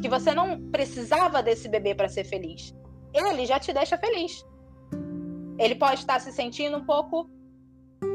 Que 0.00 0.08
você 0.08 0.34
não 0.34 0.70
precisava 0.70 1.42
desse 1.42 1.68
bebê 1.68 1.94
para 1.94 2.08
ser 2.08 2.24
feliz. 2.24 2.74
Ele 3.12 3.44
já 3.44 3.58
te 3.58 3.72
deixa 3.72 3.98
feliz. 3.98 4.44
Ele 5.58 5.74
pode 5.74 6.00
estar 6.00 6.20
se 6.20 6.32
sentindo 6.32 6.76
um 6.76 6.84
pouco 6.84 7.28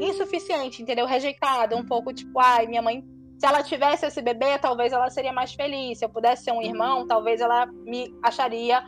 insuficiente, 0.00 0.82
entendeu? 0.82 1.06
Rejeitado, 1.06 1.76
um 1.76 1.84
pouco 1.84 2.12
tipo, 2.12 2.38
ai, 2.40 2.66
minha 2.66 2.82
mãe, 2.82 3.04
se 3.38 3.46
ela 3.46 3.62
tivesse 3.62 4.06
esse 4.06 4.20
bebê, 4.22 4.58
talvez 4.58 4.92
ela 4.92 5.08
seria 5.10 5.32
mais 5.32 5.54
feliz. 5.54 5.98
Se 5.98 6.04
eu 6.04 6.08
pudesse 6.08 6.44
ser 6.44 6.52
um 6.52 6.62
irmão, 6.62 7.06
talvez 7.06 7.40
ela 7.40 7.66
me 7.66 8.12
acharia 8.22 8.82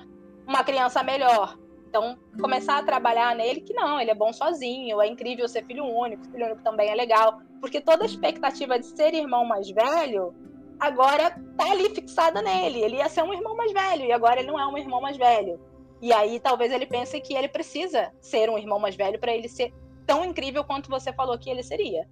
uma 0.46 0.64
criança 0.64 1.02
melhor. 1.02 1.56
Então, 1.88 2.18
começar 2.38 2.78
a 2.78 2.82
trabalhar 2.82 3.34
nele 3.34 3.62
que 3.62 3.72
não, 3.72 3.98
ele 3.98 4.10
é 4.10 4.14
bom 4.14 4.30
sozinho, 4.30 5.00
é 5.00 5.06
incrível 5.06 5.48
ser 5.48 5.64
filho 5.64 5.84
único, 5.84 6.22
filho 6.24 6.44
único 6.44 6.62
também 6.62 6.90
é 6.90 6.94
legal. 6.94 7.40
Porque 7.60 7.80
toda 7.80 8.04
a 8.04 8.06
expectativa 8.06 8.78
de 8.78 8.86
ser 8.86 9.14
irmão 9.14 9.44
mais 9.44 9.70
velho 9.70 10.34
agora 10.78 11.30
tá 11.56 11.70
ali 11.70 11.88
fixada 11.94 12.42
nele. 12.42 12.82
Ele 12.82 12.96
ia 12.96 13.08
ser 13.08 13.22
um 13.22 13.32
irmão 13.32 13.56
mais 13.56 13.72
velho 13.72 14.04
e 14.04 14.12
agora 14.12 14.38
ele 14.40 14.48
não 14.48 14.60
é 14.60 14.66
um 14.66 14.76
irmão 14.76 15.00
mais 15.00 15.16
velho. 15.16 15.58
E 16.00 16.12
aí 16.12 16.38
talvez 16.38 16.70
ele 16.70 16.86
pense 16.86 17.18
que 17.20 17.34
ele 17.34 17.48
precisa 17.48 18.12
ser 18.20 18.50
um 18.50 18.58
irmão 18.58 18.78
mais 18.78 18.94
velho 18.94 19.18
para 19.18 19.32
ele 19.32 19.48
ser 19.48 19.72
tão 20.06 20.24
incrível 20.24 20.62
quanto 20.64 20.90
você 20.90 21.10
falou 21.12 21.38
que 21.38 21.48
ele 21.48 21.62
seria. 21.62 22.06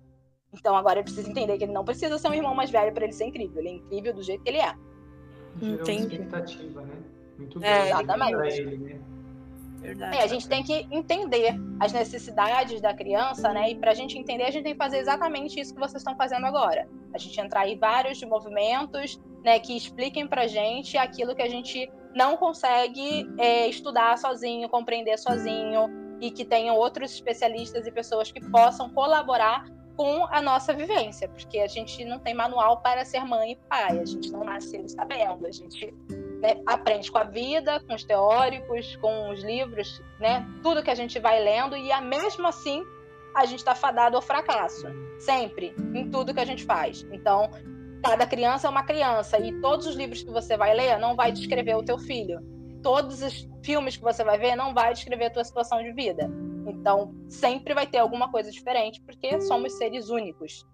Então 0.53 0.75
agora 0.75 1.01
ele 1.01 1.05
precisa 1.05 1.31
entender 1.31 1.59
que 1.59 1.65
ele 1.65 1.73
não 1.73 1.85
precisa 1.85 2.19
ser 2.19 2.29
um 2.29 2.35
irmão 2.35 2.55
mais 2.55 2.71
velho 2.71 2.93
para 2.93 3.05
ele 3.05 3.13
ser 3.13 3.27
incrível. 3.27 3.61
Ele 3.61 3.69
é 3.69 3.73
incrível 3.73 4.15
do 4.15 4.23
jeito 4.23 4.43
que 4.43 4.49
ele 4.49 4.59
é. 4.59 4.75
Entendi. 5.61 6.17
expectativa, 6.17 6.81
né? 6.81 6.97
Muito 7.39 7.63
é, 7.63 7.91
exatamente. 7.91 8.61
Ele, 8.61 8.77
né? 8.79 9.01
Verdade. 9.87 10.17
É, 10.17 10.23
a 10.23 10.27
gente 10.27 10.49
tem 10.49 10.63
que 10.63 10.87
entender 10.91 11.55
as 11.79 11.93
necessidades 11.93 12.81
da 12.81 12.93
criança, 12.93 13.53
né? 13.53 13.71
E 13.71 13.75
para 13.77 13.93
a 13.93 13.95
gente 13.95 14.19
entender, 14.19 14.45
a 14.45 14.51
gente 14.51 14.65
tem 14.65 14.73
que 14.73 14.79
fazer 14.79 14.99
exatamente 14.99 15.61
isso 15.61 15.73
que 15.73 15.81
vocês 15.81 16.01
estão 16.01 16.17
fazendo 16.17 16.45
agora. 16.45 16.89
A 17.15 17.19
gente 17.19 17.41
entrar 17.41 17.69
em 17.69 17.79
vários 17.79 18.23
movimentos, 18.23 19.21
né? 19.45 19.59
Que 19.59 19.77
expliquem 19.77 20.27
para 20.27 20.47
gente 20.47 20.97
aquilo 20.97 21.35
que 21.35 21.43
a 21.43 21.49
gente 21.49 21.91
não 22.15 22.37
consegue 22.37 23.29
é, 23.39 23.69
estudar 23.69 24.17
sozinho, 24.19 24.69
compreender 24.69 25.19
sozinho, 25.19 25.89
e 26.21 26.31
que 26.31 26.45
tenham 26.45 26.77
outros 26.77 27.13
especialistas 27.13 27.87
e 27.87 27.91
pessoas 27.91 28.31
que 28.33 28.41
possam 28.41 28.89
colaborar 28.91 29.65
com 29.97 30.27
a 30.27 30.43
nossa 30.43 30.75
vivência, 30.75 31.29
porque 31.29 31.59
a 31.59 31.67
gente 31.67 32.05
não 32.05 32.19
tem 32.19 32.35
manual 32.35 32.83
para 32.83 33.05
ser 33.05 33.25
mãe 33.25 33.53
e 33.53 33.57
pai, 33.57 33.99
a 33.99 34.05
gente 34.05 34.31
não 34.31 34.45
nasce 34.45 34.87
sabendo, 34.89 35.47
a 35.47 35.51
gente 35.51 35.95
né, 36.47 36.63
aprende 36.65 37.11
com 37.11 37.19
a 37.19 37.25
vida, 37.25 37.81
com 37.81 37.95
os 37.95 38.05
teóricos, 38.05 38.95
com 38.97 39.31
os 39.31 39.43
livros, 39.43 40.01
né? 40.21 40.47
Tudo 40.63 40.83
que 40.83 40.91
a 40.91 40.95
gente 40.95 41.19
vai 41.19 41.43
lendo 41.43 41.77
e 41.77 41.91
mesmo 42.03 42.47
assim 42.47 42.85
a 43.35 43.45
gente 43.45 43.59
está 43.59 43.75
fadado 43.75 44.17
ao 44.17 44.23
fracasso, 44.23 44.87
sempre, 45.19 45.75
em 45.93 46.09
tudo 46.09 46.33
que 46.33 46.41
a 46.41 46.45
gente 46.45 46.65
faz. 46.65 47.05
Então, 47.11 47.51
cada 48.03 48.27
criança 48.27 48.69
é 48.69 48.71
uma 48.71 48.85
criança 48.85 49.39
e 49.41 49.61
todos 49.61 49.87
os 49.87 49.97
livros 49.97 50.23
que 50.23 50.31
você 50.31 50.57
vai 50.57 50.73
ler 50.73 50.99
não 50.99 51.17
vai 51.17 51.33
descrever 51.33 51.75
o 51.75 51.83
teu 51.83 51.99
filho. 51.99 52.39
Todos 52.81 53.23
os 53.23 53.49
filmes 53.65 53.97
que 53.97 54.05
você 54.05 54.23
vai 54.23 54.39
ver 54.39 54.55
não 54.55 54.73
vai 54.73 54.95
descrever 54.95 55.27
a 55.27 55.31
tua 55.31 55.45
situação 55.45 55.83
de 55.83 55.93
vida. 55.93 56.31
Então, 56.69 57.13
sempre 57.29 57.75
vai 57.75 57.87
ter 57.89 57.99
alguma 57.99 58.31
coisa 58.31 58.53
diferente, 58.53 59.03
porque 59.03 59.41
somos 59.41 59.77
seres 59.77 60.09
únicos. 60.09 60.65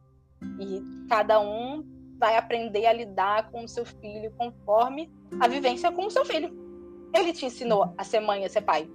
E 0.60 0.82
cada 1.08 1.40
um 1.40 1.82
vai 2.22 2.36
aprender 2.36 2.86
a 2.86 2.92
lidar 2.92 3.50
com 3.50 3.64
o 3.64 3.68
seu 3.68 3.84
filho 3.84 4.32
conforme 4.38 5.10
a 5.40 5.48
vivência 5.48 5.90
com 5.90 6.06
o 6.06 6.10
seu 6.10 6.24
filho. 6.24 6.56
Ele 7.12 7.32
te 7.32 7.44
ensinou 7.44 7.92
a 7.98 8.04
ser 8.04 8.20
mãe, 8.20 8.44
a 8.44 8.48
ser 8.48 8.60
pai. 8.60 8.88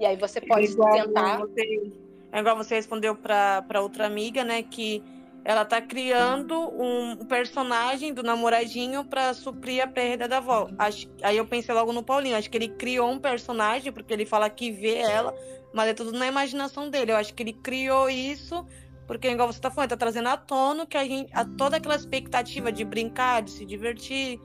E 0.00 0.04
aí 0.04 0.16
você 0.16 0.40
pode 0.40 0.66
é 0.66 1.04
tentar. 1.04 1.38
Você, 1.38 1.92
é 2.32 2.40
igual 2.40 2.56
você 2.56 2.74
respondeu 2.74 3.14
para 3.14 3.80
outra 3.80 4.04
amiga, 4.04 4.42
né? 4.42 4.64
Que 4.64 5.00
ela 5.44 5.64
tá 5.64 5.80
criando 5.80 6.58
um 6.58 7.24
personagem 7.24 8.12
do 8.12 8.24
namoradinho 8.24 9.04
para 9.04 9.32
suprir 9.32 9.80
a 9.80 9.86
perda 9.86 10.26
da 10.26 10.38
avó. 10.38 10.68
Acho, 10.76 11.08
aí 11.22 11.36
eu 11.36 11.46
pensei 11.46 11.72
logo 11.72 11.92
no 11.92 12.02
Paulinho. 12.02 12.36
Acho 12.36 12.50
que 12.50 12.56
ele 12.56 12.68
criou 12.68 13.12
um 13.12 13.18
personagem, 13.20 13.92
porque 13.92 14.12
ele 14.12 14.26
fala 14.26 14.50
que 14.50 14.72
vê 14.72 14.96
ela, 14.96 15.32
mas 15.72 15.88
é 15.88 15.94
tudo 15.94 16.10
na 16.10 16.26
imaginação 16.26 16.90
dele. 16.90 17.12
Eu 17.12 17.16
acho 17.16 17.32
que 17.32 17.44
ele 17.44 17.52
criou 17.52 18.10
isso 18.10 18.66
porque, 19.12 19.28
igual 19.28 19.52
você 19.52 19.58
está 19.58 19.70
falando, 19.70 19.88
está 19.92 19.96
trazendo 19.98 20.30
à 20.30 20.38
tona 20.38 20.86
que 20.86 20.96
a 20.96 21.04
gente, 21.04 21.30
a 21.34 21.44
toda 21.44 21.76
aquela 21.76 21.94
expectativa 21.94 22.72
de 22.72 22.82
brincar, 22.82 23.42
de 23.42 23.50
se 23.50 23.66
divertir. 23.66 24.40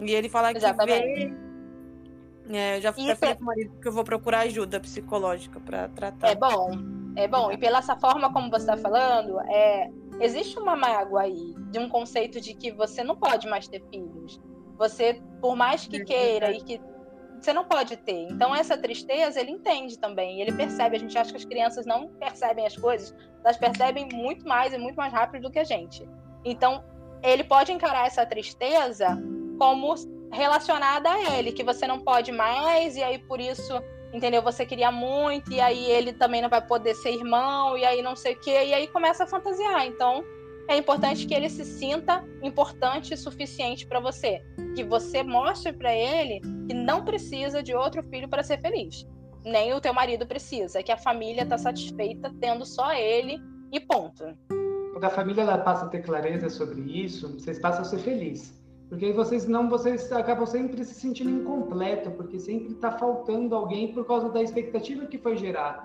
E 0.00 0.10
ele 0.10 0.28
fala 0.28 0.52
que 0.52 0.58
vê. 0.58 1.32
É, 2.50 2.78
eu 2.78 2.80
já 2.80 2.92
falei 2.92 3.14
para 3.14 3.36
o 3.40 3.44
marido 3.44 3.78
que 3.80 3.86
eu 3.86 3.92
vou 3.92 4.02
procurar 4.02 4.40
ajuda 4.40 4.80
psicológica 4.80 5.60
para 5.60 5.88
tratar. 5.90 6.30
É 6.30 6.34
bom, 6.34 6.72
é 7.14 7.28
bom. 7.28 7.52
E 7.52 7.56
pela 7.56 7.78
essa 7.78 7.94
forma 7.94 8.32
como 8.32 8.50
você 8.50 8.64
está 8.64 8.76
falando, 8.76 9.38
é, 9.42 9.88
existe 10.18 10.58
uma 10.58 10.74
mágoa 10.74 11.20
aí 11.22 11.54
de 11.70 11.78
um 11.78 11.88
conceito 11.88 12.40
de 12.40 12.54
que 12.54 12.72
você 12.72 13.04
não 13.04 13.14
pode 13.14 13.48
mais 13.48 13.68
ter 13.68 13.84
filhos. 13.88 14.40
Você, 14.78 15.22
por 15.40 15.54
mais 15.54 15.86
que 15.86 15.98
é 15.98 16.04
queira 16.04 16.50
e 16.50 16.60
que 16.60 16.80
você 17.44 17.52
não 17.52 17.64
pode 17.64 17.96
ter. 17.96 18.28
Então, 18.30 18.54
essa 18.54 18.76
tristeza 18.76 19.40
ele 19.40 19.50
entende 19.50 19.98
também, 19.98 20.40
ele 20.40 20.52
percebe. 20.52 20.96
A 20.96 20.98
gente 20.98 21.16
acha 21.16 21.30
que 21.30 21.36
as 21.36 21.44
crianças 21.44 21.84
não 21.84 22.08
percebem 22.08 22.66
as 22.66 22.76
coisas, 22.76 23.14
elas 23.44 23.56
percebem 23.56 24.08
muito 24.12 24.46
mais 24.46 24.72
e 24.72 24.78
muito 24.78 24.96
mais 24.96 25.12
rápido 25.12 25.42
do 25.42 25.50
que 25.50 25.58
a 25.58 25.64
gente. 25.64 26.08
Então, 26.44 26.84
ele 27.22 27.44
pode 27.44 27.72
encarar 27.72 28.06
essa 28.06 28.26
tristeza 28.26 29.20
como 29.58 29.94
relacionada 30.32 31.10
a 31.10 31.38
ele, 31.38 31.52
que 31.52 31.62
você 31.62 31.86
não 31.86 32.00
pode 32.00 32.32
mais, 32.32 32.96
e 32.96 33.02
aí 33.02 33.18
por 33.18 33.40
isso, 33.40 33.72
entendeu? 34.12 34.42
Você 34.42 34.64
queria 34.64 34.90
muito, 34.90 35.52
e 35.52 35.60
aí 35.60 35.90
ele 35.90 36.12
também 36.12 36.40
não 36.42 36.48
vai 36.48 36.60
poder 36.66 36.94
ser 36.94 37.12
irmão, 37.12 37.76
e 37.76 37.84
aí 37.84 38.02
não 38.02 38.16
sei 38.16 38.34
o 38.34 38.40
quê, 38.40 38.64
e 38.64 38.74
aí 38.74 38.88
começa 38.88 39.24
a 39.24 39.26
fantasiar. 39.26 39.86
Então, 39.86 40.24
é 40.68 40.76
importante 40.76 41.26
que 41.26 41.34
ele 41.34 41.48
se 41.48 41.64
sinta 41.64 42.24
importante 42.42 43.14
e 43.14 43.16
suficiente 43.16 43.86
para 43.86 44.00
você, 44.00 44.40
que 44.74 44.84
você 44.84 45.22
mostre 45.22 45.72
para 45.72 45.94
ele 45.94 46.40
que 46.66 46.74
não 46.74 47.04
precisa 47.04 47.62
de 47.62 47.74
outro 47.74 48.02
filho 48.04 48.28
para 48.28 48.42
ser 48.42 48.60
feliz, 48.60 49.06
nem 49.44 49.74
o 49.74 49.80
teu 49.80 49.92
marido 49.92 50.26
precisa, 50.26 50.82
que 50.82 50.92
a 50.92 50.96
família 50.96 51.42
está 51.42 51.58
satisfeita 51.58 52.32
tendo 52.40 52.64
só 52.64 52.92
ele 52.92 53.38
e 53.72 53.80
ponto. 53.80 54.24
Quando 54.92 55.04
a 55.04 55.10
família 55.10 55.42
ela 55.42 55.58
passa 55.58 55.86
a 55.86 55.88
ter 55.88 56.02
clareza 56.02 56.48
sobre 56.48 56.80
isso, 56.80 57.32
vocês 57.38 57.58
passam 57.58 57.82
a 57.82 57.84
ser 57.84 57.98
felizes. 57.98 58.62
Porque 58.88 59.10
vocês 59.10 59.48
não, 59.48 59.70
vocês 59.70 60.12
acabam 60.12 60.44
sempre 60.44 60.84
se 60.84 60.92
sentindo 60.92 61.30
incompleto, 61.30 62.10
porque 62.10 62.38
sempre 62.38 62.74
está 62.74 62.92
faltando 62.92 63.54
alguém 63.54 63.92
por 63.94 64.06
causa 64.06 64.28
da 64.28 64.42
expectativa 64.42 65.06
que 65.06 65.16
foi 65.16 65.34
gerada. 65.34 65.82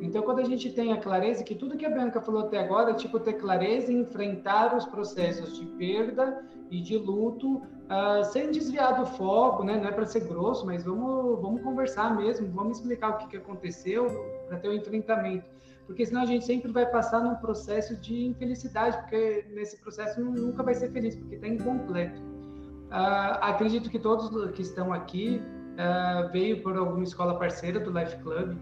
Então, 0.00 0.22
quando 0.22 0.38
a 0.38 0.44
gente 0.44 0.70
tem 0.70 0.92
a 0.92 0.96
clareza, 0.96 1.44
que 1.44 1.54
tudo 1.54 1.76
que 1.76 1.84
a 1.84 1.90
Bianca 1.90 2.20
falou 2.20 2.46
até 2.46 2.58
agora, 2.58 2.94
tipo 2.94 3.20
ter 3.20 3.34
clareza 3.34 3.92
em 3.92 4.00
enfrentar 4.00 4.74
os 4.74 4.86
processos 4.86 5.58
de 5.58 5.66
perda 5.66 6.42
e 6.70 6.80
de 6.80 6.96
luto, 6.96 7.56
uh, 7.56 8.24
sem 8.32 8.50
desviar 8.50 8.98
do 8.98 9.06
foco, 9.06 9.62
né? 9.62 9.76
Não 9.76 9.88
é 9.88 9.92
para 9.92 10.06
ser 10.06 10.20
grosso, 10.20 10.64
mas 10.64 10.84
vamos, 10.84 11.40
vamos 11.40 11.62
conversar 11.62 12.16
mesmo, 12.16 12.48
vamos 12.50 12.78
explicar 12.78 13.10
o 13.10 13.18
que, 13.18 13.28
que 13.28 13.36
aconteceu 13.36 14.06
para 14.48 14.58
ter 14.58 14.68
o 14.68 14.70
um 14.70 14.74
enfrentamento. 14.74 15.44
Porque 15.86 16.06
senão 16.06 16.22
a 16.22 16.26
gente 16.26 16.46
sempre 16.46 16.70
vai 16.72 16.86
passar 16.86 17.20
num 17.22 17.34
processo 17.34 17.96
de 17.96 18.26
infelicidade, 18.26 18.96
porque 18.98 19.44
nesse 19.52 19.76
processo 19.78 20.20
nunca 20.20 20.62
vai 20.62 20.74
ser 20.74 20.90
feliz, 20.92 21.16
porque 21.16 21.34
está 21.34 21.48
incompleto. 21.48 22.20
Uh, 22.20 23.36
acredito 23.42 23.90
que 23.90 23.98
todos 23.98 24.50
que 24.52 24.62
estão 24.62 24.92
aqui 24.92 25.42
uh, 25.74 26.30
veio 26.32 26.62
por 26.62 26.76
alguma 26.76 27.04
escola 27.04 27.38
parceira 27.38 27.78
do 27.80 27.90
Life 27.90 28.16
Club 28.18 28.56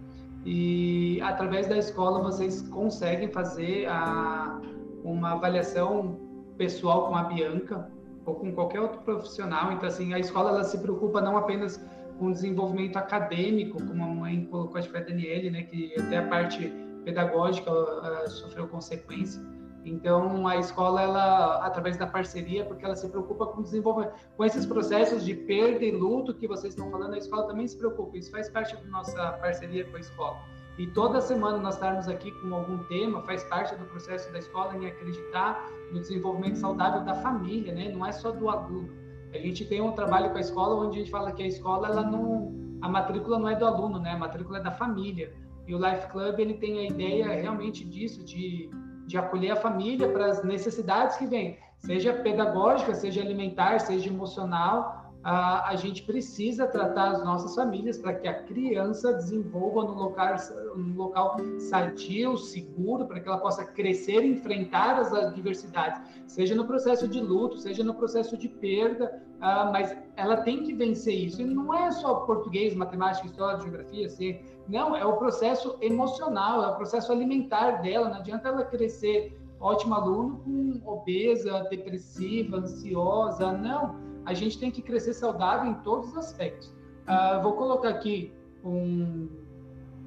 e 0.45 1.21
através 1.23 1.67
da 1.67 1.77
escola 1.77 2.23
vocês 2.23 2.63
conseguem 2.63 3.29
fazer 3.29 3.87
a, 3.89 4.61
uma 5.05 5.33
avaliação 5.33 6.19
pessoal 6.57 7.09
com 7.09 7.17
a 7.17 7.25
Bianca 7.25 7.91
ou 8.25 8.35
com 8.35 8.53
qualquer 8.53 8.81
outro 8.81 9.01
profissional. 9.01 9.73
Então, 9.73 9.89
assim, 9.89 10.13
a 10.13 10.19
escola 10.19 10.51
ela 10.51 10.65
se 10.65 10.79
preocupa 10.79 11.21
não 11.21 11.37
apenas 11.37 11.83
com 12.19 12.27
o 12.27 12.33
desenvolvimento 12.33 12.97
acadêmico, 12.97 13.83
como 13.83 14.03
a 14.03 14.07
mãe 14.07 14.45
colocou, 14.47 14.79
acho 14.79 14.89
que 14.89 14.93
foi 14.93 15.03
a 15.03 15.05
Daniele, 15.05 15.51
né, 15.51 15.63
que 15.63 15.95
até 15.99 16.19
a 16.19 16.27
parte 16.27 16.73
pedagógica 17.05 17.71
uh, 17.71 18.29
sofreu 18.29 18.67
consequência. 18.67 19.41
Então, 19.89 20.47
a 20.47 20.57
escola, 20.57 21.03
ela, 21.03 21.65
através 21.65 21.97
da 21.97 22.07
parceria, 22.07 22.65
porque 22.65 22.85
ela 22.85 22.95
se 22.95 23.09
preocupa 23.09 23.47
com 23.47 23.63
desenvolver, 23.63 24.13
com 24.37 24.45
esses 24.45 24.67
processos 24.67 25.25
de 25.25 25.35
perda 25.35 25.85
e 25.85 25.91
luto 25.91 26.35
que 26.35 26.47
vocês 26.47 26.75
estão 26.75 26.91
falando, 26.91 27.15
a 27.15 27.19
escola 27.19 27.47
também 27.47 27.67
se 27.67 27.77
preocupa. 27.77 28.17
Isso 28.17 28.31
faz 28.31 28.49
parte 28.49 28.77
da 28.77 28.85
nossa 28.91 29.33
parceria 29.33 29.85
com 29.87 29.97
a 29.97 30.01
escola. 30.01 30.39
E 30.79 30.87
toda 30.87 31.21
semana 31.21 31.59
nós 31.59 31.75
estarmos 31.75 32.07
aqui 32.07 32.31
com 32.31 32.55
algum 32.55 32.79
tema, 32.85 33.23
faz 33.23 33.43
parte 33.45 33.75
do 33.75 33.85
processo 33.87 34.31
da 34.33 34.39
escola 34.39 34.77
em 34.77 34.87
acreditar 34.87 35.67
no 35.91 36.01
desenvolvimento 36.01 36.59
saudável 36.59 37.03
da 37.05 37.15
família, 37.17 37.75
né? 37.75 37.89
Não 37.89 38.07
é 38.07 38.13
só 38.13 38.31
do 38.31 38.49
aluno. 38.49 38.89
A 39.35 39.39
gente 39.39 39.65
tem 39.65 39.81
um 39.81 39.93
trabalho 39.93 40.31
com 40.31 40.37
a 40.37 40.41
escola 40.41 40.77
onde 40.77 40.97
a 40.97 40.99
gente 41.01 41.11
fala 41.11 41.33
que 41.33 41.43
a 41.43 41.47
escola, 41.47 41.89
ela 41.89 42.03
não, 42.03 42.55
a 42.81 42.89
matrícula 42.89 43.39
não 43.39 43.49
é 43.49 43.57
do 43.57 43.67
aluno, 43.67 43.99
né? 43.99 44.13
A 44.13 44.19
matrícula 44.19 44.59
é 44.59 44.63
da 44.63 44.71
família. 44.71 45.33
E 45.67 45.75
o 45.75 45.79
Life 45.79 46.07
Club, 46.09 46.39
ele 46.39 46.55
tem 46.55 46.79
a 46.79 46.85
ideia 46.85 47.29
realmente 47.29 47.85
disso, 47.85 48.25
de 48.25 48.71
de 49.09 49.17
acolher 49.17 49.53
a 49.53 49.57
família 49.57 50.07
para 50.13 50.27
as 50.27 50.45
necessidades 50.45 51.17
que 51.17 51.27
vêm, 51.27 51.59
seja 51.79 52.13
pedagógica, 52.13 52.95
seja 52.95 53.23
alimentar, 53.23 53.81
seja 53.81 54.11
emocional. 54.11 55.07
A, 55.25 55.71
a 55.71 55.77
gente 55.77 56.03
precisa 56.03 56.67
tratar 56.67 57.13
as 57.13 57.25
nossas 57.25 57.55
famílias 57.55 57.97
para 57.97 58.15
que 58.15 58.29
a 58.29 58.43
criança 58.45 59.15
desenvolva 59.15 59.83
no 59.83 59.95
local, 59.95 60.37
no 60.77 60.95
local 60.95 61.37
sadio, 61.59 62.37
seguro, 62.37 63.07
para 63.07 63.19
que 63.19 63.29
ela 63.29 63.39
possa 63.39 63.65
crescer 63.65 64.23
e 64.23 64.33
enfrentar 64.33 64.99
as 64.99 65.13
adversidades, 65.13 66.01
seja 66.27 66.55
no 66.55 66.67
processo 66.67 67.09
de 67.09 67.21
luto, 67.21 67.57
seja 67.57 67.83
no 67.83 67.95
processo 67.95 68.37
de 68.37 68.49
perda, 68.49 69.23
uh, 69.39 69.73
mas 69.73 69.97
ela 70.17 70.39
tem 70.39 70.63
que 70.63 70.75
vencer 70.75 71.15
isso. 71.15 71.41
E 71.41 71.45
não 71.45 71.73
é 71.73 71.91
só 71.91 72.15
português, 72.21 72.75
matemática, 72.75 73.27
história, 73.27 73.61
geografia, 73.61 74.07
assim, 74.07 74.41
não, 74.69 74.95
é 74.95 75.05
o 75.05 75.17
processo 75.17 75.77
emocional, 75.81 76.63
é 76.63 76.69
o 76.69 76.77
processo 76.77 77.11
alimentar 77.11 77.83
dela. 77.83 78.09
Não 78.09 78.17
adianta 78.17 78.49
ela 78.49 78.65
crescer 78.65 79.39
ótimo 79.61 79.95
aluno 79.95 80.41
com 80.45 80.81
obesa, 80.85 81.67
depressiva, 81.71 82.59
ansiosa. 82.59 83.53
Não, 83.53 83.97
a 84.27 84.35
gente 84.35 84.59
tem 84.59 84.71
que 84.71 84.83
crescer 84.83 85.15
saudável 85.15 85.71
em 85.71 85.75
todos 85.77 86.11
os 86.11 86.17
aspectos. 86.17 86.69
Uh, 87.07 87.43
vou 87.43 87.55
colocar 87.55 87.89
aqui 87.89 88.33
um, 88.63 89.29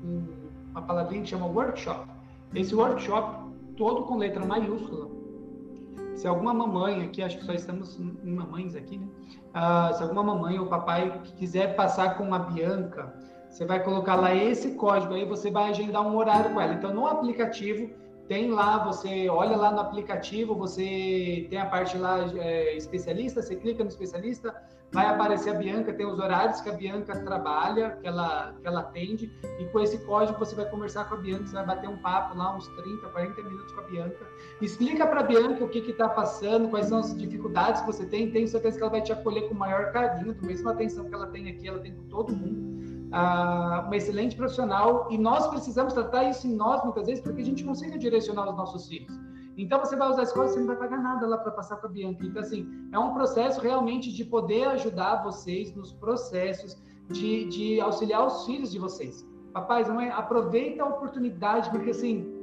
um, 0.04 0.28
uma 0.72 0.82
palavrinha 0.84 1.24
que 1.24 1.30
chama 1.30 1.48
workshop. 1.48 2.08
Esse 2.54 2.76
workshop, 2.76 3.52
todo 3.76 4.04
com 4.04 4.18
letra 4.18 4.46
maiúscula. 4.46 5.10
Se 6.16 6.28
alguma 6.28 6.54
mamãe 6.54 7.04
aqui, 7.04 7.24
acho 7.24 7.38
que 7.38 7.46
só 7.46 7.54
estamos 7.54 7.98
em 8.00 8.34
mamães 8.34 8.76
aqui, 8.76 8.98
né? 8.98 9.08
Uh, 9.56 9.96
se 9.96 10.04
alguma 10.04 10.24
mamãe 10.24 10.60
ou 10.60 10.68
papai 10.68 11.22
quiser 11.38 11.76
passar 11.76 12.18
com 12.18 12.34
a 12.34 12.40
Bianca, 12.40 13.14
você 13.50 13.66
vai 13.66 13.84
colocar 13.84 14.16
lá 14.16 14.34
esse 14.34 14.76
código 14.76 15.14
aí, 15.14 15.26
você 15.26 15.52
vai 15.52 15.70
agendar 15.70 16.02
um 16.06 16.16
horário 16.16 16.54
com 16.54 16.62
ela. 16.62 16.74
Então, 16.74 16.94
no 16.94 17.06
aplicativo, 17.06 17.90
tem 18.28 18.50
lá, 18.50 18.78
você 18.86 19.28
olha 19.28 19.58
lá 19.58 19.72
no 19.72 19.82
aplicativo, 19.82 20.56
você 20.56 21.48
tem 21.50 21.60
a 21.60 21.66
parte 21.66 21.98
lá 21.98 22.30
é, 22.38 22.78
especialista, 22.78 23.42
você 23.42 23.58
clica 23.58 23.84
no 23.84 23.90
especialista, 23.90 24.56
vai 24.92 25.06
aparecer 25.08 25.56
a 25.56 25.58
Bianca, 25.58 25.94
tem 25.94 26.06
os 26.06 26.20
horários 26.20 26.60
que 26.60 26.70
a 26.70 26.74
Bianca 26.74 27.18
trabalha, 27.24 27.98
que 28.02 28.08
ela, 28.08 28.54
que 28.62 28.68
ela 28.68 28.82
atende, 28.82 29.32
e 29.60 29.66
com 29.66 29.80
esse 29.80 29.98
código 30.00 30.38
você 30.38 30.54
vai 30.54 30.66
conversar 30.66 31.06
com 31.06 31.16
a 31.16 31.18
Bianca, 31.18 31.48
você 31.48 31.54
vai 31.54 31.66
bater 31.66 31.90
um 31.90 31.98
papo 31.98 32.38
lá, 32.38 32.56
uns 32.56 32.68
30, 32.68 33.08
40 33.08 33.42
minutos 33.44 33.72
com 33.72 33.80
a 33.80 33.84
Bianca. 33.84 34.28
Explica 34.62 35.08
para 35.08 35.22
a 35.22 35.24
Bianca 35.24 35.64
o 35.64 35.70
que 35.70 35.80
está 35.80 36.10
passando, 36.10 36.70
quais 36.70 36.88
são 36.88 37.00
as 37.00 37.18
dificuldades 37.18 37.82
que 37.82 37.88
você 37.88 38.06
tem, 38.06 38.32
tenho 38.32 38.48
certeza 38.48 38.78
que 38.78 38.84
ela 38.84 38.92
vai 38.92 39.02
te 39.02 39.14
acolher 39.14 39.48
com 39.48 39.56
o 39.56 39.58
maior 39.58 39.92
carinho, 39.92 40.34
do 40.34 40.46
mesmo 40.46 40.70
atenção 40.70 41.06
que 41.06 41.14
ela 41.14 41.28
tem 41.28 41.50
aqui, 41.50 41.68
ela 41.68 41.80
tem 41.80 41.94
com 41.94 42.04
todo 42.04 42.36
mundo 42.36 42.72
uh, 43.12 43.86
uma 43.86 43.96
excelente 43.96 44.36
profissional 44.36 45.08
e 45.12 45.18
nós 45.18 45.48
precisamos 45.48 45.94
tratar 45.94 46.24
isso 46.26 46.48
em 46.48 46.56
nós 46.56 46.84
muitas 46.84 47.06
vezes 47.06 47.22
para 47.22 47.34
que 47.34 47.42
a 47.42 47.46
gente 47.46 47.64
consiga 47.64 47.98
direcionar 47.98 48.50
os 48.50 48.58
nossos 48.58 48.88
filhos. 48.88 49.14
Então 49.58 49.80
você 49.80 49.96
vai 49.96 50.10
usar 50.10 50.22
a 50.22 50.24
escola, 50.24 50.48
você 50.48 50.60
não 50.60 50.68
vai 50.68 50.76
pagar 50.76 51.02
nada 51.02 51.28
lá 51.28 51.38
para 51.38 51.52
passar 51.52 51.78
com 51.78 51.88
a 51.88 51.90
Bianca. 51.90 52.26
Então 52.26 52.42
assim, 52.42 52.68
é 52.92 53.00
um 53.00 53.14
processo 53.14 53.60
realmente 53.62 54.12
de 54.12 54.24
poder 54.24 54.68
ajudar 54.70 55.24
vocês 55.24 55.74
nos 55.76 55.94
processos 55.94 56.82
de, 57.10 57.46
de 57.50 57.82
auxiliar 57.82 58.26
os 58.26 58.46
filhos 58.46 58.72
de 58.72 58.80
vocês. 58.80 59.28
Papais, 59.54 59.90
é? 59.90 60.10
Aproveita 60.12 60.84
a 60.84 60.88
oportunidade 60.88 61.70
porque 61.70 61.90
assim, 61.90 62.34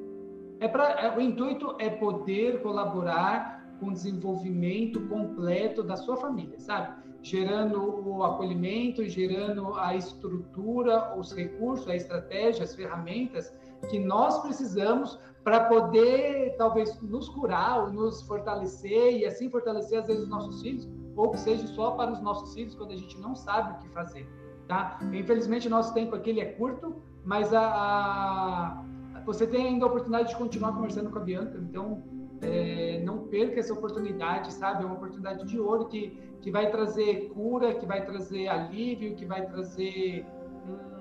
é 0.61 0.69
para 0.69 0.91
é, 0.91 1.17
o 1.17 1.21
intuito 1.21 1.75
é 1.79 1.89
poder 1.89 2.63
colaborar 2.63 3.59
com 3.81 3.87
o 3.89 3.93
desenvolvimento 3.93 5.01
completo 5.09 5.83
da 5.83 5.97
sua 5.97 6.17
família, 6.17 6.59
sabe? 6.59 7.09
gerando 7.23 8.07
o 8.07 8.23
acolhimento, 8.23 9.05
gerando 9.09 9.75
a 9.75 9.95
estrutura, 9.95 11.17
os 11.17 11.33
recursos, 11.33 11.89
a 11.89 11.97
estratégia, 11.97 12.65
as 12.65 12.75
ferramentas 12.75 13.53
que 13.91 13.99
nós 13.99 14.41
precisamos 14.41 15.19
para 15.49 15.65
poder 15.65 16.55
talvez 16.59 17.01
nos 17.01 17.27
curar 17.31 17.81
ou 17.81 17.91
nos 17.91 18.21
fortalecer 18.21 19.17
e 19.17 19.25
assim 19.25 19.49
fortalecer 19.49 19.99
às 19.99 20.07
vezes 20.07 20.25
os 20.25 20.29
nossos 20.29 20.61
filhos, 20.61 20.87
ou 21.17 21.31
que 21.31 21.41
seja 21.41 21.67
só 21.69 21.93
para 21.93 22.13
os 22.13 22.21
nossos 22.21 22.53
filhos 22.53 22.75
quando 22.75 22.93
a 22.93 22.97
gente 22.97 23.19
não 23.19 23.35
sabe 23.35 23.73
o 23.73 23.79
que 23.79 23.89
fazer, 23.89 24.29
tá? 24.67 24.99
Infelizmente 25.11 25.67
nosso 25.67 25.95
tempo 25.95 26.15
aqui 26.15 26.29
ele 26.29 26.43
é 26.43 26.45
curto, 26.45 26.97
mas 27.25 27.55
a, 27.55 27.63
a 27.63 28.85
você 29.25 29.47
tem 29.47 29.69
ainda 29.69 29.87
a 29.87 29.89
oportunidade 29.89 30.29
de 30.29 30.37
continuar 30.37 30.73
conversando 30.75 31.09
com 31.09 31.19
a 31.19 31.23
Bianca, 31.23 31.57
então 31.59 32.03
é, 32.43 33.01
não 33.03 33.21
perca 33.29 33.59
essa 33.59 33.73
oportunidade, 33.73 34.53
sabe? 34.53 34.83
É 34.83 34.87
uma 34.87 34.97
oportunidade 34.97 35.47
de 35.47 35.59
ouro 35.59 35.87
que, 35.87 36.11
que 36.43 36.51
vai 36.51 36.71
trazer 36.71 37.31
cura, 37.31 37.73
que 37.75 37.87
vai 37.87 38.05
trazer 38.05 38.49
alívio, 38.49 39.15
que 39.17 39.25
vai 39.25 39.47
trazer 39.47 40.27
um, 40.67 40.98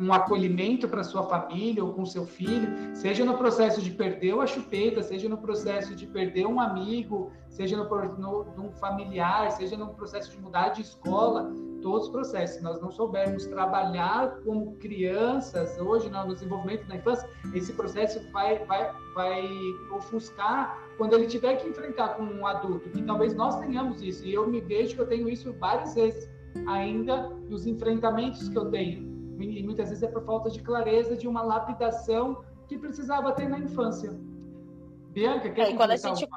um 0.00 0.12
acolhimento 0.14 0.88
para 0.88 1.04
sua 1.04 1.24
família 1.24 1.84
ou 1.84 1.92
com 1.92 2.06
seu 2.06 2.24
filho, 2.24 2.68
seja 2.94 3.22
no 3.22 3.36
processo 3.36 3.82
de 3.82 3.90
perder 3.90 4.34
a 4.40 4.46
chupeta, 4.46 5.02
seja 5.02 5.28
no 5.28 5.36
processo 5.36 5.94
de 5.94 6.06
perder 6.06 6.46
um 6.46 6.58
amigo, 6.58 7.30
seja 7.50 7.76
no, 7.76 7.84
no, 8.16 8.44
no 8.56 8.72
familiar, 8.72 9.50
seja 9.52 9.76
no 9.76 9.88
processo 9.88 10.30
de 10.30 10.40
mudar 10.40 10.70
de 10.70 10.80
escola 10.80 11.52
todos 11.82 12.04
os 12.04 12.08
processos. 12.10 12.56
Se 12.56 12.62
nós 12.62 12.80
não 12.80 12.90
soubermos 12.90 13.44
trabalhar 13.46 14.40
como 14.42 14.74
crianças 14.76 15.78
hoje 15.78 16.08
no 16.08 16.32
desenvolvimento 16.32 16.86
da 16.86 16.96
infância, 16.96 17.28
esse 17.52 17.72
processo 17.74 18.20
vai, 18.32 18.64
vai, 18.64 18.90
vai 19.14 19.50
ofuscar 19.92 20.78
quando 20.96 21.14
ele 21.14 21.26
tiver 21.26 21.56
que 21.56 21.68
enfrentar 21.68 22.16
com 22.16 22.22
um 22.22 22.46
adulto, 22.46 22.88
que 22.88 23.02
talvez 23.02 23.34
nós 23.34 23.58
tenhamos 23.60 24.00
isso. 24.00 24.24
E 24.26 24.32
eu 24.32 24.48
me 24.48 24.60
vejo 24.60 24.94
que 24.94 25.00
eu 25.02 25.06
tenho 25.06 25.28
isso 25.28 25.52
várias 25.58 25.94
vezes. 25.94 26.28
ainda 26.66 27.28
dos 27.48 27.66
enfrentamentos 27.66 28.48
que 28.48 28.58
eu 28.58 28.70
tenho. 28.70 29.09
E 29.42 29.62
muitas 29.62 29.88
vezes 29.88 30.02
é 30.02 30.08
por 30.08 30.24
falta 30.24 30.50
de 30.50 30.62
clareza 30.62 31.16
de 31.16 31.26
uma 31.26 31.42
lapidação 31.42 32.44
que 32.68 32.78
precisava 32.78 33.32
ter 33.32 33.48
na 33.48 33.58
infância. 33.58 34.10
Bianca, 35.10 35.50
quer 35.50 35.70
é, 35.70 35.74
quando 35.74 35.90
a 35.90 35.96
gente 35.96 36.28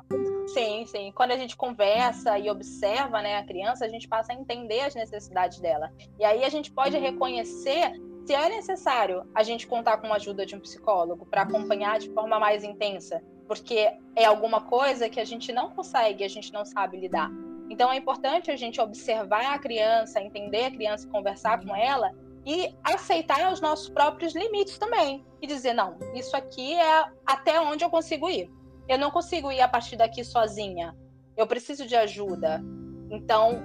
Sim, 0.47 0.85
sim. 0.85 1.11
Quando 1.15 1.31
a 1.31 1.37
gente 1.37 1.55
conversa 1.55 2.37
e 2.37 2.49
observa 2.49 3.21
né, 3.21 3.37
a 3.37 3.43
criança, 3.43 3.85
a 3.85 3.87
gente 3.87 4.07
passa 4.07 4.33
a 4.33 4.35
entender 4.35 4.81
as 4.81 4.95
necessidades 4.95 5.59
dela. 5.59 5.91
E 6.19 6.25
aí 6.25 6.43
a 6.43 6.49
gente 6.49 6.71
pode 6.71 6.97
reconhecer 6.97 7.93
se 8.25 8.33
é 8.33 8.49
necessário 8.49 9.25
a 9.33 9.43
gente 9.43 9.67
contar 9.67 9.97
com 9.97 10.07
a 10.07 10.15
ajuda 10.15 10.45
de 10.45 10.55
um 10.55 10.59
psicólogo 10.59 11.25
para 11.25 11.41
acompanhar 11.41 11.99
de 11.99 12.09
forma 12.09 12.39
mais 12.39 12.63
intensa, 12.63 13.21
porque 13.47 13.91
é 14.15 14.25
alguma 14.25 14.61
coisa 14.61 15.09
que 15.09 15.19
a 15.19 15.25
gente 15.25 15.51
não 15.51 15.69
consegue, 15.71 16.23
a 16.23 16.29
gente 16.29 16.51
não 16.51 16.65
sabe 16.65 16.97
lidar. 16.97 17.29
Então 17.69 17.91
é 17.91 17.97
importante 17.97 18.51
a 18.51 18.55
gente 18.55 18.79
observar 18.79 19.53
a 19.53 19.59
criança, 19.59 20.21
entender 20.21 20.65
a 20.65 20.71
criança, 20.71 21.07
conversar 21.07 21.63
com 21.63 21.75
ela 21.75 22.11
e 22.45 22.75
aceitar 22.83 23.51
os 23.51 23.61
nossos 23.61 23.89
próprios 23.89 24.35
limites 24.35 24.77
também 24.77 25.25
e 25.41 25.47
dizer 25.47 25.73
não, 25.73 25.97
isso 26.13 26.35
aqui 26.35 26.73
é 26.73 27.05
até 27.25 27.59
onde 27.59 27.83
eu 27.83 27.89
consigo 27.89 28.29
ir. 28.29 28.51
Eu 28.87 28.97
não 28.97 29.11
consigo 29.11 29.51
ir 29.51 29.61
a 29.61 29.67
partir 29.67 29.95
daqui 29.95 30.23
sozinha. 30.23 30.95
Eu 31.37 31.47
preciso 31.47 31.87
de 31.87 31.95
ajuda. 31.95 32.61
Então, 33.09 33.61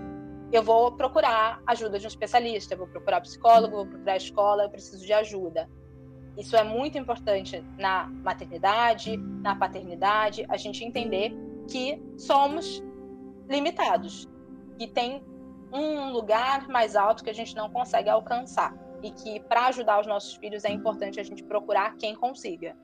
eu 0.52 0.62
vou 0.62 0.92
procurar 0.92 1.60
ajuda 1.66 1.98
de 1.98 2.06
um 2.06 2.08
especialista, 2.08 2.76
vou 2.76 2.86
procurar 2.86 3.20
psicólogo, 3.20 3.76
vou 3.76 3.86
procurar 3.86 4.16
escola, 4.16 4.62
eu 4.62 4.70
preciso 4.70 5.04
de 5.04 5.12
ajuda. 5.12 5.68
Isso 6.36 6.56
é 6.56 6.62
muito 6.62 6.96
importante 6.96 7.62
na 7.76 8.06
maternidade, 8.06 9.16
na 9.16 9.56
paternidade, 9.56 10.46
a 10.48 10.56
gente 10.56 10.84
entender 10.84 11.34
que 11.68 12.00
somos 12.16 12.82
limitados, 13.48 14.28
que 14.78 14.86
tem 14.86 15.22
um 15.72 16.10
lugar 16.12 16.68
mais 16.68 16.96
alto 16.96 17.22
que 17.22 17.30
a 17.30 17.34
gente 17.34 17.54
não 17.54 17.70
consegue 17.70 18.08
alcançar 18.08 18.74
e 19.02 19.10
que 19.10 19.40
para 19.40 19.66
ajudar 19.66 20.00
os 20.00 20.06
nossos 20.06 20.34
filhos 20.34 20.64
é 20.64 20.70
importante 20.70 21.20
a 21.20 21.22
gente 21.22 21.44
procurar 21.44 21.96
quem 21.96 22.14
consiga 22.14 22.76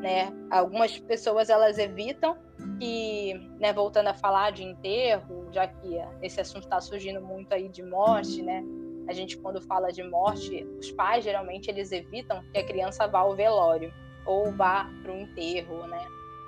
né? 0.00 0.32
Algumas 0.50 0.98
pessoas 0.98 1.50
elas 1.50 1.78
evitam 1.78 2.36
que, 2.78 3.34
né, 3.58 3.72
voltando 3.72 4.08
a 4.08 4.14
falar 4.14 4.52
de 4.52 4.62
enterro, 4.62 5.48
já 5.52 5.66
que 5.66 5.98
esse 6.22 6.40
assunto 6.40 6.64
está 6.64 6.80
surgindo 6.80 7.20
muito 7.20 7.52
aí 7.52 7.68
de 7.68 7.82
morte, 7.82 8.42
né? 8.42 8.62
A 9.08 9.12
gente 9.12 9.36
quando 9.38 9.60
fala 9.62 9.90
de 9.90 10.02
morte, 10.02 10.66
os 10.78 10.90
pais 10.92 11.24
geralmente 11.24 11.70
eles 11.70 11.92
evitam 11.92 12.42
que 12.52 12.58
a 12.58 12.64
criança 12.64 13.06
vá 13.06 13.20
ao 13.20 13.34
velório 13.34 13.92
ou 14.26 14.52
vá 14.52 14.88
para 15.02 15.12
o 15.12 15.16
enterro, 15.16 15.86
né? 15.86 16.06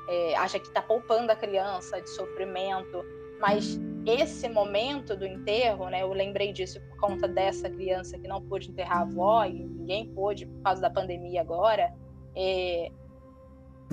É, 0.08 0.36
acha 0.36 0.58
que 0.58 0.66
está 0.66 0.82
poupando 0.82 1.30
a 1.30 1.36
criança 1.36 2.00
de 2.00 2.10
sofrimento, 2.10 3.04
mas 3.40 3.78
esse 4.06 4.48
momento 4.48 5.16
do 5.16 5.26
enterro, 5.26 5.88
né? 5.88 6.02
Eu 6.02 6.12
lembrei 6.12 6.52
disso 6.52 6.80
por 6.88 6.98
conta 6.98 7.28
dessa 7.28 7.68
criança 7.68 8.18
que 8.18 8.26
não 8.26 8.40
pôde 8.42 8.70
enterrar 8.70 8.98
a 8.98 9.02
avó 9.02 9.44
e 9.44 9.64
ninguém 9.64 10.08
pôde 10.14 10.46
por 10.46 10.62
causa 10.62 10.80
da 10.80 10.90
pandemia 10.90 11.40
agora. 11.40 11.92
É, 12.34 12.90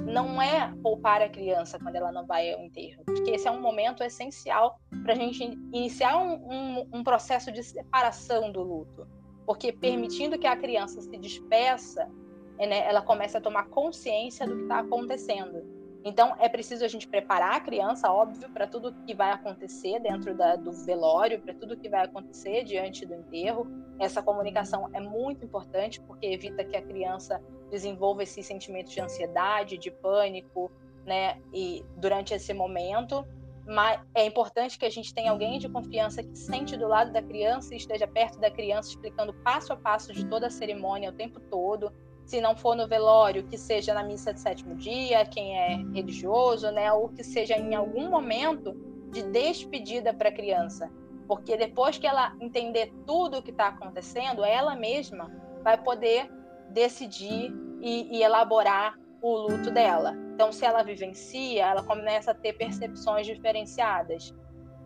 não 0.05 0.41
é 0.41 0.73
poupar 0.83 1.21
a 1.21 1.29
criança 1.29 1.79
quando 1.79 1.95
ela 1.95 2.11
não 2.11 2.25
vai 2.25 2.51
ao 2.53 2.61
enterro, 2.61 3.03
porque 3.05 3.31
esse 3.31 3.47
é 3.47 3.51
um 3.51 3.59
momento 3.59 4.03
essencial 4.03 4.79
para 5.03 5.13
a 5.13 5.15
gente 5.15 5.43
iniciar 5.73 6.17
um, 6.17 6.33
um, 6.33 6.89
um, 6.93 7.03
processo 7.03 7.51
de 7.51 7.63
separação 7.63 8.51
do 8.51 8.61
luto, 8.61 9.07
porque 9.45 9.71
permitindo 9.71 10.37
que 10.37 10.45
a 10.45 10.55
criança 10.55 11.01
se 11.01 11.17
despeça, 11.17 12.07
né, 12.59 12.87
ela 12.87 13.01
começa 13.01 13.39
a 13.39 13.41
tomar 13.41 13.69
consciência 13.69 14.45
do 14.45 14.55
que 14.55 14.61
está 14.63 14.79
acontecendo. 14.79 15.76
Então, 16.07 16.37
é 16.39 16.47
preciso 16.47 16.85
a 16.85 16.87
gente 16.87 17.05
preparar 17.05 17.55
a 17.55 17.59
criança, 17.59 18.09
óbvio, 18.09 18.49
para 18.49 18.65
tudo 18.65 18.93
que 19.05 19.13
vai 19.13 19.29
acontecer 19.29 19.99
dentro 19.99 20.33
da, 20.33 20.55
do 20.55 20.71
velório, 20.71 21.41
para 21.41 21.53
tudo 21.53 21.75
que 21.75 21.89
vai 21.89 22.05
acontecer 22.05 22.63
diante 22.63 23.05
do 23.05 23.13
enterro. 23.13 23.67
Essa 23.99 24.23
comunicação 24.23 24.89
é 24.93 25.01
muito 25.01 25.43
importante, 25.43 25.99
porque 25.99 26.25
evita 26.27 26.63
que 26.63 26.77
a 26.77 26.81
criança 26.81 27.43
desenvolva 27.69 28.23
esses 28.23 28.45
sentimentos 28.45 28.93
de 28.93 29.01
ansiedade, 29.01 29.77
de 29.77 29.91
pânico, 29.91 30.71
né? 31.05 31.41
E 31.53 31.83
durante 31.97 32.33
esse 32.33 32.53
momento, 32.53 33.27
mas 33.65 33.99
é 34.15 34.25
importante 34.25 34.79
que 34.79 34.85
a 34.85 34.89
gente 34.89 35.13
tenha 35.13 35.29
alguém 35.29 35.59
de 35.59 35.67
confiança 35.67 36.23
que 36.23 36.37
sente 36.37 36.77
do 36.77 36.87
lado 36.87 37.11
da 37.11 37.21
criança 37.21 37.73
e 37.73 37.77
esteja 37.77 38.07
perto 38.07 38.39
da 38.39 38.49
criança, 38.49 38.91
explicando 38.91 39.33
passo 39.33 39.73
a 39.73 39.75
passo 39.75 40.13
de 40.13 40.25
toda 40.25 40.47
a 40.47 40.49
cerimônia 40.49 41.09
o 41.09 41.13
tempo 41.13 41.37
todo. 41.41 41.91
Se 42.27 42.41
não 42.41 42.57
for 42.57 42.75
no 42.75 42.87
velório, 42.89 43.47
que 43.47 43.57
seja 43.57 43.93
na 43.93 44.03
missa 44.03 44.33
de 44.33 44.41
sétimo 44.41 44.75
dia, 44.75 45.25
quem 45.25 45.57
é 45.57 45.77
religioso, 45.93 46.69
né? 46.71 46.91
Ou 46.91 47.07
que 47.07 47.23
seja 47.23 47.55
em 47.55 47.73
algum 47.73 48.09
momento 48.09 48.73
de 49.11 49.23
despedida 49.23 50.13
para 50.13 50.27
a 50.27 50.31
criança. 50.31 50.91
Porque 51.25 51.55
depois 51.55 51.97
que 51.97 52.05
ela 52.05 52.35
entender 52.41 52.93
tudo 53.05 53.37
o 53.37 53.41
que 53.41 53.51
está 53.51 53.69
acontecendo, 53.69 54.43
ela 54.43 54.75
mesma 54.75 55.31
vai 55.63 55.81
poder 55.81 56.29
decidir 56.71 57.49
e, 57.81 58.17
e 58.17 58.21
elaborar 58.21 58.99
o 59.21 59.33
luto 59.37 59.71
dela. 59.71 60.13
Então, 60.33 60.51
se 60.51 60.65
ela 60.65 60.83
vivencia, 60.83 61.65
ela 61.65 61.83
começa 61.83 62.31
a 62.31 62.35
ter 62.35 62.53
percepções 62.53 63.25
diferenciadas. 63.25 64.35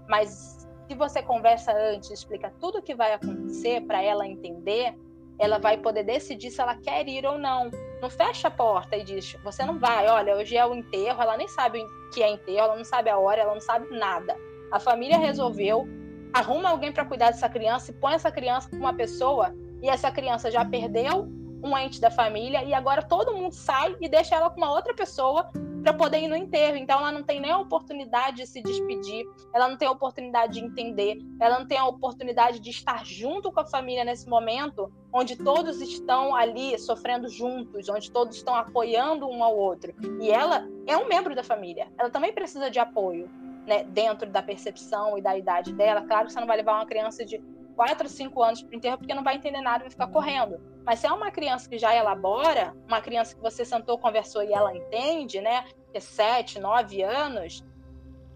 Mas 0.07 0.67
se 0.87 0.95
você 0.95 1.23
conversa 1.23 1.73
antes, 1.73 2.11
explica 2.11 2.53
tudo 2.59 2.77
o 2.77 2.81
que 2.83 2.93
vai 2.93 3.13
acontecer 3.13 3.81
para 3.81 3.99
ela 3.99 4.27
entender, 4.27 4.95
ela 5.41 5.57
vai 5.57 5.75
poder 5.75 6.03
decidir 6.03 6.51
se 6.51 6.61
ela 6.61 6.75
quer 6.75 7.07
ir 7.09 7.25
ou 7.25 7.37
não. 7.37 7.71
Não 7.99 8.11
fecha 8.11 8.47
a 8.47 8.51
porta 8.51 8.95
e 8.95 9.03
diz: 9.03 9.35
você 9.43 9.65
não 9.65 9.79
vai, 9.79 10.07
olha, 10.07 10.35
hoje 10.35 10.55
é 10.55 10.63
o 10.63 10.75
enterro, 10.75 11.19
ela 11.19 11.35
nem 11.35 11.47
sabe 11.47 11.83
o 11.83 12.09
que 12.11 12.21
é 12.21 12.29
enterro, 12.29 12.65
ela 12.65 12.75
não 12.75 12.85
sabe 12.85 13.09
a 13.09 13.17
hora, 13.17 13.41
ela 13.41 13.53
não 13.55 13.61
sabe 13.61 13.89
nada. 13.89 14.37
A 14.71 14.79
família 14.79 15.17
resolveu, 15.17 15.87
arruma 16.31 16.69
alguém 16.69 16.91
para 16.91 17.05
cuidar 17.05 17.31
dessa 17.31 17.49
criança 17.49 17.89
e 17.89 17.95
põe 17.95 18.13
essa 18.13 18.31
criança 18.31 18.69
com 18.69 18.77
uma 18.77 18.93
pessoa 18.93 19.51
e 19.81 19.89
essa 19.89 20.11
criança 20.11 20.51
já 20.51 20.63
perdeu 20.63 21.27
um 21.63 21.75
ente 21.75 21.99
da 21.99 22.11
família 22.11 22.63
e 22.63 22.73
agora 22.73 23.01
todo 23.01 23.33
mundo 23.33 23.53
sai 23.53 23.95
e 23.99 24.07
deixa 24.07 24.35
ela 24.35 24.49
com 24.49 24.57
uma 24.57 24.71
outra 24.71 24.93
pessoa 24.93 25.49
para 25.81 25.93
poder 25.93 26.19
ir 26.19 26.27
no 26.27 26.35
enterro. 26.35 26.77
Então 26.77 26.99
ela 26.99 27.11
não 27.11 27.23
tem 27.23 27.39
nem 27.39 27.51
a 27.51 27.57
oportunidade 27.57 28.37
de 28.37 28.47
se 28.47 28.61
despedir, 28.61 29.25
ela 29.53 29.67
não 29.67 29.77
tem 29.77 29.87
a 29.87 29.91
oportunidade 29.91 30.53
de 30.53 30.65
entender, 30.65 31.17
ela 31.39 31.59
não 31.59 31.67
tem 31.67 31.77
a 31.77 31.85
oportunidade 31.85 32.59
de 32.59 32.69
estar 32.69 33.05
junto 33.05 33.51
com 33.51 33.59
a 33.59 33.65
família 33.65 34.03
nesse 34.03 34.29
momento, 34.29 34.91
onde 35.13 35.35
todos 35.35 35.81
estão 35.81 36.35
ali 36.35 36.77
sofrendo 36.79 37.27
juntos, 37.27 37.89
onde 37.89 38.11
todos 38.11 38.35
estão 38.35 38.55
apoiando 38.55 39.27
um 39.27 39.43
ao 39.43 39.55
outro. 39.55 39.93
E 40.21 40.29
ela 40.29 40.67
é 40.87 40.97
um 40.97 41.07
membro 41.07 41.35
da 41.35 41.43
família, 41.43 41.91
ela 41.97 42.09
também 42.09 42.33
precisa 42.33 42.69
de 42.69 42.79
apoio. 42.79 43.29
Né, 43.61 43.83
dentro 43.83 44.27
da 44.27 44.41
percepção 44.41 45.19
e 45.19 45.21
da 45.21 45.37
idade 45.37 45.71
dela, 45.71 46.01
claro 46.01 46.25
que 46.25 46.33
você 46.33 46.39
não 46.39 46.47
vai 46.47 46.57
levar 46.57 46.77
uma 46.77 46.85
criança 46.87 47.23
de 47.23 47.39
4, 47.71 48.07
5 48.07 48.43
anos 48.43 48.61
para 48.61 48.71
o 48.71 48.75
enterro 48.75 48.97
porque 48.97 49.13
não 49.13 49.23
vai 49.23 49.35
entender 49.35 49.61
nada 49.61 49.79
e 49.79 49.81
vai 49.83 49.89
ficar 49.91 50.07
correndo. 50.07 50.59
Mas 50.85 50.99
se 50.99 51.07
é 51.07 51.11
uma 51.11 51.31
criança 51.31 51.69
que 51.69 51.77
já 51.77 51.95
elabora, 51.95 52.75
uma 52.87 53.01
criança 53.01 53.35
que 53.35 53.41
você 53.41 53.63
sentou, 53.63 53.97
conversou 53.97 54.43
e 54.43 54.53
ela 54.53 54.75
entende, 54.75 55.39
né? 55.41 55.63
Que 55.91 55.97
é 55.97 55.99
7, 55.99 56.59
9 56.59 57.01
anos, 57.03 57.63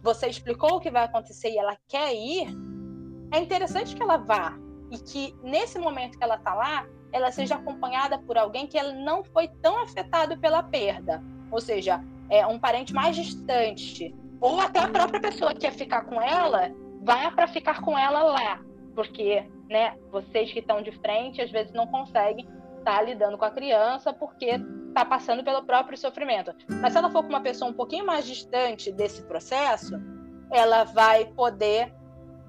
você 0.01 0.27
explicou 0.27 0.75
o 0.75 0.79
que 0.79 0.91
vai 0.91 1.03
acontecer 1.03 1.49
e 1.49 1.57
ela 1.57 1.77
quer 1.87 2.13
ir, 2.13 2.47
é 3.31 3.39
interessante 3.39 3.95
que 3.95 4.01
ela 4.01 4.17
vá. 4.17 4.57
E 4.91 4.99
que 4.99 5.35
nesse 5.41 5.79
momento 5.79 6.17
que 6.17 6.23
ela 6.23 6.35
está 6.35 6.53
lá, 6.53 6.85
ela 7.11 7.31
seja 7.31 7.55
acompanhada 7.55 8.19
por 8.19 8.37
alguém 8.37 8.67
que 8.67 8.77
ela 8.77 8.93
não 8.93 9.23
foi 9.23 9.47
tão 9.47 9.81
afetado 9.81 10.37
pela 10.39 10.61
perda. 10.61 11.23
Ou 11.49 11.59
seja, 11.59 12.03
é 12.29 12.45
um 12.45 12.59
parente 12.59 12.93
mais 12.93 13.15
distante. 13.15 14.13
Ou 14.39 14.59
até 14.59 14.79
a 14.79 14.87
própria 14.87 15.19
pessoa 15.19 15.53
que 15.53 15.61
quer 15.61 15.71
ficar 15.71 16.01
com 16.05 16.21
ela, 16.21 16.71
vá 17.01 17.31
para 17.31 17.47
ficar 17.47 17.81
com 17.81 17.97
ela 17.97 18.21
lá 18.21 18.59
porque 18.95 19.45
né, 19.69 19.95
vocês 20.09 20.51
que 20.51 20.59
estão 20.59 20.81
de 20.81 20.91
frente 20.99 21.41
às 21.41 21.51
vezes 21.51 21.73
não 21.73 21.85
conseguem 21.87 22.45
estar 22.79 22.97
tá 22.97 23.01
lidando 23.01 23.37
com 23.37 23.45
a 23.45 23.51
criança 23.51 24.13
porque 24.13 24.59
está 24.87 25.03
passando 25.03 25.43
pelo 25.43 25.63
próprio 25.63 25.97
sofrimento. 25.97 26.53
Mas 26.81 26.93
se 26.93 26.97
ela 26.97 27.09
for 27.09 27.21
com 27.21 27.29
uma 27.29 27.41
pessoa 27.41 27.69
um 27.69 27.73
pouquinho 27.73 28.05
mais 28.05 28.25
distante 28.25 28.91
desse 28.91 29.21
processo, 29.23 29.99
ela 30.51 30.85
vai 30.85 31.25
poder 31.25 31.93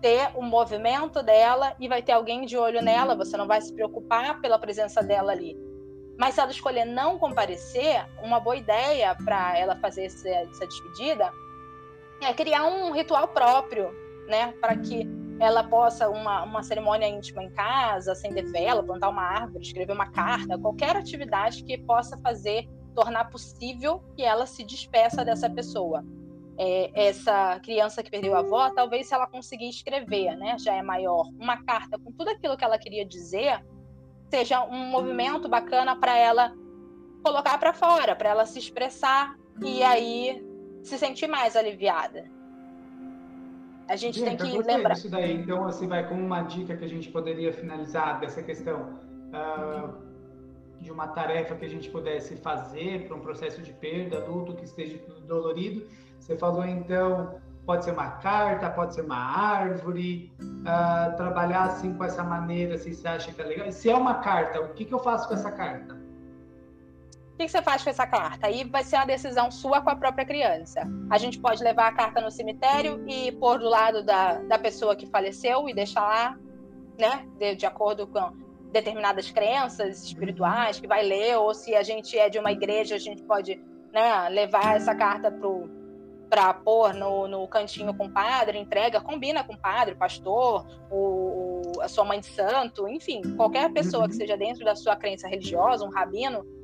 ter 0.00 0.30
o 0.34 0.42
movimento 0.42 1.22
dela 1.22 1.74
e 1.80 1.88
vai 1.88 2.02
ter 2.02 2.12
alguém 2.12 2.44
de 2.44 2.56
olho 2.56 2.82
nela, 2.82 3.16
você 3.16 3.36
não 3.36 3.46
vai 3.46 3.60
se 3.60 3.74
preocupar 3.74 4.40
pela 4.40 4.58
presença 4.58 5.02
dela 5.02 5.32
ali. 5.32 5.56
Mas 6.18 6.34
se 6.34 6.40
ela 6.40 6.50
escolher 6.50 6.84
não 6.84 7.18
comparecer, 7.18 8.06
uma 8.22 8.38
boa 8.38 8.56
ideia 8.56 9.16
para 9.24 9.58
ela 9.58 9.76
fazer 9.76 10.04
essa, 10.04 10.28
essa 10.28 10.66
despedida 10.66 11.30
é 12.22 12.32
criar 12.32 12.64
um 12.64 12.92
ritual 12.92 13.28
próprio, 13.28 13.90
né, 14.28 14.52
para 14.60 14.76
que 14.76 15.04
ela 15.38 15.62
possa 15.64 16.08
uma, 16.08 16.42
uma 16.44 16.62
cerimônia 16.62 17.08
íntima 17.08 17.42
em 17.42 17.50
casa, 17.50 18.12
acender 18.12 18.50
vela, 18.50 18.82
plantar 18.82 19.08
uma 19.08 19.22
árvore, 19.22 19.64
escrever 19.64 19.92
uma 19.92 20.10
carta, 20.10 20.58
qualquer 20.58 20.96
atividade 20.96 21.62
que 21.62 21.76
possa 21.78 22.16
fazer 22.18 22.68
tornar 22.94 23.26
possível 23.26 24.02
que 24.16 24.22
ela 24.22 24.46
se 24.46 24.64
despeça 24.64 25.24
dessa 25.24 25.50
pessoa. 25.50 26.02
É, 26.58 27.08
essa 27.08 27.60
criança 27.60 28.02
que 28.02 28.10
perdeu 28.10 28.34
a 28.34 28.38
avó, 28.38 28.70
talvez 28.70 29.08
se 29.08 29.14
ela 29.14 29.26
conseguir 29.26 29.68
escrever, 29.68 30.34
né, 30.36 30.56
já 30.58 30.74
é 30.74 30.82
maior, 30.82 31.28
uma 31.38 31.62
carta 31.62 31.98
com 31.98 32.10
tudo 32.12 32.30
aquilo 32.30 32.56
que 32.56 32.64
ela 32.64 32.78
queria 32.78 33.04
dizer, 33.04 33.62
seja 34.30 34.64
um 34.64 34.86
movimento 34.86 35.50
bacana 35.50 35.94
para 35.94 36.16
ela 36.16 36.54
colocar 37.22 37.58
para 37.58 37.74
fora, 37.74 38.16
para 38.16 38.30
ela 38.30 38.46
se 38.46 38.58
expressar 38.58 39.36
e 39.62 39.82
aí 39.82 40.42
se 40.82 40.96
sentir 40.96 41.26
mais 41.26 41.56
aliviada. 41.56 42.35
A 43.88 43.96
gente 43.96 44.20
Bianca, 44.20 44.44
tem 44.44 44.52
que 44.52 44.66
lembrar. 44.66 44.94
Isso 44.94 45.08
daí, 45.08 45.32
então, 45.32 45.64
assim, 45.66 45.86
vai 45.86 46.08
como 46.08 46.24
uma 46.24 46.42
dica 46.42 46.76
que 46.76 46.84
a 46.84 46.88
gente 46.88 47.10
poderia 47.10 47.52
finalizar 47.52 48.18
dessa 48.20 48.42
questão 48.42 48.98
uh, 49.28 49.94
de 50.80 50.90
uma 50.90 51.08
tarefa 51.08 51.54
que 51.54 51.64
a 51.64 51.68
gente 51.68 51.88
pudesse 51.90 52.36
fazer 52.36 53.06
para 53.06 53.16
um 53.16 53.20
processo 53.20 53.62
de 53.62 53.72
perda, 53.72 54.24
luto 54.26 54.54
que 54.54 54.64
esteja 54.64 54.98
dolorido. 55.26 55.86
Você 56.18 56.36
falou, 56.36 56.64
então, 56.64 57.36
pode 57.64 57.84
ser 57.84 57.92
uma 57.92 58.10
carta, 58.10 58.70
pode 58.70 58.94
ser 58.94 59.02
uma 59.02 59.16
árvore, 59.16 60.32
uh, 60.40 61.16
trabalhar 61.16 61.64
assim 61.64 61.94
com 61.94 62.04
essa 62.04 62.24
maneira, 62.24 62.76
se 62.78 62.94
você 62.94 63.06
acha 63.06 63.32
que 63.32 63.40
é 63.40 63.44
legal. 63.44 63.68
E 63.68 63.72
se 63.72 63.88
é 63.88 63.96
uma 63.96 64.14
carta, 64.14 64.60
o 64.60 64.68
que, 64.74 64.84
que 64.84 64.94
eu 64.94 64.98
faço 64.98 65.28
com 65.28 65.34
essa 65.34 65.52
carta? 65.52 66.05
O 67.36 67.38
que 67.38 67.46
você 67.46 67.60
faz 67.60 67.84
com 67.84 67.90
essa 67.90 68.06
carta? 68.06 68.46
Aí 68.46 68.64
vai 68.64 68.82
ser 68.82 68.96
uma 68.96 69.04
decisão 69.04 69.50
sua 69.50 69.82
com 69.82 69.90
a 69.90 69.94
própria 69.94 70.24
criança. 70.24 70.88
A 71.10 71.18
gente 71.18 71.38
pode 71.38 71.62
levar 71.62 71.88
a 71.88 71.92
carta 71.92 72.18
no 72.18 72.30
cemitério 72.30 73.04
e 73.06 73.30
pôr 73.32 73.58
do 73.58 73.68
lado 73.68 74.02
da, 74.02 74.38
da 74.38 74.58
pessoa 74.58 74.96
que 74.96 75.04
faleceu 75.04 75.68
e 75.68 75.74
deixar 75.74 76.00
lá, 76.00 76.38
né? 76.98 77.28
De, 77.38 77.54
de 77.54 77.66
acordo 77.66 78.06
com 78.06 78.32
determinadas 78.72 79.30
crenças 79.30 80.02
espirituais 80.02 80.80
que 80.80 80.86
vai 80.86 81.04
ler, 81.04 81.36
ou 81.36 81.52
se 81.52 81.74
a 81.74 81.82
gente 81.82 82.18
é 82.18 82.30
de 82.30 82.38
uma 82.38 82.52
igreja, 82.52 82.94
a 82.94 82.98
gente 82.98 83.22
pode 83.22 83.62
né, 83.92 84.30
levar 84.30 84.76
essa 84.76 84.94
carta 84.94 85.30
para 86.30 86.54
pôr 86.54 86.94
no, 86.94 87.28
no 87.28 87.46
cantinho 87.48 87.92
com 87.92 88.06
o 88.06 88.10
padre, 88.10 88.58
entrega, 88.58 88.98
combina 88.98 89.44
com 89.44 89.52
o 89.52 89.58
padre, 89.58 89.94
pastor, 89.94 90.66
o, 90.90 91.60
a 91.82 91.88
sua 91.88 92.04
mãe 92.06 92.18
de 92.18 92.26
santo, 92.28 92.88
enfim, 92.88 93.20
qualquer 93.36 93.70
pessoa 93.74 94.04
que 94.04 94.14
uhum. 94.14 94.20
seja 94.20 94.38
dentro 94.38 94.64
da 94.64 94.74
sua 94.74 94.96
crença 94.96 95.28
religiosa, 95.28 95.84
um 95.84 95.90
rabino, 95.90 96.55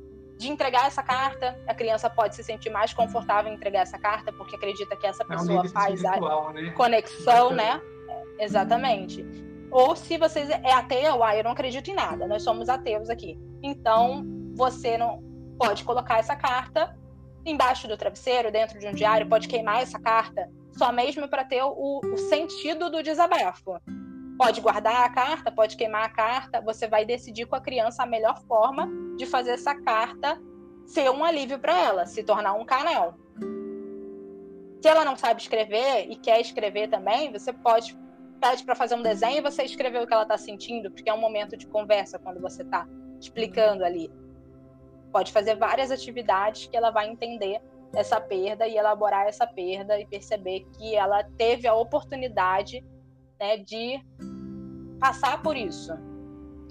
de 0.43 0.51
entregar 0.51 0.87
essa 0.87 1.01
carta, 1.01 1.57
a 1.67 1.73
criança 1.73 2.09
pode 2.09 2.35
se 2.35 2.43
sentir 2.43 2.69
mais 2.69 2.93
confortável 2.93 3.51
em 3.51 3.55
entregar 3.55 3.81
essa 3.81 3.97
carta, 3.97 4.31
porque 4.31 4.55
acredita 4.55 4.95
que 4.95 5.07
essa 5.07 5.23
pessoa 5.23 5.63
é 5.63 5.65
um 5.65 5.69
faz 5.69 6.03
a 6.03 6.19
né? 6.51 6.71
conexão, 6.71 7.51
né? 7.51 7.81
Exatamente. 8.37 9.25
Ou 9.71 9.95
se 9.95 10.17
você 10.17 10.41
é 10.63 10.73
ateu, 10.73 11.23
ah, 11.23 11.35
eu 11.35 11.43
não 11.43 11.51
acredito 11.51 11.89
em 11.89 11.95
nada, 11.95 12.27
nós 12.27 12.43
somos 12.43 12.69
ateus 12.69 13.09
aqui. 13.09 13.39
Então, 13.63 14.23
você 14.53 14.97
não 14.97 15.23
pode 15.57 15.83
colocar 15.83 16.19
essa 16.19 16.35
carta 16.35 16.95
embaixo 17.45 17.87
do 17.87 17.97
travesseiro, 17.97 18.51
dentro 18.51 18.79
de 18.79 18.87
um 18.87 18.93
diário, 18.93 19.27
pode 19.27 19.47
queimar 19.47 19.81
essa 19.81 19.99
carta, 19.99 20.49
só 20.71 20.91
mesmo 20.91 21.27
para 21.27 21.43
ter 21.43 21.63
o, 21.63 22.01
o 22.03 22.17
sentido 22.17 22.89
do 22.89 23.01
desabafo. 23.01 23.79
Pode 24.37 24.61
guardar 24.61 25.05
a 25.05 25.09
carta, 25.09 25.51
pode 25.51 25.77
queimar 25.77 26.05
a 26.05 26.09
carta, 26.09 26.61
você 26.61 26.87
vai 26.87 27.05
decidir 27.05 27.45
com 27.45 27.55
a 27.55 27.61
criança 27.61 28.03
a 28.03 28.05
melhor 28.05 28.41
forma 28.47 28.89
de 29.15 29.25
fazer 29.25 29.51
essa 29.51 29.75
carta 29.75 30.41
ser 30.85 31.09
um 31.09 31.23
alívio 31.23 31.59
para 31.59 31.77
ela, 31.77 32.05
se 32.05 32.23
tornar 32.23 32.53
um 32.53 32.65
canal. 32.65 33.15
Se 34.81 34.87
ela 34.87 35.05
não 35.05 35.15
sabe 35.15 35.41
escrever 35.41 36.07
e 36.09 36.15
quer 36.15 36.41
escrever 36.41 36.89
também, 36.89 37.31
você 37.31 37.53
pode 37.53 37.97
pede 38.41 38.65
para 38.65 38.75
fazer 38.75 38.95
um 38.95 39.01
desenho 39.01 39.37
e 39.37 39.41
você 39.41 39.63
escrever 39.63 40.01
o 40.01 40.07
que 40.07 40.13
ela 40.13 40.23
está 40.23 40.37
sentindo, 40.37 40.91
porque 40.91 41.09
é 41.09 41.13
um 41.13 41.21
momento 41.21 41.55
de 41.55 41.65
conversa 41.65 42.19
quando 42.19 42.41
você 42.41 42.61
está 42.61 42.85
explicando 43.17 43.85
ali. 43.85 44.11
Pode 45.13 45.31
fazer 45.31 45.55
várias 45.55 45.91
atividades 45.91 46.67
que 46.67 46.75
ela 46.75 46.91
vai 46.91 47.07
entender 47.07 47.61
essa 47.95 48.19
perda 48.19 48.67
e 48.67 48.75
elaborar 48.75 49.27
essa 49.27 49.47
perda 49.47 49.97
e 49.97 50.05
perceber 50.05 50.65
que 50.77 50.93
ela 50.93 51.23
teve 51.37 51.67
a 51.67 51.73
oportunidade 51.73 52.83
né, 53.43 53.57
de 53.57 54.01
passar 55.01 55.41
por 55.43 55.57
isso. 55.57 55.91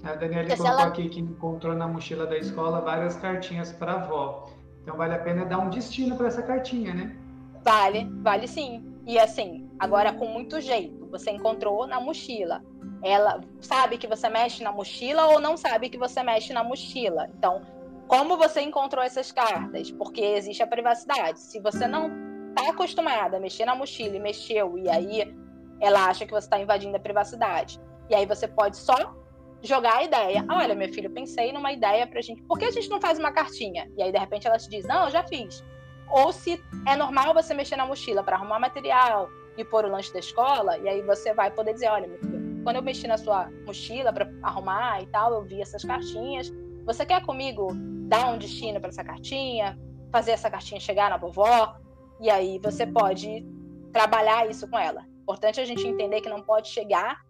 A 0.03 0.15
Daniela 0.15 0.47
colocou 0.57 0.65
ela... 0.65 0.87
aqui 0.87 1.07
que 1.07 1.19
encontrou 1.19 1.75
na 1.75 1.87
mochila 1.87 2.25
da 2.25 2.35
escola 2.35 2.81
várias 2.81 3.15
cartinhas 3.15 3.71
para 3.71 3.93
a 3.93 4.01
avó. 4.01 4.49
Então 4.81 4.97
vale 4.97 5.13
a 5.13 5.19
pena 5.19 5.45
dar 5.45 5.59
um 5.59 5.69
destino 5.69 6.17
para 6.17 6.27
essa 6.27 6.41
cartinha, 6.41 6.93
né? 6.93 7.15
Vale, 7.63 8.09
vale 8.21 8.47
sim. 8.47 8.83
E 9.05 9.19
assim, 9.19 9.69
agora 9.79 10.11
com 10.11 10.25
muito 10.25 10.59
jeito. 10.59 11.05
Você 11.11 11.29
encontrou 11.29 11.85
na 11.85 12.01
mochila. 12.01 12.63
Ela 13.03 13.39
sabe 13.61 13.97
que 13.97 14.07
você 14.07 14.27
mexe 14.27 14.63
na 14.63 14.71
mochila 14.71 15.27
ou 15.27 15.39
não 15.39 15.55
sabe 15.55 15.89
que 15.89 15.97
você 15.97 16.23
mexe 16.23 16.51
na 16.51 16.63
mochila. 16.63 17.29
Então, 17.37 17.61
como 18.07 18.35
você 18.35 18.61
encontrou 18.61 19.03
essas 19.03 19.31
cartas? 19.31 19.91
Porque 19.91 20.21
existe 20.21 20.63
a 20.63 20.67
privacidade. 20.67 21.39
Se 21.39 21.59
você 21.59 21.87
não 21.87 22.11
está 22.49 22.71
acostumada 22.71 23.37
a 23.37 23.39
mexer 23.39 23.65
na 23.65 23.75
mochila 23.75 24.15
e 24.15 24.19
mexeu, 24.19 24.77
e 24.77 24.89
aí 24.89 25.33
ela 25.79 26.05
acha 26.05 26.25
que 26.25 26.31
você 26.31 26.45
está 26.45 26.59
invadindo 26.59 26.95
a 26.95 26.99
privacidade. 26.99 27.79
E 28.09 28.15
aí 28.15 28.25
você 28.25 28.47
pode 28.47 28.77
só 28.77 29.15
jogar 29.61 29.97
a 29.97 30.03
ideia. 30.03 30.45
Olha, 30.49 30.75
meu 30.75 30.91
filho, 30.93 31.09
pensei 31.09 31.51
numa 31.51 31.71
ideia 31.71 32.05
pra 32.05 32.21
gente. 32.21 32.41
Por 32.43 32.59
que 32.59 32.65
a 32.65 32.71
gente 32.71 32.89
não 32.89 32.99
faz 32.99 33.17
uma 33.17 33.31
cartinha? 33.31 33.89
E 33.97 34.03
aí, 34.03 34.11
de 34.11 34.17
repente, 34.19 34.47
ela 34.47 34.57
te 34.57 34.69
diz: 34.69 34.85
Não, 34.85 35.05
eu 35.05 35.11
já 35.11 35.23
fiz. 35.23 35.63
Ou 36.09 36.31
se 36.31 36.61
é 36.87 36.95
normal 36.95 37.33
você 37.33 37.53
mexer 37.53 37.75
na 37.75 37.85
mochila 37.85 38.23
para 38.23 38.35
arrumar 38.35 38.59
material 38.59 39.29
e 39.57 39.63
pôr 39.63 39.85
o 39.85 39.89
lanche 39.89 40.11
da 40.11 40.19
escola, 40.19 40.77
e 40.77 40.87
aí 40.87 41.01
você 41.01 41.33
vai 41.33 41.49
poder 41.49 41.73
dizer: 41.73 41.89
Olha, 41.89 42.07
meu 42.07 42.19
filho, 42.19 42.63
quando 42.63 42.75
eu 42.75 42.81
mexi 42.81 43.07
na 43.07 43.17
sua 43.17 43.49
mochila 43.65 44.11
para 44.11 44.29
arrumar 44.43 45.01
e 45.01 45.07
tal, 45.07 45.33
eu 45.33 45.43
vi 45.43 45.61
essas 45.61 45.83
cartinhas. 45.83 46.51
Você 46.85 47.05
quer 47.05 47.21
comigo 47.23 47.69
dar 48.07 48.27
um 48.27 48.37
destino 48.37 48.79
para 48.79 48.89
essa 48.89 49.03
cartinha? 49.03 49.79
Fazer 50.11 50.31
essa 50.31 50.49
cartinha 50.49 50.79
chegar 50.79 51.09
na 51.09 51.17
vovó? 51.17 51.75
E 52.19 52.29
aí 52.29 52.59
você 52.59 52.85
pode 52.85 53.45
trabalhar 53.91 54.49
isso 54.49 54.67
com 54.69 54.77
ela. 54.77 55.05
Importante 55.23 55.59
a 55.59 55.65
gente 55.65 55.87
entender 55.87 56.21
que 56.21 56.29
não 56.29 56.41
pode 56.41 56.67
chegar 56.67 57.21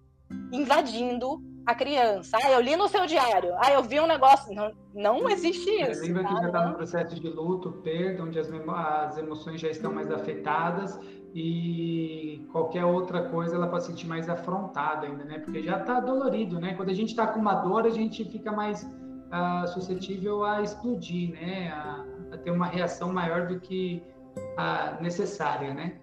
invadindo 0.51 1.41
a 1.65 1.73
criança. 1.73 2.37
Ah, 2.43 2.51
eu 2.51 2.59
li 2.59 2.75
no 2.75 2.87
seu 2.87 3.05
diário. 3.05 3.53
Ah, 3.57 3.71
eu 3.71 3.83
vi 3.83 3.99
um 3.99 4.07
negócio. 4.07 4.53
Não, 4.53 4.71
não 4.93 5.29
existe 5.29 5.69
isso. 5.69 6.01
Lembra 6.01 6.23
tá? 6.23 6.29
que 6.29 6.41
já 6.41 6.47
está 6.47 6.67
no 6.67 6.75
processo 6.75 7.19
de 7.19 7.29
luto, 7.29 7.71
perda, 7.83 8.23
onde 8.23 8.39
as, 8.39 8.49
as 8.51 9.17
emoções 9.17 9.61
já 9.61 9.69
estão 9.69 9.93
mais 9.93 10.11
afetadas 10.11 10.99
e 11.33 12.47
qualquer 12.51 12.85
outra 12.85 13.29
coisa 13.29 13.55
ela 13.55 13.67
pode 13.67 13.85
se 13.85 13.91
sentir 13.91 14.07
mais 14.07 14.29
afrontada 14.29 15.07
ainda, 15.07 15.23
né? 15.23 15.39
Porque 15.39 15.63
já 15.63 15.79
está 15.79 15.99
dolorido, 15.99 16.59
né? 16.59 16.73
Quando 16.73 16.89
a 16.89 16.93
gente 16.93 17.09
está 17.09 17.27
com 17.27 17.39
uma 17.39 17.55
dor, 17.55 17.85
a 17.85 17.89
gente 17.89 18.25
fica 18.25 18.51
mais 18.51 18.83
uh, 18.83 19.67
suscetível 19.67 20.43
a 20.43 20.61
explodir, 20.61 21.31
né? 21.31 21.69
A, 21.69 22.05
a, 22.33 22.37
ter 22.37 22.51
uma 22.51 22.67
reação 22.67 23.11
maior 23.11 23.47
do 23.47 23.59
que 23.59 24.03
a 24.57 24.97
necessária, 24.99 25.73
né? 25.73 25.99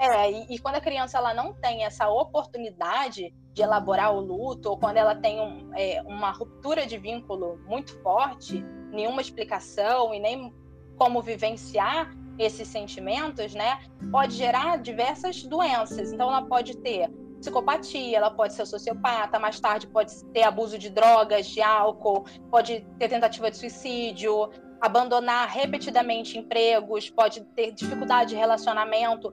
É, 0.00 0.30
e, 0.30 0.54
e, 0.54 0.58
quando 0.58 0.76
a 0.76 0.80
criança 0.80 1.18
ela 1.18 1.34
não 1.34 1.52
tem 1.52 1.84
essa 1.84 2.08
oportunidade 2.08 3.34
de 3.52 3.62
elaborar 3.62 4.14
o 4.14 4.20
luto, 4.20 4.70
ou 4.70 4.78
quando 4.78 4.96
ela 4.96 5.16
tem 5.16 5.40
um, 5.40 5.70
é, 5.74 6.00
uma 6.02 6.30
ruptura 6.30 6.86
de 6.86 6.96
vínculo 6.96 7.58
muito 7.66 8.00
forte, 8.00 8.64
nenhuma 8.92 9.20
explicação 9.20 10.14
e 10.14 10.20
nem 10.20 10.54
como 10.96 11.20
vivenciar 11.20 12.14
esses 12.38 12.68
sentimentos, 12.68 13.54
né, 13.54 13.80
pode 14.12 14.34
gerar 14.36 14.78
diversas 14.78 15.42
doenças. 15.42 16.12
Então, 16.12 16.28
ela 16.28 16.42
pode 16.42 16.76
ter 16.76 17.10
psicopatia, 17.40 18.16
ela 18.16 18.30
pode 18.30 18.54
ser 18.54 18.66
sociopata, 18.66 19.38
mais 19.38 19.58
tarde 19.58 19.86
pode 19.86 20.24
ter 20.26 20.42
abuso 20.42 20.78
de 20.78 20.90
drogas, 20.90 21.46
de 21.46 21.60
álcool, 21.60 22.24
pode 22.50 22.86
ter 22.98 23.08
tentativa 23.08 23.50
de 23.50 23.56
suicídio, 23.56 24.50
abandonar 24.80 25.48
repetidamente 25.48 26.38
empregos, 26.38 27.10
pode 27.10 27.40
ter 27.54 27.72
dificuldade 27.72 28.30
de 28.30 28.36
relacionamento 28.36 29.32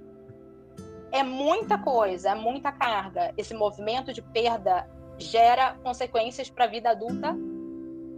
é 1.15 1.23
muita 1.23 1.77
coisa, 1.77 2.31
é 2.31 2.35
muita 2.35 2.73
carga. 2.73 3.33
Esse 3.37 3.53
movimento 3.53 4.11
de 4.11 4.21
perda 4.21 4.85
gera 5.17 5.73
consequências 5.81 6.49
para 6.49 6.65
a 6.65 6.67
vida 6.67 6.89
adulta 6.89 7.33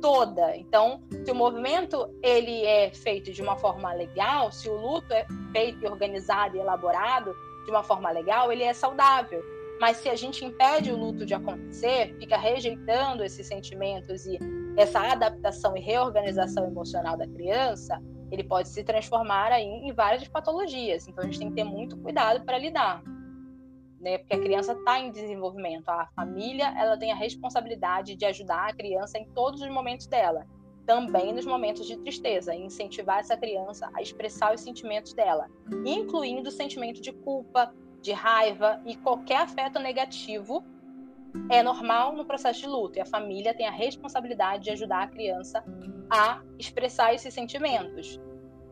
toda. 0.02 0.58
Então, 0.58 1.00
se 1.24 1.32
o 1.32 1.36
movimento 1.36 2.10
ele 2.24 2.66
é 2.66 2.90
feito 2.90 3.32
de 3.32 3.40
uma 3.40 3.56
forma 3.56 3.94
legal, 3.94 4.52
se 4.52 4.68
o 4.68 4.76
luto 4.76 5.14
é 5.14 5.28
feito, 5.52 5.86
organizado 5.86 6.58
e 6.58 6.60
elaborado 6.60 7.36
de 7.66 7.70
uma 7.70 7.84
forma 7.84 8.10
legal, 8.10 8.52
ele 8.52 8.64
é 8.64 8.74
saudável. 8.74 9.44
Mas 9.80 9.98
se 9.98 10.10
a 10.10 10.16
gente 10.16 10.44
impede 10.44 10.92
o 10.92 10.98
luto 10.98 11.24
de 11.24 11.36
acontecer, 11.36 12.16
fica 12.20 12.36
rejeitando 12.36 13.24
esses 13.24 13.46
sentimentos 13.46 14.26
e 14.26 14.40
essa 14.76 15.00
adaptação 15.00 15.78
e 15.78 15.80
reorganização 15.80 16.66
emocional 16.66 17.16
da 17.16 17.28
criança, 17.28 18.02
ele 18.32 18.44
pode 18.44 18.70
se 18.70 18.84
transformar 18.84 19.52
aí 19.52 19.66
em 19.66 19.94
várias 19.94 20.28
patologias. 20.28 21.08
Então 21.08 21.24
a 21.24 21.28
gente 21.28 21.40
tem 21.40 21.50
que 21.50 21.56
ter 21.56 21.64
muito 21.64 21.98
cuidado 21.98 22.44
para 22.44 22.58
lidar, 22.58 23.04
né? 24.00 24.18
Porque 24.18 24.36
a 24.36 24.40
criança 24.40 24.74
está 24.74 25.00
em 25.00 25.12
desenvolvimento. 25.12 25.88
A 25.90 26.08
família 26.16 26.74
ela 26.78 26.98
tem 26.98 27.12
a 27.12 27.16
responsabilidade 27.16 28.16
de 28.16 28.26
ajudar 28.26 28.70
a 28.70 28.74
criança 28.74 29.18
em 29.18 29.26
todos 29.30 29.62
os 29.62 29.70
momentos 29.70 30.08
dela, 30.08 30.46
também 30.86 31.34
nos 31.34 31.46
momentos 31.46 31.86
de 31.86 31.98
tristeza, 31.98 32.56
incentivar 32.56 33.20
essa 33.20 33.36
criança 33.38 33.90
a 33.94 34.02
expressar 34.02 34.54
os 34.54 34.62
sentimentos 34.62 35.14
dela, 35.14 35.48
incluindo 35.86 36.50
o 36.50 36.52
sentimento 36.52 37.02
de 37.02 37.12
culpa, 37.12 37.74
de 38.02 38.12
raiva 38.12 38.82
e 38.86 38.96
qualquer 38.96 39.42
afeto 39.42 39.80
negativo 39.80 40.64
é 41.50 41.62
normal 41.62 42.16
no 42.16 42.26
processo 42.26 42.62
de 42.62 42.68
luto 42.68 42.98
e 42.98 43.02
a 43.02 43.06
família 43.06 43.54
tem 43.54 43.68
a 43.68 43.72
responsabilidade 43.72 44.64
de 44.64 44.72
ajudar 44.72 45.04
a 45.04 45.08
criança 45.08 45.64
a 46.10 46.42
expressar 46.58 47.14
esses 47.14 47.34
sentimentos. 47.34 48.20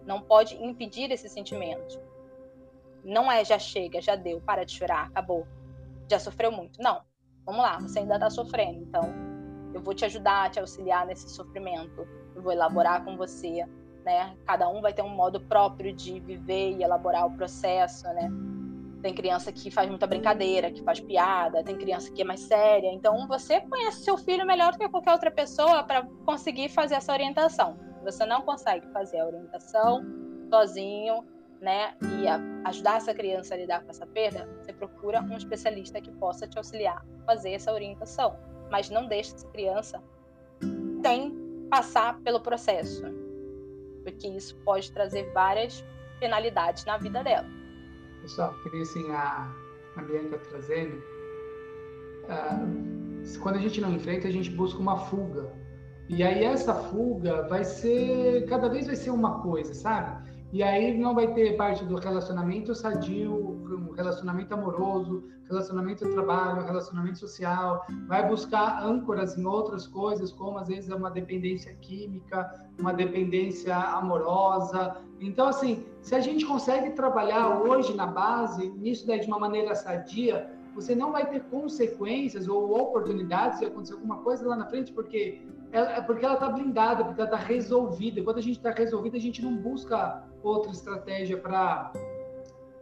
Não 0.06 0.22
pode 0.22 0.56
impedir 0.64 1.12
esses 1.12 1.32
sentimentos. 1.32 2.00
Não 3.04 3.32
é 3.32 3.44
já 3.44 3.60
chega, 3.60 4.02
já 4.02 4.16
deu, 4.16 4.42
para 4.42 4.64
de 4.64 4.74
chorar, 4.74 5.08
acabou. 5.08 5.48
Já 6.10 6.20
sofreu 6.20 6.52
muito. 6.52 6.82
Não. 6.82 7.02
Vamos 7.46 7.62
lá, 7.62 7.80
você 7.80 8.00
ainda 8.00 8.16
está 8.16 8.30
sofrendo, 8.30 8.82
então 8.82 9.14
eu 9.72 9.80
vou 9.80 9.94
te 9.94 10.04
ajudar, 10.06 10.50
te 10.50 10.60
auxiliar 10.60 11.06
nesse 11.06 11.30
sofrimento. 11.30 12.08
Eu 12.34 12.42
vou 12.42 12.52
elaborar 12.52 13.04
com 13.04 13.16
você, 13.16 13.66
né? 14.04 14.36
Cada 14.46 14.68
um 14.68 14.82
vai 14.82 14.94
ter 14.94 15.04
um 15.04 15.10
modo 15.10 15.40
próprio 15.42 15.94
de 15.94 16.20
viver 16.20 16.72
e 16.72 16.84
elaborar 16.84 17.28
o 17.28 17.36
processo, 17.36 18.08
né? 18.14 18.32
Tem 19.06 19.14
criança 19.14 19.52
que 19.52 19.70
faz 19.70 19.88
muita 19.88 20.08
brincadeira, 20.08 20.72
que 20.72 20.82
faz 20.82 21.00
piada, 21.00 21.64
tem 21.64 21.78
criança 21.78 22.12
que 22.12 22.24
é 22.24 22.26
mais 22.26 22.40
séria. 22.40 22.92
Então, 22.92 23.28
você 23.28 23.62
conhece 23.62 24.04
seu 24.04 24.18
filho 24.18 24.44
melhor 24.48 24.72
do 24.72 24.80
que 24.80 24.90
qualquer 24.90 25.12
outra 25.12 25.30
pessoa 25.30 25.84
para 25.84 26.08
conseguir 26.26 26.70
fazer 26.70 26.96
essa 26.96 27.14
orientação. 27.14 27.78
Você 28.04 28.26
não 28.26 28.42
consegue 28.42 28.88
fazer 28.88 29.20
a 29.20 29.28
orientação 29.28 30.04
sozinho, 30.50 31.24
né, 31.62 31.94
e 32.20 32.28
a, 32.28 32.40
ajudar 32.66 32.98
essa 32.98 33.14
criança 33.14 33.54
a 33.54 33.58
lidar 33.58 33.84
com 33.84 33.92
essa 33.92 34.08
perda, 34.08 34.50
você 34.60 34.74
procura 34.74 35.22
um 35.22 35.38
especialista 35.38 36.02
que 36.02 36.12
possa 36.14 36.48
te 36.48 36.58
auxiliar 36.58 37.06
a 37.22 37.26
fazer 37.26 37.52
essa 37.52 37.72
orientação. 37.72 38.36
Mas 38.72 38.90
não 38.90 39.06
deixe 39.06 39.36
essa 39.36 39.48
criança 39.50 40.04
sem 41.04 41.68
passar 41.70 42.20
pelo 42.22 42.40
processo, 42.40 43.04
porque 44.04 44.28
isso 44.28 44.56
pode 44.66 44.92
trazer 44.92 45.32
várias 45.32 45.86
penalidades 46.20 46.86
na 46.86 46.98
vida 46.98 47.24
dela. 47.24 47.65
Pessoal, 48.26 48.56
queria 48.64 48.82
assim, 48.82 49.12
a, 49.12 49.54
a 49.98 50.02
Bianca 50.02 50.40
trazendo, 50.50 50.96
uh, 52.24 53.40
quando 53.40 53.58
a 53.58 53.60
gente 53.60 53.80
não 53.80 53.92
enfrenta, 53.94 54.28
a 54.28 54.32
gente 54.32 54.50
busca 54.50 54.80
uma 54.80 54.98
fuga. 54.98 55.54
E 56.10 56.24
aí 56.24 56.44
essa 56.44 56.74
fuga 56.74 57.48
vai 57.48 57.64
ser, 57.64 58.48
cada 58.48 58.68
vez 58.68 58.88
vai 58.88 58.96
ser 58.96 59.12
uma 59.12 59.44
coisa, 59.44 59.76
sabe? 59.76 60.28
E 60.52 60.64
aí 60.64 60.98
não 60.98 61.14
vai 61.14 61.36
ter 61.36 61.56
parte 61.56 61.86
do 61.86 61.98
relacionamento 61.98 62.74
sadio, 62.74 63.64
relacionamento 63.96 64.54
amoroso, 64.54 65.24
relacionamento 65.48 66.06
de 66.06 66.12
trabalho, 66.12 66.66
relacionamento 66.66 67.20
social. 67.20 67.86
Vai 68.08 68.28
buscar 68.28 68.84
âncoras 68.84 69.38
em 69.38 69.46
outras 69.46 69.88
coisas, 69.88 70.32
como 70.32 70.58
às 70.58 70.68
vezes 70.68 70.90
é 70.90 70.96
uma 70.96 71.12
dependência 71.12 71.74
química, 71.76 72.68
uma 72.80 72.94
dependência 72.94 73.76
amorosa. 73.76 74.98
Então, 75.20 75.48
assim, 75.48 75.86
se 76.02 76.16
a 76.16 76.20
gente 76.20 76.46
consegue 76.46 76.92
trabalhar 76.92 77.62
hoje 77.62 77.94
na 77.96 78.08
base, 78.08 78.70
nisso 78.72 79.08
daí 79.08 79.20
de 79.20 79.28
uma 79.28 79.40
maneira 79.40 79.74
sadia, 79.76 80.50
você 80.74 80.94
não 80.94 81.12
vai 81.12 81.26
ter 81.30 81.42
consequências 81.44 82.48
ou 82.48 82.78
oportunidades 82.78 83.60
de 83.60 83.66
acontecer 83.66 83.94
alguma 83.94 84.18
coisa 84.18 84.46
lá 84.46 84.58
na 84.58 84.66
frente, 84.66 84.92
porque 84.92 85.42
é 85.72 86.02
porque 86.02 86.24
ela 86.24 86.36
está 86.36 86.50
blindada, 86.50 87.04
porque 87.04 87.20
ela 87.20 87.30
está 87.30 87.42
resolvida. 87.42 88.22
Quando 88.24 88.38
a 88.38 88.42
gente 88.42 88.58
está 88.58 88.72
resolvida, 88.72 89.18
a 89.18 89.20
gente 89.20 89.42
não 89.42 89.56
busca 89.58 90.24
outra 90.42 90.72
estratégia 90.72 91.38
para 91.38 91.92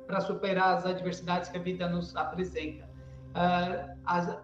para 0.08 0.22
superar 0.22 0.78
as 0.78 0.86
adversidades 0.86 1.50
que 1.50 1.58
a 1.58 1.62
vida 1.62 1.88
nos 1.88 2.16
apresenta. 2.16 2.90
Uh, 3.36 3.98
as, 4.06 4.38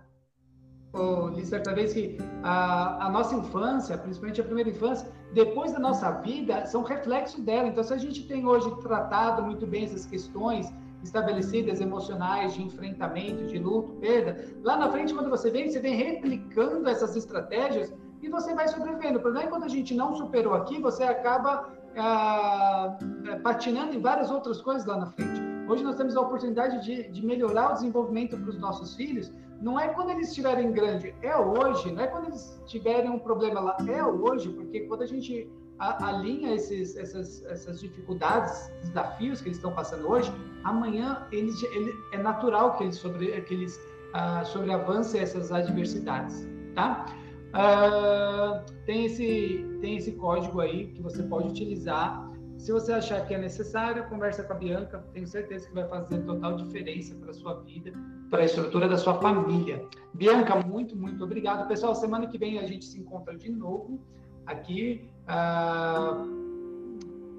li 1.35 1.45
certa 1.45 1.73
vez 1.73 1.93
que 1.93 2.17
a, 2.43 3.05
a, 3.05 3.09
nossa 3.09 3.35
infância, 3.35 3.97
principalmente 3.97 4.41
a 4.41 4.43
primeira 4.43 4.69
infância, 4.69 5.07
depois 5.33 5.71
da 5.71 5.79
nossa 5.79 6.11
vida, 6.11 6.65
são 6.65 6.81
reflexo 6.83 7.41
dela. 7.41 7.67
Então, 7.67 7.83
se 7.83 7.93
a 7.93 7.97
gente 7.97 8.23
tem 8.27 8.47
hoje 8.47 8.69
tratado 8.81 9.43
muito 9.43 9.67
bem 9.67 9.85
essas 9.85 10.05
questões 10.05 10.73
estabelecidas 11.03 11.79
emocionais 11.79 12.53
de 12.55 12.63
enfrentamento, 12.63 13.45
de 13.45 13.57
luto, 13.57 13.93
perda, 14.01 14.45
lá 14.63 14.75
na 14.75 14.89
frente, 14.89 15.13
quando 15.13 15.29
você 15.29 15.49
vem, 15.49 15.69
você 15.69 15.79
vem 15.79 15.95
replicando 15.95 16.89
essas 16.89 17.15
estratégias 17.15 17.93
e 18.21 18.27
você 18.27 18.53
vai 18.53 18.67
sobrevivendo. 18.67 19.19
O 19.19 19.21
problema 19.21 19.47
é 19.47 19.49
quando 19.49 19.63
a 19.63 19.69
gente 19.69 19.93
não 19.93 20.15
superou 20.15 20.53
aqui, 20.53 20.79
você 20.79 21.03
acaba 21.03 21.69
ah, 21.95 22.97
patinando 23.43 23.95
em 23.95 24.01
várias 24.01 24.29
outras 24.29 24.61
coisas 24.61 24.85
lá 24.85 24.97
na 24.97 25.05
frente. 25.05 25.48
Hoje 25.69 25.83
nós 25.83 25.95
temos 25.95 26.17
a 26.17 26.21
oportunidade 26.21 26.83
de, 26.83 27.09
de 27.09 27.23
melhorar 27.23 27.69
o 27.69 27.73
desenvolvimento 27.73 28.35
para 28.35 28.49
os 28.49 28.59
nossos 28.59 28.95
filhos. 28.95 29.31
Não 29.61 29.79
é 29.79 29.87
quando 29.89 30.09
eles 30.09 30.29
estiverem 30.29 30.71
grandes, 30.71 31.13
é 31.21 31.37
hoje. 31.37 31.91
Não 31.91 32.01
é 32.01 32.07
quando 32.07 32.25
eles 32.25 32.59
tiverem 32.65 33.11
um 33.11 33.19
problema 33.19 33.59
lá, 33.59 33.77
é 33.87 34.03
hoje. 34.03 34.49
Porque 34.49 34.81
quando 34.81 35.03
a 35.03 35.05
gente 35.05 35.47
alinha 35.77 36.55
esses, 36.55 36.97
essas, 36.97 37.45
essas 37.45 37.79
dificuldades, 37.79 38.71
desafios 38.81 39.41
que 39.41 39.49
eles 39.49 39.57
estão 39.57 39.71
passando 39.71 40.09
hoje, 40.09 40.33
amanhã 40.63 41.27
eles, 41.31 41.61
ele, 41.63 41.93
é 42.13 42.17
natural 42.17 42.75
que 42.75 42.85
eles, 42.85 42.95
sobre, 42.95 43.39
que 43.41 43.53
eles 43.53 43.79
uh, 44.13 44.45
sobreavancem 44.45 45.21
essas 45.21 45.51
adversidades, 45.51 46.47
tá? 46.75 47.05
Uh, 47.49 48.65
tem, 48.85 49.05
esse, 49.05 49.65
tem 49.81 49.97
esse 49.97 50.13
código 50.13 50.59
aí 50.59 50.87
que 50.87 51.01
você 51.01 51.23
pode 51.23 51.49
utilizar. 51.49 52.28
Se 52.59 52.73
você 52.73 52.91
achar 52.91 53.25
que 53.25 53.33
é 53.33 53.37
necessário, 53.37 54.03
conversa 54.09 54.43
com 54.43 54.51
a 54.51 54.55
Bianca. 54.57 55.01
Tenho 55.13 55.25
certeza 55.25 55.65
que 55.65 55.73
vai 55.73 55.87
fazer 55.87 56.19
total 56.23 56.57
diferença 56.57 57.15
para 57.15 57.31
a 57.31 57.33
sua 57.33 57.53
vida, 57.61 57.93
para 58.29 58.41
a 58.41 58.45
estrutura 58.45 58.87
da 58.87 58.97
sua 58.97 59.13
família. 59.15 59.87
Bianca, 60.13 60.57
muito, 60.57 60.93
muito 60.93 61.23
obrigado. 61.23 61.69
Pessoal, 61.69 61.95
semana 61.95 62.27
que 62.27 62.37
vem 62.37 62.59
a 62.59 62.67
gente 62.67 62.83
se 62.83 62.99
encontra 62.99 63.37
de 63.37 63.49
novo 63.49 64.01
aqui. 64.45 65.09
Uh, 65.23 66.39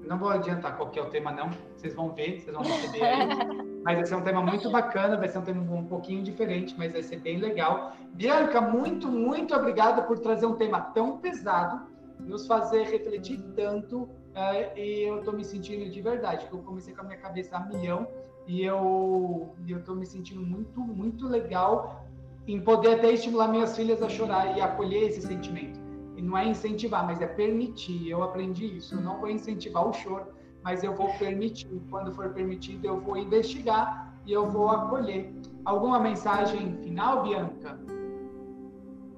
não 0.07 0.17
vou 0.17 0.29
adiantar 0.29 0.75
qual 0.75 0.91
é 0.95 1.01
o 1.01 1.09
tema, 1.11 1.31
não. 1.31 1.51
Vocês 1.77 1.93
vão 1.93 2.11
ver, 2.15 2.41
vocês 2.41 2.55
vão 2.55 2.63
perceber 2.63 3.03
aí. 3.03 3.27
Mas 3.85 3.97
vai 3.97 4.05
ser 4.07 4.15
um 4.15 4.23
tema 4.23 4.41
muito 4.41 4.71
bacana, 4.71 5.17
vai 5.17 5.29
ser 5.29 5.37
um 5.37 5.43
tema 5.43 5.61
um 5.61 5.85
pouquinho 5.85 6.23
diferente, 6.23 6.75
mas 6.77 6.93
vai 6.93 7.01
ser 7.01 7.17
bem 7.17 7.39
legal. 7.39 7.95
Bianca, 8.13 8.61
muito, 8.61 9.07
muito 9.07 9.55
obrigada 9.55 10.03
por 10.03 10.19
trazer 10.19 10.45
um 10.45 10.53
tema 10.53 10.79
tão 10.81 11.17
pesado, 11.17 11.81
nos 12.19 12.45
fazer 12.45 12.83
refletir 12.83 13.41
tanto. 13.55 14.07
Uh, 14.31 14.77
e 14.77 15.03
eu 15.03 15.19
estou 15.19 15.33
me 15.33 15.43
sentindo 15.43 15.89
de 15.89 16.01
verdade, 16.01 16.45
que 16.47 16.53
eu 16.53 16.59
comecei 16.59 16.93
com 16.93 17.01
a 17.01 17.03
minha 17.03 17.17
cabeça 17.17 17.57
a 17.57 17.59
milhão 17.59 18.07
e 18.47 18.63
eu 18.63 19.53
estou 19.67 19.95
me 19.95 20.05
sentindo 20.05 20.41
muito, 20.41 20.79
muito 20.79 21.27
legal 21.27 22.05
em 22.47 22.59
poder 22.59 22.95
até 22.95 23.11
estimular 23.11 23.47
minhas 23.47 23.75
filhas 23.75 24.01
a 24.01 24.09
chorar 24.09 24.57
e 24.57 24.61
acolher 24.61 25.09
esse 25.09 25.21
sentimento. 25.21 25.79
E 26.15 26.21
não 26.21 26.37
é 26.37 26.45
incentivar, 26.45 27.05
mas 27.05 27.21
é 27.21 27.27
permitir. 27.27 28.09
Eu 28.09 28.23
aprendi 28.23 28.77
isso. 28.77 28.95
Eu 28.95 29.01
não 29.01 29.19
vou 29.19 29.29
incentivar 29.29 29.87
o 29.87 29.93
choro, 29.93 30.27
mas 30.63 30.83
eu 30.83 30.95
vou 30.95 31.13
permitir. 31.17 31.81
Quando 31.89 32.13
for 32.13 32.29
permitido, 32.29 32.85
eu 32.85 32.99
vou 32.99 33.17
investigar 33.17 34.13
e 34.25 34.31
eu 34.33 34.49
vou 34.49 34.69
acolher. 34.69 35.33
Alguma 35.63 35.99
mensagem 35.99 36.77
final, 36.77 37.23
Bianca? 37.23 37.79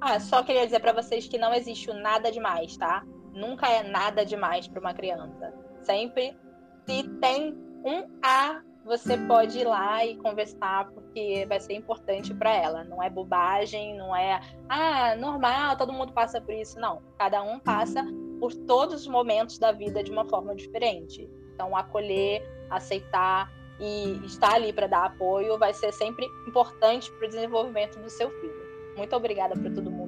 Ah, 0.01 0.19
só 0.19 0.43
queria 0.43 0.65
dizer 0.65 0.81
para 0.81 0.91
vocês 0.91 1.27
que 1.27 1.37
não 1.37 1.53
existe 1.53 1.91
nada 1.93 2.31
demais, 2.31 2.75
tá? 2.75 3.05
Nunca 3.33 3.67
é 3.67 3.83
nada 3.83 4.25
demais 4.25 4.67
para 4.67 4.79
uma 4.79 4.93
criança. 4.93 5.53
Sempre 5.81 6.37
se 6.85 7.03
tem 7.19 7.53
um 7.83 8.07
A 8.23 8.61
você 8.85 9.17
pode 9.17 9.59
ir 9.59 9.63
lá 9.65 10.05
e 10.05 10.17
conversar, 10.17 10.91
porque 10.91 11.45
vai 11.47 11.59
ser 11.59 11.73
importante 11.73 12.33
para 12.33 12.53
ela. 12.53 12.83
Não 12.83 13.01
é 13.01 13.09
bobagem, 13.09 13.95
não 13.95 14.13
é, 14.13 14.41
ah, 14.67 15.15
normal, 15.15 15.77
todo 15.77 15.93
mundo 15.93 16.11
passa 16.11 16.41
por 16.41 16.53
isso. 16.53 16.77
Não. 16.79 17.01
Cada 17.17 17.41
um 17.41 17.59
passa 17.59 18.05
por 18.41 18.53
todos 18.53 19.01
os 19.01 19.07
momentos 19.07 19.57
da 19.57 19.71
vida 19.71 20.03
de 20.03 20.11
uma 20.11 20.25
forma 20.25 20.53
diferente. 20.53 21.29
Então, 21.53 21.75
acolher, 21.77 22.43
aceitar 22.69 23.49
e 23.79 24.19
estar 24.25 24.55
ali 24.55 24.73
para 24.73 24.87
dar 24.87 25.05
apoio 25.05 25.57
vai 25.57 25.73
ser 25.73 25.93
sempre 25.93 26.25
importante 26.45 27.09
para 27.13 27.25
o 27.25 27.29
desenvolvimento 27.29 27.97
do 27.99 28.09
seu 28.09 28.29
filho. 28.29 28.63
Muito 28.97 29.15
obrigada 29.15 29.55
para 29.55 29.71
todo 29.71 29.89
mundo 29.89 30.02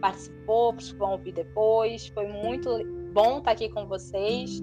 participou, 0.00 0.72
para 0.72 0.80
os 0.80 0.92
que 0.92 0.98
vão 0.98 1.12
ouvir 1.12 1.32
depois. 1.32 2.08
Foi 2.08 2.26
muito 2.26 2.70
bom 3.12 3.38
estar 3.38 3.52
aqui 3.52 3.68
com 3.68 3.86
vocês. 3.86 4.60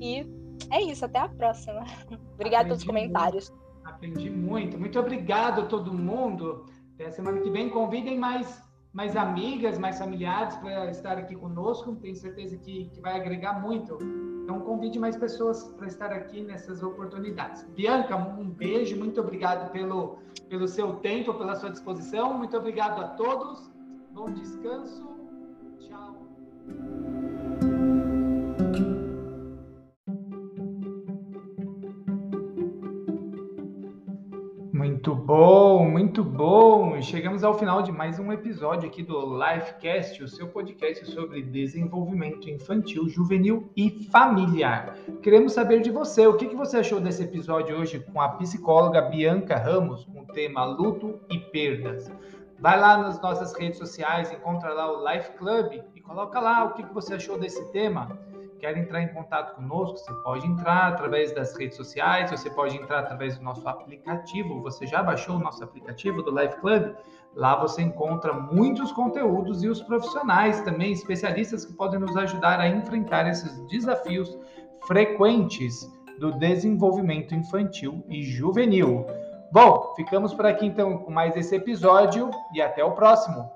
E 0.00 0.26
é 0.70 0.82
isso, 0.82 1.04
até 1.04 1.18
a 1.18 1.28
próxima. 1.28 1.84
Obrigada 2.34 2.64
pelos 2.64 2.84
comentários. 2.84 3.50
Muito, 3.50 3.60
aprendi 3.84 4.30
muito. 4.30 4.78
Muito 4.78 4.98
obrigado 4.98 5.62
a 5.62 5.66
todo 5.66 5.92
mundo. 5.92 6.66
Até 6.94 7.10
semana 7.10 7.40
que 7.40 7.50
vem 7.50 7.70
convidem 7.70 8.18
mais, 8.18 8.62
mais 8.92 9.16
amigas, 9.16 9.78
mais 9.78 9.98
familiares 9.98 10.56
para 10.56 10.90
estar 10.90 11.16
aqui 11.18 11.34
conosco. 11.34 11.96
Tenho 11.96 12.14
certeza 12.14 12.56
que, 12.56 12.90
que 12.90 13.00
vai 13.00 13.16
agregar 13.16 13.60
muito. 13.60 13.98
Então 14.42 14.60
convide 14.60 14.98
mais 14.98 15.16
pessoas 15.16 15.64
para 15.76 15.86
estar 15.86 16.12
aqui 16.12 16.42
nessas 16.42 16.82
oportunidades. 16.82 17.62
Bianca, 17.74 18.16
um 18.16 18.50
beijo, 18.50 18.96
muito 18.96 19.20
obrigado 19.20 19.70
pelo, 19.70 20.18
pelo 20.48 20.66
seu 20.66 20.94
tempo, 20.96 21.34
pela 21.34 21.54
sua 21.54 21.70
disposição. 21.70 22.34
Muito 22.34 22.56
obrigado 22.56 23.00
a 23.00 23.08
todos. 23.08 23.70
Bom 24.12 24.32
descanso. 24.32 25.08
Tchau. 25.78 26.26
Muito 34.72 35.14
bom, 35.14 35.88
muito 35.88 36.24
bom. 36.24 37.00
Chegamos 37.00 37.44
ao 37.44 37.58
final 37.58 37.82
de 37.82 37.92
mais 37.92 38.18
um 38.18 38.32
episódio 38.32 38.88
aqui 38.88 39.02
do 39.02 39.38
Lifecast, 39.38 40.22
o 40.22 40.28
seu 40.28 40.48
podcast 40.48 41.06
sobre 41.06 41.42
desenvolvimento 41.42 42.50
infantil, 42.50 43.08
juvenil 43.08 43.70
e 43.76 43.90
familiar. 44.10 44.96
Queremos 45.22 45.52
saber 45.52 45.80
de 45.80 45.90
você, 45.90 46.26
o 46.26 46.36
que, 46.36 46.54
você 46.56 46.78
achou 46.78 47.00
desse 47.00 47.22
episódio 47.22 47.76
hoje 47.78 48.00
com 48.12 48.20
a 48.20 48.28
psicóloga 48.30 49.02
Bianca 49.02 49.56
Ramos, 49.56 50.04
com 50.04 50.22
o 50.22 50.26
tema 50.26 50.64
luto 50.64 51.20
e 51.30 51.38
perdas. 51.38 52.10
Vai 52.60 52.78
lá 52.78 52.98
nas 52.98 53.20
nossas 53.20 53.54
redes 53.54 53.78
sociais, 53.78 54.30
encontra 54.30 54.72
lá 54.72 54.92
o 54.92 55.08
Life 55.08 55.32
Club 55.32 55.82
e 55.94 56.00
coloca 56.00 56.38
lá 56.38 56.64
o 56.64 56.74
que, 56.74 56.82
você 56.92 57.14
achou 57.14 57.38
desse 57.38 57.72
tema 57.72 58.18
quer 58.60 58.76
entrar 58.76 59.02
em 59.02 59.08
contato 59.08 59.56
conosco, 59.56 59.96
você 59.96 60.12
pode 60.22 60.46
entrar 60.46 60.88
através 60.88 61.32
das 61.32 61.56
redes 61.56 61.76
sociais, 61.76 62.30
você 62.30 62.50
pode 62.50 62.76
entrar 62.76 63.00
através 63.00 63.38
do 63.38 63.42
nosso 63.42 63.66
aplicativo. 63.66 64.60
Você 64.62 64.86
já 64.86 65.02
baixou 65.02 65.36
o 65.36 65.38
nosso 65.38 65.64
aplicativo 65.64 66.22
do 66.22 66.30
Life 66.30 66.56
Club? 66.60 66.94
Lá 67.34 67.56
você 67.56 67.80
encontra 67.80 68.34
muitos 68.34 68.92
conteúdos 68.92 69.62
e 69.62 69.68
os 69.68 69.80
profissionais 69.82 70.60
também, 70.60 70.92
especialistas 70.92 71.64
que 71.64 71.72
podem 71.72 71.98
nos 71.98 72.16
ajudar 72.16 72.60
a 72.60 72.68
enfrentar 72.68 73.26
esses 73.28 73.58
desafios 73.68 74.36
frequentes 74.86 75.90
do 76.18 76.32
desenvolvimento 76.32 77.34
infantil 77.34 78.04
e 78.08 78.22
juvenil. 78.22 79.06
Bom, 79.52 79.94
ficamos 79.96 80.32
por 80.32 80.46
aqui 80.46 80.66
então 80.66 80.98
com 80.98 81.10
mais 81.10 81.36
esse 81.36 81.56
episódio 81.56 82.30
e 82.54 82.62
até 82.62 82.84
o 82.84 82.92
próximo. 82.92 83.50